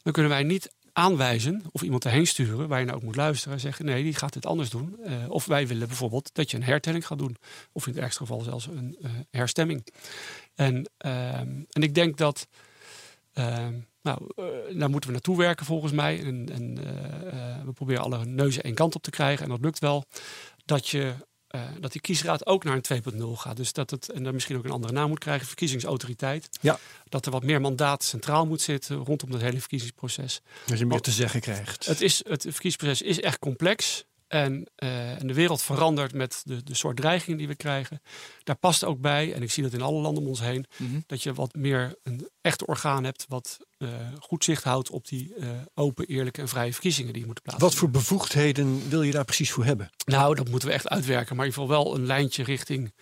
dan 0.03 0.13
kunnen 0.13 0.31
wij 0.31 0.43
niet 0.43 0.71
aanwijzen 0.93 1.63
of 1.71 1.81
iemand 1.81 2.05
erheen 2.05 2.27
sturen 2.27 2.67
waar 2.67 2.79
je 2.79 2.85
nou 2.85 2.97
ook 2.97 3.03
moet 3.03 3.15
luisteren 3.15 3.53
en 3.53 3.59
zeggen 3.59 3.85
nee, 3.85 4.03
die 4.03 4.15
gaat 4.15 4.33
dit 4.33 4.45
anders 4.45 4.69
doen. 4.69 4.97
Eh, 5.03 5.29
of 5.29 5.45
wij 5.45 5.67
willen 5.67 5.87
bijvoorbeeld 5.87 6.29
dat 6.33 6.51
je 6.51 6.57
een 6.57 6.63
hertelling 6.63 7.07
gaat 7.07 7.17
doen. 7.17 7.35
Of 7.71 7.87
in 7.87 7.93
het 7.93 8.01
ergste 8.01 8.19
geval 8.19 8.41
zelfs 8.41 8.67
een 8.67 8.97
herstemming. 9.31 9.87
En, 10.55 10.89
ehm, 10.97 11.61
en 11.69 11.81
ik 11.83 11.95
denk 11.95 12.17
dat 12.17 12.47
ehm, 13.33 13.73
nou, 14.07 14.27
eh, 14.35 14.79
daar 14.79 14.89
moeten 14.89 15.09
we 15.09 15.15
naartoe 15.15 15.37
werken 15.37 15.65
volgens 15.65 15.91
mij. 15.91 16.23
En, 16.23 16.49
en 16.51 16.77
eh, 16.77 17.55
eh, 17.55 17.65
we 17.65 17.71
proberen 17.71 18.03
alle 18.03 18.25
neuzen 18.25 18.63
één 18.63 18.73
kant 18.73 18.95
op 18.95 19.03
te 19.03 19.09
krijgen. 19.09 19.43
En 19.43 19.49
dat 19.49 19.61
lukt 19.61 19.79
wel. 19.79 20.05
Dat, 20.65 20.87
je, 20.87 21.13
dat 21.79 21.91
die 21.91 22.01
kiesraad 22.01 22.45
ook 22.45 22.63
naar 22.63 22.79
een 22.81 23.03
2.0 23.13 23.19
gaat. 23.33 23.57
Dus 23.57 23.73
dat 23.73 23.89
het, 23.89 24.09
en 24.09 24.23
dan 24.23 24.33
misschien 24.33 24.57
ook 24.57 24.63
een 24.63 24.71
andere 24.71 24.93
naam 24.93 25.09
moet 25.09 25.19
krijgen, 25.19 25.47
verkiezingsautoriteit. 25.47 26.49
Ja. 26.61 26.79
Dat 27.09 27.25
er 27.25 27.31
wat 27.31 27.43
meer 27.43 27.61
mandaat 27.61 28.03
centraal 28.03 28.45
moet 28.45 28.61
zitten 28.61 28.95
rondom 28.95 29.31
dat 29.31 29.41
hele 29.41 29.59
verkiezingsproces. 29.59 30.41
Dat 30.65 30.79
je 30.79 30.85
meer 30.85 31.01
te 31.01 31.11
zeggen 31.11 31.41
krijgt. 31.41 31.85
Het, 31.85 32.01
is, 32.01 32.17
het 32.17 32.41
verkiezingsproces 32.41 33.01
is 33.01 33.21
echt 33.21 33.39
complex. 33.39 34.05
En, 34.27 34.67
eh, 34.75 35.19
en 35.21 35.27
de 35.27 35.33
wereld 35.33 35.61
verandert 35.61 36.13
met 36.13 36.41
de, 36.45 36.63
de 36.63 36.75
soort 36.75 36.95
dreigingen 36.97 37.37
die 37.37 37.47
we 37.47 37.55
krijgen. 37.55 38.01
Daar 38.43 38.55
past 38.55 38.83
ook 38.83 38.99
bij, 39.01 39.33
en 39.33 39.41
ik 39.41 39.51
zie 39.51 39.63
dat 39.63 39.73
in 39.73 39.81
alle 39.81 40.01
landen 40.01 40.23
om 40.23 40.29
ons 40.29 40.39
heen, 40.39 40.65
Mhm. 40.77 40.99
dat 41.05 41.23
je 41.23 41.33
wat 41.33 41.55
meer 41.55 41.95
een 42.03 42.29
echt 42.41 42.65
orgaan 42.65 43.03
hebt 43.03 43.25
wat 43.27 43.57
eh, 43.77 43.89
goed 44.19 44.43
zicht 44.43 44.63
houdt 44.63 44.89
op 44.89 45.07
die 45.07 45.33
eh, 45.35 45.49
open, 45.73 46.05
eerlijke 46.07 46.41
en 46.41 46.47
vrije 46.47 46.71
verkiezingen 46.73 47.13
die 47.13 47.25
moeten 47.25 47.43
plaatsen. 47.43 47.67
Wat 47.67 47.75
voor 47.75 47.89
bevoegdheden 47.89 48.89
wil 48.89 49.01
je 49.01 49.11
daar 49.11 49.25
precies 49.25 49.51
voor 49.51 49.65
hebben? 49.65 49.89
Nou, 50.05 50.35
dat 50.35 50.49
moeten 50.49 50.67
we 50.67 50.73
echt 50.73 50.87
uitwerken. 50.87 51.35
Maar 51.35 51.45
in 51.45 51.51
ieder 51.51 51.67
geval 51.67 51.83
wel 51.83 51.95
een 51.95 52.05
lijntje 52.05 52.43
richting 52.43 52.93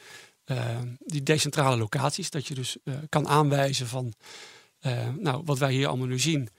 die 0.99 1.23
decentrale 1.23 1.77
locaties. 1.77 2.29
Dat 2.29 2.47
je 2.47 2.53
dus 2.53 2.77
kan 3.09 3.27
aanwijzen 3.27 3.87
van, 3.87 4.13
nou, 5.19 5.41
wat 5.45 5.57
wij 5.57 5.71
hier 5.73 5.87
allemaal 5.87 6.07
nu 6.07 6.19
zien. 6.19 6.49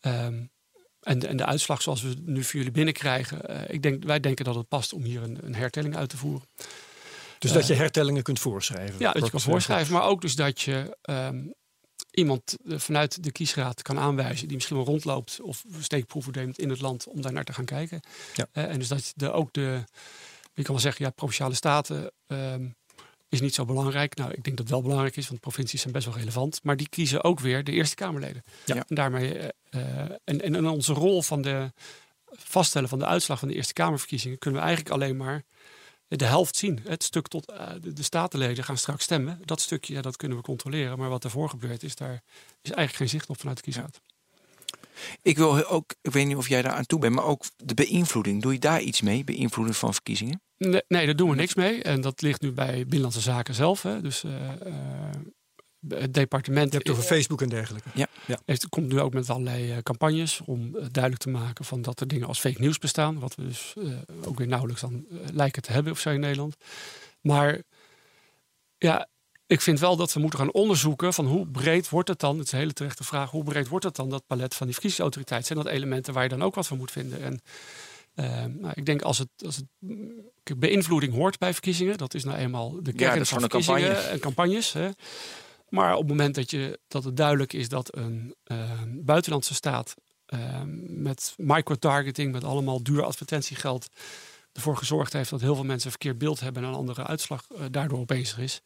ehm, 0.00 0.44
en, 1.06 1.18
de, 1.18 1.26
en 1.26 1.36
de 1.36 1.44
uitslag 1.44 1.82
zoals 1.82 2.02
we 2.02 2.14
nu 2.24 2.44
voor 2.44 2.54
jullie 2.54 2.70
binnenkrijgen. 2.70 3.48
eh, 3.48 3.74
ik 3.74 3.82
denk, 3.82 4.04
wij 4.04 4.20
denken 4.20 4.44
dat 4.44 4.54
het 4.54 4.68
past 4.68 4.92
om 4.92 5.02
hier 5.02 5.22
een, 5.22 5.38
een 5.42 5.54
hertelling 5.54 5.96
uit 5.96 6.08
te 6.08 6.16
voeren. 6.16 6.48
Dus 7.38 7.52
dat 7.52 7.66
je 7.66 7.74
hertellingen 7.74 8.22
kunt 8.22 8.38
voorschrijven. 8.38 8.94
Ja, 8.98 9.12
dat 9.12 9.24
je 9.24 9.30
kan 9.30 9.40
eh, 9.40 9.46
voorschrijven. 9.46 9.92
Maar 9.92 10.02
ook 10.02 10.20
dus 10.20 10.34
dat 10.36 10.60
je 10.60 10.96
ehm, 11.02 11.44
iemand 12.10 12.56
eh, 12.68 12.78
vanuit 12.78 13.22
de 13.22 13.32
kiesraad 13.32 13.82
kan 13.82 13.98
aanwijzen. 13.98 14.46
die 14.46 14.54
misschien 14.56 14.76
wel 14.76 14.86
rondloopt 14.86 15.40
of 15.40 15.64
steekproeven 15.80 16.32
neemt 16.32 16.58
in 16.58 16.70
het 16.70 16.80
land. 16.80 17.06
om 17.06 17.20
daar 17.22 17.32
naar 17.32 17.44
te 17.44 17.52
gaan 17.52 17.64
kijken. 17.64 18.00
Ja. 18.34 18.46
Eh, 18.52 18.64
en 18.64 18.78
dus 18.78 18.88
dat 18.88 19.12
de, 19.16 19.32
ook 19.32 19.52
de. 19.52 19.84
Je 20.54 20.62
kan 20.62 20.74
wel 20.74 20.82
zeggen, 20.82 21.04
ja, 21.04 21.10
provinciale 21.10 21.54
staten. 21.54 22.12
ehm, 22.26 22.68
is 23.36 23.42
niet 23.42 23.54
zo 23.54 23.64
belangrijk. 23.64 24.16
Nou, 24.16 24.30
ik 24.30 24.44
denk 24.44 24.56
dat 24.56 24.58
het 24.58 24.74
wel 24.74 24.82
belangrijk 24.82 25.16
is, 25.16 25.28
want 25.28 25.40
provincies 25.40 25.80
zijn 25.80 25.92
best 25.92 26.06
wel 26.06 26.16
relevant. 26.16 26.60
Maar 26.62 26.76
die 26.76 26.88
kiezen 26.88 27.24
ook 27.24 27.40
weer 27.40 27.64
de 27.64 27.72
Eerste 27.72 27.94
Kamerleden. 27.94 28.42
Ja. 28.64 28.74
En 28.74 28.94
daarmee. 28.94 29.38
eh, 29.38 29.48
eh, 29.70 30.10
en, 30.24 30.40
en 30.40 30.66
onze 30.66 30.92
rol 30.92 31.22
van 31.22 31.42
de 31.42 31.72
vaststellen 32.32 32.88
van 32.88 32.98
de 32.98 33.06
uitslag 33.06 33.38
van 33.38 33.48
de 33.48 33.54
Eerste 33.54 33.72
Kamerverkiezingen 33.72 34.38
kunnen 34.38 34.60
we 34.60 34.66
eigenlijk 34.66 34.96
alleen 34.96 35.16
maar 35.16 35.44
de 36.08 36.24
helft 36.24 36.56
zien. 36.56 36.80
Het 36.84 37.02
stuk 37.02 37.28
tot 37.28 37.50
eh, 37.50 37.68
de, 37.80 37.92
de 37.92 38.02
statenleden 38.02 38.64
gaan 38.64 38.78
straks 38.78 39.04
stemmen. 39.04 39.40
Dat 39.44 39.60
stukje, 39.60 39.94
ja, 39.94 40.02
dat 40.02 40.16
kunnen 40.16 40.38
we 40.38 40.44
controleren. 40.44 40.98
Maar 40.98 41.08
wat 41.08 41.24
ervoor 41.24 41.48
gebeurt, 41.48 41.82
is 41.82 41.94
daar 41.94 42.22
is 42.62 42.70
eigenlijk 42.70 42.96
geen 42.96 43.08
zicht 43.08 43.28
op 43.28 43.38
vanuit 43.38 43.56
de 43.56 43.62
kiesraad. 43.62 44.00
Ik 45.22 45.36
wil 45.36 45.66
ook, 45.66 45.94
ik 46.02 46.12
weet 46.12 46.26
niet 46.26 46.36
of 46.36 46.48
jij 46.48 46.62
daar 46.62 46.72
aan 46.72 46.86
toe 46.86 46.98
bent, 46.98 47.14
maar 47.14 47.24
ook 47.24 47.44
de 47.56 47.74
beïnvloeding. 47.74 48.42
Doe 48.42 48.52
je 48.52 48.58
daar 48.58 48.80
iets 48.80 49.00
mee? 49.00 49.24
Beïnvloeding 49.24 49.76
van 49.76 49.92
verkiezingen? 49.92 50.40
Nee, 50.58 50.82
nee, 50.88 51.06
daar 51.06 51.16
doen 51.16 51.30
we 51.30 51.36
niks 51.36 51.54
mee. 51.54 51.82
En 51.82 52.00
dat 52.00 52.22
ligt 52.22 52.40
nu 52.40 52.52
bij 52.52 52.74
Binnenlandse 52.74 53.20
Zaken 53.20 53.54
zelf. 53.54 53.82
Hè. 53.82 54.00
Dus 54.00 54.24
eh, 54.24 54.52
eh, 54.52 54.74
het 55.88 56.14
departement 56.14 56.70
Je 56.70 56.76
hebt 56.76 56.90
over 56.90 57.02
Facebook 57.02 57.42
en 57.42 57.48
dergelijke. 57.48 57.88
heeft, 58.44 58.68
komt 58.68 58.92
nu 58.92 59.00
ook 59.00 59.12
met 59.12 59.30
allerlei 59.30 59.72
eh, 59.72 59.78
campagnes 59.78 60.40
om 60.44 60.70
duidelijk 60.72 61.22
te 61.22 61.30
maken 61.30 61.64
van 61.64 61.82
dat 61.82 62.00
er 62.00 62.08
dingen 62.08 62.26
als 62.26 62.40
fake 62.40 62.60
nieuws 62.60 62.78
bestaan. 62.78 63.18
Wat 63.18 63.34
we 63.34 63.46
dus 63.46 63.74
ook 64.24 64.38
weer 64.38 64.46
nauwelijks 64.46 64.80
dan 64.80 65.06
lijken 65.32 65.62
te 65.62 65.72
hebben 65.72 65.92
of 65.92 65.98
zo 65.98 66.10
in 66.10 66.20
Nederland. 66.20 66.56
Maar 67.20 67.62
ja, 68.78 69.08
ik 69.46 69.60
vind 69.60 69.80
wel 69.80 69.96
dat 69.96 70.12
we 70.12 70.20
moeten 70.20 70.38
gaan 70.38 70.52
onderzoeken 70.52 71.14
van 71.14 71.26
hoe 71.26 71.46
breed 71.46 71.88
wordt 71.88 72.08
het 72.08 72.20
dan, 72.20 72.38
het 72.38 72.46
is 72.46 72.52
een 72.52 72.58
hele 72.58 72.72
terechte 72.72 73.04
vraag, 73.04 73.30
hoe 73.30 73.44
breed 73.44 73.68
wordt 73.68 73.84
het 73.84 73.96
dan 73.96 74.10
dat 74.10 74.26
palet 74.26 74.54
van 74.54 74.66
die 74.66 74.74
verkiezingsautoriteit? 74.74 75.46
Zijn 75.46 75.58
dat 75.58 75.68
elementen 75.68 76.14
waar 76.14 76.22
je 76.22 76.28
dan 76.28 76.42
ook 76.42 76.54
wat 76.54 76.66
van 76.66 76.76
moet 76.76 76.90
vinden? 76.90 77.22
En 77.22 77.40
nou, 78.60 78.72
ik 78.74 78.86
denk 78.86 79.02
als 79.02 79.18
het, 79.18 79.28
als 79.44 79.56
het 79.56 80.58
beïnvloeding 80.58 81.12
hoort 81.14 81.38
bij 81.38 81.52
verkiezingen, 81.52 81.98
dat 81.98 82.14
is 82.14 82.24
nou 82.24 82.38
eenmaal 82.38 82.82
de 82.82 82.92
kern 82.92 83.26
van 83.26 83.40
verkiezingen 83.40 83.82
campagne. 83.82 84.08
en 84.08 84.18
campagnes. 84.18 84.72
Hè. 84.72 84.88
Maar 85.68 85.92
op 85.92 85.98
het 85.98 86.08
moment 86.08 86.34
dat, 86.34 86.50
je, 86.50 86.80
dat 86.88 87.04
het 87.04 87.16
duidelijk 87.16 87.52
is 87.52 87.68
dat 87.68 87.96
een 87.96 88.34
eh, 88.44 88.82
buitenlandse 88.86 89.54
staat 89.54 89.94
eh, 90.26 90.62
met 90.86 91.34
microtargeting, 91.36 92.32
met 92.32 92.44
allemaal 92.44 92.82
duur 92.82 93.04
advertentiegeld, 93.04 93.88
ervoor 94.52 94.76
gezorgd 94.76 95.12
heeft 95.12 95.30
dat 95.30 95.40
heel 95.40 95.54
veel 95.54 95.64
mensen 95.64 95.84
een 95.84 95.90
verkeerd 95.90 96.18
beeld 96.18 96.40
hebben 96.40 96.62
en 96.62 96.68
een 96.68 96.74
andere 96.74 97.04
uitslag 97.04 97.46
eh, 97.50 97.64
daardoor 97.70 97.98
opeens 97.98 98.36
is. 98.36 98.62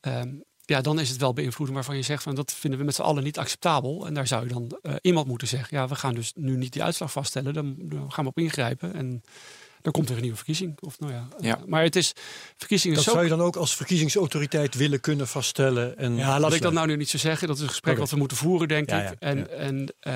Ehm, 0.00 0.34
ja, 0.70 0.80
dan 0.80 1.00
is 1.00 1.08
het 1.08 1.20
wel 1.20 1.32
beïnvloeding 1.32 1.78
waarvan 1.78 1.96
je 1.96 2.02
zegt 2.02 2.22
van 2.22 2.34
dat 2.34 2.52
vinden 2.52 2.78
we 2.78 2.84
met 2.84 2.94
z'n 2.94 3.02
allen 3.02 3.24
niet 3.24 3.38
acceptabel. 3.38 4.06
En 4.06 4.14
daar 4.14 4.26
zou 4.26 4.42
je 4.42 4.52
dan 4.52 4.78
eh, 4.82 4.94
iemand 5.00 5.26
moeten 5.26 5.48
zeggen, 5.48 5.76
ja, 5.76 5.88
we 5.88 5.94
gaan 5.94 6.14
dus 6.14 6.32
nu 6.34 6.56
niet 6.56 6.72
die 6.72 6.82
uitslag 6.82 7.12
vaststellen, 7.12 7.54
dan, 7.54 7.74
dan 7.78 8.12
gaan 8.12 8.24
we 8.24 8.30
op 8.30 8.38
ingrijpen 8.38 8.94
en 8.94 9.22
dan 9.82 9.92
komt 9.92 10.08
er 10.08 10.14
een 10.14 10.20
nieuwe 10.20 10.36
verkiezing. 10.36 10.78
Of, 10.80 11.00
nou 11.00 11.12
ja, 11.12 11.28
eh, 11.38 11.44
Ja. 11.44 11.58
Maar 11.66 11.82
het 11.82 11.96
is, 11.96 12.12
verkiezingen 12.56 12.96
Dat 12.96 13.04
zo 13.04 13.10
zou 13.10 13.22
je 13.24 13.30
dan 13.30 13.40
ook 13.40 13.56
als 13.56 13.76
verkiezingsautoriteit 13.76 14.74
willen 14.74 15.00
kunnen 15.00 15.28
vaststellen. 15.28 15.98
En 15.98 16.16
ja, 16.16 16.40
laat 16.40 16.52
ik 16.52 16.62
dat 16.62 16.72
nou 16.72 16.86
nu 16.86 16.96
niet 16.96 17.08
zo 17.10 17.18
zeggen. 17.18 17.46
Dat 17.48 17.56
is 17.56 17.62
een 17.62 17.68
gesprek 17.68 17.98
wat 17.98 18.10
we 18.10 18.16
moeten 18.16 18.36
voeren, 18.36 18.68
denk 18.68 18.90
Ja, 18.90 19.00
ik. 19.00 19.08
ja, 19.08 19.14
En, 19.18 19.38
ja. 19.38 19.46
En, 19.46 19.94
eh, 20.00 20.12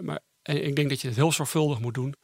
maar, 0.00 0.20
en 0.42 0.66
ik 0.66 0.76
denk 0.76 0.88
dat 0.88 1.00
je 1.00 1.06
het 1.08 1.16
heel 1.16 1.32
zorgvuldig 1.32 1.80
moet 1.80 1.94
doen. 1.94 2.14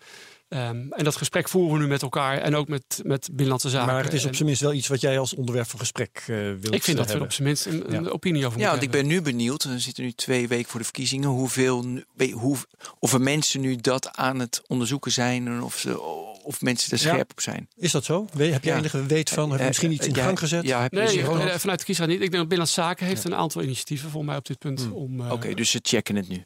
Ehm, 0.50 0.92
en 0.92 1.04
dat 1.04 1.16
gesprek 1.16 1.48
voeren 1.48 1.72
we 1.76 1.78
nu 1.82 1.86
met 1.88 2.02
elkaar 2.02 2.38
en 2.38 2.54
ook 2.56 2.68
met, 2.68 3.00
met 3.04 3.26
Binnenlandse 3.26 3.68
Zaken. 3.68 3.94
Maar 3.94 4.04
het 4.04 4.12
is 4.12 4.24
op 4.24 4.34
zijn 4.34 4.46
minst 4.46 4.62
wel 4.62 4.72
iets 4.72 4.88
wat 4.88 5.00
jij 5.00 5.18
als 5.18 5.34
onderwerp 5.34 5.66
van 5.68 5.78
gesprek 5.78 6.16
eh 6.26 6.26
wilt 6.36 6.74
ik 6.74 6.82
vind 6.82 6.96
dat 6.96 7.06
we 7.06 7.12
er 7.12 7.18
hebben. 7.18 7.22
op 7.22 7.32
zijn 7.32 7.48
minst 7.48 7.66
een, 7.66 7.94
een 7.94 8.04
Ja. 8.04 8.10
opinie 8.10 8.46
over 8.46 8.58
Ja, 8.60 8.70
want 8.70 8.82
ik 8.82 8.90
ben 8.90 9.06
nu 9.06 9.22
benieuwd. 9.22 9.64
We 9.64 9.78
zitten 9.78 10.04
nu 10.04 10.12
twee 10.12 10.48
weken 10.48 10.70
voor 10.70 10.78
de 10.78 10.84
verkiezingen. 10.84 11.28
Hoeveel, 11.28 11.86
hoe, 12.32 12.56
of 12.98 13.12
er 13.12 13.20
mensen 13.20 13.60
nu 13.60 13.76
dat 13.76 14.16
aan 14.16 14.38
het 14.38 14.62
onderzoeken 14.66 15.12
zijn. 15.12 15.46
En 15.46 15.62
of, 15.62 15.76
ze, 15.78 16.00
of 16.42 16.60
mensen 16.60 16.92
er 16.98 17.04
Ja. 17.04 17.12
scherp 17.12 17.30
op 17.30 17.40
zijn. 17.40 17.68
Is 17.76 17.90
dat 17.92 18.04
zo? 18.04 18.26
We- 18.32 18.44
Heb 18.44 18.64
je 18.64 18.70
Ja. 18.70 18.76
enige 18.76 19.06
weet 19.06 19.30
van? 19.30 19.44
Heb 19.48 19.52
je 19.54 19.60
Eh, 19.60 19.66
misschien 19.66 19.88
eh, 19.90 19.94
iets 19.96 20.06
in 20.06 20.14
ja, 20.14 20.24
gang 20.24 20.38
gezet? 20.38 20.64
Ja, 20.64 20.82
heb 20.82 20.92
je 20.92 20.98
Nee, 20.98 21.22
eh, 21.22 21.54
vanuit 21.58 21.78
de 21.78 21.84
kiesraad 21.84 22.06
niet. 22.08 22.16
Ik 22.16 22.20
denk 22.30 22.32
dat 22.32 22.48
Binnenlandse 22.48 22.80
Zaken 22.80 23.06
heeft 23.06 23.24
een 23.24 23.34
aantal 23.34 23.62
initiatieven 23.62 24.10
voor 24.10 24.24
mij 24.24 24.36
op 24.36 24.46
dit 24.46 24.58
punt. 24.58 24.80
Hmm. 24.80 24.92
Om, 24.92 25.20
eh, 25.20 25.32
Oké, 25.32 25.54
dus 25.54 25.70
ze 25.70 25.78
checken 25.82 26.16
het 26.16 26.28
nu. 26.28 26.44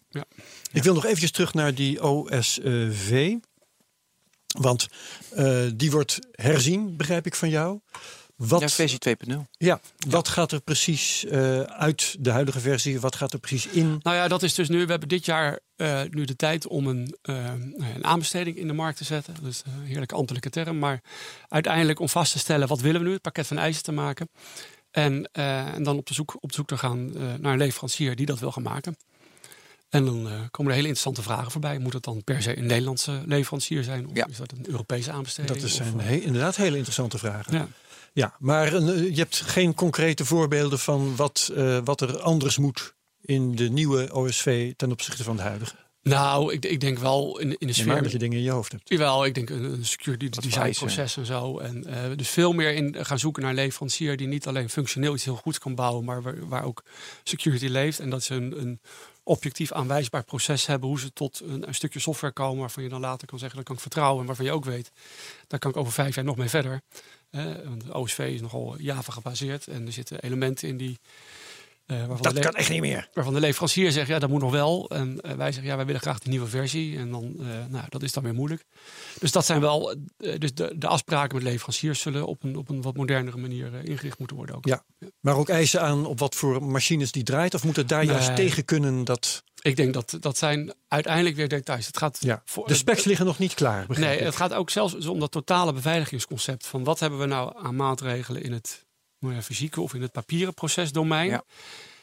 Ik 0.72 0.82
wil 0.82 0.94
nog 0.94 1.05
eventjes 1.05 1.30
terug 1.30 1.55
naar 1.55 1.74
die 1.74 2.02
OSV. 2.02 3.34
Want 4.59 4.88
eh, 5.30 5.62
die 5.74 5.90
wordt 5.90 6.18
herzien, 6.32 6.96
begrijp 6.96 7.26
ik 7.26 7.34
van 7.34 7.48
jou. 7.48 7.80
Wat, 8.36 8.61
Ja, 8.61 8.68
versie 8.68 9.16
2.0. 9.28 9.34
ja, 9.50 9.80
wat 10.09 10.28
gaat 10.28 10.52
er 10.52 10.61
precies 10.61 11.24
eh, 11.24 11.61
uit 11.61 12.16
de 12.18 12.30
huidige 12.30 12.61
versie? 12.61 13.00
Wat 13.00 13.16
gaat 13.16 13.32
er 13.32 13.38
precies 13.38 13.66
in? 13.66 14.00
Nou 14.02 14.16
ja, 14.16 14.28
dat 14.28 14.42
is 14.42 14.55
dus 14.55 14.68
nu. 14.68 14.84
We 14.84 14.90
hebben 14.90 15.09
dit 15.09 15.24
jaar 15.24 15.59
eh, 15.76 16.00
nu 16.11 16.24
de 16.24 16.36
tijd 16.36 16.66
om 16.66 16.86
een, 16.86 17.16
nou 17.22 17.94
een 17.94 18.05
aanbesteding 18.05 18.57
in 18.57 18.66
de 18.66 18.72
markt 18.72 18.98
te 18.98 19.05
zetten. 19.05 19.34
Dus 19.42 19.62
een 19.66 19.84
heerlijke 19.84 20.14
ambtelijke 20.14 20.50
term. 20.50 20.78
Maar 20.78 21.00
uiteindelijk 21.48 22.00
om 22.00 22.09
vast 22.09 22.32
te 22.32 22.38
stellen 22.38 22.68
wat 22.68 22.80
willen 22.80 23.00
we 23.00 23.07
nu, 23.07 23.12
het 23.12 23.22
pakket 23.22 23.46
van 23.46 23.59
eisen 23.59 23.82
te 23.82 23.92
maken. 23.92 24.28
En, 24.94 25.28
eh, 25.32 25.74
en 25.74 25.82
dan 25.82 25.96
op, 25.96 26.07
de 26.07 26.14
zoek, 26.14 26.36
op 26.40 26.52
zoek 26.52 26.66
te 26.66 26.78
gaan 26.78 27.16
eh, 27.16 27.22
naar 27.40 27.52
een 27.52 27.59
leverancier 27.59 28.16
die 28.16 28.26
dat 28.26 28.38
wil 28.38 28.52
gaan 28.52 28.62
maken. 28.62 28.96
En 29.89 30.05
dan 30.05 30.28
eh, 30.28 30.32
komen 30.51 30.70
er 30.72 30.76
hele 30.76 30.89
interessante 30.89 31.22
vragen 31.22 31.51
voorbij. 31.51 31.78
Moet 31.78 31.93
het 31.93 32.03
dan 32.03 32.24
per 32.24 32.43
se 32.43 32.59
een 32.59 32.66
Nederlandse 32.66 33.22
leverancier 33.26 33.82
zijn? 33.85 34.07
Of 34.07 34.16
Ja. 34.16 34.26
is 34.26 34.37
dat 34.37 34.53
een 34.53 34.64
Europese 34.70 35.11
aanbesteding? 35.12 35.61
Dat 35.61 35.70
zijn 35.70 36.01
eh, 36.01 36.07
he- 36.07 36.14
inderdaad 36.14 36.57
hele 36.57 36.74
interessante 36.76 37.18
vragen. 37.18 37.53
ja. 37.53 37.68
Ja, 38.12 38.35
maar 38.39 38.74
eh, 38.74 39.09
je 39.09 39.14
hebt 39.20 39.37
geen 39.41 39.74
concrete 39.74 40.24
voorbeelden 40.24 40.78
van 40.78 41.16
wat, 41.16 41.51
eh, 41.57 41.78
wat 41.85 42.01
er 42.01 42.18
anders 42.20 42.59
moet 42.59 42.95
in 43.20 43.55
de 43.55 43.68
nieuwe 43.70 44.12
OSV 44.14 44.72
ten 44.76 44.91
opzichte 44.93 45.22
van 45.24 45.37
de 45.37 45.43
huidige. 45.43 45.74
Nou, 46.03 46.53
ik, 46.53 46.64
ik 46.64 46.80
denk 46.80 46.99
wel 46.99 47.39
in, 47.39 47.59
in 47.59 47.66
de 47.66 47.72
sfeer. 47.72 48.03
dat 48.03 48.12
je 48.12 48.18
dingen 48.18 48.39
in 48.39 48.45
je 48.45 48.51
hoofd 48.51 48.72
hebt. 48.72 48.89
Jawel, 48.89 49.24
ik 49.24 49.35
denk 49.35 49.51
een, 49.51 49.64
een 49.64 49.85
security 49.87 50.28
Wat 50.30 50.43
design 50.45 50.70
proces 50.70 51.16
en 51.16 51.26
zo. 51.26 51.59
En 51.59 51.85
eh, 51.87 52.16
dus 52.16 52.28
veel 52.28 52.53
meer 52.53 52.72
in 52.74 52.97
gaan 53.07 53.18
zoeken 53.18 53.43
naar 53.43 53.51
een 53.51 53.57
leverancier 53.57 54.16
die 54.16 54.26
niet 54.26 54.47
alleen 54.47 54.68
functioneel 54.70 55.14
iets 55.14 55.24
heel 55.24 55.37
goeds 55.37 55.59
kan 55.59 55.74
bouwen, 55.74 56.05
maar 56.05 56.22
waar, 56.22 56.49
waar 56.49 56.64
ook 56.64 56.82
security 57.24 57.66
leeft. 57.66 58.01
En 58.01 58.11
dat 58.11 58.22
ze 58.22 58.35
een, 58.35 58.61
een 58.61 58.80
objectief 59.25 59.72
aanwijsbaar 59.72 60.25
proces 60.25 60.66
hebben 60.66 60.89
hoe 60.89 61.01
ze 61.01 61.12
tot 61.12 61.41
een, 61.41 61.68
een 61.68 61.75
stukje 61.75 62.01
software 62.01 62.33
komen 62.33 62.61
waarvan 62.61 62.83
je 62.83 62.89
dan 62.89 63.01
later 63.01 63.27
kan 63.27 63.39
zeggen 63.39 63.57
dat 63.57 63.66
kan 63.66 63.75
ik 63.75 63.81
vertrouwen 63.81 64.20
en 64.20 64.27
waarvan 64.27 64.45
je 64.45 64.53
ook 64.53 64.64
weet, 64.64 64.93
daar 65.47 65.59
kan 65.59 65.70
ik 65.70 65.77
over 65.77 65.93
vijf 65.93 66.14
jaar 66.14 66.25
nog 66.25 66.37
mee 66.37 66.49
verder. 66.49 66.81
Eh, 67.31 67.45
want 67.64 67.87
de 67.87 67.95
OSV 67.95 68.18
is 68.18 68.41
nogal 68.41 68.79
Java 68.79 69.12
gebaseerd 69.12 69.66
en 69.66 69.87
er 69.87 69.93
zitten 69.93 70.22
elementen 70.22 70.68
in 70.68 70.77
die. 70.77 70.99
Eh, 71.87 72.09
Dat 72.20 72.35
de 72.35 72.41
kan 72.41 72.55
echt 72.55 72.70
niet 72.70 72.80
meer. 72.80 73.09
waarvan 73.12 73.35
de 73.35 73.41
leverancier 73.41 73.93
zegt, 73.93 74.09
ja, 74.09 74.18
dat 74.18 74.28
moet 74.30 74.41
nog 74.41 74.51
wel. 74.51 74.91
En 74.91 75.20
eh, 75.20 75.35
wij 75.35 75.53
zeggen, 75.53 75.70
ja, 75.70 75.76
wij 75.76 75.87
willen 75.87 76.01
graag 76.01 76.18
die 76.18 76.30
nieuwe 76.30 76.47
versie. 76.47 76.99
En 76.99 77.11
dan, 77.11 77.35
eh, 77.41 77.47
nou, 77.68 77.85
dat 77.89 78.03
is 78.03 78.12
dan 78.12 78.22
weer 78.22 78.35
moeilijk. 78.35 78.64
Dus 79.18 79.32
dat 79.32 79.47
zijn 79.47 79.61
wel, 79.61 79.95
dus 80.39 80.55
de, 80.55 80.74
de 80.78 80.87
afspraken 80.87 81.35
met 81.35 81.45
leveranciers 81.45 82.01
zullen 82.01 82.26
op 82.26 82.43
een, 82.43 82.57
op 82.57 82.68
een 82.68 82.82
wat 82.82 82.97
modernere 82.97 83.37
manier 83.37 83.74
ingericht 83.85 84.18
moeten 84.18 84.37
worden 84.37 84.57
ook. 84.57 84.66
Ja. 84.66 84.85
Maar 85.20 85.37
ook 85.37 85.49
eisen 85.49 85.80
aan 85.82 86.07
op 86.07 86.18
wat 86.18 86.35
voor 86.35 86.62
machines 86.64 87.12
die 87.12 87.22
draait? 87.22 87.55
Of 87.55 87.64
moet 87.64 87.76
het 87.76 87.89
daar 87.89 88.05
juist 88.05 88.37
tegen 88.37 88.64
kunnen 88.64 89.05
dat... 89.05 89.43
Ik 89.62 89.76
denk 89.76 89.95
dat 89.95 90.16
dat 90.20 90.39
zijn 90.39 90.74
uiteindelijk 90.89 91.37
weer 91.37 91.49
details. 91.49 91.87
Het 91.87 91.97
gaat 91.99 92.18
Ja, 92.20 92.43
voor, 92.45 92.66
de 92.66 92.74
specs 92.74 93.05
liggen 93.05 93.26
nog 93.26 93.39
niet 93.39 93.55
klaar, 93.55 93.87
Nee, 93.89 94.18
ik. 94.18 94.24
het 94.24 94.37
gaat 94.37 94.53
ook 94.53 94.70
zelfs 94.70 95.07
om 95.07 95.20
dat 95.20 95.30
totale 95.30 95.72
beveiligingsconcept. 95.72 96.66
Van 96.66 96.85
wat 96.85 97.01
hebben 97.01 97.18
we 97.18 97.26
nou 97.26 97.53
aan 97.62 97.76
maatregelen 97.76 98.43
in 98.43 98.53
het 98.53 98.84
fysieke 99.43 99.81
of 99.81 99.95
in 99.95 100.03
het 100.03 100.12
papieren 100.12 100.55
procesdomein. 100.55 101.29
Ja. 101.29 101.45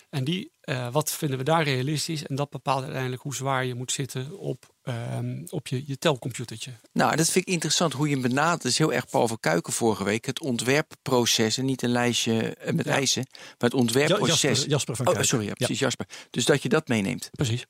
En 0.09 0.23
die, 0.23 0.51
eh, 0.61 0.91
wat 0.91 1.11
vinden 1.11 1.37
we 1.37 1.43
daar 1.43 1.63
realistisch? 1.63 2.25
En 2.25 2.35
dat 2.35 2.49
bepaalt 2.49 2.83
uiteindelijk 2.83 3.21
hoe 3.21 3.35
zwaar 3.35 3.65
je 3.65 3.75
moet 3.75 3.91
zitten 3.91 4.37
op, 4.39 4.73
ehm, 4.83 5.41
op 5.49 5.67
je, 5.67 5.83
je 5.87 5.97
telcomputertje. 5.97 6.71
Nou, 6.93 7.15
dat 7.15 7.29
vind 7.29 7.47
ik 7.47 7.53
interessant 7.53 7.93
hoe 7.93 8.07
je 8.07 8.13
hem 8.13 8.21
benadert. 8.21 8.61
Dat 8.61 8.71
is 8.71 8.77
heel 8.77 8.93
erg 8.93 9.07
Paul 9.09 9.27
van 9.27 9.39
Kuiken 9.39 9.73
vorige 9.73 10.03
week. 10.03 10.25
Het 10.25 10.39
ontwerpproces 10.41 11.57
en 11.57 11.65
niet 11.65 11.81
een 11.81 11.89
lijstje 11.89 12.55
eh, 12.55 12.73
met 12.73 12.85
Ja. 12.85 12.91
eisen. 12.91 13.25
Maar 13.31 13.43
het 13.57 13.71
Ja, 13.73 13.77
ontwerpproces. 13.79 14.41
Jasper, 14.41 14.69
Jasper 14.69 14.95
van 14.95 15.05
oh, 15.05 15.11
Kuiken. 15.11 15.29
sorry, 15.29 15.47
ja, 15.47 15.53
precies 15.53 15.79
Jasper. 15.79 16.07
Dus 16.29 16.45
dat 16.45 16.61
je 16.63 16.69
dat 16.69 16.87
meeneemt. 16.87 17.29
Precies. 17.31 17.65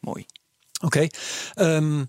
Mooi. 0.00 0.26
Oké. 0.82 1.06
Ehm, 1.54 2.04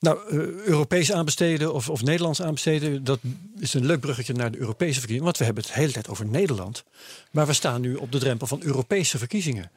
nou, 0.00 0.18
eh, 0.28 0.66
Europees 0.66 1.12
aanbesteden 1.12 1.74
of, 1.74 1.88
of 1.88 2.02
Nederlands 2.02 2.42
aanbesteden, 2.42 3.04
dat 3.04 3.18
is 3.58 3.74
een 3.74 3.86
leuk 3.86 4.00
bruggetje 4.00 4.32
naar 4.32 4.50
de 4.50 4.58
Europese 4.58 4.92
verkiezingen. 4.98 5.24
Want 5.24 5.38
we 5.38 5.44
hebben 5.44 5.62
het 5.62 5.72
de 5.72 5.78
hele 5.78 5.92
tijd 5.92 6.08
over 6.08 6.26
Nederland. 6.26 6.84
Maar 7.30 7.46
we 7.46 7.52
staan 7.52 7.80
nu 7.80 7.94
op 7.94 8.12
de 8.12 8.18
drempel 8.18 8.46
van 8.46 8.62
Europese 8.62 9.18
verkiezingen. 9.18 9.70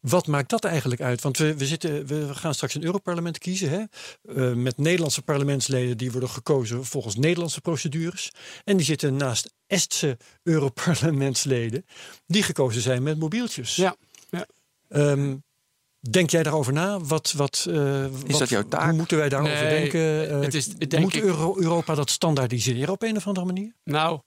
Wat 0.00 0.26
maakt 0.26 0.50
dat 0.50 0.64
eigenlijk 0.64 1.00
uit? 1.00 1.22
Want 1.22 1.38
we, 1.38 1.56
we, 1.56 1.66
zitten, 1.66 2.06
we 2.06 2.34
gaan 2.34 2.54
straks 2.54 2.74
een 2.74 2.84
Europarlement 2.84 3.38
kiezen. 3.38 3.70
Hè? 3.70 3.82
Eh, 4.34 4.54
met 4.54 4.78
Nederlandse 4.78 5.22
parlementsleden 5.22 5.96
die 5.96 6.12
worden 6.12 6.30
gekozen 6.30 6.84
volgens 6.84 7.16
Nederlandse 7.16 7.60
procedures. 7.60 8.32
En 8.64 8.76
die 8.76 8.86
zitten 8.86 9.16
naast 9.16 9.52
Estse 9.66 10.16
Europarlementsleden 10.42 11.86
die 12.26 12.42
gekozen 12.42 12.82
zijn 12.82 13.02
met 13.02 13.18
mobieltjes. 13.18 13.76
Ja, 13.76 13.96
ja. 14.30 14.46
Ehm, 14.88 15.36
denk 16.00 16.30
jij 16.30 16.42
daarover 16.42 16.72
na? 16.72 17.00
Wat, 17.00 17.32
wat, 17.32 17.66
eh, 17.70 18.06
wat- 18.26 18.38
dat 18.38 18.48
jouw 18.48 18.68
taak? 18.68 18.84
Hoe 18.88 18.92
moeten 18.92 19.16
wij 19.18 19.28
daarover 19.28 19.64
Nee, 19.64 19.80
denken? 19.80 20.30
Eh, 20.30 20.40
het 20.40 20.54
is- 20.54 20.68
ik 20.78 20.90
denk 20.90 21.02
moet 21.02 21.14
ik- 21.14 21.22
Euro- 21.22 21.58
Europa 21.58 21.94
dat 21.94 22.10
standaardiseren 22.10 22.92
op 22.92 23.02
een 23.02 23.16
of 23.16 23.26
andere 23.26 23.46
manier? 23.46 23.74
Nou, 23.84 24.20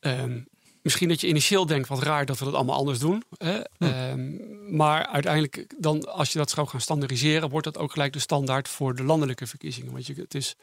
ehm, 0.00 0.40
misschien 0.82 1.08
dat 1.08 1.20
je 1.20 1.26
initieel 1.28 1.66
denkt 1.66 1.88
wat 1.88 2.02
raar 2.02 2.26
dat 2.26 2.38
we 2.38 2.44
dat 2.44 2.54
allemaal 2.54 2.76
anders 2.76 2.98
doen. 2.98 3.22
Hè? 3.36 3.60
Hm. 3.78 3.84
Ehm, 3.84 4.76
maar 4.76 5.06
uiteindelijk, 5.06 5.74
dan, 5.78 6.04
als 6.12 6.32
je 6.32 6.38
dat 6.38 6.50
zou 6.50 6.68
gaan 6.68 6.80
standaardiseren, 6.80 7.48
wordt 7.50 7.66
dat 7.66 7.78
ook 7.78 7.92
gelijk 7.92 8.12
de 8.12 8.18
standaard 8.18 8.68
voor 8.68 8.94
de 8.96 9.02
landelijke 9.04 9.46
verkiezingen. 9.46 9.92
Want 9.92 10.06
je, 10.06 10.14
het, 10.14 10.34
is, 10.34 10.56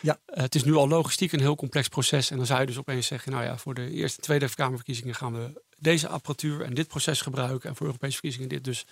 Ja. 0.00 0.18
het 0.26 0.54
is 0.54 0.64
nu 0.64 0.74
al 0.74 0.88
logistiek 0.88 1.32
een 1.32 1.40
heel 1.40 1.56
complex 1.56 1.88
proces. 1.88 2.30
En 2.30 2.36
dan 2.36 2.46
zou 2.46 2.60
je 2.60 2.66
dus 2.66 2.78
opeens 2.78 3.06
zeggen, 3.06 3.32
nou 3.32 3.44
ja, 3.44 3.56
voor 3.58 3.74
de 3.74 3.90
eerste 3.90 4.16
en 4.16 4.22
tweede 4.22 4.54
Kamerverkiezingen 4.54 5.14
gaan 5.14 5.32
we 5.32 5.62
deze 5.78 6.08
apparatuur 6.08 6.60
en 6.62 6.74
dit 6.74 6.88
proces 6.88 7.20
gebruiken. 7.20 7.68
En 7.68 7.76
voor 7.76 7.86
Europese 7.86 8.12
verkiezingen 8.12 8.48
dit. 8.48 8.64
Dus 8.64 8.86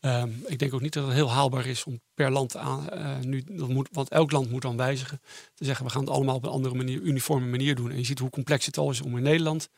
ehm, 0.00 0.30
ik 0.46 0.58
denk 0.58 0.74
ook 0.74 0.80
niet 0.80 0.92
dat 0.92 1.04
het 1.04 1.14
heel 1.14 1.30
haalbaar 1.30 1.66
is 1.66 1.84
om 1.84 2.00
per 2.14 2.30
land 2.30 2.56
aan, 2.56 2.90
eh, 2.90 3.18
nu, 3.18 3.44
dat 3.46 3.68
moet, 3.68 3.88
want 3.92 4.08
elk 4.08 4.30
land 4.30 4.50
moet 4.50 4.62
dan 4.62 4.76
wijzigen. 4.76 5.20
Te 5.54 5.64
zeggen, 5.64 5.84
we 5.84 5.90
gaan 5.90 6.00
het 6.00 6.10
allemaal 6.10 6.34
op 6.34 6.44
een 6.44 6.50
andere 6.50 6.74
manier, 6.74 7.00
uniforme 7.00 7.46
manier 7.46 7.74
doen. 7.74 7.90
En 7.90 7.96
je 7.96 8.04
ziet 8.04 8.18
hoe 8.18 8.30
complex 8.30 8.66
het 8.66 8.78
al 8.78 8.90
is 8.90 9.02
om 9.02 9.16
in 9.16 9.22
Nederland 9.22 9.68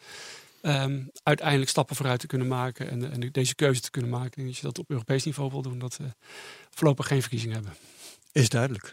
ehm, 0.62 1.02
uiteindelijk 1.22 1.70
stappen 1.70 1.96
vooruit 1.96 2.20
te 2.20 2.26
kunnen 2.26 2.48
maken. 2.48 2.90
En, 2.90 3.12
en 3.12 3.32
deze 3.32 3.54
keuze 3.54 3.80
te 3.80 3.90
kunnen 3.90 4.10
maken. 4.10 4.42
En 4.42 4.48
als 4.48 4.56
je 4.56 4.62
dat 4.62 4.78
op 4.78 4.90
Europees 4.90 5.24
niveau 5.24 5.50
wil 5.50 5.62
doen, 5.62 5.78
dat 5.78 5.96
we 5.96 6.04
voorlopig 6.70 7.06
geen 7.06 7.20
verkiezingen 7.20 7.54
hebben. 7.54 7.74
Is 8.32 8.48
duidelijk. 8.48 8.90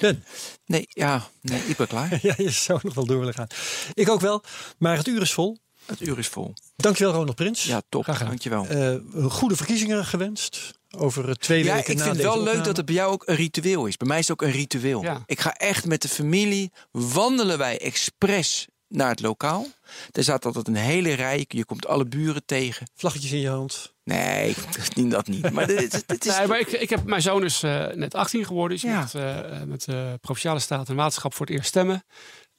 Ben, 0.00 0.24
Nee, 0.66 0.84
ja, 0.88 1.28
nee, 1.40 1.60
ik 1.60 1.76
ben 1.76 1.86
klaar. 1.86 2.18
ja, 2.22 2.34
je 2.36 2.50
zou 2.50 2.80
nog 2.82 2.94
wel 2.94 3.06
door 3.06 3.18
willen 3.18 3.34
gaan. 3.34 3.46
Ik 3.94 4.08
ook 4.08 4.20
wel, 4.20 4.42
maar 4.78 4.96
het 4.96 5.06
uur 5.06 5.22
is 5.22 5.32
vol. 5.32 5.58
Het 5.90 6.00
uur 6.08 6.18
is 6.18 6.28
vol. 6.28 6.52
Dankjewel 6.76 7.12
Ronald 7.12 7.36
Prins. 7.36 7.64
Ja, 7.64 7.82
top. 7.88 8.02
Graag 8.02 8.16
gedaan. 8.16 8.30
Dankjewel. 8.32 8.66
Eh, 8.66 9.30
goede 9.30 9.56
verkiezingen 9.56 10.04
gewenst. 10.04 10.78
Over 10.96 11.28
eh, 11.28 11.34
twee 11.34 11.64
Ja, 11.64 11.74
weken 11.74 11.92
ik 11.92 11.98
na 11.98 12.04
vind 12.04 12.16
het 12.16 12.24
wel 12.24 12.42
leuk 12.42 12.64
dat 12.64 12.76
het 12.76 12.86
bij 12.86 12.94
jou 12.94 13.12
ook 13.12 13.22
een 13.26 13.34
ritueel 13.34 13.86
is. 13.86 13.96
Bij 13.96 14.08
mij 14.08 14.18
is 14.18 14.28
het 14.28 14.40
ook 14.40 14.48
een 14.48 14.54
ritueel. 14.54 15.02
Ja. 15.02 15.22
Ik 15.26 15.40
ga 15.40 15.52
echt 15.52 15.86
met 15.86 16.02
de 16.02 16.08
familie, 16.08 16.72
wandelen 16.90 17.58
wij 17.58 17.78
expres 17.80 18.66
naar 18.88 19.10
het 19.10 19.20
lokaal. 19.20 19.66
Er 20.12 20.22
staat 20.22 20.44
altijd 20.46 20.68
een 20.68 20.74
hele 20.74 21.12
rij. 21.12 21.44
Je 21.48 21.64
komt 21.64 21.86
alle 21.86 22.04
buren 22.06 22.42
tegen. 22.46 22.90
Vlaggetjes 22.94 23.32
in 23.32 23.38
je 23.40 23.48
hand. 23.48 23.94
Nee, 24.04 24.54
niet 24.94 25.10
dat 25.10 25.26
niet. 25.26 25.50
Maar 25.52 25.66
dit, 25.66 26.04
is... 26.26 26.36
Nee, 26.38 26.46
maar 26.46 26.60
ik, 26.60 26.68
ik 26.68 26.90
heb, 26.90 27.04
mijn 27.04 27.22
zoon 27.22 27.44
is 27.44 27.62
eh, 27.62 27.86
net 27.86 28.14
18 28.14 28.44
geworden. 28.44 28.78
Je 28.80 28.86
Ja. 28.86 29.08
eh, 29.12 29.62
met 29.62 29.84
de 29.84 30.18
Provinciale 30.20 30.58
Staten 30.60 30.86
en 30.86 30.96
Waterschap 30.96 31.34
voor 31.34 31.46
het 31.46 31.54
eerst 31.54 31.68
stemmen. 31.68 32.04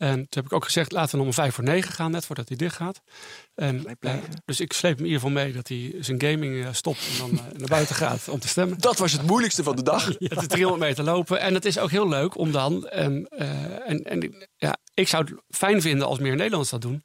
En 0.01 0.15
toen 0.15 0.27
heb 0.29 0.45
ik 0.45 0.53
ook 0.53 0.65
gezegd, 0.65 0.91
laten 0.91 1.11
we 1.11 1.17
nog 1.17 1.25
om 1.25 1.33
vijf 1.33 1.55
voor 1.55 1.63
negen 1.63 1.91
gaan, 1.91 2.11
net 2.11 2.25
voordat 2.25 2.47
hij 2.47 2.57
dicht 2.57 2.75
gaat. 2.75 3.01
En, 3.55 3.85
eh, 3.99 4.13
dus 4.45 4.59
ik 4.59 4.73
sleep 4.73 4.95
hem 4.97 5.05
in 5.05 5.11
ieder 5.11 5.27
geval 5.27 5.43
mee 5.43 5.53
dat 5.53 5.67
hij 5.67 5.95
zijn 5.99 6.21
gaming 6.21 6.65
eh, 6.65 6.73
stopt 6.73 7.07
en 7.11 7.17
dan 7.17 7.31
eh, 7.31 7.57
naar 7.57 7.67
buiten 7.67 7.95
gaat 7.95 8.29
om 8.29 8.39
te 8.39 8.47
stemmen. 8.47 8.77
Dat 8.77 8.97
was 8.97 9.11
het 9.11 9.27
moeilijkste 9.27 9.63
van 9.63 9.75
de 9.75 9.83
dag. 9.83 10.05
Het 10.05 10.41
is 10.41 10.47
300 10.47 10.89
meter 10.89 11.03
lopen. 11.03 11.39
En 11.39 11.53
het 11.53 11.65
is 11.65 11.77
ook 11.77 11.89
heel 11.89 12.07
leuk 12.07 12.37
om 12.37 12.51
dan. 12.51 12.87
En, 12.87 13.27
eh, 13.27 13.89
en, 13.89 14.03
en 14.03 14.47
ja, 14.57 14.77
ik 14.93 15.07
zou 15.07 15.23
het 15.23 15.57
fijn 15.57 15.81
vinden 15.81 16.07
als 16.07 16.19
meer 16.19 16.35
Nederlanders 16.35 16.69
dat 16.69 16.81
doen. 16.81 17.01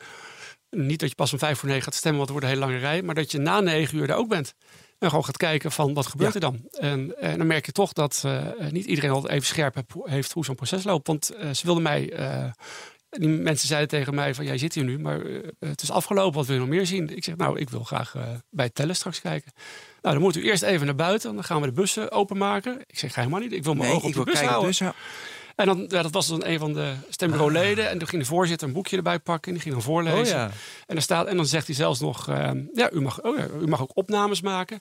Niet 0.70 1.00
dat 1.00 1.08
je 1.08 1.14
pas 1.14 1.32
om 1.32 1.38
vijf 1.38 1.58
voor 1.58 1.68
negen 1.68 1.84
gaat 1.84 1.94
stemmen, 1.94 2.18
want 2.18 2.30
het 2.30 2.38
wordt 2.38 2.54
een 2.54 2.60
hele 2.60 2.72
lange 2.72 2.88
rij. 2.88 3.02
Maar 3.02 3.14
dat 3.14 3.30
je 3.30 3.38
na 3.38 3.60
negen 3.60 3.98
uur 3.98 4.06
daar 4.06 4.16
ook 4.16 4.28
bent. 4.28 4.54
En 4.98 5.08
gewoon 5.08 5.24
gaat 5.24 5.36
kijken 5.36 5.72
van 5.72 5.94
wat 5.94 6.06
gebeurt 6.06 6.34
er 6.34 6.40
dan. 6.40 6.68
En, 6.70 7.20
en 7.20 7.38
dan 7.38 7.46
merk 7.46 7.66
je 7.66 7.72
toch 7.72 7.92
dat 7.92 8.22
eh, 8.24 8.46
niet 8.70 8.84
iedereen 8.86 9.10
altijd 9.10 9.32
even 9.32 9.46
scherp 9.46 9.74
heb- 9.74 9.92
heeft 10.04 10.32
hoe 10.32 10.44
zo'n 10.44 10.54
proces 10.54 10.84
loopt. 10.84 11.06
Want 11.06 11.30
eh, 11.30 11.50
ze 11.50 11.64
wilden 11.64 11.82
mij. 11.82 12.12
eh, 12.12 12.44
die 13.10 13.28
mensen 13.28 13.68
zeiden 13.68 13.88
tegen 13.88 14.14
mij 14.14 14.34
van 14.34 14.44
jij 14.44 14.58
zit 14.58 14.74
hier 14.74 14.84
nu, 14.84 14.98
maar 14.98 15.20
het 15.58 15.82
is 15.82 15.90
afgelopen. 15.90 16.32
Wat 16.34 16.46
wil 16.46 16.54
je 16.54 16.60
nog 16.60 16.70
meer 16.70 16.86
zien? 16.86 17.16
Ik 17.16 17.24
zeg 17.24 17.36
nou, 17.36 17.58
ik 17.58 17.70
wil 17.70 17.84
graag 17.84 18.14
bij 18.50 18.64
het 18.64 18.74
tellen 18.74 18.96
straks 18.96 19.20
kijken. 19.20 19.52
Nou, 20.02 20.14
dan 20.14 20.24
moet 20.24 20.36
u 20.36 20.44
eerst 20.44 20.62
even 20.62 20.86
naar 20.86 20.94
buiten. 20.94 21.34
Dan 21.34 21.44
gaan 21.44 21.60
we 21.60 21.66
de 21.66 21.72
bussen 21.72 22.10
openmaken. 22.12 22.80
Ik 22.86 22.98
zeg, 22.98 23.12
ga 23.12 23.20
helemaal 23.20 23.40
niet. 23.40 23.52
Ik 23.52 23.64
wil 23.64 23.74
mijn 23.74 23.86
Nee, 23.88 23.96
ogen 23.96 24.08
op 24.08 24.14
de 24.14 24.22
bus 24.22 24.32
kijken. 24.32 24.48
houden. 24.50 24.68
Dus, 24.70 24.78
ja. 24.78 24.94
En 25.56 25.66
dan, 25.66 25.84
ja, 25.88 26.02
dat 26.02 26.12
was 26.12 26.26
dan 26.28 26.44
een 26.44 26.58
van 26.58 26.72
de 26.72 26.94
stembureauleden. 27.08 27.88
En 27.88 27.98
toen 27.98 28.08
ging 28.08 28.22
de 28.22 28.28
voorzitter 28.28 28.68
een 28.68 28.74
boekje 28.74 28.96
erbij 28.96 29.18
pakken. 29.18 29.46
En 29.48 29.52
die 29.52 29.62
ging 29.62 29.74
dan 29.74 29.82
voorlezen. 29.84 30.20
Oh 30.20 30.26
ja. 30.26 30.50
En, 30.86 30.96
er 30.96 31.02
staat, 31.02 31.26
en 31.26 31.36
dan 31.36 31.46
zegt 31.46 31.66
hij 31.66 31.76
zelfs 31.76 32.00
nog, 32.00 32.28
eh, 32.28 32.50
ja, 32.74 32.90
u 32.92 33.00
mag, 33.00 33.22
oh 33.22 33.38
ja, 33.38 33.46
u 33.60 33.66
mag 33.66 33.80
ook 33.82 33.90
opnames 33.96 34.40
maken. 34.40 34.80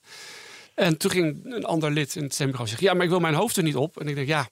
En 0.76 0.98
toen 0.98 1.12
ging 1.12 1.40
een 1.44 1.66
ander 1.66 1.92
lid 1.92 2.16
in 2.16 2.24
het 2.24 2.34
stembureau 2.34 2.68
zeggen, 2.70 2.88
ja, 2.88 2.94
maar 2.94 3.04
ik 3.04 3.10
wil 3.10 3.20
mijn 3.20 3.34
hoofd 3.34 3.58
er 3.58 3.64
niet 3.64 3.76
op. 3.76 4.00
En 4.00 4.08
ik 4.08 4.16
denk, 4.16 4.28
ja, 4.28 4.48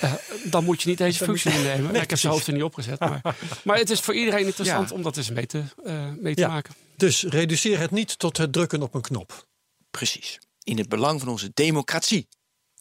eh, 0.00 0.12
dan 0.44 0.64
moet 0.64 0.82
je 0.82 0.88
niet 0.88 0.98
deze 0.98 1.24
functie 1.24 1.52
innemen. 1.52 1.94
Ja, 1.94 2.02
ik 2.02 2.10
heb 2.10 2.18
zijn 2.18 2.32
hoofd 2.32 2.46
er 2.46 2.52
niet 2.52 2.62
opgezet. 2.62 3.00
Maar, 3.00 3.20
maar 3.64 3.78
het 3.78 3.90
is 3.90 4.00
voor 4.00 4.14
iedereen 4.14 4.46
interessant 4.46 4.88
Ja. 4.88 4.94
om 4.94 5.02
dat 5.02 5.16
eens 5.16 5.30
mee 5.30 5.46
te, 5.46 5.62
eh, 5.84 6.08
mee 6.18 6.34
te 6.34 6.40
Ja. 6.40 6.48
maken. 6.48 6.74
Dus 6.96 7.22
reduceer 7.22 7.78
het 7.78 7.90
niet 7.90 8.18
tot 8.18 8.36
het 8.36 8.52
drukken 8.52 8.82
op 8.82 8.94
een 8.94 9.00
knop. 9.00 9.46
Precies. 9.90 10.38
In 10.62 10.78
het 10.78 10.88
belang 10.88 11.20
van 11.20 11.28
onze 11.28 11.50
democratie. 11.54 12.28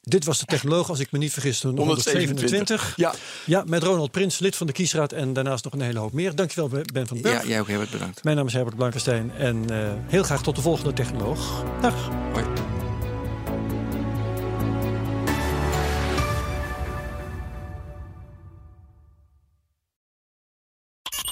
Dit 0.05 0.25
was 0.25 0.39
de 0.39 0.45
technoloog, 0.45 0.89
als 0.89 0.99
ik 0.99 1.11
me 1.11 1.17
niet 1.19 1.33
vergis, 1.33 1.59
toen 1.59 1.77
127. 1.77 2.93
Ja. 2.95 3.13
Ja, 3.45 3.63
met 3.67 3.83
Ronald 3.83 4.11
Prins, 4.11 4.39
lid 4.39 4.55
van 4.55 4.67
de 4.67 4.73
kiesraad 4.73 5.11
en 5.11 5.33
daarnaast 5.33 5.63
nog 5.63 5.73
een 5.73 5.81
hele 5.81 5.99
hoop 5.99 6.13
meer. 6.13 6.35
Dankjewel, 6.35 6.69
Ben 6.69 7.07
van 7.07 7.17
den 7.17 7.21
Berg. 7.21 7.41
ja, 7.41 7.47
jij 7.49 7.59
ook 7.59 7.67
heel 7.67 7.79
erg 7.79 7.91
bedankt. 7.91 8.23
Mijn 8.23 8.35
naam 8.35 8.47
is 8.47 8.53
Herbert 8.53 8.75
Blankenstein 8.75 9.31
en 9.37 9.65
eh, 9.69 9.91
heel 10.07 10.23
graag 10.23 10.43
tot 10.43 10.55
de 10.55 10.61
volgende 10.61 10.93
technoloog. 10.93 11.63
Dag. 11.81 12.09
Hoi. 12.33 12.43